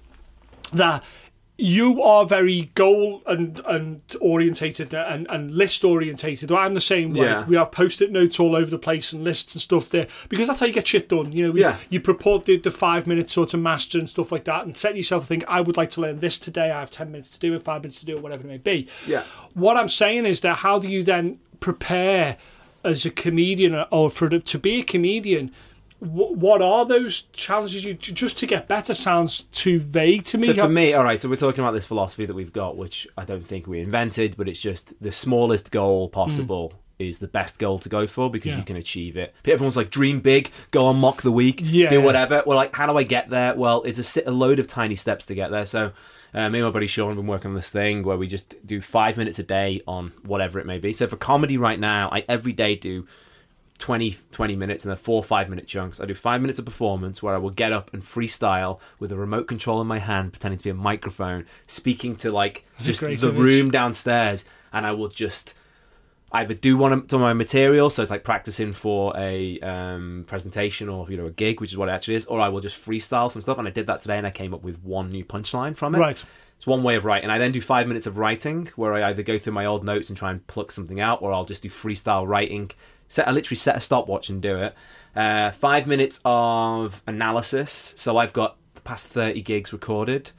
that 0.72 1.02
you 1.62 2.02
are 2.02 2.26
very 2.26 2.72
goal 2.74 3.22
and 3.24 3.60
and 3.66 4.02
orientated 4.20 4.92
and, 4.92 5.28
and 5.30 5.50
list 5.52 5.84
orientated. 5.84 6.50
I'm 6.50 6.74
the 6.74 6.80
same 6.80 7.14
way. 7.14 7.26
Yeah. 7.26 7.46
We 7.46 7.54
have 7.56 7.70
post-it 7.70 8.10
notes 8.10 8.40
all 8.40 8.56
over 8.56 8.68
the 8.68 8.78
place 8.78 9.12
and 9.12 9.22
lists 9.22 9.54
and 9.54 9.62
stuff 9.62 9.88
there 9.88 10.08
because 10.28 10.48
that's 10.48 10.58
how 10.58 10.66
you 10.66 10.72
get 10.72 10.88
shit 10.88 11.08
done. 11.08 11.30
You 11.30 11.46
know, 11.46 11.50
we, 11.52 11.60
yeah. 11.60 11.76
you 11.88 12.00
purport 12.00 12.46
the, 12.46 12.56
the 12.56 12.72
five 12.72 13.06
minute 13.06 13.30
sort 13.30 13.54
of 13.54 13.60
master 13.60 13.98
and 13.98 14.08
stuff 14.08 14.32
like 14.32 14.44
that, 14.44 14.66
and 14.66 14.76
set 14.76 14.96
yourself 14.96 15.22
to 15.22 15.28
think, 15.28 15.44
I 15.46 15.60
would 15.60 15.76
like 15.76 15.90
to 15.90 16.00
learn 16.00 16.18
this 16.18 16.38
today. 16.38 16.72
I 16.72 16.80
have 16.80 16.90
ten 16.90 17.12
minutes 17.12 17.30
to 17.30 17.38
do 17.38 17.54
it, 17.54 17.62
five 17.62 17.82
minutes 17.82 18.00
to 18.00 18.06
do 18.06 18.16
it, 18.16 18.22
whatever 18.22 18.42
it 18.42 18.48
may 18.48 18.58
be. 18.58 18.88
Yeah. 19.06 19.22
What 19.54 19.76
I'm 19.76 19.88
saying 19.88 20.26
is 20.26 20.40
that 20.40 20.58
how 20.58 20.80
do 20.80 20.88
you 20.88 21.04
then 21.04 21.38
prepare 21.60 22.38
as 22.82 23.06
a 23.06 23.10
comedian 23.10 23.84
or 23.92 24.10
for 24.10 24.28
to 24.28 24.58
be 24.58 24.80
a 24.80 24.84
comedian? 24.84 25.52
What 26.02 26.60
are 26.60 26.84
those 26.84 27.22
challenges 27.32 27.84
you 27.84 27.94
just 27.94 28.36
to 28.36 28.46
get 28.46 28.66
better 28.66 28.92
sounds 28.92 29.42
too 29.52 29.78
vague 29.78 30.24
to 30.24 30.36
me 30.36 30.46
so 30.46 30.54
for 30.54 30.68
me 30.68 30.94
all 30.94 31.04
right 31.04 31.20
so 31.20 31.28
we're 31.28 31.36
talking 31.36 31.62
about 31.62 31.72
this 31.72 31.86
philosophy 31.86 32.26
that 32.26 32.34
we've 32.34 32.52
got 32.52 32.76
which 32.76 33.06
i 33.16 33.24
don't 33.24 33.46
think 33.46 33.68
we 33.68 33.78
invented 33.78 34.36
but 34.36 34.48
it's 34.48 34.60
just 34.60 34.94
the 35.00 35.12
smallest 35.12 35.70
goal 35.70 36.08
possible 36.08 36.70
mm 36.70 36.76
is 36.98 37.18
the 37.18 37.26
best 37.26 37.58
goal 37.58 37.78
to 37.78 37.88
go 37.88 38.06
for 38.06 38.30
because 38.30 38.52
yeah. 38.52 38.58
you 38.58 38.64
can 38.64 38.76
achieve 38.76 39.16
it. 39.16 39.34
Everyone's 39.44 39.76
like, 39.76 39.90
dream 39.90 40.20
big, 40.20 40.50
go 40.70 40.86
on 40.86 40.96
mock 40.98 41.22
the 41.22 41.32
week, 41.32 41.60
yeah. 41.64 41.88
do 41.88 42.00
whatever. 42.00 42.42
Well, 42.46 42.56
like, 42.56 42.74
how 42.74 42.86
do 42.86 42.96
I 42.96 43.02
get 43.02 43.30
there? 43.30 43.54
Well, 43.54 43.82
it's 43.82 44.16
a, 44.16 44.28
a 44.28 44.30
load 44.30 44.58
of 44.58 44.66
tiny 44.66 44.96
steps 44.96 45.26
to 45.26 45.34
get 45.34 45.50
there. 45.50 45.66
So, 45.66 45.92
uh, 46.34 46.48
me 46.48 46.60
and 46.60 46.66
my 46.66 46.70
buddy 46.70 46.86
Sean 46.86 47.08
have 47.08 47.16
been 47.16 47.26
working 47.26 47.50
on 47.50 47.54
this 47.54 47.70
thing 47.70 48.02
where 48.04 48.16
we 48.16 48.26
just 48.26 48.64
do 48.66 48.80
five 48.80 49.16
minutes 49.16 49.38
a 49.38 49.42
day 49.42 49.82
on 49.86 50.12
whatever 50.22 50.60
it 50.60 50.66
may 50.66 50.78
be. 50.78 50.92
So, 50.92 51.06
for 51.06 51.16
comedy 51.16 51.56
right 51.56 51.78
now, 51.78 52.08
I 52.12 52.24
every 52.28 52.52
day 52.52 52.76
do 52.76 53.06
20, 53.82 54.16
20 54.30 54.54
minutes 54.54 54.84
and 54.84 54.90
then 54.90 54.96
four 54.96 55.24
five 55.24 55.48
minute 55.48 55.66
chunks. 55.66 56.00
I 56.00 56.04
do 56.04 56.14
five 56.14 56.40
minutes 56.40 56.60
of 56.60 56.64
performance 56.64 57.20
where 57.20 57.34
I 57.34 57.38
will 57.38 57.50
get 57.50 57.72
up 57.72 57.92
and 57.92 58.00
freestyle 58.00 58.78
with 59.00 59.10
a 59.10 59.16
remote 59.16 59.48
control 59.48 59.80
in 59.80 59.88
my 59.88 59.98
hand, 59.98 60.32
pretending 60.32 60.58
to 60.58 60.62
be 60.62 60.70
a 60.70 60.74
microphone, 60.74 61.46
speaking 61.66 62.14
to 62.16 62.30
like 62.30 62.64
That's 62.74 62.86
just 62.86 63.00
the 63.00 63.08
image. 63.08 63.40
room 63.40 63.72
downstairs, 63.72 64.44
and 64.72 64.86
I 64.86 64.92
will 64.92 65.08
just 65.08 65.54
either 66.30 66.54
do 66.54 66.76
one 66.76 66.92
of 66.92 67.10
my 67.10 67.32
material, 67.32 67.90
so 67.90 68.02
it's 68.02 68.10
like 68.10 68.22
practicing 68.22 68.72
for 68.72 69.12
a 69.16 69.58
um, 69.58 70.26
presentation 70.28 70.88
or 70.88 71.10
you 71.10 71.16
know 71.16 71.26
a 71.26 71.32
gig, 71.32 71.60
which 71.60 71.72
is 71.72 71.76
what 71.76 71.88
it 71.88 71.92
actually 71.92 72.14
is, 72.14 72.24
or 72.26 72.38
I 72.38 72.50
will 72.50 72.60
just 72.60 72.78
freestyle 72.78 73.32
some 73.32 73.42
stuff. 73.42 73.58
And 73.58 73.66
I 73.66 73.72
did 73.72 73.88
that 73.88 74.00
today, 74.00 74.16
and 74.16 74.28
I 74.28 74.30
came 74.30 74.54
up 74.54 74.62
with 74.62 74.80
one 74.84 75.10
new 75.10 75.24
punchline 75.24 75.76
from 75.76 75.96
it. 75.96 75.98
Right. 75.98 76.24
It's 76.56 76.66
one 76.68 76.84
way 76.84 76.94
of 76.94 77.04
writing. 77.04 77.28
I 77.30 77.38
then 77.38 77.50
do 77.50 77.60
five 77.60 77.88
minutes 77.88 78.06
of 78.06 78.18
writing, 78.18 78.70
where 78.76 78.94
I 78.94 79.10
either 79.10 79.24
go 79.24 79.40
through 79.40 79.54
my 79.54 79.66
old 79.66 79.82
notes 79.82 80.08
and 80.08 80.16
try 80.16 80.30
and 80.30 80.46
pluck 80.46 80.70
something 80.70 81.00
out, 81.00 81.20
or 81.20 81.32
I'll 81.32 81.44
just 81.44 81.64
do 81.64 81.68
freestyle 81.68 82.28
writing 82.28 82.70
set, 83.12 83.28
I 83.28 83.30
literally 83.30 83.56
set 83.56 83.76
a 83.76 83.80
stopwatch 83.80 84.30
and 84.30 84.40
do 84.40 84.56
it. 84.56 84.74
Uh, 85.14 85.50
five 85.50 85.86
minutes 85.86 86.20
of 86.24 87.02
analysis. 87.06 87.92
So 87.96 88.16
I've 88.16 88.32
got 88.32 88.56
the 88.74 88.80
past 88.80 89.06
30 89.08 89.42
gigs 89.42 89.72
recorded. 89.72 90.30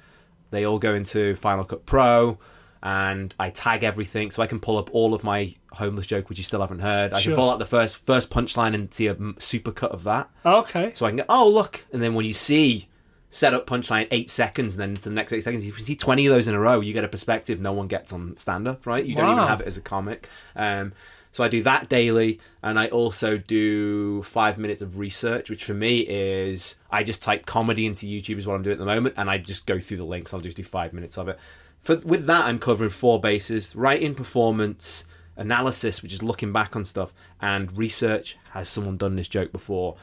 They 0.49 0.65
all 0.65 0.79
go 0.79 0.95
into 0.95 1.35
Final 1.35 1.65
Cut 1.65 1.85
Pro 1.85 2.39
and 2.81 3.33
I 3.39 3.51
tag 3.51 3.83
everything 3.83 4.31
so 4.31 4.41
I 4.41 4.47
can 4.47 4.59
pull 4.59 4.77
up 4.77 4.93
all 4.93 5.13
of 5.13 5.23
my 5.23 5.55
homeless 5.71 6.07
joke, 6.07 6.29
which 6.29 6.37
you 6.39 6.43
still 6.43 6.61
haven't 6.61 6.79
heard. 6.79 7.13
I 7.13 7.19
sure. 7.19 7.31
can 7.31 7.39
pull 7.39 7.49
out 7.49 7.59
the 7.59 7.65
first 7.65 7.97
first 8.05 8.29
punchline 8.29 8.73
and 8.73 8.93
see 8.93 9.07
a 9.07 9.15
super 9.37 9.71
cut 9.71 9.91
of 9.91 10.03
that. 10.03 10.29
Okay. 10.45 10.91
So 10.95 11.05
I 11.05 11.09
can 11.09 11.17
go, 11.17 11.25
oh 11.29 11.47
look, 11.47 11.85
and 11.93 12.01
then 12.01 12.15
when 12.15 12.25
you 12.25 12.33
see 12.33 12.89
set 13.29 13.53
up 13.53 13.65
punchline 13.65 14.07
eight 14.11 14.29
seconds, 14.29 14.75
and 14.75 14.81
then 14.81 14.95
to 15.01 15.09
the 15.09 15.15
next 15.15 15.31
eight 15.31 15.43
seconds, 15.43 15.65
you 15.65 15.71
can 15.71 15.85
see 15.85 15.95
twenty 15.95 16.25
of 16.25 16.33
those 16.33 16.47
in 16.47 16.55
a 16.55 16.59
row, 16.59 16.81
you 16.81 16.91
get 16.91 17.03
a 17.03 17.07
perspective 17.07 17.61
no 17.61 17.71
one 17.71 17.87
gets 17.87 18.11
on 18.11 18.35
stand 18.35 18.67
up, 18.67 18.85
right? 18.85 19.05
You 19.05 19.15
wow. 19.15 19.21
don't 19.21 19.31
even 19.37 19.47
have 19.47 19.61
it 19.61 19.67
as 19.67 19.77
a 19.77 19.81
comic. 19.81 20.27
Um, 20.55 20.93
so 21.33 21.43
I 21.43 21.47
do 21.47 21.63
that 21.63 21.89
daily, 21.89 22.39
and 22.61 22.79
I 22.79 22.87
also 22.89 23.37
do 23.37 24.21
five 24.21 24.59
minutes 24.59 24.83
of 24.83 24.99
research, 24.99 25.49
which 25.49 25.65
for 25.65 25.73
me 25.73 26.01
is 26.01 26.75
I 26.91 27.03
just 27.03 27.23
type 27.23 27.47
comedy 27.47 27.87
into 27.87 28.05
YouTube 28.05 28.37
is 28.37 28.45
what 28.45 28.53
I'm 28.53 28.61
doing 28.61 28.75
at 28.75 28.79
the 28.79 28.85
moment, 28.85 29.15
and 29.17 29.31
I 29.31 29.39
just 29.39 29.65
go 29.65 29.79
through 29.79 29.97
the 29.97 30.03
links. 30.03 30.31
I'll 30.31 30.41
just 30.41 30.57
do 30.57 30.63
five 30.63 30.93
minutes 30.93 31.17
of 31.17 31.27
it. 31.27 31.39
For 31.81 31.97
with 31.97 32.27
that, 32.27 32.45
I'm 32.45 32.59
covering 32.59 32.91
four 32.91 33.19
bases: 33.19 33.75
writing, 33.75 34.13
performance, 34.13 35.05
analysis, 35.35 36.03
which 36.03 36.13
is 36.13 36.21
looking 36.21 36.53
back 36.53 36.75
on 36.75 36.85
stuff, 36.85 37.15
and 37.41 37.75
research. 37.75 38.37
Has 38.51 38.69
someone 38.69 38.97
done 38.97 39.15
this 39.15 39.27
joke 39.27 39.51
before? 39.51 39.95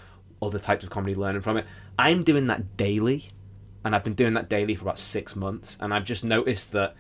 Other 0.43 0.59
types 0.59 0.83
of 0.83 0.91
comedy, 0.91 1.15
learning 1.15 1.43
from 1.43 1.59
it. 1.59 1.67
I'm 1.97 2.25
doing 2.25 2.49
that 2.49 2.77
daily, 2.77 3.31
and 3.85 3.95
I've 3.95 4.03
been 4.03 4.15
doing 4.15 4.35
that 4.35 4.49
daily 4.49 4.75
for 4.75 4.83
about 4.83 4.99
six 4.99 5.37
months, 5.37 5.79
and 5.81 5.95
I've 5.95 6.05
just 6.05 6.25
noticed 6.25 6.73
that 6.73 6.97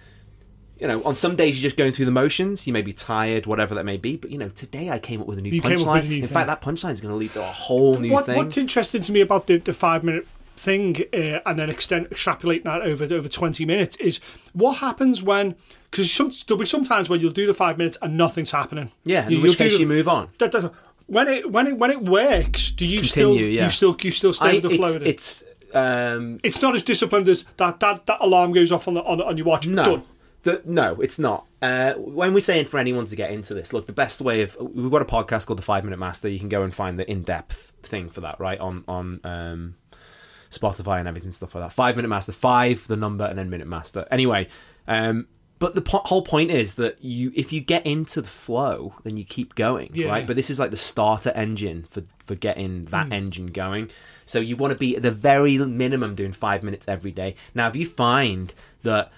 you 0.81 0.89
know, 0.89 1.03
on 1.05 1.15
some 1.15 1.37
days 1.37 1.59
you're 1.63 1.69
just 1.69 1.77
going 1.77 1.93
through 1.93 2.07
the 2.07 2.11
motions. 2.11 2.67
You 2.67 2.73
may 2.73 2.83
be 2.83 2.93
tired, 2.93 3.47
whatever 3.47 3.75
that 3.75 3.85
may 3.85 3.99
be. 3.99 4.17
But 4.17 4.31
you 4.31 4.39
know, 4.39 4.49
today 4.49 4.91
I 4.91 4.99
came 4.99 5.21
up 5.21 5.27
with 5.27 5.39
a 5.39 5.43
new 5.43 5.61
punchline. 5.61 6.05
In 6.05 6.09
thing. 6.09 6.23
fact, 6.23 6.47
that 6.47 6.63
punchline 6.63 6.93
is 6.93 7.01
going 7.01 7.13
to 7.13 7.17
lead 7.17 7.33
to 7.35 7.43
a 7.43 7.53
whole 7.53 7.95
new 7.95 8.11
what, 8.11 8.27
thing. 8.27 8.37
What's 8.37 8.57
interesting 8.57 9.03
to 9.03 9.13
me 9.13 9.21
about 9.21 9.47
the, 9.47 9.59
the 9.59 9.75
five 9.75 10.03
minute 10.03 10.27
thing 10.57 10.97
uh, 11.15 11.41
and 11.47 11.59
then 11.59 11.71
extend 11.71 12.09
extrapolating 12.11 12.65
that 12.65 12.83
over 12.83 13.05
over 13.15 13.29
20 13.29 13.65
minutes 13.65 13.97
is 13.97 14.21
what 14.53 14.75
happens 14.75 15.23
when 15.23 15.55
because 15.91 16.13
some, 16.13 16.31
there'll 16.47 16.61
be 16.61 16.67
sometimes 16.67 17.09
when 17.09 17.19
you'll 17.19 17.33
do 17.33 17.47
the 17.47 17.55
five 17.55 17.79
minutes 17.79 17.97
and 18.03 18.15
nothing's 18.15 18.51
happening 18.51 18.93
yeah 19.05 19.25
in 19.25 19.33
you, 19.33 19.41
which 19.41 19.57
case 19.57 19.73
the, 19.73 19.81
you 19.81 19.87
move 19.87 20.07
on 20.07 20.29
that, 20.37 20.53
that, 20.53 20.71
when 21.07 21.29
it 21.29 21.51
when 21.51 21.67
it 21.67 21.79
when 21.79 21.91
it 21.91 22.03
works 22.03 22.71
do 22.73 22.85
you 22.85 22.99
Continue, 22.99 23.09
still 23.11 23.37
yeah. 23.37 23.65
you 23.65 23.71
still 23.71 23.97
you 24.03 24.11
still 24.11 24.35
stay 24.35 24.51
I, 24.51 24.53
with 24.55 24.63
the 24.65 24.77
flow 24.77 24.93
it's, 24.97 25.43
it's 25.43 25.45
um, 25.75 26.41
it's 26.43 26.61
not 26.61 26.75
as 26.75 26.83
disciplined 26.83 27.27
as 27.29 27.47
that 27.57 27.81
that, 27.81 28.05
that 28.05 28.19
alarm 28.21 28.53
goes 28.53 28.71
off 28.71 28.87
on 28.87 28.95
the 28.95 29.03
on, 29.03 29.23
on 29.23 29.39
your 29.39 29.47
watch 29.47 29.67
no 29.67 29.85
Done. 29.85 30.05
The, 30.43 30.63
no, 30.65 31.01
it's 31.01 31.19
not. 31.19 31.47
Uh, 31.61 31.95
when 31.95 32.33
we're 32.33 32.41
saying 32.41 32.65
for 32.65 32.79
anyone 32.79 33.05
to 33.07 33.17
get 33.17 33.31
into 33.31 33.53
this, 33.53 33.73
look, 33.73 33.87
the 33.87 33.93
best 33.93 34.21
way 34.21 34.43
of 34.43 34.57
we've 34.61 34.91
got 34.91 35.03
a 35.03 35.07
podcast 35.07 35.47
called 35.47 35.59
the 35.59 35.63
Five 35.63 35.85
Minute 35.85 35.99
Master. 35.99 36.29
You 36.29 36.39
can 36.39 36.49
go 36.49 36.63
and 36.63 36.73
find 36.73 36.99
the 36.99 37.11
in 37.11 37.23
depth 37.23 37.73
thing 37.83 38.09
for 38.09 38.23
that, 38.23 38.41
right 38.41 38.59
on 38.59 38.85
on 38.89 39.21
um, 39.25 39.75
Spotify 40.51 40.99
and 40.99 41.07
everything 41.07 41.33
stuff 41.33 41.55
like 41.55 41.65
that. 41.65 41.73
Five 41.73 41.97
Minute 41.97 42.09
Master, 42.09 42.33
five 42.33 42.87
the 42.87 42.97
number, 42.97 43.25
and 43.25 43.39
then 43.39 43.51
Minute 43.51 43.67
Master. 43.67 44.07
Anyway, 44.11 44.49
um, 44.89 45.29
but 45.61 45.75
the 45.75 45.83
po- 45.83 46.03
whole 46.07 46.23
point 46.23 46.51
is 46.51 46.75
that 46.77 47.05
you, 47.05 47.33
if 47.37 47.53
you 47.53 47.61
get 47.61 47.85
into 47.85 48.23
the 48.23 48.29
flow, 48.29 48.95
then 49.05 49.19
you 49.19 49.25
keep 49.25 49.55
going, 49.55 49.91
yeah. 49.93 50.09
right? 50.09 50.27
But 50.27 50.37
this 50.37 50.49
is 50.49 50.59
like 50.59 50.71
the 50.71 50.77
starter 50.77 51.31
engine 51.35 51.87
for 51.91 52.03
for 52.25 52.35
getting 52.35 52.87
that 52.87 53.09
mm. 53.09 53.13
engine 53.13 53.49
going. 53.49 53.91
So 54.25 54.41
you 54.41 54.57
want 54.57 54.73
to 54.73 54.79
be 54.79 54.97
at 54.97 55.03
the 55.03 55.11
very 55.11 55.59
minimum 55.59 56.15
doing 56.15 56.33
five 56.33 56.63
minutes 56.63 56.89
every 56.89 57.13
day. 57.13 57.35
Now, 57.55 57.69
if 57.69 57.77
you 57.77 57.85
find 57.85 58.55
that 58.85 59.13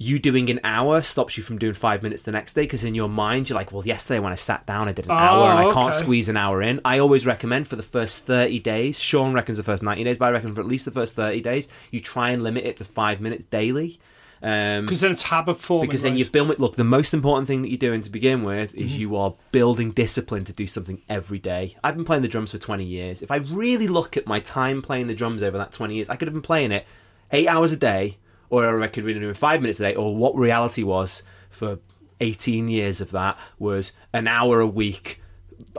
you 0.00 0.20
doing 0.20 0.48
an 0.48 0.60
hour 0.62 1.02
stops 1.02 1.36
you 1.36 1.42
from 1.42 1.58
doing 1.58 1.74
five 1.74 2.04
minutes 2.04 2.22
the 2.22 2.30
next 2.30 2.54
day 2.54 2.62
because 2.62 2.84
in 2.84 2.94
your 2.94 3.08
mind 3.08 3.48
you're 3.48 3.58
like, 3.58 3.72
well, 3.72 3.84
yesterday 3.84 4.20
when 4.20 4.32
I 4.32 4.36
sat 4.36 4.64
down 4.64 4.88
I 4.88 4.92
did 4.92 5.06
an 5.06 5.10
oh, 5.10 5.14
hour 5.14 5.50
and 5.50 5.68
I 5.68 5.74
can't 5.74 5.92
squeeze 5.92 6.28
an 6.28 6.36
hour 6.36 6.62
in. 6.62 6.80
I 6.84 7.00
always 7.00 7.26
recommend 7.26 7.66
for 7.66 7.74
the 7.74 7.82
first 7.82 8.24
30 8.24 8.60
days, 8.60 9.00
Sean 9.00 9.32
reckons 9.32 9.58
the 9.58 9.64
first 9.64 9.82
90 9.82 10.04
days, 10.04 10.16
but 10.16 10.26
I 10.26 10.30
reckon 10.30 10.54
for 10.54 10.60
at 10.60 10.68
least 10.68 10.84
the 10.84 10.92
first 10.92 11.16
30 11.16 11.40
days, 11.40 11.66
you 11.90 11.98
try 11.98 12.30
and 12.30 12.44
limit 12.44 12.64
it 12.64 12.76
to 12.76 12.84
five 12.84 13.20
minutes 13.20 13.44
daily. 13.46 13.98
Because 14.40 14.78
um, 14.78 14.86
then 14.86 15.10
it's 15.10 15.24
habit 15.24 15.54
forming. 15.54 15.88
Because 15.88 16.02
then 16.02 16.12
right? 16.12 16.20
you 16.20 16.30
build 16.30 16.52
it. 16.52 16.60
Look, 16.60 16.76
the 16.76 16.84
most 16.84 17.12
important 17.12 17.48
thing 17.48 17.62
that 17.62 17.70
you're 17.70 17.76
doing 17.76 18.02
to 18.02 18.10
begin 18.10 18.44
with 18.44 18.72
is 18.76 18.92
mm-hmm. 18.92 19.00
you 19.00 19.16
are 19.16 19.34
building 19.50 19.90
discipline 19.90 20.44
to 20.44 20.52
do 20.52 20.68
something 20.68 21.02
every 21.08 21.40
day. 21.40 21.74
I've 21.82 21.96
been 21.96 22.04
playing 22.04 22.22
the 22.22 22.28
drums 22.28 22.52
for 22.52 22.58
20 22.58 22.84
years. 22.84 23.20
If 23.20 23.32
I 23.32 23.38
really 23.38 23.88
look 23.88 24.16
at 24.16 24.28
my 24.28 24.38
time 24.38 24.80
playing 24.80 25.08
the 25.08 25.14
drums 25.14 25.42
over 25.42 25.58
that 25.58 25.72
20 25.72 25.96
years, 25.96 26.08
I 26.08 26.14
could 26.14 26.28
have 26.28 26.34
been 26.34 26.40
playing 26.40 26.70
it 26.70 26.86
eight 27.32 27.48
hours 27.48 27.72
a 27.72 27.76
day 27.76 28.18
or 28.50 28.66
I 28.66 28.72
reckon 28.72 29.04
we 29.04 29.14
doing 29.14 29.34
five 29.34 29.60
minutes 29.60 29.80
a 29.80 29.84
day, 29.84 29.94
or 29.94 30.14
what 30.14 30.36
reality 30.36 30.82
was 30.82 31.22
for 31.50 31.78
18 32.20 32.68
years 32.68 33.00
of 33.00 33.10
that 33.12 33.38
was 33.58 33.92
an 34.12 34.26
hour 34.26 34.60
a 34.60 34.66
week 34.66 35.20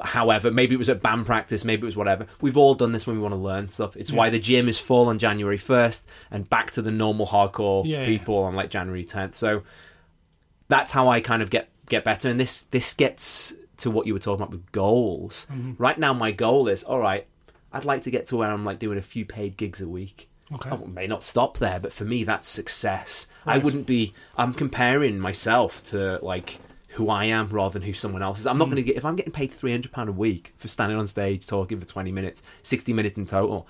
however, 0.02 0.52
maybe 0.52 0.76
it 0.76 0.78
was 0.78 0.90
at 0.90 1.02
band 1.02 1.26
practice, 1.26 1.64
maybe 1.64 1.84
it 1.84 1.86
was 1.86 1.96
whatever. 1.96 2.28
We've 2.41 2.58
all 2.58 2.74
done 2.74 2.91
this 2.91 3.08
when 3.08 3.16
we 3.16 3.22
want 3.22 3.34
to 3.34 3.40
learn 3.40 3.70
stuff. 3.70 3.96
It's 3.96 4.12
yeah. 4.12 4.18
why 4.18 4.30
the 4.30 4.40
gym 4.40 4.68
is 4.68 4.78
full 4.78 5.08
on 5.08 5.20
January 5.20 5.58
1st 5.58 6.04
and 6.32 6.50
back 6.50 6.72
to 6.72 6.82
the 6.82 6.91
normal 6.91 7.28
hardcore 7.28 7.84
yeah, 7.86 8.06
people 8.06 8.41
yeah. 8.41 8.48
on 8.48 8.56
like 8.56 8.70
January 8.70 9.06
10th. 9.06 9.36
So 9.36 9.64
that's 10.68 10.91
how 10.91 11.10
I 11.10 11.22
kind 11.22 11.41
of 11.41 11.50
get 11.50 11.70
get 11.88 12.04
better. 12.04 12.30
And 12.30 12.40
this 12.40 12.64
this 12.64 12.94
gets 12.94 13.54
to 13.78 13.90
what 13.90 14.06
you 14.06 14.14
were 14.14 14.20
talking 14.20 14.41
about 14.41 14.52
with 14.52 14.72
goals. 14.72 15.48
Mm-hmm. 15.52 15.82
Right 15.82 15.98
now, 15.98 16.14
my 16.14 16.32
goal 16.32 16.68
is 16.68 16.84
all 16.84 17.00
right. 17.00 17.26
I'd 17.72 17.86
like 17.86 18.04
to 18.04 18.12
get 18.12 18.28
to 18.28 18.38
where 18.38 18.50
I'm 18.50 18.66
like 18.66 18.80
doing 18.80 18.98
a 18.98 19.04
few 19.04 19.26
paid 19.26 19.58
gigs 19.58 19.82
a 19.82 19.88
week. 19.88 20.28
Okay. 20.53 20.69
I 20.69 20.77
may 20.77 21.07
not 21.07 21.23
stop 21.23 21.59
there, 21.59 21.80
but 21.80 21.93
for 21.93 22.05
me, 22.05 22.23
that's 22.23 22.47
success. 22.47 23.27
Right. 23.45 23.55
I 23.55 23.57
wouldn't 23.59 23.85
be. 23.85 24.13
I'm 24.38 24.53
comparing 24.53 25.19
myself 25.19 25.84
to 25.85 26.19
like 26.23 26.59
who 26.89 27.09
I 27.09 27.26
am 27.26 27.49
rather 27.49 27.73
than 27.73 27.84
who 27.84 27.93
someone 27.93 28.23
else 28.23 28.39
is. 28.39 28.47
I'm 28.47 28.57
not 28.57 28.67
mm. 28.67 28.71
going 28.71 28.84
to 28.84 28.88
get 28.88 28.97
if 28.97 29.05
I'm 29.05 29.15
getting 29.15 29.31
paid 29.31 29.51
three 29.51 29.71
hundred 29.71 29.91
pound 29.91 30.09
a 30.09 30.13
week 30.13 30.53
for 30.57 30.67
standing 30.67 30.97
on 30.97 31.07
stage 31.07 31.45
talking 31.45 31.80
for 31.80 31.85
twenty 31.85 32.11
minutes, 32.11 32.41
sixty 32.63 32.93
minutes 32.93 33.17
in 33.17 33.26
total. 33.26 33.67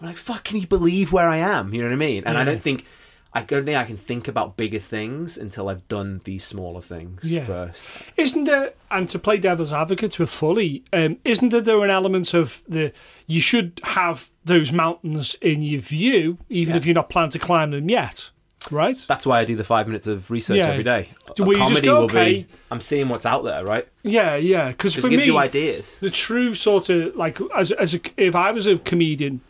I'm 0.00 0.06
like, 0.06 0.16
fuck, 0.16 0.44
can 0.44 0.56
you 0.56 0.66
believe 0.66 1.12
where 1.12 1.28
I 1.28 1.38
am? 1.38 1.74
You 1.74 1.82
know 1.82 1.88
what 1.88 1.94
I 1.94 1.96
mean? 1.96 2.24
And 2.24 2.36
yeah. 2.36 2.40
I 2.40 2.44
don't 2.44 2.62
think 2.62 2.84
I 3.32 3.42
don't 3.42 3.64
think 3.64 3.76
I 3.76 3.84
can 3.84 3.96
think 3.96 4.26
about 4.26 4.56
bigger 4.56 4.80
things 4.80 5.38
until 5.38 5.68
I've 5.68 5.86
done 5.86 6.20
these 6.24 6.42
smaller 6.42 6.80
things 6.80 7.22
yeah. 7.22 7.44
first. 7.44 7.86
Isn't 8.16 8.44
there, 8.44 8.72
and 8.90 9.08
to 9.08 9.18
play 9.20 9.36
devil's 9.36 9.72
advocate 9.72 10.12
to 10.12 10.24
a 10.24 10.26
fully, 10.26 10.82
um, 10.92 11.18
isn't 11.24 11.50
there, 11.50 11.60
there 11.60 11.84
an 11.84 11.90
element 11.90 12.34
of 12.34 12.62
the 12.66 12.92
you 13.30 13.40
should 13.40 13.80
have 13.84 14.30
those 14.44 14.72
mountains 14.72 15.36
in 15.40 15.62
your 15.62 15.80
view, 15.80 16.38
even 16.48 16.74
yeah. 16.74 16.78
if 16.78 16.86
you're 16.86 16.94
not 16.94 17.08
planning 17.08 17.30
to 17.30 17.38
climb 17.38 17.70
them 17.70 17.88
yet? 17.88 18.30
Right. 18.70 19.02
That's 19.08 19.24
why 19.24 19.40
I 19.40 19.44
do 19.44 19.56
the 19.56 19.64
five 19.64 19.86
minutes 19.86 20.06
of 20.06 20.30
research 20.30 20.58
yeah. 20.58 20.66
every 20.66 20.84
day. 20.84 21.08
So 21.34 21.44
will 21.44 21.56
comedy 21.56 21.80
go, 21.80 22.00
will 22.00 22.04
okay. 22.04 22.34
be. 22.34 22.46
I'm 22.70 22.80
seeing 22.80 23.08
what's 23.08 23.24
out 23.24 23.42
there, 23.42 23.64
right? 23.64 23.88
Yeah, 24.02 24.36
yeah. 24.36 24.68
Because 24.68 24.94
for 24.94 25.08
gives 25.08 25.22
me, 25.22 25.24
you 25.24 25.38
ideas. 25.38 25.98
The 26.00 26.10
true 26.10 26.54
sort 26.54 26.90
of 26.90 27.16
like 27.16 27.38
as 27.56 27.72
as 27.72 27.94
a, 27.94 28.00
if 28.18 28.34
I 28.34 28.50
was 28.50 28.66
a 28.66 28.76
comedian, 28.78 29.40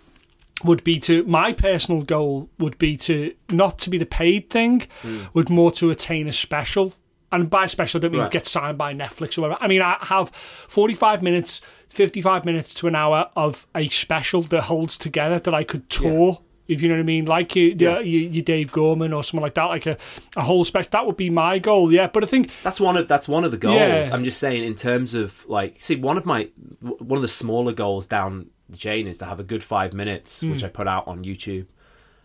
would 0.63 0.85
be 0.85 1.01
to 1.01 1.25
my 1.25 1.53
personal 1.53 2.03
goal 2.03 2.49
would 2.59 2.79
be 2.79 2.97
to 2.99 3.35
not 3.49 3.79
to 3.81 3.91
be 3.91 3.99
the 3.99 4.07
paid 4.07 4.49
thing, 4.51 4.87
mm. 5.03 5.29
would 5.35 5.51
more 5.51 5.73
to 5.73 5.91
attain 5.91 6.29
a 6.29 6.33
special. 6.33 6.95
And 7.33 7.49
by 7.49 7.67
special, 7.67 7.99
I 7.99 8.01
don't 8.03 8.13
mean 8.13 8.23
right. 8.23 8.31
get 8.31 8.45
signed 8.45 8.77
by 8.77 8.93
Netflix 8.93 9.39
or 9.39 9.43
whatever. 9.43 9.63
I 9.63 9.69
mean 9.69 9.83
I 9.83 9.97
have 10.01 10.31
forty 10.69 10.95
five 10.95 11.23
minutes, 11.23 11.61
fifty 11.91 12.23
five 12.23 12.45
minutes 12.45 12.73
to 12.75 12.87
an 12.87 12.95
hour 12.95 13.31
of 13.37 13.67
a 13.75 13.89
special 13.89 14.43
that 14.43 14.63
holds 14.63 14.97
together 14.97 15.39
that 15.39 15.55
I 15.55 15.65
could 15.65 15.91
tour. 15.91 16.39
Yeah 16.41 16.47
if 16.71 16.83
you 16.83 16.89
know 16.89 16.95
what 16.95 17.01
I 17.01 17.05
mean, 17.05 17.25
like 17.25 17.57
you, 17.57 17.75
yeah. 17.77 17.99
you, 17.99 18.21
you 18.21 18.43
Dave 18.43 18.71
Gorman 18.71 19.13
or 19.13 19.25
something 19.25 19.43
like 19.43 19.55
that, 19.55 19.65
like 19.65 19.87
a, 19.87 19.99
a 20.37 20.43
whole 20.43 20.65
spec. 20.65 20.93
That 20.93 21.05
would 21.05 21.17
be 21.17 21.29
my 21.29 21.59
goal, 21.59 21.93
yeah. 21.93 22.07
But 22.07 22.23
I 22.23 22.29
think 22.29 22.51
that's 22.63 22.79
one 22.79 22.97
of 22.97 23.09
that's 23.09 23.27
one 23.27 23.45
of 23.45 23.51
the 23.51 23.59
goals. 23.59 23.81
Yeah. 23.81 24.09
I'm 24.13 24.23
just 24.23 24.39
saying 24.39 24.63
in 24.63 24.77
terms 24.77 25.15
of 25.15 25.45
like, 25.49 25.83
see, 25.83 25.97
one 25.97 26.17
of 26.17 26.25
my 26.25 26.49
one 26.81 27.19
of 27.19 27.23
the 27.23 27.29
smaller 27.29 27.73
goals 27.73 28.07
down 28.07 28.51
the 28.69 28.77
chain 28.77 29.09
is 29.09 29.19
to 29.19 29.25
have 29.25 29.41
a 29.41 29.43
good 29.43 29.65
five 29.65 29.93
minutes, 29.93 30.45
mm. 30.45 30.53
which 30.53 30.63
I 30.63 30.69
put 30.69 30.87
out 30.87 31.09
on 31.09 31.25
YouTube 31.25 31.67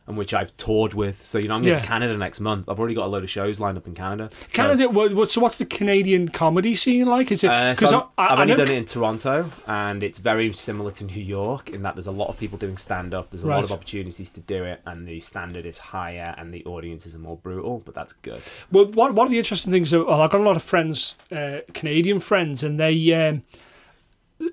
and 0.08 0.18
which 0.18 0.34
I've 0.34 0.56
toured 0.58 0.94
with. 0.94 1.26
So 1.26 1.38
you 1.38 1.48
know, 1.48 1.56
I'm 1.56 1.64
going 1.64 1.74
yeah. 1.74 1.82
to 1.82 1.88
Canada 1.88 2.16
next 2.18 2.40
month. 2.40 2.70
I've 2.70 2.80
already 2.80 2.96
got 2.96 3.06
a 3.06 3.08
load 3.08 3.24
of 3.24 3.30
shows 3.30 3.60
lined 3.60 3.78
up 3.78 3.88
in 3.88 3.94
Canada. 3.94 4.30
Canada. 4.54 4.84
So, 4.84 4.90
what, 4.90 5.30
so 5.32 5.42
what's 5.42 5.58
the 5.58 5.66
Canadian 5.66 6.30
comedy 6.30 6.76
scene 6.76 7.08
like? 7.08 7.32
Is 7.32 7.44
it? 7.44 7.48
Because 7.48 7.84
uh, 7.84 8.02
so 8.02 8.10
I, 8.18 8.30
have 8.30 8.40
only 8.40 8.56
done 8.56 8.68
it 8.68 8.78
in 8.78 8.86
Toronto, 8.86 9.50
and 9.68 10.04
it's 10.04 10.20
very 10.20 10.52
similar 10.54 10.92
to 10.92 11.06
New 11.06 11.22
York 11.22 11.70
in 11.70 11.82
that 11.84 11.96
there's 11.96 12.08
a 12.08 12.12
lot 12.12 12.28
of 12.28 12.38
people 12.38 12.58
doing 12.58 12.78
stand 12.78 13.14
up. 13.14 13.32
There's 13.32 13.44
a 13.44 13.48
right. 13.48 13.56
lot 13.56 13.66
of 13.66 13.72
opportunities 13.72 14.30
to 14.32 14.40
do 14.42 14.64
it, 14.64 14.82
and 14.86 15.08
the 15.08 15.20
standard 15.20 15.66
is 15.66 15.78
higher, 15.78 16.36
and 16.38 16.54
the 16.54 16.64
audiences 16.66 17.16
are 17.16 17.20
more 17.20 17.38
brutal. 17.38 17.82
But 17.86 17.96
that's 17.96 18.14
good. 18.14 18.42
Well, 18.72 18.86
one 18.88 19.16
one 19.16 19.28
of 19.28 19.32
the 19.32 19.40
interesting 19.40 19.72
things. 19.72 19.92
Well, 19.94 20.22
I've 20.22 20.32
got 20.32 20.42
a 20.42 20.44
lot 20.44 20.56
of 20.56 20.64
friends, 20.64 21.16
uh, 21.32 21.60
Canadian 21.74 22.20
friends, 22.20 22.64
and 22.64 22.80
they. 22.80 23.14
Um, 23.14 23.44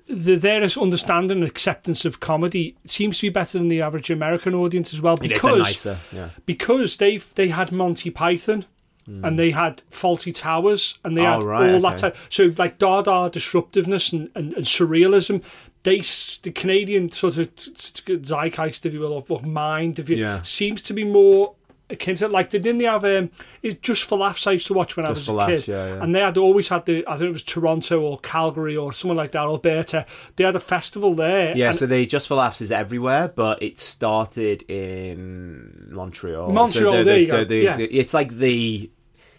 the, 0.07 0.35
their 0.35 0.63
understanding 0.63 1.39
and 1.39 1.47
acceptance 1.47 2.05
of 2.05 2.19
comedy 2.19 2.75
seems 2.85 3.17
to 3.17 3.23
be 3.23 3.29
better 3.29 3.57
than 3.57 3.67
the 3.67 3.81
average 3.81 4.09
American 4.09 4.53
audience 4.53 4.93
as 4.93 5.01
well 5.01 5.17
because 5.17 5.59
nicer, 5.59 5.97
yeah. 6.11 6.29
because 6.45 6.97
they've 6.97 7.33
they 7.35 7.49
had 7.49 7.71
Monty 7.71 8.09
Python 8.09 8.65
mm. 9.07 9.23
and 9.25 9.37
they 9.37 9.51
had 9.51 9.81
Fawlty 9.91 10.33
Towers 10.33 10.97
and 11.03 11.17
they 11.17 11.25
oh, 11.25 11.33
had 11.33 11.43
right, 11.43 11.69
all 11.69 11.75
okay. 11.75 11.81
that 11.81 11.97
type. 11.97 12.17
So 12.29 12.53
like 12.57 12.77
Dada 12.77 13.29
disruptiveness 13.31 14.13
and, 14.13 14.29
and, 14.35 14.53
and, 14.53 14.65
surrealism. 14.65 15.43
They 15.83 15.97
the 15.97 16.51
Canadian 16.53 17.11
sort 17.11 17.37
of 17.37 17.53
zeitgeist, 17.55 18.85
if 18.85 18.93
you 18.93 19.01
will, 19.01 19.17
of, 19.17 19.29
of 19.29 19.43
mind, 19.43 19.99
if 19.99 20.07
you 20.07 20.15
yeah. 20.15 20.41
seems 20.41 20.81
to 20.83 20.93
be 20.93 21.03
more 21.03 21.55
to 21.99 22.27
like 22.27 22.49
didn't 22.49 22.77
they 22.77 22.85
have 22.85 23.03
um 23.03 23.29
it's 23.61 23.79
just 23.81 24.03
for 24.03 24.17
laughs 24.17 24.47
I 24.47 24.53
used 24.53 24.67
to 24.67 24.73
watch 24.73 24.97
when 24.97 25.05
just 25.05 25.09
I 25.09 25.21
was 25.21 25.27
a 25.27 25.33
laughs, 25.33 25.65
kid 25.65 25.71
yeah, 25.71 25.87
yeah. 25.87 26.03
and 26.03 26.15
they 26.15 26.19
had 26.19 26.37
always 26.37 26.67
had 26.67 26.85
the 26.85 27.05
I 27.07 27.17
think 27.17 27.29
it 27.29 27.33
was 27.33 27.43
Toronto 27.43 28.01
or 28.01 28.19
Calgary 28.19 28.75
or 28.75 28.93
something 28.93 29.17
like 29.17 29.31
that 29.31 29.41
Alberta 29.41 30.05
they 30.35 30.43
had 30.43 30.55
a 30.55 30.59
festival 30.59 31.13
there 31.13 31.55
yeah 31.55 31.71
so 31.71 31.85
they 31.85 32.05
just 32.05 32.27
for 32.27 32.35
laughs 32.35 32.61
is 32.61 32.71
everywhere 32.71 33.27
but 33.27 33.61
it 33.61 33.79
started 33.79 34.63
in 34.63 35.89
Montreal 35.91 36.51
Montreal 36.51 36.93
so 36.93 36.97
the, 36.99 37.03
there 37.03 37.15
the, 37.15 37.21
you 37.21 37.27
go. 37.27 37.45
The, 37.45 37.57
yeah. 37.57 37.77
it's 37.77 38.13
like 38.13 38.33
the 38.33 38.89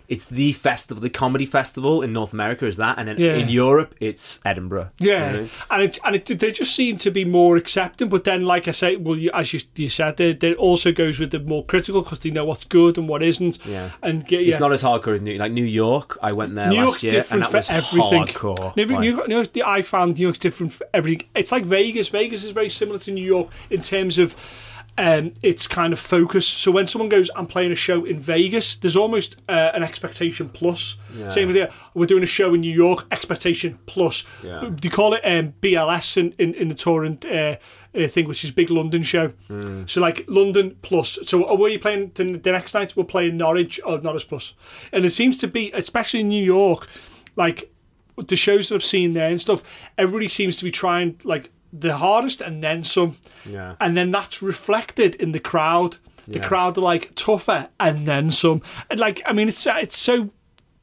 it's 0.06 0.26
the 0.26 0.52
festival, 0.52 1.00
the 1.00 1.10
comedy 1.10 1.46
festival 1.46 2.02
in 2.02 2.12
North 2.12 2.32
America 2.32 2.66
is 2.66 2.76
that, 2.76 2.98
and 2.98 3.08
then 3.08 3.16
yeah. 3.18 3.34
in 3.34 3.48
Europe 3.48 3.94
it's 4.00 4.38
Edinburgh. 4.44 4.90
Yeah, 4.98 5.32
you 5.32 5.40
know? 5.40 5.48
and 5.70 5.82
it, 5.82 5.98
and 6.04 6.16
it, 6.16 6.38
they 6.38 6.52
just 6.52 6.74
seem 6.74 6.98
to 6.98 7.10
be 7.10 7.24
more 7.24 7.56
accepting. 7.56 8.08
But 8.08 8.24
then, 8.24 8.42
like 8.42 8.68
I 8.68 8.72
say, 8.72 8.96
well, 8.96 9.16
you, 9.16 9.30
as 9.32 9.52
you, 9.52 9.60
you 9.76 9.88
said, 9.88 10.20
it 10.20 10.44
also 10.56 10.92
goes 10.92 11.18
with 11.18 11.30
the 11.30 11.40
more 11.40 11.64
critical 11.64 12.02
because 12.02 12.20
they 12.20 12.30
know 12.30 12.44
what's 12.44 12.64
good 12.64 12.98
and 12.98 13.08
what 13.08 13.22
isn't. 13.22 13.64
Yeah, 13.64 13.90
and 14.02 14.30
yeah. 14.30 14.40
it's 14.40 14.60
not 14.60 14.72
as 14.72 14.82
hardcore 14.82 15.14
as 15.14 15.22
New 15.22 15.38
like 15.38 15.52
New 15.52 15.64
York. 15.64 16.18
I 16.22 16.32
went 16.32 16.54
there 16.54 16.68
New 16.68 16.76
last 16.76 16.84
York's 16.84 17.02
year, 17.04 17.12
different 17.12 17.32
and 17.32 17.42
that 17.44 17.50
for 17.50 17.56
was 17.56 17.70
everything. 17.70 18.26
hardcore. 18.26 18.76
New, 18.76 18.86
New, 18.86 19.14
York, 19.14 19.28
New 19.28 19.34
York, 19.36 19.48
I 19.64 19.82
found 19.82 20.16
New 20.16 20.22
York's 20.22 20.38
different 20.38 20.72
for 20.72 20.86
everything. 20.92 21.26
It's 21.34 21.50
like 21.50 21.64
Vegas. 21.64 22.08
Vegas 22.08 22.44
is 22.44 22.50
very 22.52 22.68
similar 22.68 22.98
to 23.00 23.10
New 23.10 23.24
York 23.24 23.48
in 23.70 23.80
terms 23.80 24.18
of 24.18 24.36
um, 24.96 25.34
it's 25.42 25.66
kind 25.66 25.92
of 25.92 25.98
focused. 25.98 26.58
So 26.58 26.70
when 26.70 26.86
someone 26.86 27.08
goes, 27.08 27.30
"I'm 27.34 27.46
playing 27.46 27.72
a 27.72 27.76
show 27.76 28.04
in 28.04 28.20
Vegas," 28.20 28.76
there's 28.76 28.96
almost 28.96 29.36
uh, 29.48 29.72
an 29.74 29.82
expectation 29.82 30.48
plus. 30.48 30.96
Yeah. 31.14 31.28
Same 31.28 31.48
with 31.48 31.56
it. 31.56 31.72
We're 31.94 32.06
doing 32.06 32.22
a 32.22 32.26
show 32.26 32.54
in 32.54 32.60
New 32.60 32.72
York, 32.72 33.06
expectation 33.10 33.78
plus. 33.86 34.24
Yeah. 34.42 34.70
They 34.70 34.88
call 34.88 35.14
it 35.14 35.22
um, 35.24 35.54
BLS 35.60 36.16
in, 36.16 36.32
in, 36.38 36.54
in 36.54 36.68
the 36.68 36.74
touring 36.74 37.18
uh, 37.26 37.56
uh, 37.94 38.08
thing, 38.08 38.28
which 38.28 38.44
is 38.44 38.52
big 38.52 38.70
London 38.70 39.02
show. 39.02 39.32
Mm. 39.48 39.90
So 39.90 40.00
like 40.00 40.24
London 40.28 40.76
plus. 40.82 41.18
So 41.24 41.44
are 41.46 41.56
we 41.56 41.76
playing 41.78 42.12
the, 42.14 42.24
the 42.36 42.52
next 42.52 42.74
night? 42.74 42.96
We're 42.96 43.04
playing 43.04 43.36
Norwich 43.36 43.80
or 43.84 44.00
Norwich 44.00 44.28
plus, 44.28 44.54
and 44.92 45.04
it 45.04 45.10
seems 45.10 45.38
to 45.40 45.48
be, 45.48 45.72
especially 45.72 46.20
in 46.20 46.28
New 46.28 46.44
York, 46.44 46.86
like 47.34 47.72
the 48.28 48.36
shows 48.36 48.68
that 48.68 48.76
I've 48.76 48.84
seen 48.84 49.14
there 49.14 49.28
and 49.28 49.40
stuff. 49.40 49.62
Everybody 49.98 50.28
seems 50.28 50.56
to 50.58 50.64
be 50.64 50.70
trying 50.70 51.20
like 51.24 51.50
the 51.78 51.96
hardest 51.96 52.40
and 52.40 52.62
then 52.62 52.84
some. 52.84 53.16
Yeah. 53.44 53.76
And 53.80 53.96
then 53.96 54.10
that's 54.10 54.42
reflected 54.42 55.14
in 55.16 55.32
the 55.32 55.40
crowd. 55.40 55.98
The 56.26 56.38
yeah. 56.38 56.48
crowd 56.48 56.78
are 56.78 56.82
like 56.82 57.14
tougher 57.14 57.68
and 57.78 58.06
then 58.06 58.30
some. 58.30 58.62
And 58.88 59.00
like 59.00 59.22
I 59.26 59.32
mean 59.32 59.48
it's 59.48 59.66
uh, 59.66 59.78
it's 59.80 59.96
so 59.96 60.30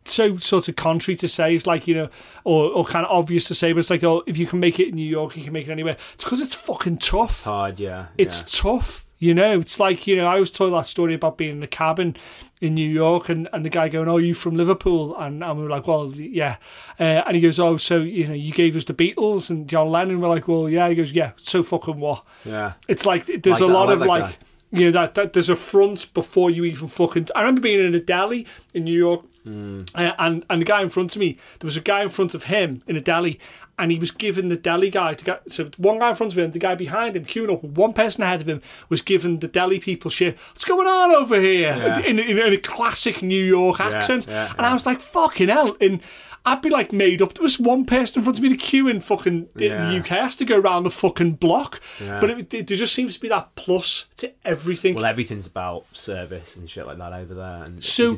so 0.06 0.38
sort 0.38 0.68
of 0.68 0.76
contrary 0.76 1.16
to 1.16 1.28
say 1.28 1.56
it's 1.56 1.68
like 1.68 1.88
you 1.88 1.94
know 1.94 2.10
or, 2.44 2.72
or 2.72 2.86
kind 2.86 3.06
of 3.06 3.12
obvious 3.12 3.48
to 3.48 3.56
say 3.56 3.72
but 3.72 3.80
it's 3.80 3.90
like 3.92 4.04
oh 4.04 4.24
if 4.26 4.36
you 4.36 4.48
can 4.48 4.60
make 4.60 4.80
it 4.80 4.90
in 4.90 4.96
New 4.96 5.08
York 5.08 5.38
you 5.38 5.44
can 5.44 5.54
make 5.54 5.68
it 5.68 5.72
anywhere 5.72 5.96
it's 6.16 6.24
because 6.24 6.42
it's 6.42 6.56
fucking 6.56 6.98
tough 6.98 7.44
hard 7.44 7.80
yeah 7.80 8.08
it's 8.18 8.40
yeah. 8.40 8.46
tough 8.48 9.06
you 9.22 9.36
know 9.36 9.60
it's 9.60 9.80
like 9.80 10.08
you 10.08 10.16
know 10.16 10.26
I 10.26 10.40
was 10.40 10.52
told 10.52 10.74
that 10.74 10.88
story 10.88 11.14
about 11.14 11.38
being 11.38 11.58
in 11.58 11.64
a 11.64 11.68
cabin 11.68 12.18
in 12.60 12.74
New 12.74 12.90
York, 12.90 13.30
and, 13.30 13.48
and 13.54 13.64
the 13.64 13.70
guy 13.70 13.88
going, 13.88 14.08
"Oh, 14.08 14.18
you 14.18 14.34
from 14.34 14.56
Liverpool?" 14.56 15.16
And, 15.16 15.44
and 15.44 15.58
we 15.58 15.64
were 15.64 15.70
like, 15.70 15.88
"Well, 15.88 16.12
yeah." 16.16 16.58
Uh, 17.00 17.22
and 17.26 17.36
he 17.36 17.42
goes, 17.42 17.60
"Oh, 17.60 17.78
so 17.78 17.98
you 17.98 18.28
know, 18.28 18.34
you 18.34 18.52
gave 18.52 18.76
us 18.76 18.86
the 18.86 18.96
Beatles 18.96 19.52
and 19.52 19.68
John 19.68 19.90
Lennon." 19.90 20.20
We're 20.20 20.28
like, 20.28 20.48
"Well, 20.48 20.68
yeah." 20.68 20.90
He 20.90 20.96
goes, 20.96 21.12
"Yeah, 21.12 21.32
so 21.38 21.62
fucking 21.62 22.00
what?" 22.00 22.24
Yeah. 22.46 22.74
It's 22.88 23.06
like 23.06 23.28
there's 23.28 23.62
like 23.62 23.70
a 23.70 23.74
lot 23.74 23.92
of 23.92 24.00
like. 24.00 24.38
You 24.74 24.86
know 24.86 24.92
that, 24.92 25.16
that 25.16 25.34
there's 25.34 25.50
a 25.50 25.56
front 25.58 26.14
before 26.14 26.50
you 26.50 26.64
even 26.64 26.88
fucking. 26.88 27.28
I 27.36 27.42
remember 27.42 27.60
being 27.60 27.86
in 27.86 27.94
a 27.94 28.00
deli 28.00 28.48
in 28.74 28.86
New 28.86 28.98
York 28.98 29.26
Mm. 29.46 29.90
Uh, 29.96 30.14
and 30.20 30.46
and 30.50 30.62
the 30.62 30.66
guy 30.66 30.82
in 30.82 30.90
front 30.90 31.16
of 31.16 31.20
me, 31.20 31.38
there 31.60 31.68
was 31.68 31.78
a 31.78 31.82
guy 31.82 32.04
in 32.04 32.10
front 32.10 32.34
of 32.34 32.44
him 32.44 32.84
in 32.86 32.96
a 32.96 33.02
deli, 33.02 33.40
and 33.80 33.92
he 33.92 33.98
was 33.98 34.12
giving 34.12 34.50
the 34.50 34.56
deli 34.56 34.90
guy 34.90 35.16
to 35.16 35.26
get. 35.26 35.52
So 35.52 35.72
one 35.78 36.00
guy 36.00 36.12
in 36.12 36.16
front 36.16 36.34
of 36.34 36.40
him, 36.40 36.52
the 36.52 36.60
guy 36.60 36.76
behind 36.76 37.16
him, 37.16 37.26
queuing 37.26 37.52
up, 37.52 37.64
one 37.64 37.94
person 37.94 38.22
ahead 38.24 38.42
of 38.42 38.48
him 38.48 38.62
was 38.90 39.02
giving 39.02 39.40
the 39.40 39.48
deli 39.48 39.80
people 39.80 40.12
shit. 40.12 40.38
What's 40.50 40.66
going 40.66 40.88
on 40.88 41.12
over 41.12 41.40
here? 41.40 41.76
Yeah. 41.76 42.00
In, 42.00 42.20
in, 42.20 42.38
in, 42.38 42.54
a 42.54 42.58
classic 42.58 43.24
New 43.24 43.44
York 43.44 43.80
accent, 43.80 44.28
yeah, 44.28 44.46
yeah, 44.46 44.54
and 44.58 44.66
I 44.66 44.74
was 44.74 44.86
like, 44.86 45.00
"Fucking 45.00 45.50
hell!" 45.50 45.76
And 45.82 46.02
I'd 46.46 46.62
be 46.62 46.70
like 46.70 46.92
made 46.92 47.22
up. 47.22 47.34
There 47.34 47.44
was 47.44 47.60
one 47.60 47.86
person 47.86 48.20
in 48.20 48.24
front 48.24 48.38
of 48.38 48.44
me, 48.44 48.50
the 48.50 48.58
queue 48.58 48.88
in 48.88 49.00
fucking 49.00 49.50
yeah. 49.56 49.90
the 49.90 50.00
UK 50.00 50.08
has 50.08 50.36
to 50.38 50.46
go 50.46 50.60
around 50.60 50.84
the 50.84 50.90
fucking 50.90 51.34
block. 51.34 51.80
Yeah. 52.00 52.20
But 52.20 52.30
it, 52.32 52.54
it, 52.54 52.68
there 52.68 52.78
just 52.78 52.94
seems 52.94 53.14
to 53.14 53.20
be 53.20 53.28
that 53.30 53.56
plus 53.56 54.06
to 54.18 54.32
everything. 54.44 54.96
Well, 54.96 55.06
everything's 55.06 55.46
about 55.46 55.86
service 55.96 56.56
and 56.56 56.70
shit 56.70 56.88
like 56.88 56.98
that 56.98 57.14
over 57.14 57.34
there. 57.36 57.64
And 57.64 57.84
so, 57.84 58.18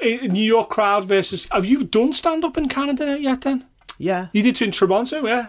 eh, 0.00 0.26
New 0.26 0.44
York 0.44 0.68
crowd 0.68 1.06
versus. 1.06 1.46
Have 1.50 1.64
you 1.64 1.84
done 1.84 2.12
stand 2.12 2.44
up 2.44 2.58
in 2.58 2.68
Canada 2.68 3.18
yet? 3.18 3.42
Then. 3.42 3.64
Yeah. 3.98 4.28
You 4.32 4.42
did 4.42 4.56
to 4.56 4.64
in 4.64 4.70
Toronto, 4.70 5.26
yeah. 5.26 5.46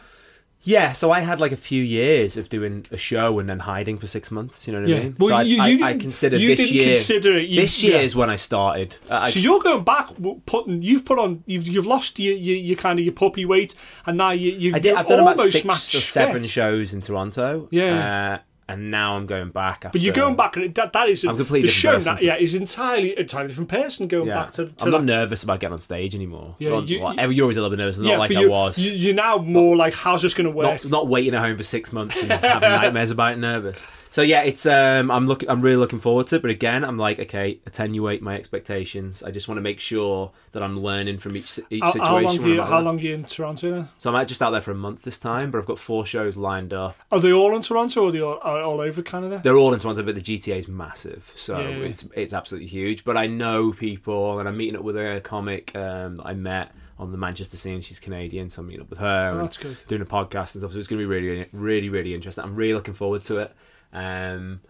Yeah, 0.67 0.93
so 0.93 1.11
I 1.11 1.19
had 1.21 1.39
like 1.39 1.51
a 1.51 1.57
few 1.57 1.81
years 1.83 2.37
of 2.37 2.49
doing 2.49 2.85
a 2.91 2.97
show 2.97 3.39
and 3.39 3.47
then 3.47 3.59
hiding 3.59 3.97
for 3.99 4.07
six 4.07 4.31
months. 4.31 4.67
You 4.67 4.73
know 4.73 4.81
what 4.81 4.89
Yeah. 4.89 4.95
I 4.95 4.99
mean? 5.03 5.15
Well, 5.19 5.29
so 5.29 5.39
you- 5.41 5.61
I, 5.61 5.67
you 5.67 5.85
I, 5.85 5.89
I 5.89 5.95
consider 5.97 6.37
you 6.37 6.49
this 6.55 6.59
didn't 6.59 6.75
year. 6.75 6.93
consider 6.95 7.37
it, 7.37 7.49
you- 7.49 7.61
this 7.61 7.83
year 7.83 7.97
yeah. 7.97 8.01
is 8.01 8.15
when 8.15 8.29
I 8.29 8.35
started. 8.35 8.97
Uh, 9.09 9.19
I, 9.23 9.29
So 9.29 9.39
you're 9.39 9.59
going 9.59 9.83
back, 9.83 10.09
putting 10.47 10.81
you've 10.81 11.05
put 11.05 11.19
on 11.19 11.43
you've 11.45 11.67
you've 11.67 11.85
lost 11.85 12.17
your 12.19 12.35
your, 12.35 12.57
your 12.57 12.77
kind 12.77 12.97
of 12.99 13.05
your 13.05 13.13
puppy 13.13 13.45
weight, 13.45 13.75
and 14.07 14.17
now 14.17 14.31
you 14.31 14.51
you. 14.51 14.75
I 14.75 14.79
did. 14.79 14.95
I've 14.95 15.07
done 15.07 15.19
about 15.19 15.39
six 15.39 15.65
or 15.95 15.99
seven 16.01 16.41
fit. 16.41 16.49
shows 16.51 16.93
in 16.93 17.01
Toronto. 17.01 17.67
Yeah. 17.71 18.39
uh, 18.41 18.43
and 18.67 18.89
now 18.91 19.15
I'm 19.15 19.25
going 19.27 19.51
back. 19.51 19.85
After, 19.85 19.89
But 19.89 20.01
you're 20.01 20.13
going 20.13 20.35
back, 20.35 20.55
and 20.57 20.73
that 20.75 20.93
that 20.93 21.07
is 21.09 21.23
I'm 21.23 21.37
completely 21.37 21.67
the 21.67 21.73
show. 21.73 21.99
That, 21.99 22.21
yeah, 22.21 22.35
is 22.35 22.55
entirely 22.55 23.17
entirely 23.17 23.47
different 23.49 23.69
person 23.69 24.07
going 24.07 24.27
Yeah. 24.27 24.35
back 24.35 24.51
to. 24.53 24.67
to 24.67 24.85
I'm 24.85 24.91
not 24.91 25.03
nervous 25.03 25.43
about 25.43 25.59
getting 25.59 25.73
on 25.73 25.81
stage 25.81 26.15
anymore. 26.15 26.55
Yeah, 26.59 26.71
Not- 26.71 26.89
you- 26.89 27.01
well, 27.01 27.31
you're 27.31 27.43
always 27.43 27.57
a 27.57 27.61
little 27.61 27.75
bit 27.75 27.81
nervous, 27.81 27.97
not 27.97 28.07
yeah, 28.07 28.17
like 28.17 28.35
I 28.35 28.45
was. 28.45 28.77
You, 28.77 28.91
you're 28.91 29.13
now 29.15 29.37
more 29.37 29.75
like, 29.75 29.93
how's 29.93 30.21
this 30.21 30.33
going 30.33 30.45
to 30.45 30.51
work? 30.51 30.83
not 30.83 30.91
not 30.91 31.07
waiting 31.07 31.33
at 31.35 31.41
home 31.41 31.57
for 31.57 31.63
six 31.63 31.93
months 31.93 32.17
and 32.17 32.31
having 32.31 32.69
nightmares 32.81 33.11
about 33.11 33.33
it, 33.33 33.37
nervous. 33.37 33.85
So 34.11 34.21
yeah, 34.21 34.43
it's 34.43 34.65
um 34.65 35.11
I'm 35.11 35.27
looking 35.27 35.49
I'm 35.49 35.61
really 35.61 35.75
looking 35.75 35.99
forward 35.99 36.27
to 36.27 36.37
it. 36.37 36.41
But 36.41 36.51
again, 36.51 36.83
I'm 36.85 36.97
like, 36.97 37.19
okay, 37.19 37.59
attenuate 37.65 38.21
my 38.21 38.35
expectations. 38.35 39.21
I 39.23 39.31
just 39.31 39.47
want 39.47 39.57
to 39.57 39.61
make 39.61 39.79
sure 39.79 40.31
that 40.53 40.63
I'm 40.63 40.79
learning 40.79 41.17
from 41.17 41.35
each 41.35 41.59
each 41.69 41.83
how, 41.83 41.91
situation. 41.91 42.07
how 42.07 42.21
long? 42.21 42.47
you, 42.47 42.61
how 42.63 42.79
long 42.79 42.99
are 42.99 43.01
you 43.01 43.13
in 43.13 43.25
Toronto? 43.25 43.79
Now? 43.81 43.89
So 43.99 44.13
I'm 44.13 44.25
just 44.25 44.41
out 44.41 44.51
there 44.51 44.61
for 44.61 44.71
a 44.71 44.75
month 44.75 45.03
this 45.03 45.19
time, 45.19 45.51
but 45.51 45.57
I've 45.57 45.65
got 45.65 45.79
four 45.79 46.05
shows 46.05 46.37
lined 46.37 46.71
up. 46.73 46.95
Are 47.11 47.19
they 47.19 47.33
all 47.33 47.53
in 47.55 47.61
Toronto, 47.61 48.03
or 48.03 48.07
are 48.07 48.11
they 48.13 48.21
all, 48.21 48.39
are 48.41 48.54
all 48.61 48.81
over 48.81 49.01
Canada? 49.01 49.41
They're 49.43 49.57
all 49.57 49.73
in 49.73 49.79
Toronto, 49.79 50.03
but 50.03 50.15
the 50.15 50.21
GTA 50.21 50.57
is 50.59 50.67
massive, 50.67 51.31
so 51.35 51.59
Yeah. 51.59 51.67
it's 51.67 52.07
it's 52.15 52.33
absolutely 52.33 52.67
huge. 52.67 53.03
But 53.03 53.17
I 53.17 53.27
know 53.27 53.71
people, 53.71 54.39
and 54.39 54.47
I'm 54.47 54.57
meeting 54.57 54.75
up 54.77 54.83
with 54.83 54.97
a 54.97 55.21
comic 55.23 55.75
um, 55.75 56.17
that 56.17 56.25
I 56.25 56.33
met 56.33 56.71
on 56.97 57.11
the 57.11 57.17
Manchester 57.17 57.57
scene. 57.57 57.81
She's 57.81 57.99
Canadian, 57.99 58.49
so 58.49 58.61
I'm 58.61 58.67
meeting 58.67 58.81
up 58.81 58.89
with 58.89 58.99
her. 58.99 59.31
Oh, 59.33 59.37
that's 59.41 59.57
good. 59.57 59.77
Doing 59.87 60.01
a 60.01 60.05
podcast 60.05 60.53
and 60.55 60.61
stuff, 60.61 60.71
so 60.71 60.79
it's 60.79 60.87
going 60.87 60.99
to 60.99 61.03
be 61.03 61.05
really, 61.05 61.47
really, 61.51 61.89
really 61.89 62.13
interesting. 62.13 62.43
I'm 62.43 62.55
really 62.55 62.73
looking 62.73 62.93
forward 62.93 63.23
to 63.23 63.39
it. 63.39 63.51
Um, 63.93 64.61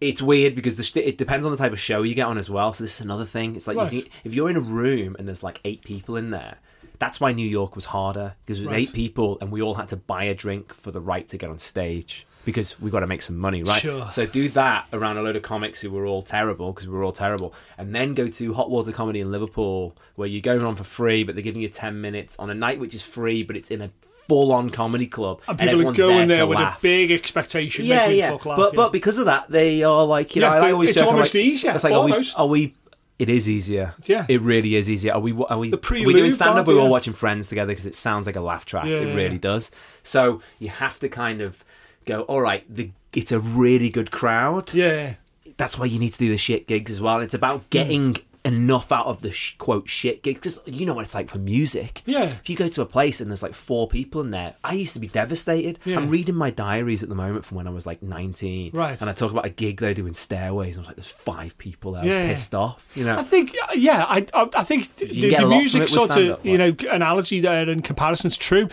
it's 0.00 0.22
weird 0.22 0.54
because 0.54 0.76
the 0.76 0.82
sh- 0.82 0.96
it 0.96 1.18
depends 1.18 1.44
on 1.44 1.52
the 1.52 1.58
type 1.58 1.72
of 1.72 1.80
show 1.80 2.02
you 2.02 2.14
get 2.14 2.26
on 2.26 2.38
as 2.38 2.48
well. 2.48 2.72
So 2.72 2.84
this 2.84 2.94
is 2.94 3.00
another 3.02 3.26
thing. 3.26 3.54
It's 3.56 3.66
like 3.66 3.92
you 3.92 4.02
can, 4.02 4.10
if 4.24 4.34
you're 4.34 4.48
in 4.48 4.56
a 4.56 4.60
room 4.60 5.14
and 5.18 5.28
there's 5.28 5.42
like 5.42 5.60
eight 5.64 5.82
people 5.84 6.16
in 6.16 6.30
there. 6.30 6.56
That's 6.98 7.18
why 7.20 7.32
New 7.32 7.46
York 7.48 7.74
was 7.76 7.86
harder 7.86 8.34
because 8.44 8.58
it 8.58 8.62
was 8.62 8.70
Right. 8.70 8.80
eight 8.82 8.92
people 8.92 9.38
and 9.40 9.50
we 9.50 9.62
all 9.62 9.74
had 9.74 9.88
to 9.88 9.96
buy 9.96 10.24
a 10.24 10.34
drink 10.34 10.72
for 10.74 10.90
the 10.90 11.00
right 11.00 11.26
to 11.28 11.38
get 11.38 11.48
on 11.50 11.58
stage 11.58 12.26
because 12.44 12.80
we've 12.80 12.92
got 12.92 13.00
to 13.00 13.06
make 13.06 13.22
some 13.22 13.36
money, 13.36 13.62
right? 13.62 13.80
Sure. 13.80 14.10
So 14.10 14.26
do 14.26 14.48
that 14.50 14.86
around 14.92 15.18
a 15.18 15.22
load 15.22 15.36
of 15.36 15.42
comics 15.42 15.80
who 15.80 15.90
were 15.90 16.06
all 16.06 16.22
terrible 16.22 16.72
because 16.72 16.88
we 16.88 16.94
were 16.94 17.04
all 17.04 17.12
terrible, 17.12 17.54
and 17.78 17.94
then 17.94 18.14
go 18.14 18.28
to 18.28 18.54
Hot 18.54 18.70
Water 18.70 18.92
Comedy 18.92 19.20
in 19.20 19.30
Liverpool 19.30 19.96
where 20.16 20.28
you're 20.28 20.40
going 20.40 20.64
on 20.64 20.76
for 20.76 20.84
free, 20.84 21.24
but 21.24 21.34
they're 21.34 21.44
giving 21.44 21.62
you 21.62 21.68
ten 21.68 22.00
minutes 22.00 22.38
on 22.38 22.50
a 22.50 22.54
night 22.54 22.80
which 22.80 22.94
is 22.94 23.02
free, 23.02 23.42
but 23.42 23.56
it's 23.56 23.70
in 23.70 23.80
a 23.80 23.90
full-on 24.02 24.70
comedy 24.70 25.08
club, 25.08 25.40
And 25.48 25.58
people 25.58 25.70
are 25.70 25.72
everyone's 25.72 25.98
going 25.98 26.28
there, 26.28 26.36
there 26.38 26.46
with 26.46 26.58
laugh. 26.58 26.78
a 26.78 26.82
big 26.82 27.10
expectation. 27.10 27.84
Yeah, 27.84 28.06
yeah, 28.06 28.30
fuck 28.30 28.46
laugh, 28.46 28.56
but 28.58 28.72
yeah. 28.72 28.76
but 28.76 28.92
because 28.92 29.18
of 29.18 29.26
that, 29.26 29.50
they 29.50 29.82
are 29.82 30.04
like 30.04 30.36
you 30.36 30.42
know. 30.42 30.52
Yeah, 30.52 30.66
I 30.66 30.72
always 30.72 30.90
it's 30.90 30.98
joke, 30.98 31.08
almost 31.08 31.34
like, 31.34 31.44
easier, 31.44 31.72
It's 31.72 31.84
like 31.84 31.92
almost. 31.92 32.38
are 32.38 32.46
we? 32.46 32.60
Are 32.60 32.68
we 32.68 32.74
it 33.20 33.28
is 33.28 33.50
easier. 33.50 33.94
Yeah. 34.04 34.24
it 34.30 34.40
really 34.40 34.76
is 34.76 34.88
easier. 34.88 35.12
Are 35.12 35.20
we? 35.20 35.32
Are 35.32 35.58
we? 35.58 35.68
The 35.68 35.76
are 35.76 36.06
we 36.06 36.14
doing 36.14 36.32
stand 36.32 36.58
up? 36.58 36.66
We're 36.66 36.76
we? 36.76 36.80
all 36.80 36.88
watching 36.88 37.12
Friends 37.12 37.48
together 37.50 37.72
because 37.72 37.84
it 37.84 37.94
sounds 37.94 38.26
like 38.26 38.36
a 38.36 38.40
laugh 38.40 38.64
track. 38.64 38.86
Yeah, 38.86 38.94
it 38.94 39.08
yeah, 39.08 39.14
really 39.14 39.34
yeah. 39.34 39.40
does. 39.40 39.70
So 40.02 40.40
you 40.58 40.70
have 40.70 40.98
to 41.00 41.08
kind 41.10 41.42
of 41.42 41.62
go. 42.04 42.22
All 42.22 42.40
right, 42.40 42.64
the 42.72 42.90
it's 43.12 43.32
a 43.32 43.40
really 43.40 43.90
good 43.90 44.10
crowd. 44.10 44.72
yeah, 44.72 45.14
That's 45.56 45.78
why 45.78 45.86
you 45.86 45.98
need 45.98 46.12
to 46.12 46.18
do 46.18 46.28
the 46.28 46.38
shit 46.38 46.66
gigs 46.68 46.90
as 46.90 47.00
well. 47.00 47.20
It's 47.20 47.34
about 47.34 47.60
hmm. 47.60 47.66
getting 47.70 48.16
enough 48.44 48.90
out 48.90 49.06
of 49.06 49.20
the 49.20 49.30
sh- 49.30 49.54
quote 49.58 49.88
shit 49.88 50.22
gigs 50.22 50.40
because 50.40 50.60
you 50.66 50.86
know 50.86 50.94
what 50.94 51.04
it's 51.04 51.14
like 51.14 51.28
for 51.28 51.38
music. 51.38 52.02
Yeah. 52.06 52.24
If 52.24 52.48
you 52.48 52.56
go 52.56 52.68
to 52.68 52.80
a 52.82 52.86
place 52.86 53.20
and 53.20 53.30
there's 53.30 53.42
like 53.42 53.52
four 53.54 53.86
people 53.88 54.20
in 54.22 54.30
there, 54.30 54.54
I 54.64 54.72
used 54.72 54.94
to 54.94 55.00
be 55.00 55.08
devastated. 55.08 55.78
Yeah. 55.84 55.98
I'm 55.98 56.08
reading 56.08 56.34
my 56.34 56.50
diaries 56.50 57.02
at 57.02 57.08
the 57.08 57.14
moment 57.14 57.44
from 57.44 57.58
when 57.58 57.66
I 57.66 57.70
was 57.70 57.86
like 57.86 58.02
19. 58.02 58.70
Right. 58.72 58.98
And 59.00 59.10
I 59.10 59.12
talk 59.12 59.30
about 59.30 59.44
a 59.44 59.50
gig 59.50 59.80
they 59.80 59.92
do 59.94 60.06
in 60.06 60.14
Stairways. 60.14 60.76
And 60.76 60.78
I 60.78 60.80
was 60.82 60.86
like, 60.88 60.96
there's 60.96 61.06
five 61.06 61.58
people 61.58 61.92
there. 61.92 62.02
I 62.02 62.06
was 62.06 62.14
Yeah. 62.14 62.26
pissed 62.28 62.54
off. 62.54 62.90
You 62.94 63.04
know. 63.04 63.16
I 63.18 63.22
think, 63.22 63.54
yeah, 63.74 64.04
I, 64.08 64.26
I, 64.32 64.48
I 64.56 64.64
think 64.64 64.96
the, 64.96 65.06
the 65.36 65.46
music 65.46 65.88
sort 65.88 66.16
of, 66.16 66.44
you 66.44 66.56
know, 66.56 66.74
analogy 66.90 67.40
there 67.40 67.68
and 67.68 67.84
comparison's 67.84 68.36
true. 68.36 68.68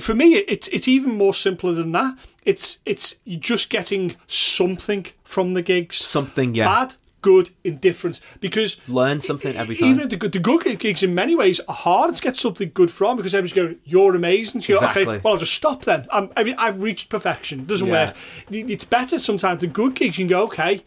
For 0.00 0.14
me, 0.14 0.34
it's 0.36 0.66
it's 0.68 0.88
even 0.88 1.12
more 1.16 1.34
simpler 1.34 1.72
than 1.74 1.92
that. 1.92 2.16
It's 2.44 2.78
it's 2.86 3.16
just 3.26 3.68
getting 3.70 4.16
something 4.26 5.06
from 5.24 5.54
the 5.54 5.62
gigs. 5.62 5.96
Something, 5.96 6.54
yeah. 6.54 6.64
Bad, 6.66 6.94
good, 7.30 7.50
indifferent. 7.64 8.20
Because 8.40 8.76
Learn 8.86 9.20
something 9.20 9.56
every 9.56 9.74
time. 9.76 9.90
even 9.90 10.08
the 10.08 10.16
good, 10.16 10.32
the 10.32 10.38
good 10.38 10.78
gigs 10.78 11.02
in 11.02 11.14
many 11.14 11.34
ways 11.34 11.58
are 11.68 11.74
hard 11.74 12.14
to 12.14 12.22
get 12.22 12.36
something 12.36 12.70
good 12.74 12.90
from 12.90 13.16
because 13.16 13.34
everyone's 13.34 13.52
going, 13.54 13.76
"You're 13.84 14.14
amazing." 14.14 14.60
So 14.60 14.74
Exactly. 14.74 15.02
okay, 15.06 15.20
well, 15.24 15.32
I'll 15.34 15.38
just 15.40 15.54
stop 15.54 15.84
then. 15.84 16.06
I've, 16.12 16.30
I've 16.58 16.82
reached 16.82 17.08
perfection. 17.08 17.60
It 17.60 17.66
doesn't 17.66 17.88
Yeah. 17.88 18.06
work. 18.08 18.16
It's 18.50 18.84
better 18.84 19.18
sometimes. 19.18 19.60
The 19.62 19.66
good 19.68 19.94
gigs, 19.94 20.18
you 20.18 20.24
can 20.26 20.28
go, 20.36 20.42
okay. 20.44 20.84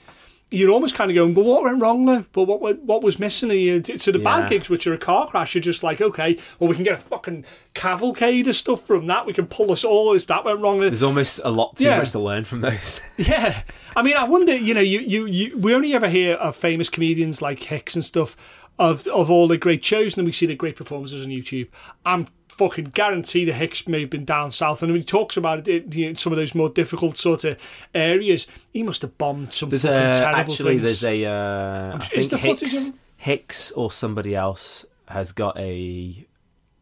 You're 0.49 0.71
almost 0.71 0.95
kind 0.95 1.11
of 1.11 1.15
going, 1.15 1.33
but 1.33 1.43
what 1.43 1.63
went 1.63 1.81
wrong 1.81 2.05
there? 2.05 2.25
But 2.31 2.43
what 2.43 2.61
what, 2.61 2.79
what 2.81 3.03
was 3.03 3.19
missing? 3.19 3.49
here? 3.49 3.83
So 3.97 4.11
the 4.13 4.19
Yeah. 4.19 4.23
bad 4.23 4.49
gigs, 4.49 4.69
which 4.69 4.87
are 4.87 4.93
a 4.93 4.97
car 4.97 5.27
crash, 5.27 5.53
you're 5.55 5.61
just 5.61 5.83
like, 5.83 5.99
okay, 5.99 6.37
well, 6.57 6.69
we 6.69 6.75
can 6.75 6.85
get 6.85 6.97
a 6.97 7.01
fucking 7.01 7.43
cavalcade 7.73 8.47
of 8.47 8.55
stuff 8.55 8.85
from 8.87 9.07
that. 9.07 9.25
We 9.25 9.33
can 9.33 9.47
pull 9.47 9.71
us 9.73 9.83
all. 9.83 10.13
If 10.13 10.27
that 10.27 10.45
went 10.45 10.61
wrong, 10.61 10.79
There's 10.79 11.03
almost 11.03 11.41
a 11.43 11.51
lot 11.51 11.75
too 11.77 11.83
Yeah. 11.85 11.97
much 11.97 12.11
to 12.11 12.19
learn 12.19 12.45
from 12.45 12.61
those. 12.61 13.01
yeah, 13.17 13.61
I 13.95 14.01
mean, 14.01 14.15
I 14.15 14.23
wonder. 14.23 14.55
You 14.55 14.73
know, 14.73 14.79
you, 14.81 14.99
you, 15.01 15.25
you 15.25 15.57
we 15.57 15.73
only 15.75 15.93
ever 15.93 16.07
hear 16.07 16.35
of 16.35 16.55
famous 16.55 16.87
comedians 16.87 17.41
like 17.41 17.61
Hicks 17.63 17.95
and 17.95 18.05
stuff 18.05 18.37
of 18.79 19.05
of 19.07 19.29
all 19.29 19.47
the 19.49 19.57
great 19.57 19.83
shows, 19.83 20.13
and 20.13 20.21
then 20.21 20.25
we 20.25 20.31
see 20.31 20.45
the 20.45 20.55
great 20.55 20.75
performances 20.77 21.23
on 21.25 21.29
YouTube. 21.29 21.67
I'm 22.05 22.27
fucking 22.57 22.85
guarantee 22.85 23.45
the 23.45 23.53
Hicks 23.53 23.87
may 23.87 24.01
have 24.01 24.09
been 24.09 24.25
down 24.25 24.51
south, 24.51 24.81
and 24.81 24.91
when 24.91 25.01
he 25.01 25.05
talks 25.05 25.37
about 25.37 25.67
it, 25.67 25.93
you 25.95 26.07
know, 26.07 26.13
some 26.15 26.33
of 26.33 26.37
those 26.37 26.55
more 26.55 26.69
difficult 26.69 27.15
sort 27.17 27.43
of 27.43 27.57
areas, 27.93 28.47
he 28.73 28.83
must 28.83 29.03
have 29.03 29.17
bombed 29.17 29.53
some 29.53 29.69
There's 29.69 29.83
fucking 29.83 29.97
a, 29.97 30.13
terrible 30.13 30.39
actually 30.39 30.79
things. 30.79 31.01
there's 31.01 31.03
a 31.03 31.25
uh, 31.25 31.99
I 31.99 32.09
Is 32.13 32.27
think 32.29 32.41
Hicks, 32.41 32.91
Hicks 33.17 33.71
or 33.71 33.91
somebody 33.91 34.35
else 34.35 34.85
has 35.07 35.31
got 35.31 35.57
a 35.57 36.25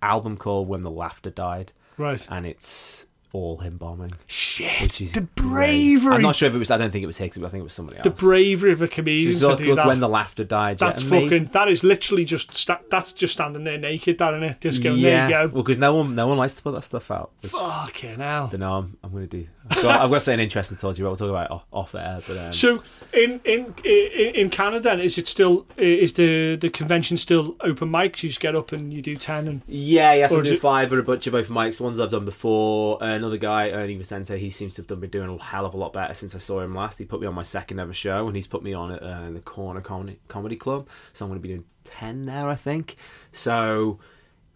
album 0.02 0.38
called 0.38 0.68
When 0.68 0.84
the 0.84 0.92
Laughter 0.92 1.30
Died, 1.30 1.72
right. 1.98 2.26
and 2.30 2.46
it's 2.46 3.06
all 3.36 3.58
him 3.58 3.78
bombing. 3.78 4.14
Shit, 4.28 4.82
Which 4.82 5.02
is 5.02 5.14
the 5.14 5.22
great. 5.22 5.36
bravery, 5.50 6.14
I'm 6.16 6.22
not 6.22 6.36
sure 6.36 6.48
if 6.50 6.56
it 6.56 6.58
was. 6.58 6.72
I 6.72 6.78
don't 6.78 6.92
think 6.92 7.04
it 7.04 7.08
was 7.08 7.18
Hicks, 7.18 7.38
but 7.38 7.46
I 7.46 7.50
think 7.50 7.62
it 7.62 7.64
was 7.66 7.74
somebody 7.74 7.98
else. 7.98 8.04
the 8.04 8.10
bravery 8.12 8.72
of 8.72 8.82
a 8.82 8.88
comedian 8.88 9.32
Just 9.32 9.42
to 9.44 9.48
look, 9.50 9.60
do 9.60 9.76
that. 9.76 9.88
when 9.88 10.00
the 10.00 10.10
laughter 10.10 10.44
died. 10.44 10.78
that's 10.80 11.04
amazing. 11.04 11.30
fucking. 11.30 11.46
That 11.54 11.68
is 11.70 11.84
literally 11.84 12.26
just. 12.26 12.56
Sta- 12.56 12.80
that's 12.90 13.14
just 13.14 13.34
standing 13.34 13.64
there 13.64 13.78
naked, 13.78 14.18
that 14.18 14.34
isn't 14.34 14.44
it? 14.44 14.62
Just 14.62 14.82
going. 14.82 14.98
yeah. 14.98 15.28
There 15.30 15.42
you 15.42 15.48
go. 15.50 15.54
Well, 15.56 15.64
because 15.64 15.78
no 15.78 15.96
one, 15.96 16.16
no 16.16 16.28
one 16.28 16.38
likes 16.38 16.54
to 16.56 16.64
put 16.64 16.72
that 16.74 16.84
stuff 16.84 17.12
out. 17.12 17.32
Fucking 17.44 18.18
hell. 18.20 18.48
Don't 18.48 18.60
know. 18.62 18.74
I'm, 18.74 18.98
I'm 19.04 19.12
going 19.12 19.28
to 19.28 19.38
do. 19.42 19.48
I've 19.70 19.82
got, 19.82 20.08
to 20.08 20.08
say 20.08 20.14
an 20.16 20.20
something 20.20 20.40
interesting 20.42 20.78
to 20.78 20.82
tell 20.82 20.94
you. 20.94 21.04
We'll 21.06 21.16
talk 21.16 21.30
about 21.30 21.46
it 21.46 21.52
off, 21.52 21.66
off 21.72 21.96
air. 21.96 22.22
But 22.28 22.38
um, 22.38 22.54
So 22.54 22.84
in 23.14 23.42
in 23.46 23.74
in 23.84 24.36
in 24.36 24.50
Canada, 24.50 24.82
then, 24.90 25.00
is 25.00 25.18
it 25.18 25.28
still 25.28 25.66
is 25.78 26.14
the 26.14 26.56
the 26.56 26.70
convention 26.70 27.18
still 27.18 27.56
open 27.62 27.90
mics? 27.90 28.22
You 28.24 28.30
just 28.30 28.40
get 28.42 28.56
up 28.56 28.72
and 28.72 28.94
you 28.94 29.02
do 29.02 29.16
ten 29.16 29.48
and 29.48 29.62
Yeah, 29.68 30.14
yes, 30.14 30.32
Or 30.32 30.36
I'm 30.36 30.42
is 30.44 30.50
doing 30.50 30.58
it- 30.58 30.62
five 30.62 30.94
or 30.94 31.00
a 31.00 31.04
bunch 31.04 31.26
of 31.28 31.34
open 31.36 31.56
mics. 31.56 31.78
The 31.78 31.84
ones 31.84 32.00
I've 32.00 32.12
done 32.12 32.26
before. 32.26 33.02
Uh, 33.02 33.08
another 33.16 33.38
guy, 33.38 33.72
Ernie 33.72 33.98
Vicente, 33.98 34.38
he 34.38 34.50
seems 34.50 34.76
to 34.76 34.82
have 34.82 34.88
done, 34.88 35.00
been 35.00 35.10
doing 35.10 35.30
a 35.30 35.44
hell 35.44 35.66
of 35.66 35.74
a 35.74 35.78
lot 35.78 35.94
better 35.94 36.14
since 36.14 36.36
I 36.36 36.38
saw 36.40 36.62
him 36.62 36.76
last. 36.76 36.98
He 37.00 37.06
put 37.06 37.20
me 37.22 37.28
on 37.28 37.34
my 37.34 37.44
second 37.44 37.80
ever 37.80 37.94
show, 37.94 38.28
and 38.28 38.36
he's 38.36 38.48
put 38.48 38.62
me 38.64 38.74
on 38.74 38.92
at 38.92 39.02
uh, 39.02 39.32
the 39.32 39.40
Corner 39.40 39.82
Comedy, 39.82 40.20
Comedy 40.28 40.56
Club. 40.56 40.88
So 41.14 41.26
I'm 41.26 41.30
going 41.32 41.40
to 41.42 41.48
be 41.48 41.50
doing 41.54 41.66
10 41.86 42.24
now, 42.26 42.50
I 42.50 42.56
think. 42.56 42.96
So 43.32 44.00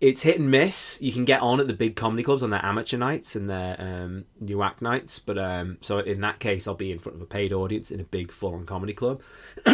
it's 0.01 0.21
hit 0.21 0.39
and 0.39 0.49
miss. 0.49 0.97
You 1.01 1.11
can 1.11 1.25
get 1.25 1.41
on 1.41 1.59
at 1.59 1.67
the 1.67 1.73
big 1.73 1.95
comedy 1.95 2.23
clubs 2.23 2.41
on 2.41 2.49
their 2.49 2.63
amateur 2.63 2.97
nights 2.97 3.35
and 3.35 3.49
their 3.49 3.75
um, 3.79 4.25
new 4.39 4.63
act 4.63 4.81
nights. 4.81 5.19
But 5.19 5.37
um, 5.37 5.77
so 5.81 5.99
in 5.99 6.21
that 6.21 6.39
case, 6.39 6.67
I'll 6.67 6.75
be 6.75 6.91
in 6.91 6.99
front 6.99 7.17
of 7.17 7.21
a 7.21 7.25
paid 7.25 7.51
audience 7.51 7.91
in 7.91 7.99
a 7.99 8.05
big 8.05 8.31
full 8.31 8.53
on 8.53 8.65
comedy 8.65 8.93
club. 8.93 9.21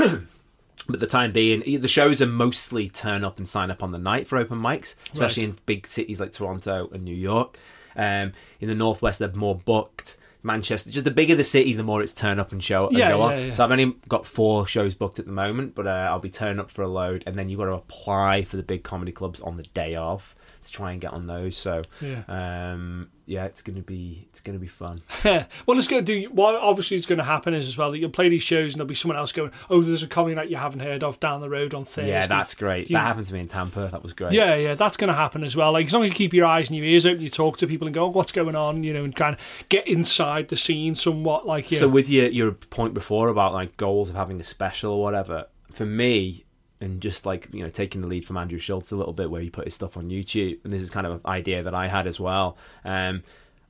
But 0.88 1.00
the 1.00 1.08
time 1.08 1.32
being, 1.32 1.82
the 1.82 1.88
shows 1.88 2.22
are 2.22 2.28
mostly 2.28 2.90
turn 2.90 3.24
up 3.24 3.40
and 3.40 3.50
sign 3.50 3.72
up 3.72 3.82
on 3.82 3.92
the 3.92 3.98
night 3.98 4.28
for 4.28 4.38
open 4.38 4.60
mics, 4.60 4.94
especially 5.12 5.44
in 5.46 5.56
big 5.66 5.88
cities 5.88 6.20
like 6.20 6.32
Toronto 6.32 6.90
and 6.94 7.04
New 7.04 7.16
York. 7.16 7.58
Um, 7.96 8.34
in 8.60 8.68
the 8.68 8.76
northwest, 8.76 9.20
they're 9.20 9.32
more 9.32 9.56
booked. 9.56 10.18
Manchester, 10.46 10.90
just 10.92 11.04
the 11.04 11.12
bigger 11.12 11.36
the 11.36 11.44
city, 11.44 11.74
the 11.74 11.84
more 11.84 12.02
it's 12.02 12.14
turn 12.14 12.40
up 12.40 12.52
and 12.52 12.64
show 12.64 12.88
and 12.88 12.98
Yeah, 12.98 13.10
go 13.10 13.22
on. 13.24 13.32
yeah, 13.32 13.46
yeah. 13.48 13.54
So 13.54 13.64
I've 13.66 13.72
only 13.72 13.96
got 14.08 14.26
four 14.26 14.66
shows 14.68 14.94
booked 14.96 15.20
at 15.20 15.26
the 15.26 15.32
moment, 15.32 15.76
but 15.76 15.88
uh, 15.88 16.08
I'll 16.10 16.20
be 16.20 16.30
turning 16.30 16.60
up 16.60 16.70
for 16.72 16.84
a 16.84 16.88
load, 16.88 17.24
and 17.26 17.38
then 17.38 17.50
you've 17.50 17.60
got 17.60 17.66
to 17.66 17.74
apply 17.74 18.44
for 18.44 18.56
the 18.58 18.64
big 18.64 18.84
comedy 18.84 19.12
clubs 19.12 19.40
on 19.42 19.58
the 19.58 19.64
day 19.64 19.96
of 19.96 20.36
to 20.62 20.72
try 20.72 20.92
and 20.92 21.02
get 21.02 21.12
on 21.14 21.28
those. 21.28 21.58
So 21.58 21.84
Yeah. 22.02 22.24
um, 22.28 23.10
yeah, 23.28 23.46
it's 23.46 23.62
gonna 23.62 23.82
be 23.82 24.28
it's 24.30 24.40
gonna 24.42 24.60
be 24.60 24.68
fun. 24.68 25.00
well, 25.24 25.78
it's 25.78 25.88
going 25.88 26.06
to 26.06 26.22
do. 26.22 26.30
What 26.30 26.56
obviously 26.56 26.96
is 26.96 27.06
going 27.06 27.18
to 27.18 27.24
happen 27.24 27.54
is 27.54 27.68
as 27.68 27.78
well 27.78 27.92
that 27.92 27.98
you'll 27.98 28.10
play 28.10 28.30
these 28.30 28.44
shows 28.44 28.74
and 28.74 28.80
there'll 28.80 28.88
be 28.88 28.96
someone 28.96 29.18
else 29.18 29.32
going, 29.32 29.52
"Oh, 29.70 29.82
there's 29.82 30.04
a 30.04 30.08
comedy 30.08 30.36
night 30.36 30.50
you 30.50 30.58
haven't 30.58 30.82
heard 30.82 31.04
of 31.04 31.20
down 31.20 31.42
the 31.42 31.50
road 31.50 31.74
on 31.74 31.86
Thursday." 31.86 32.10
Yeah, 32.10 32.28
that's 32.28 32.54
great. 32.54 32.90
You- 32.90 32.96
That 32.98 33.04
happened 33.04 33.26
to 33.28 33.34
me 33.34 33.40
in 33.42 33.48
Tampa. 33.48 33.90
That 33.92 34.04
was 34.04 34.14
great. 34.14 34.32
Yeah, 34.34 34.56
yeah, 34.56 34.74
that's 34.76 34.96
going 34.98 35.08
to 35.10 35.14
happen 35.16 35.44
as 35.44 35.56
well. 35.56 35.72
Like 35.74 35.88
as 35.88 35.94
long 35.94 36.04
as 36.04 36.10
you 36.10 36.16
keep 36.16 36.34
your 36.34 36.46
eyes 36.46 36.70
and 36.70 36.78
your 36.78 36.86
ears 36.86 37.06
open, 37.06 37.22
you 37.22 37.30
talk 37.30 37.58
to 37.58 37.68
people 37.68 37.88
and 37.88 37.94
go, 37.94 38.06
oh, 38.06 38.10
"What's 38.10 38.32
going 38.32 38.56
on?" 38.56 38.84
You 38.84 38.94
know, 38.94 39.04
and 39.04 39.16
kind 39.16 39.36
of 39.36 39.42
get 39.70 39.88
inside 39.88 40.48
the 40.50 40.56
scene 40.58 40.96
somewhat. 40.96 41.46
Like, 41.46 41.72
yeah, 41.72 41.80
So 41.80 41.88
with 41.88 42.10
your 42.10 42.28
your 42.30 42.52
point 42.52 42.94
before 42.94 43.30
about 43.30 43.54
like 43.54 43.76
goals 43.78 44.10
of 44.10 44.16
having 44.16 44.40
a 44.40 44.44
special 44.44 44.94
or 44.94 45.02
whatever, 45.04 45.48
for 45.74 45.86
me, 45.86 46.45
and 46.82 47.02
just 47.02 47.26
like 47.26 47.48
you 47.52 47.64
know 47.64 47.70
taking 47.70 48.02
the 48.02 48.08
lead 48.08 48.26
from 48.26 48.38
Andrew 48.38 48.60
Schulz 48.60 48.92
a 48.92 48.96
little 48.96 49.14
bit, 49.14 49.30
where 49.30 49.42
he 49.42 49.50
put 49.50 49.66
his 49.66 49.76
stuff 49.76 49.98
on 49.98 50.10
YouTube, 50.10 50.60
and 50.64 50.72
this 50.72 50.82
is 50.82 50.90
kind 50.90 51.08
of 51.08 51.14
an 51.14 51.22
idea 51.26 51.64
that 51.64 51.74
I 51.74 51.88
had 51.88 52.08
as 52.08 52.20
well. 52.20 52.58
Um, 52.84 53.24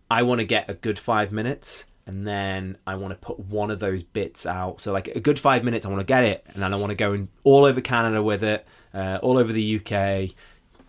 I 0.09 0.23
want 0.23 0.39
to 0.39 0.45
get 0.45 0.69
a 0.69 0.73
good 0.73 0.99
five 0.99 1.31
minutes 1.31 1.85
and 2.07 2.27
then 2.27 2.77
I 2.85 2.95
want 2.95 3.11
to 3.11 3.25
put 3.25 3.39
one 3.39 3.71
of 3.71 3.79
those 3.79 4.03
bits 4.03 4.45
out. 4.45 4.79
So 4.79 4.91
like 4.91 5.07
a 5.09 5.19
good 5.19 5.39
five 5.39 5.63
minutes, 5.63 5.85
I 5.85 5.89
want 5.89 6.01
to 6.01 6.05
get 6.05 6.23
it, 6.23 6.45
and 6.53 6.61
then 6.61 6.73
I 6.73 6.77
want 6.77 6.91
to 6.91 6.95
go 6.95 7.13
in 7.13 7.29
all 7.43 7.65
over 7.65 7.81
Canada 7.81 8.21
with 8.21 8.43
it, 8.43 8.65
uh, 8.93 9.19
all 9.21 9.37
over 9.37 9.51
the 9.51 9.77
UK, 9.77 10.35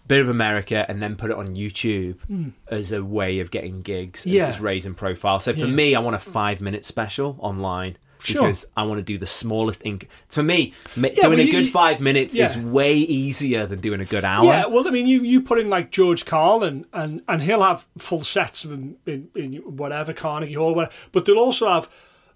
bit 0.07 0.21
of 0.21 0.29
America, 0.29 0.85
and 0.89 1.03
then 1.03 1.17
put 1.17 1.31
it 1.31 1.37
on 1.37 1.57
YouTube 1.57 2.17
mm. 2.31 2.53
as 2.71 2.93
a 2.93 3.03
way 3.03 3.41
of 3.41 3.51
getting 3.51 3.81
gigs, 3.83 4.27
yeah, 4.27 4.55
raising 4.61 4.95
profile. 4.95 5.41
So 5.41 5.53
for 5.53 5.61
yeah. 5.61 5.67
me, 5.67 5.95
I 5.95 6.01
want 6.01 6.17
a 6.17 6.21
five 6.21 6.61
minute 6.61 6.85
special 6.85 7.37
online 7.39 7.97
because 8.27 8.61
sure. 8.61 8.71
I 8.77 8.85
want 8.85 8.99
to 8.99 9.03
do 9.03 9.19
the 9.19 9.27
smallest 9.27 9.85
ink. 9.85 10.09
For 10.29 10.43
me, 10.43 10.73
yeah, 10.97 11.11
doing 11.23 11.41
a 11.41 11.51
good 11.51 11.69
five 11.69 12.01
minutes 12.01 12.35
yeah. 12.35 12.45
is 12.45 12.57
way 12.57 12.95
easier 12.95 13.67
than 13.67 13.81
doing 13.81 14.01
a 14.01 14.05
good 14.05 14.25
hour. 14.25 14.45
Yeah, 14.45 14.67
well, 14.67 14.87
I 14.87 14.91
mean, 14.91 15.07
you 15.07 15.23
you 15.23 15.41
put 15.41 15.59
in 15.59 15.69
like 15.69 15.91
George 15.91 16.25
Carlin, 16.25 16.87
and 16.93 17.07
and 17.07 17.23
and 17.29 17.43
he'll 17.43 17.63
have 17.63 17.87
full 17.99 18.25
sets 18.25 18.65
of 18.65 18.71
them 18.71 18.97
in, 19.07 19.29
in 19.35 19.55
whatever 19.77 20.13
Carnegie 20.13 20.55
Hall, 20.55 20.75
whatever, 20.75 20.93
but 21.13 21.25
they'll 21.25 21.39
also 21.39 21.69
have. 21.69 21.89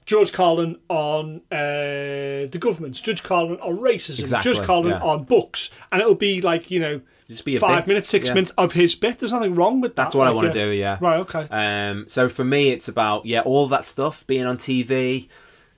George 0.07 0.33
Carlin 0.33 0.77
on 0.89 1.43
uh, 1.53 2.49
the 2.51 2.59
government, 2.59 3.01
George 3.01 3.23
Carlin 3.23 3.61
on 3.61 3.79
racism, 3.79 4.21
exactly, 4.21 4.53
George 4.53 4.67
Carlin 4.67 4.93
yeah. 4.93 5.03
on 5.03 5.23
books, 5.23 5.71
and 5.93 6.01
it'll 6.01 6.17
be 6.17 6.41
like 6.41 6.69
you 6.69 6.81
know 6.81 7.01
just 7.31 7.45
be 7.45 7.59
five 7.59 7.85
bit. 7.85 7.89
minutes, 7.89 8.09
six 8.09 8.27
yeah. 8.27 8.35
minutes 8.35 8.53
of 8.59 8.73
his 8.73 8.97
bit. 8.97 9.21
There's 9.21 9.33
nothing 9.33 9.55
wrong 9.55 9.81
with 9.81 9.95
that. 9.95 10.03
That's 10.03 10.15
what 10.17 10.25
like, 10.25 10.33
I 10.33 10.35
want 10.35 10.53
to 10.53 10.65
do. 10.67 10.71
Yeah. 10.71 10.99
Right. 11.01 11.21
Okay. 11.21 11.47
Um. 11.51 12.07
So 12.09 12.29
for 12.29 12.43
me, 12.43 12.71
it's 12.71 12.89
about 12.89 13.25
yeah, 13.25 13.41
all 13.43 13.69
that 13.69 13.85
stuff 13.85 14.27
being 14.27 14.47
on 14.47 14.59
TV, 14.59 15.29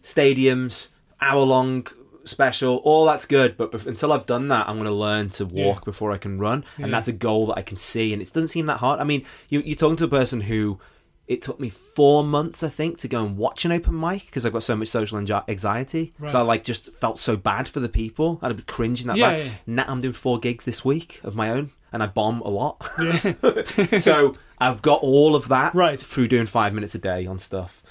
stadiums, 0.02 0.88
hour 1.20 1.42
long 1.42 1.86
special, 2.24 2.76
all 2.78 3.06
that's 3.06 3.26
good. 3.26 3.56
But 3.56 3.72
bef- 3.72 3.86
until 3.86 4.12
I've 4.12 4.26
done 4.26 4.48
that, 4.48 4.68
I'm 4.68 4.76
going 4.76 4.88
to 4.88 4.94
learn 4.94 5.30
to 5.30 5.46
walk 5.46 5.78
yeah. 5.78 5.84
before 5.84 6.12
I 6.12 6.18
can 6.18 6.38
run, 6.38 6.64
yeah. 6.78 6.84
and 6.84 6.94
that's 6.94 7.08
a 7.08 7.12
goal 7.12 7.46
that 7.46 7.58
I 7.58 7.62
can 7.62 7.76
see. 7.76 8.12
And 8.12 8.22
it 8.22 8.32
doesn't 8.32 8.48
seem 8.48 8.66
that 8.66 8.78
hard. 8.78 9.00
I 9.00 9.04
mean, 9.04 9.24
you, 9.48 9.60
you're 9.60 9.76
talking 9.76 9.96
to 9.96 10.04
a 10.04 10.08
person 10.08 10.40
who 10.40 10.78
it 11.28 11.40
took 11.40 11.60
me 11.60 11.68
four 11.68 12.24
months, 12.24 12.62
I 12.62 12.68
think, 12.68 12.98
to 12.98 13.08
go 13.08 13.24
and 13.24 13.36
watch 13.36 13.64
an 13.64 13.72
open 13.72 13.98
mic 13.98 14.26
because 14.26 14.44
I've 14.44 14.52
got 14.52 14.64
so 14.64 14.76
much 14.76 14.88
social 14.88 15.18
anxiety. 15.18 16.12
Right. 16.18 16.30
So 16.30 16.38
I 16.38 16.42
like 16.42 16.64
just 16.64 16.92
felt 16.94 17.18
so 17.18 17.36
bad 17.36 17.68
for 17.68 17.80
the 17.80 17.88
people. 17.88 18.38
I'd 18.42 18.56
be 18.56 18.62
cringing 18.64 19.06
that. 19.06 19.16
Yeah, 19.16 19.36
yeah. 19.36 19.50
Now 19.66 19.84
I'm 19.88 20.00
doing 20.00 20.12
four 20.12 20.38
gigs 20.38 20.64
this 20.64 20.84
week 20.84 21.20
of 21.22 21.34
my 21.34 21.50
own, 21.50 21.70
and 21.92 22.02
I 22.02 22.06
bomb 22.06 22.40
a 22.42 22.48
lot. 22.48 22.86
Yeah. 23.00 23.98
so 24.00 24.36
I've 24.58 24.82
got 24.82 25.00
all 25.02 25.36
of 25.36 25.48
that 25.48 25.74
right 25.74 25.98
through 25.98 26.28
doing 26.28 26.46
five 26.46 26.74
minutes 26.74 26.94
a 26.94 26.98
day 26.98 27.26
on 27.26 27.38
stuff. 27.38 27.81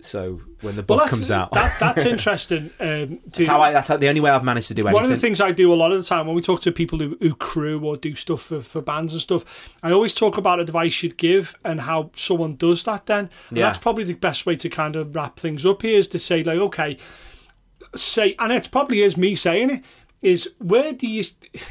So 0.00 0.40
when 0.60 0.76
the 0.76 0.82
book 0.82 0.98
well, 0.98 1.08
comes 1.08 1.30
out, 1.30 1.52
that, 1.52 1.78
that's 1.80 2.04
interesting. 2.06 2.70
Um, 2.78 3.18
to, 3.18 3.20
that's, 3.32 3.48
how 3.48 3.60
I, 3.60 3.72
that's 3.72 3.88
the 3.88 4.08
only 4.08 4.20
way 4.20 4.30
I've 4.30 4.44
managed 4.44 4.68
to 4.68 4.74
do 4.74 4.86
anything. 4.86 4.94
One 4.94 5.04
of 5.04 5.10
the 5.10 5.16
things 5.16 5.40
I 5.40 5.52
do 5.52 5.72
a 5.72 5.74
lot 5.74 5.92
of 5.92 5.98
the 5.98 6.04
time 6.04 6.26
when 6.26 6.36
we 6.36 6.42
talk 6.42 6.60
to 6.62 6.72
people 6.72 6.98
who, 6.98 7.16
who 7.20 7.34
crew 7.34 7.80
or 7.84 7.96
do 7.96 8.14
stuff 8.14 8.42
for, 8.42 8.60
for 8.60 8.80
bands 8.80 9.12
and 9.12 9.20
stuff, 9.20 9.44
I 9.82 9.90
always 9.90 10.12
talk 10.12 10.36
about 10.36 10.60
advice 10.60 11.02
you'd 11.02 11.16
give 11.16 11.56
and 11.64 11.80
how 11.80 12.10
someone 12.14 12.56
does 12.56 12.84
that. 12.84 13.06
Then, 13.06 13.30
and 13.48 13.58
yeah. 13.58 13.66
that's 13.66 13.78
probably 13.78 14.04
the 14.04 14.14
best 14.14 14.46
way 14.46 14.56
to 14.56 14.68
kind 14.68 14.94
of 14.96 15.14
wrap 15.14 15.40
things 15.40 15.66
up 15.66 15.82
here 15.82 15.98
is 15.98 16.08
to 16.08 16.18
say 16.18 16.42
like, 16.44 16.58
okay, 16.58 16.96
say, 17.94 18.36
and 18.38 18.52
it 18.52 18.70
probably 18.70 19.02
is 19.02 19.16
me 19.16 19.34
saying 19.34 19.70
it 19.70 19.84
is 20.22 20.50
where 20.58 20.92
do 20.92 21.06
you, 21.06 21.24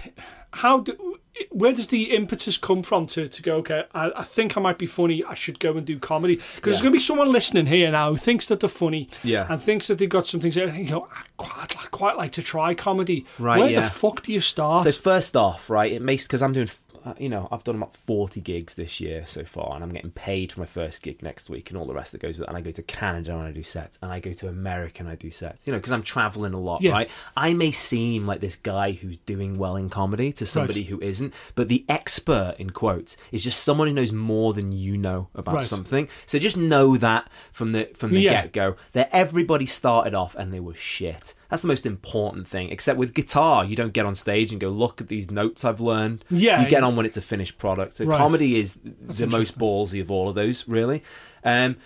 how 0.53 0.79
do 0.79 1.17
where 1.51 1.73
does 1.73 1.88
the 1.88 2.15
impetus 2.15 2.57
come 2.57 2.84
from 2.84 3.07
to, 3.07 3.27
to 3.27 3.41
go 3.41 3.57
okay 3.57 3.84
I, 3.93 4.11
I 4.15 4.23
think 4.23 4.57
i 4.57 4.61
might 4.61 4.77
be 4.77 4.85
funny 4.85 5.23
i 5.23 5.34
should 5.34 5.59
go 5.59 5.76
and 5.77 5.85
do 5.85 5.99
comedy 5.99 6.35
because 6.35 6.55
yeah. 6.55 6.61
there's 6.64 6.81
going 6.81 6.93
to 6.93 6.97
be 6.97 7.03
someone 7.03 7.31
listening 7.31 7.65
here 7.65 7.91
now 7.91 8.11
who 8.11 8.18
thinks 8.18 8.47
that 8.47 8.59
they're 8.59 8.69
funny 8.69 9.09
yeah. 9.23 9.47
and 9.49 9.61
thinks 9.61 9.88
that 9.88 9.97
they've 9.97 10.09
got 10.09 10.26
something 10.26 10.51
to 10.51 10.68
you 10.77 10.89
know 10.89 11.07
i 11.11 11.22
quite, 11.38 11.77
I'd 11.80 11.91
quite 11.91 12.18
like 12.18 12.31
to 12.34 12.41
try 12.41 12.73
comedy 12.73 13.26
right 13.39 13.59
where 13.59 13.69
yeah. 13.69 13.81
the 13.81 13.89
fuck 13.89 14.23
do 14.23 14.34
you 14.34 14.39
start 14.39 14.84
so 14.84 14.91
first 14.91 15.35
off 15.35 15.69
right 15.69 15.91
it 15.91 16.01
makes 16.01 16.23
because 16.23 16.41
i'm 16.41 16.53
doing 16.53 16.69
Uh, 17.07 17.13
you 17.17 17.29
know, 17.29 17.47
I've 17.51 17.63
done 17.63 17.77
about 17.77 17.95
40 17.95 18.41
gigs 18.41 18.75
this 18.75 18.99
year 18.99 19.23
so 19.25 19.45
far, 19.45 19.75
and 19.75 19.84
I'm 19.84 19.93
getting 19.93 20.11
paid 20.11 20.51
for 20.51 20.59
my 20.59 20.65
first 20.65 21.01
gig 21.01 21.23
next 21.23 21.49
week 21.49 21.69
and 21.69 21.79
all 21.79 21.85
the 21.85 21.93
rest 21.93 22.11
that 22.11 22.19
goes 22.19 22.38
with 22.38 22.45
it. 22.45 22.49
And 22.49 22.57
I 22.57 22.61
go 22.61 22.71
to 22.71 22.84
Canada 22.84 23.34
and 23.34 23.43
I 23.43 23.51
do 23.51 23.63
sets, 23.63 23.97
and 24.01 24.11
I 24.11 24.19
go 24.19 24.34
to 24.34 24.49
America 24.49 24.99
and 24.99 25.07
I 25.07 25.15
do 25.15 25.31
sets, 25.31 25.65
you 25.65 25.71
know, 25.71 25.79
because 25.79 25.93
I'm 25.93 26.03
traveling 26.03 26.53
a 26.53 26.59
lot, 26.59 26.81
yeah. 26.81 26.91
right? 26.91 27.09
I 27.38 27.53
may 27.53 27.71
seem 27.71 28.27
like 28.27 28.41
this 28.41 28.57
guy 28.57 28.91
who's 28.91 29.15
doing 29.19 29.57
well 29.57 29.77
in 29.77 29.89
comedy 29.89 30.34
to 30.34 30.45
somebody 30.45 30.81
right. 30.81 30.89
who 30.89 30.99
isn't, 30.99 31.34
but 31.55 31.69
the 31.69 31.85
expert, 31.88 32.55
in 32.59 32.71
quotes, 32.71 33.15
is 33.31 33.41
just 33.41 33.63
someone 33.63 33.88
who 33.88 33.93
knows 33.93 34.11
more 34.11 34.53
than 34.53 34.73
you 34.73 34.97
know 34.97 35.29
about 35.34 35.55
right. 35.55 35.65
something. 35.65 36.09
So 36.25 36.39
just 36.39 36.57
know 36.57 36.97
that 36.97 37.29
from 37.53 37.71
the 37.71 37.89
from 37.95 38.11
the 38.11 38.19
yeah. 38.19 38.41
get 38.41 38.51
go, 38.51 38.75
that 38.91 39.07
everybody 39.13 39.65
started 39.65 40.13
off 40.13 40.35
and 40.35 40.53
they 40.53 40.59
were 40.59 40.75
shit. 40.75 41.34
That's 41.49 41.61
the 41.61 41.67
most 41.67 41.85
important 41.85 42.47
thing. 42.47 42.69
Except 42.69 42.97
with 42.97 43.13
guitar, 43.13 43.63
you 43.63 43.75
don't 43.75 43.93
get 43.93 44.05
on 44.05 44.15
stage 44.15 44.51
and 44.51 44.59
go, 44.59 44.69
look 44.69 44.99
at 44.99 45.07
these 45.07 45.31
notes 45.31 45.63
I've 45.63 45.79
learned. 45.79 46.25
Yeah. 46.29 46.61
You 46.61 46.69
get 46.69 46.83
on 46.83 46.95
when 46.95 47.05
it's 47.05 47.17
a 47.17 47.21
finished 47.21 47.57
product. 47.57 47.95
So 47.95 48.05
right. 48.05 48.17
comedy 48.17 48.59
is 48.59 48.79
That's 48.83 49.19
the 49.19 49.27
most 49.27 49.57
ballsy 49.57 50.01
of 50.01 50.11
all 50.11 50.29
of 50.29 50.35
those, 50.35 50.67
really. 50.67 51.03
Um, 51.43 51.77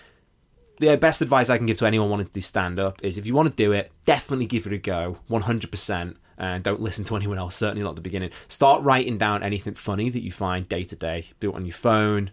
the 0.79 0.97
best 0.97 1.21
advice 1.21 1.49
I 1.49 1.57
can 1.57 1.67
give 1.67 1.77
to 1.77 1.85
anyone 1.85 2.09
wanting 2.09 2.25
to 2.25 2.31
do 2.31 2.41
stand 2.41 2.79
up 2.79 3.03
is 3.03 3.17
if 3.17 3.27
you 3.27 3.35
want 3.35 3.49
to 3.49 3.55
do 3.55 3.71
it, 3.71 3.91
definitely 4.05 4.47
give 4.47 4.65
it 4.65 4.73
a 4.73 4.79
go, 4.79 5.19
100%. 5.29 6.15
And 6.37 6.63
don't 6.63 6.81
listen 6.81 7.03
to 7.05 7.15
anyone 7.15 7.37
else, 7.37 7.55
certainly 7.55 7.83
not 7.83 7.91
at 7.91 7.95
the 7.97 8.01
beginning. 8.01 8.31
Start 8.47 8.81
writing 8.81 9.19
down 9.19 9.43
anything 9.43 9.75
funny 9.75 10.09
that 10.09 10.23
you 10.23 10.31
find 10.31 10.67
day 10.67 10.83
to 10.85 10.95
day. 10.95 11.25
Do 11.39 11.51
it 11.51 11.55
on 11.55 11.65
your 11.67 11.73
phone, 11.75 12.31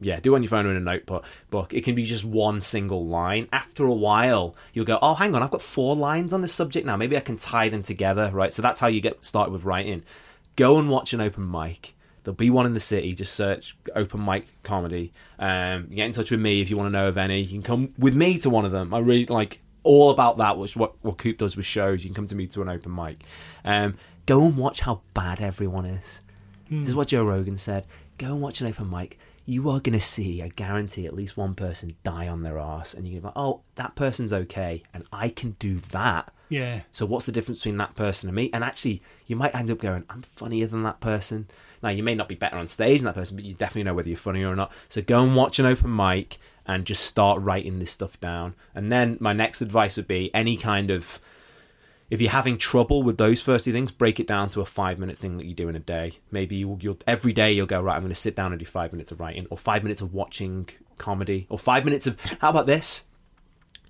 yeah, 0.00 0.20
do 0.20 0.32
it 0.32 0.36
on 0.36 0.42
your 0.42 0.50
phone 0.50 0.66
or 0.66 0.70
in 0.70 0.76
a 0.76 0.80
notebook. 0.80 1.24
Book. 1.50 1.74
It 1.74 1.84
can 1.84 1.94
be 1.94 2.04
just 2.04 2.24
one 2.24 2.60
single 2.60 3.06
line. 3.06 3.48
After 3.52 3.84
a 3.84 3.94
while, 3.94 4.54
you'll 4.72 4.84
go, 4.84 4.98
oh, 5.02 5.14
hang 5.14 5.34
on, 5.34 5.42
I've 5.42 5.50
got 5.50 5.62
four 5.62 5.96
lines 5.96 6.32
on 6.32 6.40
this 6.40 6.52
subject 6.52 6.86
now. 6.86 6.96
Maybe 6.96 7.16
I 7.16 7.20
can 7.20 7.36
tie 7.36 7.68
them 7.68 7.82
together, 7.82 8.30
right? 8.32 8.54
So 8.54 8.62
that's 8.62 8.80
how 8.80 8.86
you 8.86 9.00
get 9.00 9.24
started 9.24 9.52
with 9.52 9.64
writing. 9.64 10.04
Go 10.56 10.78
and 10.78 10.88
watch 10.88 11.12
an 11.12 11.20
open 11.20 11.50
mic. 11.50 11.94
There'll 12.22 12.36
be 12.36 12.50
one 12.50 12.66
in 12.66 12.74
the 12.74 12.80
city. 12.80 13.14
Just 13.14 13.34
search 13.34 13.76
open 13.96 14.24
mic 14.24 14.46
comedy. 14.62 15.12
Um, 15.38 15.86
get 15.86 16.06
in 16.06 16.12
touch 16.12 16.30
with 16.30 16.40
me 16.40 16.60
if 16.60 16.70
you 16.70 16.76
want 16.76 16.88
to 16.88 16.92
know 16.92 17.08
of 17.08 17.16
any. 17.16 17.40
You 17.40 17.48
can 17.48 17.62
come 17.62 17.94
with 17.98 18.14
me 18.14 18.38
to 18.40 18.50
one 18.50 18.64
of 18.64 18.72
them. 18.72 18.92
I 18.92 18.98
really 18.98 19.26
like 19.26 19.60
all 19.82 20.10
about 20.10 20.36
that, 20.38 20.58
which 20.58 20.76
what 20.76 20.92
what 21.02 21.16
Coop 21.16 21.38
does 21.38 21.56
with 21.56 21.64
shows. 21.64 22.04
You 22.04 22.10
can 22.10 22.14
come 22.14 22.26
to 22.26 22.34
me 22.34 22.46
to 22.48 22.60
an 22.62 22.68
open 22.68 22.94
mic. 22.94 23.22
Um, 23.64 23.96
go 24.26 24.44
and 24.44 24.56
watch 24.56 24.80
how 24.80 25.00
bad 25.14 25.40
everyone 25.40 25.86
is. 25.86 26.20
Hmm. 26.68 26.80
This 26.80 26.90
is 26.90 26.96
what 26.96 27.08
Joe 27.08 27.24
Rogan 27.24 27.56
said. 27.56 27.86
Go 28.18 28.26
and 28.26 28.40
watch 28.40 28.60
an 28.60 28.66
open 28.66 28.90
mic 28.90 29.18
you 29.48 29.70
are 29.70 29.80
going 29.80 29.98
to 29.98 30.04
see, 30.04 30.42
I 30.42 30.48
guarantee, 30.48 31.06
at 31.06 31.14
least 31.14 31.38
one 31.38 31.54
person 31.54 31.96
die 32.04 32.28
on 32.28 32.42
their 32.42 32.58
ass, 32.58 32.92
and 32.92 33.08
you're 33.08 33.22
like, 33.22 33.32
oh, 33.34 33.62
that 33.76 33.94
person's 33.94 34.30
okay, 34.30 34.82
and 34.92 35.04
I 35.10 35.30
can 35.30 35.52
do 35.58 35.78
that. 35.90 36.30
Yeah. 36.50 36.82
So 36.92 37.06
what's 37.06 37.24
the 37.24 37.32
difference 37.32 37.60
between 37.60 37.78
that 37.78 37.96
person 37.96 38.28
and 38.28 38.36
me? 38.36 38.50
And 38.52 38.62
actually, 38.62 39.00
you 39.26 39.36
might 39.36 39.54
end 39.54 39.70
up 39.70 39.78
going, 39.78 40.04
I'm 40.10 40.20
funnier 40.20 40.66
than 40.66 40.82
that 40.82 41.00
person. 41.00 41.48
Now, 41.82 41.88
you 41.88 42.02
may 42.02 42.14
not 42.14 42.28
be 42.28 42.34
better 42.34 42.58
on 42.58 42.68
stage 42.68 42.98
than 42.98 43.06
that 43.06 43.14
person, 43.14 43.36
but 43.36 43.44
you 43.46 43.54
definitely 43.54 43.84
know 43.84 43.94
whether 43.94 44.10
you're 44.10 44.18
funny 44.18 44.44
or 44.44 44.54
not. 44.54 44.70
So 44.90 45.00
go 45.00 45.22
and 45.22 45.34
watch 45.34 45.58
an 45.58 45.64
open 45.64 45.96
mic 45.96 46.36
and 46.66 46.84
just 46.84 47.06
start 47.06 47.40
writing 47.40 47.78
this 47.78 47.92
stuff 47.92 48.20
down. 48.20 48.54
And 48.74 48.92
then 48.92 49.16
my 49.18 49.32
next 49.32 49.62
advice 49.62 49.96
would 49.96 50.08
be 50.08 50.30
any 50.34 50.58
kind 50.58 50.90
of 50.90 51.18
if 52.10 52.20
you're 52.20 52.30
having 52.30 52.56
trouble 52.56 53.02
with 53.02 53.18
those 53.18 53.42
first 53.42 53.64
two 53.64 53.72
things, 53.72 53.90
break 53.90 54.18
it 54.18 54.26
down 54.26 54.48
to 54.50 54.60
a 54.60 54.66
five 54.66 54.98
minute 54.98 55.18
thing 55.18 55.36
that 55.36 55.46
you 55.46 55.54
do 55.54 55.68
in 55.68 55.76
a 55.76 55.80
day. 55.80 56.12
Maybe 56.30 56.56
you'll, 56.56 56.78
you'll 56.80 56.98
every 57.06 57.32
day 57.32 57.52
you'll 57.52 57.66
go 57.66 57.80
right. 57.80 57.94
I'm 57.94 58.02
going 58.02 58.10
to 58.10 58.14
sit 58.14 58.34
down 58.34 58.52
and 58.52 58.58
do 58.58 58.64
five 58.64 58.92
minutes 58.92 59.12
of 59.12 59.20
writing, 59.20 59.46
or 59.50 59.58
five 59.58 59.82
minutes 59.82 60.00
of 60.00 60.14
watching 60.14 60.68
comedy, 60.96 61.46
or 61.50 61.58
five 61.58 61.84
minutes 61.84 62.06
of. 62.06 62.18
How 62.40 62.50
about 62.50 62.66
this? 62.66 63.04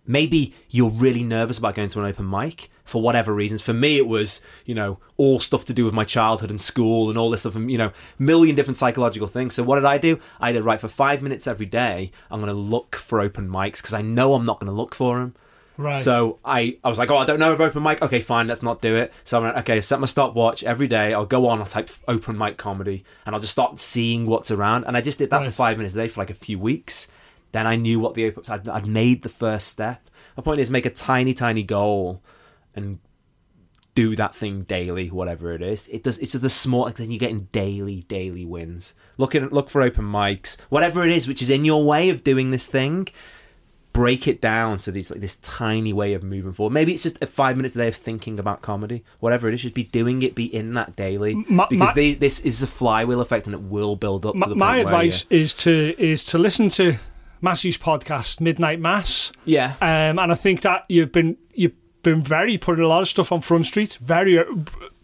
Maybe 0.04 0.54
you're 0.70 0.90
really 0.90 1.22
nervous 1.22 1.58
about 1.58 1.74
going 1.74 1.90
to 1.90 2.00
an 2.00 2.06
open 2.06 2.28
mic 2.28 2.70
for 2.82 3.02
whatever 3.02 3.34
reasons. 3.34 3.60
For 3.60 3.74
me, 3.74 3.98
it 3.98 4.08
was 4.08 4.40
you 4.64 4.74
know 4.74 4.98
all 5.16 5.38
stuff 5.38 5.64
to 5.66 5.74
do 5.74 5.84
with 5.84 5.94
my 5.94 6.04
childhood 6.04 6.50
and 6.50 6.60
school 6.60 7.10
and 7.10 7.18
all 7.18 7.30
this 7.30 7.40
stuff, 7.42 7.54
and 7.54 7.70
you 7.70 7.78
know 7.78 7.92
million 8.18 8.56
different 8.56 8.78
psychological 8.78 9.28
things. 9.28 9.54
So 9.54 9.62
what 9.62 9.76
did 9.76 9.84
I 9.84 9.98
do? 9.98 10.18
I 10.40 10.50
did 10.50 10.64
right 10.64 10.80
for 10.80 10.88
five 10.88 11.22
minutes 11.22 11.46
every 11.46 11.66
day. 11.66 12.10
I'm 12.32 12.40
going 12.40 12.52
to 12.52 12.58
look 12.58 12.96
for 12.96 13.20
open 13.20 13.48
mics 13.48 13.76
because 13.76 13.94
I 13.94 14.02
know 14.02 14.34
I'm 14.34 14.44
not 14.44 14.58
going 14.58 14.70
to 14.70 14.76
look 14.76 14.94
for 14.94 15.20
them. 15.20 15.36
Right. 15.78 16.02
So 16.02 16.40
I, 16.44 16.76
I 16.82 16.88
was 16.88 16.98
like, 16.98 17.09
oh, 17.12 17.16
I 17.16 17.24
don't 17.24 17.38
know 17.38 17.52
of 17.52 17.60
open 17.60 17.84
mic. 17.84 18.02
Okay, 18.02 18.20
fine, 18.20 18.48
let's 18.48 18.64
not 18.64 18.82
do 18.82 18.96
it. 18.96 19.12
So 19.22 19.38
I'm 19.38 19.44
like, 19.44 19.56
okay, 19.59 19.80
set 19.80 20.00
my 20.00 20.06
stopwatch 20.06 20.64
every 20.64 20.88
day. 20.88 21.14
I'll 21.14 21.24
go 21.24 21.46
on, 21.46 21.60
I'll 21.60 21.66
type 21.66 21.90
open 22.09 22.36
mic 22.36 22.59
comedy, 22.59 23.05
and 23.24 23.34
I'll 23.34 23.40
just 23.40 23.52
start 23.52 23.78
seeing 23.78 24.26
what's 24.26 24.50
around. 24.50 24.84
And 24.84 24.96
I 24.96 25.00
just 25.00 25.18
did 25.18 25.30
that 25.30 25.38
right. 25.38 25.46
for 25.46 25.52
five 25.52 25.76
minutes 25.76 25.94
a 25.94 25.98
day 25.98 26.09
for 26.09 26.20
like 26.20 26.30
a 26.30 26.34
few 26.34 26.59
weeks. 26.59 27.06
Then 27.52 27.68
I 27.68 27.76
knew 27.76 28.00
what 28.00 28.14
the 28.14 28.26
open. 28.26 28.42
I'd, 28.48 28.68
I'd 28.68 28.86
made 28.86 29.22
the 29.22 29.28
first 29.28 29.68
step. 29.68 30.10
My 30.36 30.42
point 30.42 30.59
is, 30.59 30.68
make 30.68 30.84
a 30.84 30.90
tiny, 30.90 31.32
tiny 31.32 31.62
goal, 31.62 32.22
and 32.74 32.98
do 33.94 34.16
that 34.16 34.34
thing 34.34 34.62
daily, 34.62 35.10
whatever 35.10 35.52
it 35.52 35.62
is. 35.62 35.86
It 35.88 36.02
does. 36.02 36.18
It's 36.18 36.32
the 36.32 36.50
small. 36.50 36.82
Like, 36.82 36.96
then 36.96 37.12
you're 37.12 37.20
getting 37.20 37.48
daily, 37.52 38.02
daily 38.02 38.44
wins. 38.44 38.94
Look 39.16 39.36
at 39.36 39.52
look 39.52 39.70
for 39.70 39.80
open 39.80 40.05
mics, 40.05 40.56
whatever 40.70 41.06
it 41.06 41.12
is, 41.12 41.28
which 41.28 41.40
is 41.40 41.50
in 41.50 41.64
your 41.64 41.84
way 41.84 42.10
of 42.10 42.24
doing 42.24 42.50
this 42.50 42.66
thing 42.66 43.09
break 43.93 44.28
it 44.28 44.40
down 44.40 44.78
so 44.78 44.90
there's 44.90 45.10
like 45.10 45.20
this 45.20 45.36
tiny 45.36 45.93
way 45.93 46.15
of 46.15 46.23
moving 46.23 46.52
forward. 46.52 46.73
Maybe 46.73 46.94
it's 46.94 47.02
just 47.02 47.23
a 47.23 47.27
five 47.27 47.56
minutes 47.56 47.74
a 47.74 47.78
day 47.78 47.89
of 47.89 47.97
thinking 47.97 48.39
about 48.39 48.62
comedy, 48.62 49.05
whatever 49.20 49.48
it 49.48 49.55
is. 49.55 49.62
Just 49.62 49.74
be 49.74 49.85
doing 49.85 50.23
it, 50.23 50.35
be 50.35 50.44
in 50.55 50.74
that 50.74 50.97
daily, 50.97 51.35
my, 51.48 51.66
because 51.69 51.89
my, 51.89 51.93
they, 51.94 52.15
this 52.15 52.40
is 52.40 52.62
a 52.62 52.66
flywheel 52.66 53.20
effect, 53.20 53.47
and 53.47 53.55
it 53.55 53.62
will 53.62 53.97
build 53.97 54.24
up. 54.24 54.35
My, 54.35 54.47
to 54.47 54.51
the 54.51 54.56
my 54.56 54.78
advice 54.78 55.24
is 55.31 55.55
to 55.55 55.94
is 55.98 56.24
to 56.27 56.39
listen 56.39 56.69
to 56.70 56.97
Matthew's 57.40 57.78
podcast, 57.78 58.40
Midnight 58.40 58.81
Mass. 58.81 59.32
Yeah, 59.44 59.74
um, 59.81 60.19
and 60.19 60.32
I 60.32 60.35
think 60.35 60.62
that 60.62 60.85
you've 60.89 61.12
been 61.12 61.36
you've 61.55 61.74
been 62.02 62.23
very 62.23 62.59
putting 62.59 62.85
a 62.85 62.89
lot 62.89 63.02
of 63.02 63.09
stuff 63.09 63.32
on 63.32 63.40
Front 63.40 63.66
Street, 63.66 63.98
very 64.01 64.39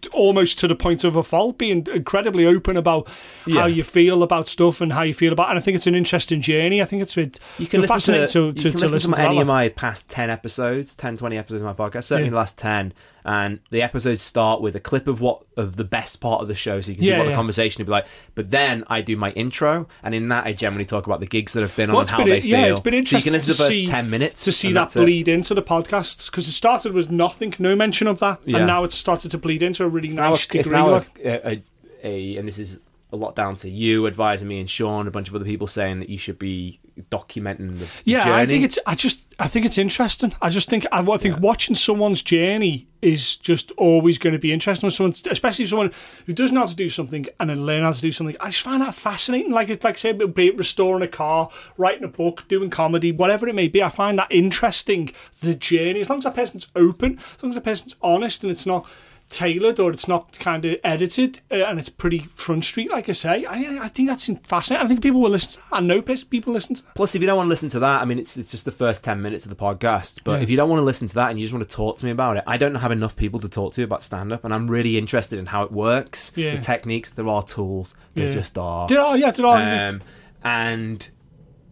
almost 0.08 0.58
to 0.60 0.68
the 0.68 0.74
point 0.74 1.04
of 1.04 1.16
a 1.16 1.22
fault, 1.22 1.58
being 1.58 1.86
incredibly 1.92 2.46
open 2.46 2.76
about 2.76 3.08
yeah. 3.46 3.60
how 3.60 3.66
you 3.66 3.84
feel 3.84 4.22
about 4.22 4.48
stuff 4.48 4.80
and 4.80 4.92
how 4.92 5.02
you 5.02 5.14
feel 5.14 5.32
about. 5.32 5.50
And 5.50 5.58
I 5.58 5.62
think 5.62 5.74
it's 5.74 5.86
an 5.86 5.94
interesting 5.94 6.40
journey. 6.40 6.82
I 6.82 6.84
think 6.84 7.02
it's 7.02 7.14
bit, 7.14 7.38
you 7.58 7.66
can 7.66 7.80
listen 7.80 8.14
to, 8.14 8.26
to, 8.26 8.26
to, 8.26 8.38
you 8.38 8.52
can 8.52 8.80
listen, 8.80 8.96
listen 8.96 9.12
to, 9.14 9.20
any 9.20 9.40
of 9.40 9.46
my 9.46 9.68
past 9.68 10.08
ten 10.08 10.30
episodes, 10.30 10.94
10, 10.96 11.16
20 11.16 11.36
episodes 11.36 11.62
of 11.62 11.66
my 11.66 11.72
podcast. 11.72 12.04
Certainly 12.04 12.26
yeah. 12.26 12.30
the 12.30 12.36
last 12.36 12.58
ten 12.58 12.92
and 13.24 13.60
the 13.70 13.80
episodes 13.80 14.20
start 14.20 14.60
with 14.60 14.76
a 14.76 14.80
clip 14.80 15.08
of 15.08 15.20
what 15.20 15.44
of 15.56 15.76
the 15.76 15.84
best 15.84 16.20
part 16.20 16.42
of 16.42 16.48
the 16.48 16.54
show, 16.54 16.80
so 16.80 16.90
you 16.90 16.96
can 16.96 17.04
see 17.04 17.12
what 17.12 17.24
yeah. 17.24 17.30
the 17.30 17.34
conversation 17.34 17.80
would 17.80 17.86
be 17.86 17.92
like. 17.92 18.06
But 18.34 18.50
then 18.50 18.84
I 18.88 19.00
do 19.00 19.16
my 19.16 19.30
intro, 19.30 19.86
and 20.02 20.14
in 20.14 20.28
that 20.28 20.44
I 20.46 20.52
generally 20.52 20.84
talk 20.84 21.06
about 21.06 21.20
the 21.20 21.26
gigs 21.26 21.54
that 21.54 21.62
have 21.62 21.74
been 21.74 21.90
on 21.90 22.02
and 22.02 22.10
how 22.10 22.24
they 22.24 22.40
feel. 22.40 22.50
Yeah, 22.50 22.66
it's 22.66 22.80
been 22.80 22.94
interesting. 22.94 23.20
So 23.20 23.24
you 23.24 23.30
can 23.30 23.48
listen 23.48 23.54
to 23.54 23.62
the 23.62 23.80
first 23.80 23.90
ten 23.90 24.10
minutes 24.10 24.44
to 24.44 24.52
see 24.52 24.72
that 24.72 24.92
bleed 24.92 25.28
it. 25.28 25.32
into 25.32 25.54
the 25.54 25.62
podcasts 25.62 26.30
because 26.30 26.46
it 26.46 26.52
started 26.52 26.92
with 26.92 27.10
nothing, 27.10 27.54
no 27.58 27.74
mention 27.74 28.06
of 28.06 28.18
that, 28.18 28.40
yeah. 28.44 28.58
and 28.58 28.66
now 28.66 28.84
it's 28.84 28.94
started 28.94 29.30
to 29.30 29.38
bleed 29.38 29.62
into 29.62 29.84
a 29.84 29.88
really 29.88 30.08
it's 30.08 30.16
nice 30.16 30.48
now 30.48 30.54
a, 30.54 30.58
It's 30.58 30.68
now 30.68 30.94
a, 30.94 31.04
a, 31.24 31.62
a, 32.02 32.36
and 32.36 32.46
this 32.46 32.58
is 32.58 32.78
a 33.14 33.16
lot 33.16 33.34
down 33.34 33.56
to 33.56 33.70
you 33.70 34.06
advising 34.06 34.48
me 34.48 34.60
and 34.60 34.68
Sean, 34.68 35.06
a 35.06 35.10
bunch 35.10 35.28
of 35.28 35.34
other 35.34 35.44
people 35.44 35.66
saying 35.66 36.00
that 36.00 36.10
you 36.10 36.18
should 36.18 36.38
be 36.38 36.80
documenting 37.10 37.78
the 37.78 37.88
yeah. 38.04 38.24
Journey. 38.24 38.42
I 38.42 38.46
think 38.46 38.64
it's. 38.64 38.78
I 38.86 38.94
just. 38.94 39.34
I 39.38 39.48
think 39.48 39.64
it's 39.64 39.78
interesting. 39.78 40.34
I 40.42 40.50
just 40.50 40.68
think. 40.68 40.84
I, 40.92 41.00
I 41.00 41.16
think 41.16 41.36
yeah. 41.36 41.40
watching 41.40 41.74
someone's 41.74 42.22
journey 42.22 42.88
is 43.00 43.36
just 43.36 43.70
always 43.72 44.18
going 44.18 44.32
to 44.32 44.38
be 44.38 44.52
interesting. 44.52 44.86
With 44.86 44.94
someone, 44.94 45.14
especially 45.30 45.66
someone 45.66 45.92
who 46.26 46.32
doesn't 46.32 46.54
know 46.54 46.60
how 46.60 46.66
to 46.66 46.76
do 46.76 46.88
something 46.88 47.26
and 47.38 47.50
then 47.50 47.64
learn 47.64 47.82
how 47.82 47.92
to 47.92 48.00
do 48.00 48.12
something. 48.12 48.36
I 48.40 48.50
just 48.50 48.62
find 48.62 48.82
that 48.82 48.94
fascinating. 48.94 49.52
Like 49.52 49.68
it's 49.68 49.84
like 49.84 49.96
say, 49.96 50.12
be 50.12 50.48
it 50.48 50.58
restoring 50.58 51.02
a 51.02 51.08
car, 51.08 51.50
writing 51.76 52.04
a 52.04 52.08
book, 52.08 52.46
doing 52.48 52.70
comedy, 52.70 53.12
whatever 53.12 53.48
it 53.48 53.54
may 53.54 53.68
be. 53.68 53.82
I 53.82 53.88
find 53.88 54.18
that 54.18 54.28
interesting. 54.30 55.12
The 55.40 55.54
journey, 55.54 56.00
as 56.00 56.10
long 56.10 56.18
as 56.18 56.24
that 56.24 56.34
person's 56.34 56.66
open, 56.74 57.20
as 57.36 57.42
long 57.42 57.50
as 57.50 57.56
the 57.56 57.60
person's 57.60 57.94
honest, 58.02 58.42
and 58.42 58.50
it's 58.50 58.66
not 58.66 58.86
tailored 59.34 59.80
or 59.80 59.90
it's 59.90 60.06
not 60.06 60.38
kind 60.38 60.64
of 60.64 60.76
edited 60.84 61.40
uh, 61.50 61.56
and 61.56 61.78
it's 61.78 61.88
pretty 61.88 62.28
front 62.36 62.64
street, 62.64 62.90
like 62.90 63.08
I 63.08 63.12
say. 63.12 63.44
I, 63.44 63.84
I 63.84 63.88
think 63.88 64.08
that's 64.08 64.30
fascinating. 64.44 64.84
I 64.84 64.88
think 64.88 65.02
people 65.02 65.20
will 65.20 65.30
listen 65.30 65.52
to 65.52 65.58
that. 65.70 65.76
I 65.76 65.80
know 65.80 66.00
people 66.00 66.52
listen 66.52 66.76
to 66.76 66.82
that. 66.82 66.94
Plus, 66.94 67.14
if 67.14 67.20
you 67.20 67.26
don't 67.26 67.36
want 67.36 67.46
to 67.46 67.50
listen 67.50 67.68
to 67.70 67.80
that, 67.80 68.00
I 68.00 68.04
mean, 68.04 68.18
it's, 68.18 68.36
it's 68.36 68.52
just 68.52 68.64
the 68.64 68.70
first 68.70 69.04
10 69.04 69.20
minutes 69.20 69.44
of 69.44 69.50
the 69.50 69.56
podcast. 69.56 70.20
But 70.24 70.36
yeah. 70.36 70.42
if 70.42 70.50
you 70.50 70.56
don't 70.56 70.70
want 70.70 70.80
to 70.80 70.84
listen 70.84 71.08
to 71.08 71.14
that 71.16 71.30
and 71.30 71.38
you 71.38 71.44
just 71.44 71.52
want 71.52 71.68
to 71.68 71.74
talk 71.76 71.98
to 71.98 72.04
me 72.04 72.12
about 72.12 72.36
it, 72.36 72.44
I 72.46 72.56
don't 72.56 72.76
have 72.76 72.92
enough 72.92 73.16
people 73.16 73.40
to 73.40 73.48
talk 73.48 73.74
to 73.74 73.82
about 73.82 74.02
stand 74.02 74.32
up. 74.32 74.44
And 74.44 74.54
I'm 74.54 74.68
really 74.70 74.96
interested 74.96 75.38
in 75.38 75.46
how 75.46 75.64
it 75.64 75.72
works, 75.72 76.32
yeah. 76.36 76.54
the 76.54 76.62
techniques. 76.62 77.10
There 77.10 77.28
are 77.28 77.42
tools, 77.42 77.94
there 78.14 78.26
yeah. 78.26 78.32
just 78.32 78.56
are. 78.56 78.86
There 78.86 79.00
are, 79.00 79.18
yeah, 79.18 79.32
there 79.32 79.46
are. 79.46 79.88
Um, 79.88 80.02
and 80.44 81.10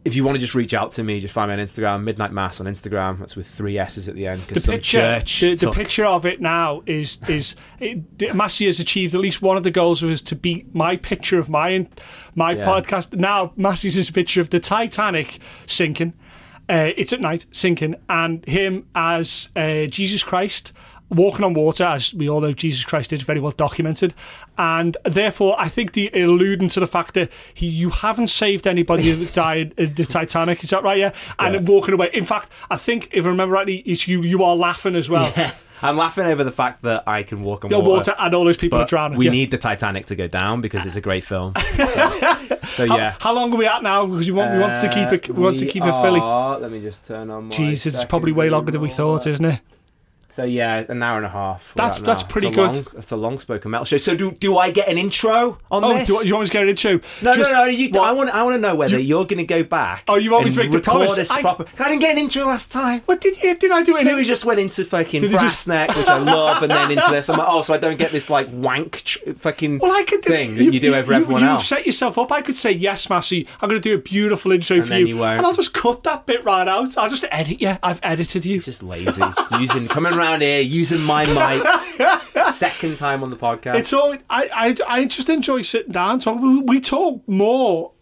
if 0.05 0.16
you 0.16 0.24
want 0.24 0.35
to 0.35 0.41
just 0.41 0.55
reach 0.55 0.74
out 0.74 0.93
to 0.93 1.05
me, 1.05 1.20
just 1.20 1.33
find 1.33 1.49
me 1.49 1.55
on 1.55 1.65
Instagram, 1.65 2.03
Midnight 2.03 2.33
Mass 2.33 2.61
on 2.61 2.66
Instagram. 2.66 3.19
That's 3.19 3.37
with 3.37 3.47
three 3.47 3.79
S's 3.79 4.09
at 4.09 4.16
the 4.16 4.27
end. 4.27 4.43
The 4.49 4.61
picture, 4.61 5.20
the, 5.20 5.55
the, 5.55 5.70
picture 5.70 6.05
of 6.05 6.27
it 6.27 6.41
now 6.41 6.83
is 6.87 7.20
is 7.29 7.55
it, 7.79 8.19
Masseeh 8.19 8.66
has 8.66 8.81
achieved 8.81 9.15
at 9.15 9.20
least 9.20 9.43
one 9.43 9.57
of 9.57 9.62
the 9.62 9.70
goals 9.70 10.03
of 10.03 10.09
was 10.09 10.23
to 10.23 10.37
beat 10.37 10.74
my 10.74 10.97
picture 10.97 11.39
of 11.39 11.49
my 11.49 11.87
my 12.35 12.53
yeah. 12.53 12.65
podcast. 12.65 13.16
Now 13.16 13.53
Masseeh's 13.57 13.97
is 13.97 14.09
a 14.09 14.12
picture 14.12 14.41
of 14.41 14.51
the 14.51 14.59
Titanic 14.59 15.39
sinking. 15.66 16.15
Uh, 16.69 16.93
it's 16.97 17.12
at 17.12 17.20
night 17.20 17.47
sinking, 17.53 17.95
and 18.09 18.45
him 18.47 18.89
as 18.95 19.51
uh, 19.55 19.87
Jesus 19.87 20.23
Christ 20.24 20.73
walking 21.13 21.45
on 21.45 21.55
water, 21.55 21.85
as 21.85 22.13
we 22.15 22.29
all 22.29 22.41
know, 22.41 22.53
Jesus 22.53 22.85
Christ 22.85 23.13
is 23.13 23.23
very 23.23 23.41
well 23.41 23.53
documented, 23.53 24.15
and 24.59 24.97
therefore 25.05 25.55
I 25.59 25.69
think 25.69 25.93
the 25.93 26.11
alluding 26.15 26.69
to 26.69 26.81
the 26.81 26.87
fact 26.87 27.15
that 27.15 27.31
he, 27.53 27.67
you 27.67 27.91
haven't 27.91 28.29
saved 28.29 28.67
anybody 28.67 29.13
that 29.13 29.33
died 29.33 29.75
in 29.77 29.95
the 29.95 30.07
Titanic. 30.07 30.65
Is 30.65 30.71
that 30.71 30.83
right? 30.83 30.99
Yeah, 30.99 31.13
and 31.39 31.55
yeah. 31.55 31.61
walking 31.61 31.95
away. 31.95 32.11
In 32.13 32.25
fact, 32.25 32.51
I 32.71 32.77
think 32.77 33.09
if 33.13 33.25
I 33.25 33.29
remember 33.29 33.55
rightly, 33.55 33.79
it's 33.79 34.09
you. 34.09 34.23
You 34.23 34.43
are 34.43 34.57
laughing 34.57 34.97
as 34.97 35.09
well. 35.09 35.33
Yeah. 35.37 35.53
I'm 35.85 35.97
laughing 35.97 36.27
over 36.27 36.45
the 36.45 36.53
fact 36.53 36.83
that 36.83 37.03
I 37.09 37.25
can 37.25 37.43
walk 37.43 37.65
on 37.65 37.73
water, 37.73 37.83
water, 37.83 38.15
and 38.17 38.35
all 38.35 38.45
those 38.45 38.57
people 38.57 38.79
are 38.79 38.87
drowning. 38.87 39.19
We 39.19 39.25
yeah. 39.25 39.33
need 39.33 39.51
the 39.51 39.59
Titanic 39.59 40.07
to 40.07 40.15
go 40.15 40.29
down 40.29 40.61
because 40.61 40.87
it's 40.87 40.95
a 40.95 41.01
great 41.01 41.25
film. 41.25 41.55
so, 41.77 41.87
so 42.67 42.85
yeah. 42.85 43.11
How, 43.13 43.19
how, 43.19 43.35
long 43.35 43.53
are 43.53 43.57
we 43.57 43.67
at 43.67 43.83
now? 43.83 44.07
Because 44.07 44.27
we 44.27 44.33
want, 44.33 44.53
we 44.53 44.61
want 44.61 44.81
to 44.81 44.89
keep 44.89 45.13
it. 45.13 45.29
We, 45.29 45.35
we 45.35 45.43
want 45.43 45.59
to 45.59 45.67
keep 45.67 45.83
it 45.83 46.01
Philly. 46.01 46.21
Let 46.21 46.71
me 46.71 46.81
just 46.81 47.05
turn 47.05 47.31
on. 47.31 47.51
Jesus, 47.51 47.97
it's 47.97 48.05
probably 48.05 48.31
way 48.31 48.49
longer 48.49 48.71
than 48.71 48.81
we 48.81 48.91
thought, 48.91 49.27
isn't 49.27 49.45
it? 49.45 49.61
So 50.33 50.45
yeah, 50.45 50.87
an 50.89 51.03
hour 51.03 51.19
and 51.19 51.27
a 51.27 51.29
half. 51.29 51.75
That's 51.77 51.99
that's 51.99 52.23
pretty 52.23 52.49
good. 52.49 52.75
Long, 52.75 52.87
that's 52.95 53.11
a 53.11 53.17
long 53.17 53.39
spoken 53.39 53.71
metal 53.71 53.85
show. 53.85 53.99
So 53.99 54.17
do 54.17 54.33
do 54.33 54.57
I 54.57 54.71
get 54.71 54.89
an 54.89 54.97
intro 54.97 55.59
on 55.71 55.85
oh, 55.85 55.93
this? 55.93 56.09
Do, 56.09 56.27
you 56.27 56.33
want 56.33 56.45
me 56.45 56.47
to 56.47 56.53
get 56.55 56.63
an 56.63 56.69
intro? 56.71 56.93
No, 57.21 57.35
Just, 57.35 57.51
no, 57.51 57.59
no. 57.59 57.65
You, 57.67 57.91
I 58.01 58.13
want 58.13 58.31
I 58.31 58.43
want 58.43 58.55
to 58.55 58.61
know 58.61 58.75
whether 58.75 58.99
you, 58.99 59.19
are 59.19 59.27
going 59.27 59.39
to 59.39 59.45
go 59.45 59.63
back. 59.63 60.05
Oh, 60.09 60.17
you 60.17 60.31
want 60.31 60.47
me 60.47 60.51
to 60.53 60.57
make 60.57 60.71
the 60.71 60.81
promise? 60.81 61.17
This 61.17 61.31
I, 61.31 61.43
proper, 61.43 61.67
I 61.79 61.89
didn't 61.91 62.01
get 62.01 62.13
an 62.13 62.19
intro 62.19 62.47
last 62.47 62.73
time. 62.73 63.03
What 63.05 63.21
did 63.21 63.43
you? 63.43 63.55
Did 63.59 63.73
I 63.73 63.83
do 63.83 63.95
it? 63.99 64.07
We 64.07 64.25
just 64.25 64.47
went 64.47 64.59
into 64.59 64.87
fucking 64.87 65.21
brass 65.31 65.43
just... 65.43 65.69
neck, 65.69 65.95
which 65.95 66.09
I 66.09 66.17
love, 66.17 66.63
and 66.63 66.71
then 66.71 66.91
into 66.93 67.11
this. 67.11 67.29
I'm 67.29 67.39
like, 67.39 67.49
oh, 67.51 67.61
so 67.61 67.75
I 67.75 67.79
don't 67.79 67.99
get 67.99 68.11
this 68.11 68.31
like 68.31 68.49
wank 68.51 69.03
ch- 69.05 69.19
fucking 69.37 69.81
well, 69.81 69.93
I 69.93 70.03
could, 70.05 70.25
thing 70.25 70.53
you, 70.53 70.57
that 70.57 70.73
you 70.73 70.81
do 70.81 70.95
over 70.95 71.13
everyone 71.13 71.43
else. 71.43 71.61
You've 71.61 71.79
set 71.79 71.85
yourself 71.87 72.17
up. 72.17 72.33
I 72.33 72.41
could 72.41 72.57
say 72.57 72.73
yes, 72.73 73.07
Masseeh. 73.09 73.47
I'm 73.61 73.69
going 73.69 73.81
to 73.81 73.87
do 73.87 73.95
a 73.95 73.99
beautiful 73.99 74.51
intro 74.53 74.81
for 74.81 74.95
you, 74.95 75.09
you 75.09 75.23
and 75.23 75.45
I'll 75.45 75.53
just 75.53 75.75
cut 75.75 76.05
that 76.05 76.25
bit 76.25 76.43
right 76.43 76.67
out. 76.67 76.97
I'll 76.97 77.11
just 77.11 77.27
edit 77.31 77.61
you. 77.61 77.77
I've 77.83 78.01
edited 78.03 78.47
you. 78.47 78.57
It's 78.57 78.65
just 78.65 78.83
lazy. 78.83 79.23
using 79.59 79.89
coming 79.89 80.15
around 80.23 80.43
here 80.43 80.61
using 80.61 81.01
my 81.01 81.27
mic. 81.27 82.53
Second 82.53 82.97
time 82.99 83.23
on 83.23 83.31
the 83.31 83.36
podcast. 83.36 83.77
It's 83.77 83.93
all 83.93 84.15
I, 84.31 84.49
I, 84.55 84.77
I 84.86 85.05
just 85.05 85.28
enjoy 85.28 85.62
sitting 85.62 85.93
down 85.93 86.20
talking. 86.20 86.59
We, 86.59 86.74
we 86.77 86.81
talk 86.81 87.27
more 87.28 87.93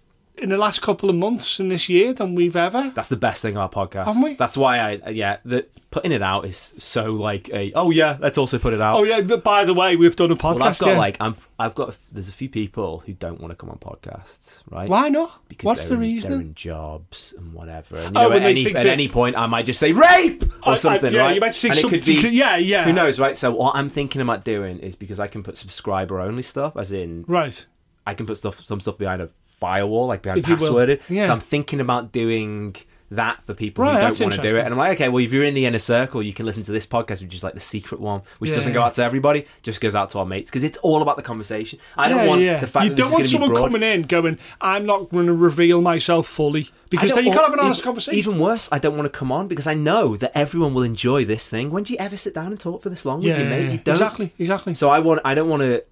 in 0.41 0.49
the 0.49 0.57
last 0.57 0.83
couple 0.83 1.11
of 1.11 1.17
months 1.17 1.61
in 1.61 1.69
this 1.69 1.89
year 1.89 2.13
than 2.13 2.35
we've 2.35 2.57
ever. 2.57 2.91
That's 2.95 3.09
the 3.09 3.17
best 3.17 3.43
thing 3.43 3.57
about 3.57 3.73
podcast. 3.73 4.07
Haven't 4.07 4.23
we? 4.23 4.35
That's 4.35 4.57
why 4.57 4.79
I 4.79 5.11
yeah. 5.11 5.39
The 5.45 5.67
putting 5.91 6.13
it 6.13 6.23
out 6.23 6.47
is 6.47 6.75
so 6.79 7.13
like 7.13 7.49
a 7.51 7.73
oh 7.75 7.91
yeah. 7.91 8.17
Let's 8.21 8.39
also 8.39 8.59
put 8.59 8.73
it 8.73 8.81
out. 8.81 8.97
Oh 8.97 9.05
yeah. 9.05 9.21
But 9.21 9.45
by 9.45 9.65
the 9.65 9.75
way, 9.75 9.97
we've 9.97 10.17
done 10.17 10.31
a 10.31 10.37
podcast. 10.37 10.59
Well, 10.59 10.69
I've 10.69 10.79
got 10.79 10.91
yeah. 10.91 10.99
like 10.99 11.17
I'm. 11.21 11.35
I've 11.59 11.75
got. 11.75 11.97
There's 12.11 12.29
a 12.29 12.33
few 12.33 12.49
people 12.49 13.01
who 13.01 13.13
don't 13.13 13.41
want 13.41 13.53
to 13.53 13.57
come 13.57 13.71
on 13.71 13.79
podcasts, 13.79 14.63
right? 14.71 14.89
Why 14.89 15.09
not? 15.09 15.49
Because 15.49 15.67
what's 15.67 15.89
the 15.89 15.95
in, 15.95 16.01
reason? 16.01 16.31
They're 16.31 16.41
in 16.41 16.55
jobs 16.55 17.35
and 17.37 17.53
whatever. 17.53 17.97
And, 17.97 18.17
oh, 18.17 18.29
know, 18.29 18.33
at, 18.33 18.43
any, 18.43 18.75
at 18.75 18.87
any 18.87 19.09
point, 19.09 19.37
I 19.37 19.47
might 19.47 19.67
just 19.67 19.81
say 19.81 19.93
rape 19.93 20.45
or 20.67 20.73
I, 20.73 20.75
something, 20.77 21.13
I, 21.13 21.17
yeah, 21.17 21.21
right? 21.21 21.35
You 21.35 21.41
might 21.41 21.55
say 21.55 21.69
and 21.69 21.79
something. 21.79 21.99
It 21.99 22.05
could 22.05 22.31
be, 22.31 22.37
yeah, 22.37 22.57
yeah. 22.57 22.85
Who 22.85 22.93
knows, 22.93 23.19
right? 23.21 23.37
So 23.37 23.51
what 23.51 23.77
I'm 23.77 23.89
thinking 23.89 24.23
about 24.23 24.45
doing 24.45 24.79
is 24.79 24.97
because 24.97 25.21
I 25.21 25.27
can 25.27 25.43
put 25.43 25.57
subscriber 25.57 26.21
only 26.21 26.43
stuff, 26.43 26.77
as 26.77 26.93
in 26.93 27.25
right. 27.29 27.67
I 28.07 28.15
can 28.15 28.27
put 28.27 28.39
stuff, 28.39 28.65
some 28.65 28.81
stuff 28.81 28.97
behind 28.97 29.21
a 29.23 29.29
firewall, 29.61 30.07
like 30.07 30.23
behind 30.23 30.45
passworded. 30.45 31.01
Yeah. 31.09 31.27
So 31.27 31.33
I'm 31.33 31.41
thinking 31.41 31.81
about 31.81 32.11
doing 32.11 32.77
that 33.13 33.43
for 33.45 33.55
people 33.55 33.85
right, 33.85 33.95
who 33.95 34.01
don't 34.01 34.21
want 34.21 34.35
to 34.35 34.49
do 34.49 34.57
it. 34.57 34.61
And 34.61 34.69
I'm 34.73 34.79
like, 34.79 34.95
okay, 34.97 35.09
well, 35.09 35.23
if 35.23 35.33
you're 35.33 35.45
in 35.45 35.55
the 35.55 35.67
inner 35.67 35.81
circle, 35.81 36.23
you 36.23 36.33
can 36.33 36.47
listen 36.47 36.63
to 36.63 36.73
this 36.73 36.87
podcast, 36.87 37.23
which 37.23 37.35
is 37.35 37.43
like 37.43 37.55
the 37.55 37.61
secret 37.61 38.01
one, 38.01 38.23
which 38.39 38.51
yeah, 38.51 38.55
doesn't 38.55 38.73
go 38.73 38.83
out 38.83 38.93
to 38.95 39.03
everybody, 39.03 39.47
just 39.63 39.81
goes 39.81 39.97
out 39.97 40.11
to 40.11 40.21
our 40.21 40.27
mates 40.27 40.49
because 40.49 40.63
it's 40.63 40.79
all 40.79 41.03
about 41.03 41.17
the 41.17 41.23
conversation. 41.23 41.81
I 41.97 42.09
don't 42.09 42.27
want 42.29 42.41
the 42.41 42.67
fact 42.69 42.73
that 42.73 42.85
you 42.85 42.95
don't 42.95 43.13
want 43.13 43.27
someone 43.27 43.55
coming 43.55 43.83
in 43.83 44.03
going, 44.03 44.39
I'm 44.61 44.87
not 44.87 45.11
going 45.11 45.27
to 45.27 45.33
reveal 45.33 45.83
myself 45.83 46.29
fully 46.29 46.69
because 46.89 47.13
then 47.13 47.25
you 47.25 47.33
can't 47.33 47.47
have 47.47 47.55
an 47.55 47.61
honest 47.61 47.81
even, 47.81 47.89
conversation. 47.89 48.19
Even 48.19 48.39
worse, 48.39 48.69
I 48.71 48.79
don't 48.79 48.97
want 48.97 49.13
to 49.13 49.19
come 49.19 49.33
on 49.33 49.49
because 49.49 49.67
I 49.67 49.75
know 49.75 50.17
that 50.17 50.31
everyone 50.37 50.73
will 50.73 50.85
enjoy 50.85 51.25
this 51.25 51.51
thing. 51.51 51.71
When 51.71 51.83
do 51.83 51.93
you 51.93 51.99
ever 51.99 52.17
sit 52.17 52.35
down 52.35 52.47
and 52.53 52.61
talk 52.61 52.81
for 52.81 52.91
this 52.91 53.05
long 53.05 53.19
with 53.19 53.37
your 53.37 53.49
mate? 53.49 53.73
You 53.73 53.79
don't. 53.79 53.95
Exactly, 53.95 54.33
exactly. 54.39 54.75
So 54.75 54.89
I 54.89 55.01
want, 55.01 55.21
I 55.25 55.35
don't 55.35 55.49
want 55.49 55.63
to 55.63 55.83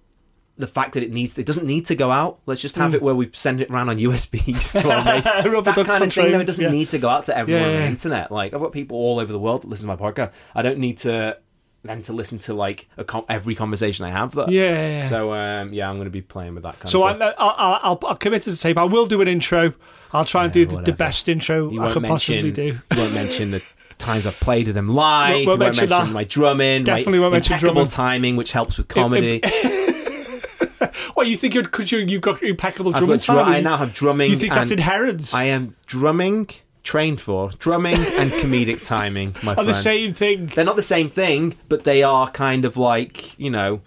the 0.59 0.67
fact 0.67 0.93
that 0.93 1.03
it 1.03 1.11
needs 1.11 1.37
it 1.37 1.45
doesn't 1.45 1.65
need 1.65 1.85
to 1.85 1.95
go 1.95 2.11
out. 2.11 2.39
Let's 2.45 2.61
just 2.61 2.75
have 2.75 2.91
mm. 2.91 2.95
it 2.95 3.01
where 3.01 3.15
we 3.15 3.29
send 3.31 3.61
it 3.61 3.71
around 3.71 3.87
on 3.87 3.97
USBs 3.97 4.81
to 4.81 4.91
our 4.91 5.05
mates. 5.05 5.23
that 5.25 5.85
kind 5.87 6.03
of 6.03 6.13
thing. 6.13 6.31
Though, 6.33 6.39
it 6.41 6.45
doesn't 6.45 6.63
yeah. 6.63 6.69
need 6.69 6.89
to 6.89 6.99
go 6.99 7.07
out 7.07 7.25
to 7.25 7.37
everyone 7.37 7.63
yeah, 7.63 7.69
yeah, 7.69 7.75
on 7.75 7.81
the 7.81 7.87
internet. 7.87 8.31
Like 8.31 8.53
I've 8.53 8.59
got 8.59 8.73
people 8.73 8.97
all 8.97 9.19
over 9.19 9.31
the 9.31 9.39
world 9.39 9.63
that 9.63 9.67
listen 9.67 9.87
to 9.87 9.95
my 9.95 10.11
podcast. 10.11 10.33
I 10.53 10.61
don't 10.61 10.77
need 10.77 10.97
to 10.99 11.37
them 11.83 12.01
to 12.01 12.11
listen 12.11 12.39
to 12.39 12.53
like 12.53 12.89
com- 13.07 13.23
every 13.29 13.55
conversation 13.55 14.03
I 14.03 14.09
have. 14.09 14.35
That 14.35 14.49
yeah. 14.49 15.07
So 15.07 15.33
um, 15.33 15.71
yeah, 15.71 15.89
I'm 15.89 15.95
going 15.95 16.05
to 16.05 16.11
be 16.11 16.21
playing 16.21 16.55
with 16.55 16.63
that 16.63 16.77
kind 16.77 16.89
so 16.89 17.07
of 17.07 17.15
stuff. 17.15 17.35
So 17.37 17.43
I'll, 17.43 17.79
I'll, 17.81 17.99
I'll 18.03 18.17
commit 18.17 18.43
to 18.43 18.51
the 18.51 18.57
tape. 18.57 18.77
I 18.77 18.83
will 18.83 19.05
do 19.05 19.21
an 19.21 19.29
intro. 19.29 19.73
I'll 20.11 20.25
try 20.25 20.43
and 20.43 20.51
do 20.51 20.65
the, 20.65 20.81
the, 20.81 20.91
best 20.91 21.29
intro 21.29 21.69
I 21.79 21.93
can 21.93 22.03
possibly 22.03 22.51
do. 22.51 22.63
You 22.91 22.97
won't 22.97 23.13
mention 23.13 23.51
the 23.51 23.63
times 23.97 24.27
I've 24.27 24.39
played 24.41 24.65
with 24.65 24.75
them 24.75 24.89
live. 24.89 25.35
Won't, 25.35 25.47
won't 25.47 25.59
mention, 25.59 25.89
mention 25.89 26.13
my 26.13 26.25
drumming. 26.25 26.83
Definitely 26.83 27.19
my 27.19 27.23
won't 27.25 27.33
mention 27.33 27.59
drumming. 27.59 27.87
timing, 27.87 28.35
which 28.35 28.51
helps 28.51 28.77
with 28.77 28.89
comedy. 28.89 29.41
What 31.13 31.27
you 31.27 31.35
think? 31.35 31.53
Because 31.53 31.91
you 31.91 31.99
you 31.99 32.19
got 32.19 32.41
impeccable 32.41 32.91
drumming 32.91 33.17
dr- 33.17 33.47
I 33.47 33.61
now 33.61 33.77
have 33.77 33.93
drumming. 33.93 34.31
You 34.31 34.37
think 34.37 34.53
that's 34.53 34.71
inherent? 34.71 35.33
I 35.33 35.45
am 35.45 35.75
drumming 35.85 36.49
trained 36.83 37.21
for 37.21 37.51
drumming 37.59 37.95
and 37.95 38.31
comedic 38.31 38.83
timing. 38.85 39.35
My 39.43 39.53
friend. 39.53 39.59
Are 39.59 39.63
the 39.63 39.73
same 39.73 40.13
thing? 40.13 40.47
They're 40.55 40.65
not 40.65 40.75
the 40.75 40.81
same 40.81 41.09
thing, 41.09 41.55
but 41.67 41.83
they 41.83 42.03
are 42.03 42.29
kind 42.31 42.65
of 42.65 42.77
like 42.77 43.37
you 43.39 43.49
know 43.49 43.81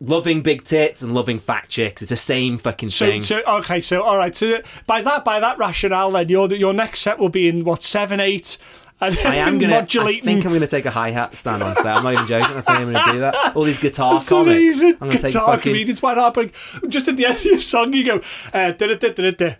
loving 0.00 0.42
big 0.42 0.62
tits 0.64 1.02
and 1.02 1.14
loving 1.14 1.38
fat 1.38 1.68
chicks. 1.68 2.02
It's 2.02 2.10
the 2.10 2.16
same 2.16 2.58
fucking 2.58 2.90
so, 2.90 3.06
thing. 3.06 3.22
So 3.22 3.42
okay, 3.46 3.80
so 3.80 4.02
all 4.02 4.18
right. 4.18 4.34
So 4.34 4.60
by 4.86 5.02
that 5.02 5.24
by 5.24 5.40
that 5.40 5.58
rationale, 5.58 6.10
then 6.10 6.28
your 6.28 6.52
your 6.52 6.72
next 6.72 7.00
set 7.00 7.18
will 7.18 7.28
be 7.28 7.48
in 7.48 7.64
what 7.64 7.82
seven 7.82 8.20
eight. 8.20 8.58
I 9.00 9.36
am 9.36 9.58
gonna. 9.58 9.74
Modulating. 9.74 10.22
I 10.22 10.24
think 10.24 10.46
I'm 10.46 10.52
gonna 10.52 10.66
take 10.66 10.86
a 10.86 10.90
hi 10.90 11.10
hat 11.10 11.36
stand 11.36 11.62
on 11.62 11.74
stage. 11.74 11.86
I'm 11.86 12.02
not 12.02 12.14
even 12.14 12.26
joking. 12.26 12.56
I 12.56 12.60
think 12.60 12.78
I'm 12.78 12.92
gonna 12.92 13.12
do 13.12 13.18
that. 13.20 13.56
All 13.56 13.64
these 13.64 13.78
guitar 13.78 14.14
That's 14.14 14.28
comics. 14.28 14.50
Amazing. 14.52 14.94
I'm 14.94 15.08
gonna 15.08 15.12
guitar 15.12 15.30
take 15.30 15.42
fucking. 15.42 15.60
comedians. 15.60 16.02
Why 16.02 16.14
not? 16.14 16.34
But 16.34 16.52
just 16.88 17.06
at 17.08 17.16
the 17.16 17.26
end 17.26 17.36
of 17.36 17.44
your 17.44 17.60
song, 17.60 17.92
you 17.92 18.04
go. 18.04 18.16
Uh, 18.52 18.72
da, 18.72 18.86
da, 18.86 18.94
da, 18.94 19.10
da, 19.10 19.30
da, 19.32 19.54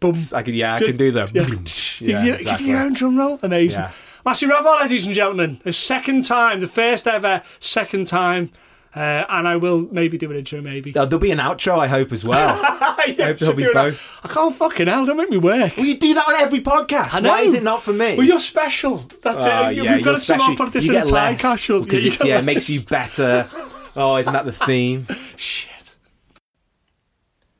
boom. 0.00 0.14
I 0.32 0.42
can. 0.42 0.54
Yeah, 0.54 0.74
I 0.74 0.78
can 0.78 0.96
do 0.96 1.10
them. 1.10 1.26
Yeah. 1.32 2.24
you, 2.24 2.34
exactly. 2.34 2.68
your 2.68 2.80
own 2.80 2.92
drum 2.92 3.18
roll. 3.18 3.38
Amazing. 3.42 3.80
Yeah. 3.80 3.92
Masseeh 4.24 4.48
Radfar, 4.48 4.80
ladies 4.82 5.06
and 5.06 5.14
gentlemen. 5.14 5.60
The 5.64 5.72
second 5.72 6.24
time, 6.24 6.60
the 6.60 6.66
first 6.66 7.06
ever, 7.06 7.42
second 7.60 8.06
time 8.06 8.50
Uh, 8.96 9.26
and 9.28 9.46
I 9.46 9.56
will 9.56 9.80
maybe 9.92 10.16
do 10.16 10.30
an 10.30 10.38
intro, 10.38 10.62
maybe. 10.62 10.90
There'll 10.90 11.18
be 11.18 11.30
an 11.30 11.38
outro, 11.38 11.78
I 11.78 11.86
hope, 11.86 12.12
as 12.12 12.24
well. 12.24 12.58
I 12.64 13.14
hope 13.18 13.38
there'll 13.38 13.54
be 13.54 13.68
both. 13.70 14.02
I 14.24 14.28
can't 14.28 14.56
fucking 14.56 14.86
hell, 14.86 15.04
don't 15.04 15.18
make 15.18 15.28
me 15.28 15.36
work. 15.36 15.76
Well, 15.76 15.84
you 15.84 15.98
do 15.98 16.14
that 16.14 16.26
on 16.26 16.34
every 16.36 16.60
podcast. 16.60 17.22
Why 17.22 17.42
is 17.42 17.52
it 17.52 17.62
not 17.62 17.82
for 17.82 17.92
me? 17.92 18.16
Well, 18.16 18.26
you're 18.26 18.40
special. 18.40 19.06
That's 19.22 19.44
it. 19.44 19.76
Yeah, 19.76 19.96
We've 19.96 20.04
got 20.04 20.12
to 20.12 20.20
somehow 20.20 20.56
put 20.56 20.72
this 20.72 20.86
you 20.86 20.96
in 20.96 21.02
a 21.02 21.04
time 21.04 21.36
capsule. 21.36 21.82
Because 21.82 22.06
yeah, 22.06 22.14
yeah, 22.24 22.38
it 22.38 22.44
makes 22.46 22.70
you 22.70 22.80
better. 22.80 23.46
Oh, 23.94 24.16
isn't 24.16 24.32
that 24.32 24.46
the 24.46 24.52
theme? 24.52 25.06
Shit. 25.36 25.70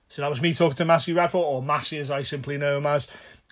So 0.09 0.23
that 0.23 0.31
was 0.31 0.41
me 0.41 0.55
talking 0.55 0.77
to 0.77 0.85
Masseeh 0.87 1.15
Radfar, 1.15 1.43
or 1.43 1.63
Masseeh 1.63 2.01
as 2.01 2.11
I 2.11 2.23
simply 2.23 2.57
know 2.57 2.79
him 2.79 2.87
as. 2.87 3.09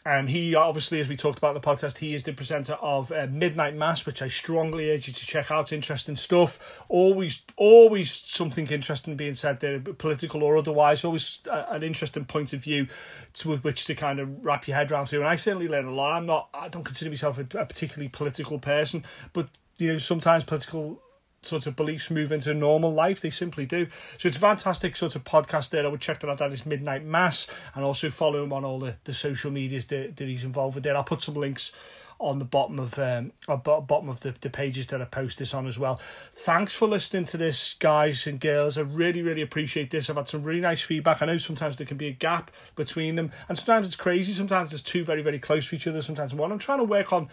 Um, 0.07 0.27
he 0.27 0.55
obviously, 0.55 1.01
as 1.01 1.09
we 1.09 1.17
talked 1.17 1.39
about 1.39 1.57
in 1.57 1.61
the 1.61 1.67
podcast, 1.67 1.99
he 1.99 2.15
is 2.15 2.23
the 2.23 2.33
presenter 2.33 2.75
of 2.75 3.11
uh, 3.11 3.27
Midnight 3.31 3.75
Mass, 3.75 4.05
which 4.05 4.21
I 4.21 4.29
strongly 4.29 4.91
urge 4.91 5.09
you 5.09 5.15
to 5.15 5.27
check 5.27 5.51
out. 5.51 5.73
Interesting 5.73 6.15
stuff. 6.15 6.83
Always, 6.89 7.43
always 7.57 8.13
something 8.13 8.67
interesting 8.67 9.17
being 9.17 9.35
said 9.35 9.61
there, 9.61 9.81
political 9.81 10.43
or 10.43 10.57
otherwise. 10.59 11.05
Always 11.05 11.41
uh, 11.51 11.65
an 11.71 11.83
interesting 11.83 12.27
point 12.27 12.53
of 12.53 12.63
view 12.63 12.87
to, 13.35 13.49
with 13.49 13.65
which 13.65 13.87
to 13.87 13.95
kind 13.95 14.21
of 14.21 14.45
wrap 14.45 14.69
your 14.69 14.77
head 14.77 14.93
around 14.93 15.07
through. 15.07 15.21
And 15.21 15.29
I 15.29 15.37
certainly 15.37 15.69
learn 15.69 15.87
a 15.87 15.93
lot. 15.93 16.13
I'm 16.13 16.27
not, 16.27 16.49
I 16.53 16.69
don't 16.69 16.85
consider 16.85 17.11
myself 17.11 17.39
a, 17.39 17.43
a 17.59 17.65
particularly 17.65 18.09
political 18.09 18.59
person, 18.59 19.05
but 19.33 19.49
you 19.79 19.93
know, 19.93 19.99
sometimes 19.99 20.45
political 20.45 21.01
sort 21.45 21.67
of 21.67 21.77
beliefs 21.77 22.11
move 22.11 22.33
into 22.33 22.53
normal 22.55 22.93
life. 22.93 23.21
They 23.21 23.31
simply 23.31 23.67
do. 23.67 23.87
So 24.19 24.29
it's 24.29 24.37
a 24.37 24.41
fantastic 24.41 24.97
sort 24.97 25.17
of 25.17 25.25
podcast 25.25 25.71
there. 25.71 25.85
I 25.85 25.89
would 25.89 26.01
check 26.01 26.21
that 26.21 26.31
out. 26.31 26.39
That 26.39 26.53
is 26.53 26.67
Midnight 26.67 27.05
Mass, 27.05 27.47
and 27.75 27.85
also 27.85 28.11
follow 28.11 28.43
him 28.43 28.53
on 28.53 28.65
all 28.65 28.79
the, 28.79 28.97
the 29.05 29.15
social 29.15 29.51
medias 29.51 29.87
that, 29.87 30.17
that 30.17 30.29
he's 30.29 30.45
involved 30.45 30.75
with 30.75 30.85
there. 30.85 30.97
I'll 30.97 31.05
put 31.05 31.23
some 31.23 31.35
links 31.35 31.73
on 32.19 32.39
the 32.39 32.45
bottom 32.45 32.79
of 32.79 32.99
um 32.99 33.33
bottom 33.47 34.09
of 34.09 34.21
the, 34.21 34.35
the 34.41 34.51
pages 34.51 34.87
that 34.89 35.03
I 35.03 35.05
post 35.05 35.39
this 35.39 35.55
on 35.55 35.67
as 35.67 35.79
well. 35.79 36.01
Thanks 36.33 36.75
for 36.75 36.89
listening 36.89 37.25
to 37.27 37.37
this, 37.37 37.75
guys 37.75 38.27
and 38.27 38.41
girls. 38.41 38.79
I 38.79 38.83
really, 38.83 39.23
really 39.23 39.43
appreciate 39.43 39.91
this. 39.91 40.09
I've 40.09 40.17
had 40.17 40.29
some 40.29 40.43
really 40.43 40.61
nice 40.61 40.83
feedback. 40.83 41.23
I 41.23 41.27
know 41.27 41.37
sometimes 41.37 41.79
there 41.79 41.87
can 41.87 41.97
be 41.97 42.09
a 42.09 42.13
gap 42.13 42.51
between 42.77 43.17
them, 43.17 43.31
and 43.49 43.59
sometimes 43.59 43.87
it's 43.87 43.97
crazy. 43.97 44.33
Sometimes 44.33 44.71
there's 44.71 44.83
two 44.83 45.05
very, 45.05 45.23
very 45.23 45.39
close 45.39 45.69
to 45.69 45.77
each 45.77 45.87
other. 45.87 46.03
Sometimes 46.03 46.35
one. 46.35 46.53
I'm 46.53 46.59
trying 46.59 46.79
to 46.79 46.85
work 46.85 47.13
on. 47.13 47.29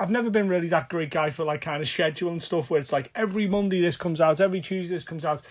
I've 0.00 0.10
never 0.10 0.30
been 0.30 0.48
really 0.48 0.68
that 0.68 0.88
great 0.88 1.10
guy 1.10 1.30
for 1.30 1.44
like 1.44 1.60
kind 1.60 1.80
of 1.80 1.88
schedule 1.88 2.30
and 2.30 2.42
stuff 2.42 2.70
where 2.70 2.80
it's 2.80 2.92
like 2.92 3.10
every 3.14 3.46
Monday 3.46 3.80
this 3.80 3.96
comes 3.96 4.20
out, 4.20 4.40
every 4.40 4.60
Tuesday 4.60 4.94
this 4.94 5.04
comes 5.04 5.24
out. 5.24 5.42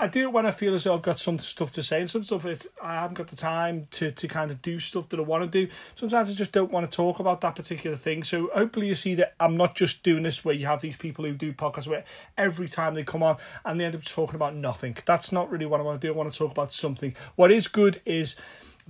I 0.00 0.06
do 0.06 0.22
it 0.22 0.32
when 0.32 0.46
I 0.46 0.50
feel 0.50 0.72
as 0.72 0.84
though 0.84 0.94
I've 0.94 1.02
got 1.02 1.18
some 1.18 1.38
stuff 1.38 1.72
to 1.72 1.82
say, 1.82 2.00
and 2.00 2.08
some 2.08 2.24
stuff 2.24 2.46
it's 2.46 2.66
I 2.82 2.94
haven't 2.94 3.16
got 3.18 3.26
the 3.26 3.36
time 3.36 3.86
to 3.92 4.10
to 4.10 4.28
kind 4.28 4.50
of 4.50 4.62
do 4.62 4.80
stuff 4.80 5.10
that 5.10 5.20
I 5.20 5.22
want 5.22 5.44
to 5.44 5.66
do. 5.66 5.70
Sometimes 5.94 6.30
I 6.30 6.32
just 6.32 6.52
don't 6.52 6.72
want 6.72 6.90
to 6.90 6.96
talk 6.96 7.20
about 7.20 7.42
that 7.42 7.54
particular 7.54 7.96
thing. 7.96 8.24
So 8.24 8.48
hopefully 8.54 8.88
you 8.88 8.94
see 8.94 9.14
that 9.16 9.34
I'm 9.38 9.58
not 9.58 9.74
just 9.74 10.02
doing 10.02 10.22
this 10.22 10.42
where 10.42 10.54
you 10.54 10.66
have 10.66 10.80
these 10.80 10.96
people 10.96 11.26
who 11.26 11.34
do 11.34 11.52
podcasts 11.52 11.86
where 11.86 12.04
every 12.38 12.66
time 12.66 12.94
they 12.94 13.04
come 13.04 13.22
on 13.22 13.36
and 13.66 13.78
they 13.78 13.84
end 13.84 13.94
up 13.94 14.02
talking 14.02 14.36
about 14.36 14.54
nothing. 14.54 14.96
That's 15.04 15.32
not 15.32 15.50
really 15.50 15.66
what 15.66 15.80
I 15.80 15.82
want 15.82 16.00
to 16.00 16.06
do. 16.06 16.14
I 16.14 16.16
want 16.16 16.32
to 16.32 16.38
talk 16.38 16.50
about 16.50 16.72
something. 16.72 17.14
What 17.36 17.50
is 17.50 17.68
good 17.68 18.00
is 18.06 18.36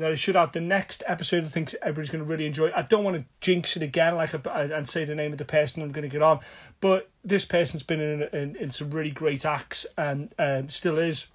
that 0.01 0.10
I 0.10 0.14
should 0.14 0.35
have 0.35 0.52
the 0.52 0.60
next 0.60 1.02
episode. 1.06 1.44
I 1.44 1.48
think 1.48 1.74
everybody's 1.82 2.10
going 2.10 2.24
to 2.24 2.31
really 2.31 2.47
enjoy. 2.47 2.72
I 2.74 2.82
don't 2.82 3.05
want 3.05 3.16
to 3.16 3.24
jinx 3.40 3.77
it 3.77 3.82
again, 3.82 4.16
like 4.16 4.35
and 4.47 4.89
say 4.89 5.05
the 5.05 5.14
name 5.14 5.32
of 5.32 5.39
the 5.39 5.44
person 5.44 5.82
I'm 5.82 5.93
going 5.93 6.02
to 6.02 6.09
get 6.09 6.22
on, 6.22 6.40
but 6.81 7.10
this 7.24 7.44
person's 7.44 7.82
been 7.82 8.01
in, 8.01 8.22
in, 8.32 8.56
in 8.56 8.70
some 8.70 8.90
really 8.90 9.10
great 9.10 9.44
acts 9.44 9.86
and 9.97 10.32
um, 10.39 10.68
still 10.68 10.98
is 10.98 11.28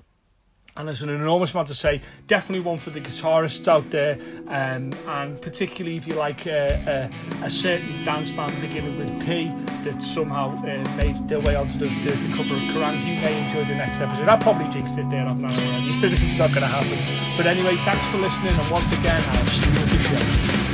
and 0.77 0.87
there's 0.87 1.01
an 1.01 1.09
enormous 1.09 1.53
amount 1.53 1.69
to 1.69 1.75
say. 1.75 2.01
Definitely 2.27 2.61
one 2.61 2.79
for 2.79 2.89
the 2.89 2.99
guitarists 2.99 3.67
out 3.67 3.89
there, 3.91 4.17
um, 4.47 4.93
and 5.07 5.41
particularly 5.41 5.97
if 5.97 6.07
you 6.07 6.15
like 6.15 6.45
uh, 6.47 6.49
uh, 6.49 7.09
a 7.43 7.49
certain 7.49 8.03
dance 8.03 8.31
band 8.31 8.59
beginning 8.61 8.97
with 8.97 9.09
P 9.25 9.47
that 9.83 10.01
somehow 10.01 10.49
uh, 10.49 10.95
made 10.97 11.27
their 11.27 11.39
way 11.39 11.55
onto 11.55 11.77
the, 11.77 11.87
the, 12.01 12.11
the, 12.11 12.35
cover 12.35 12.55
of 12.55 12.61
Kerrang. 12.73 12.99
You 12.99 13.21
may 13.21 13.43
enjoy 13.45 13.63
the 13.65 13.75
next 13.75 14.01
episode. 14.01 14.27
I 14.27 14.37
probably 14.37 14.67
jinxed 14.69 14.97
it 14.97 15.09
there, 15.09 15.25
I've 15.25 15.39
not 15.39 15.51
already. 15.51 15.91
it's 16.03 16.37
not 16.37 16.49
going 16.49 16.61
to 16.61 16.67
happen. 16.67 17.37
But 17.37 17.47
anyway, 17.47 17.77
thanks 17.77 18.05
for 18.07 18.17
listening, 18.17 18.53
and 18.53 18.71
once 18.71 18.91
again, 18.91 19.23
I'll 19.29 19.45
see 19.45 19.65
you 19.65 19.79
at 19.79 19.89
the 19.89 19.99
show. 19.99 20.64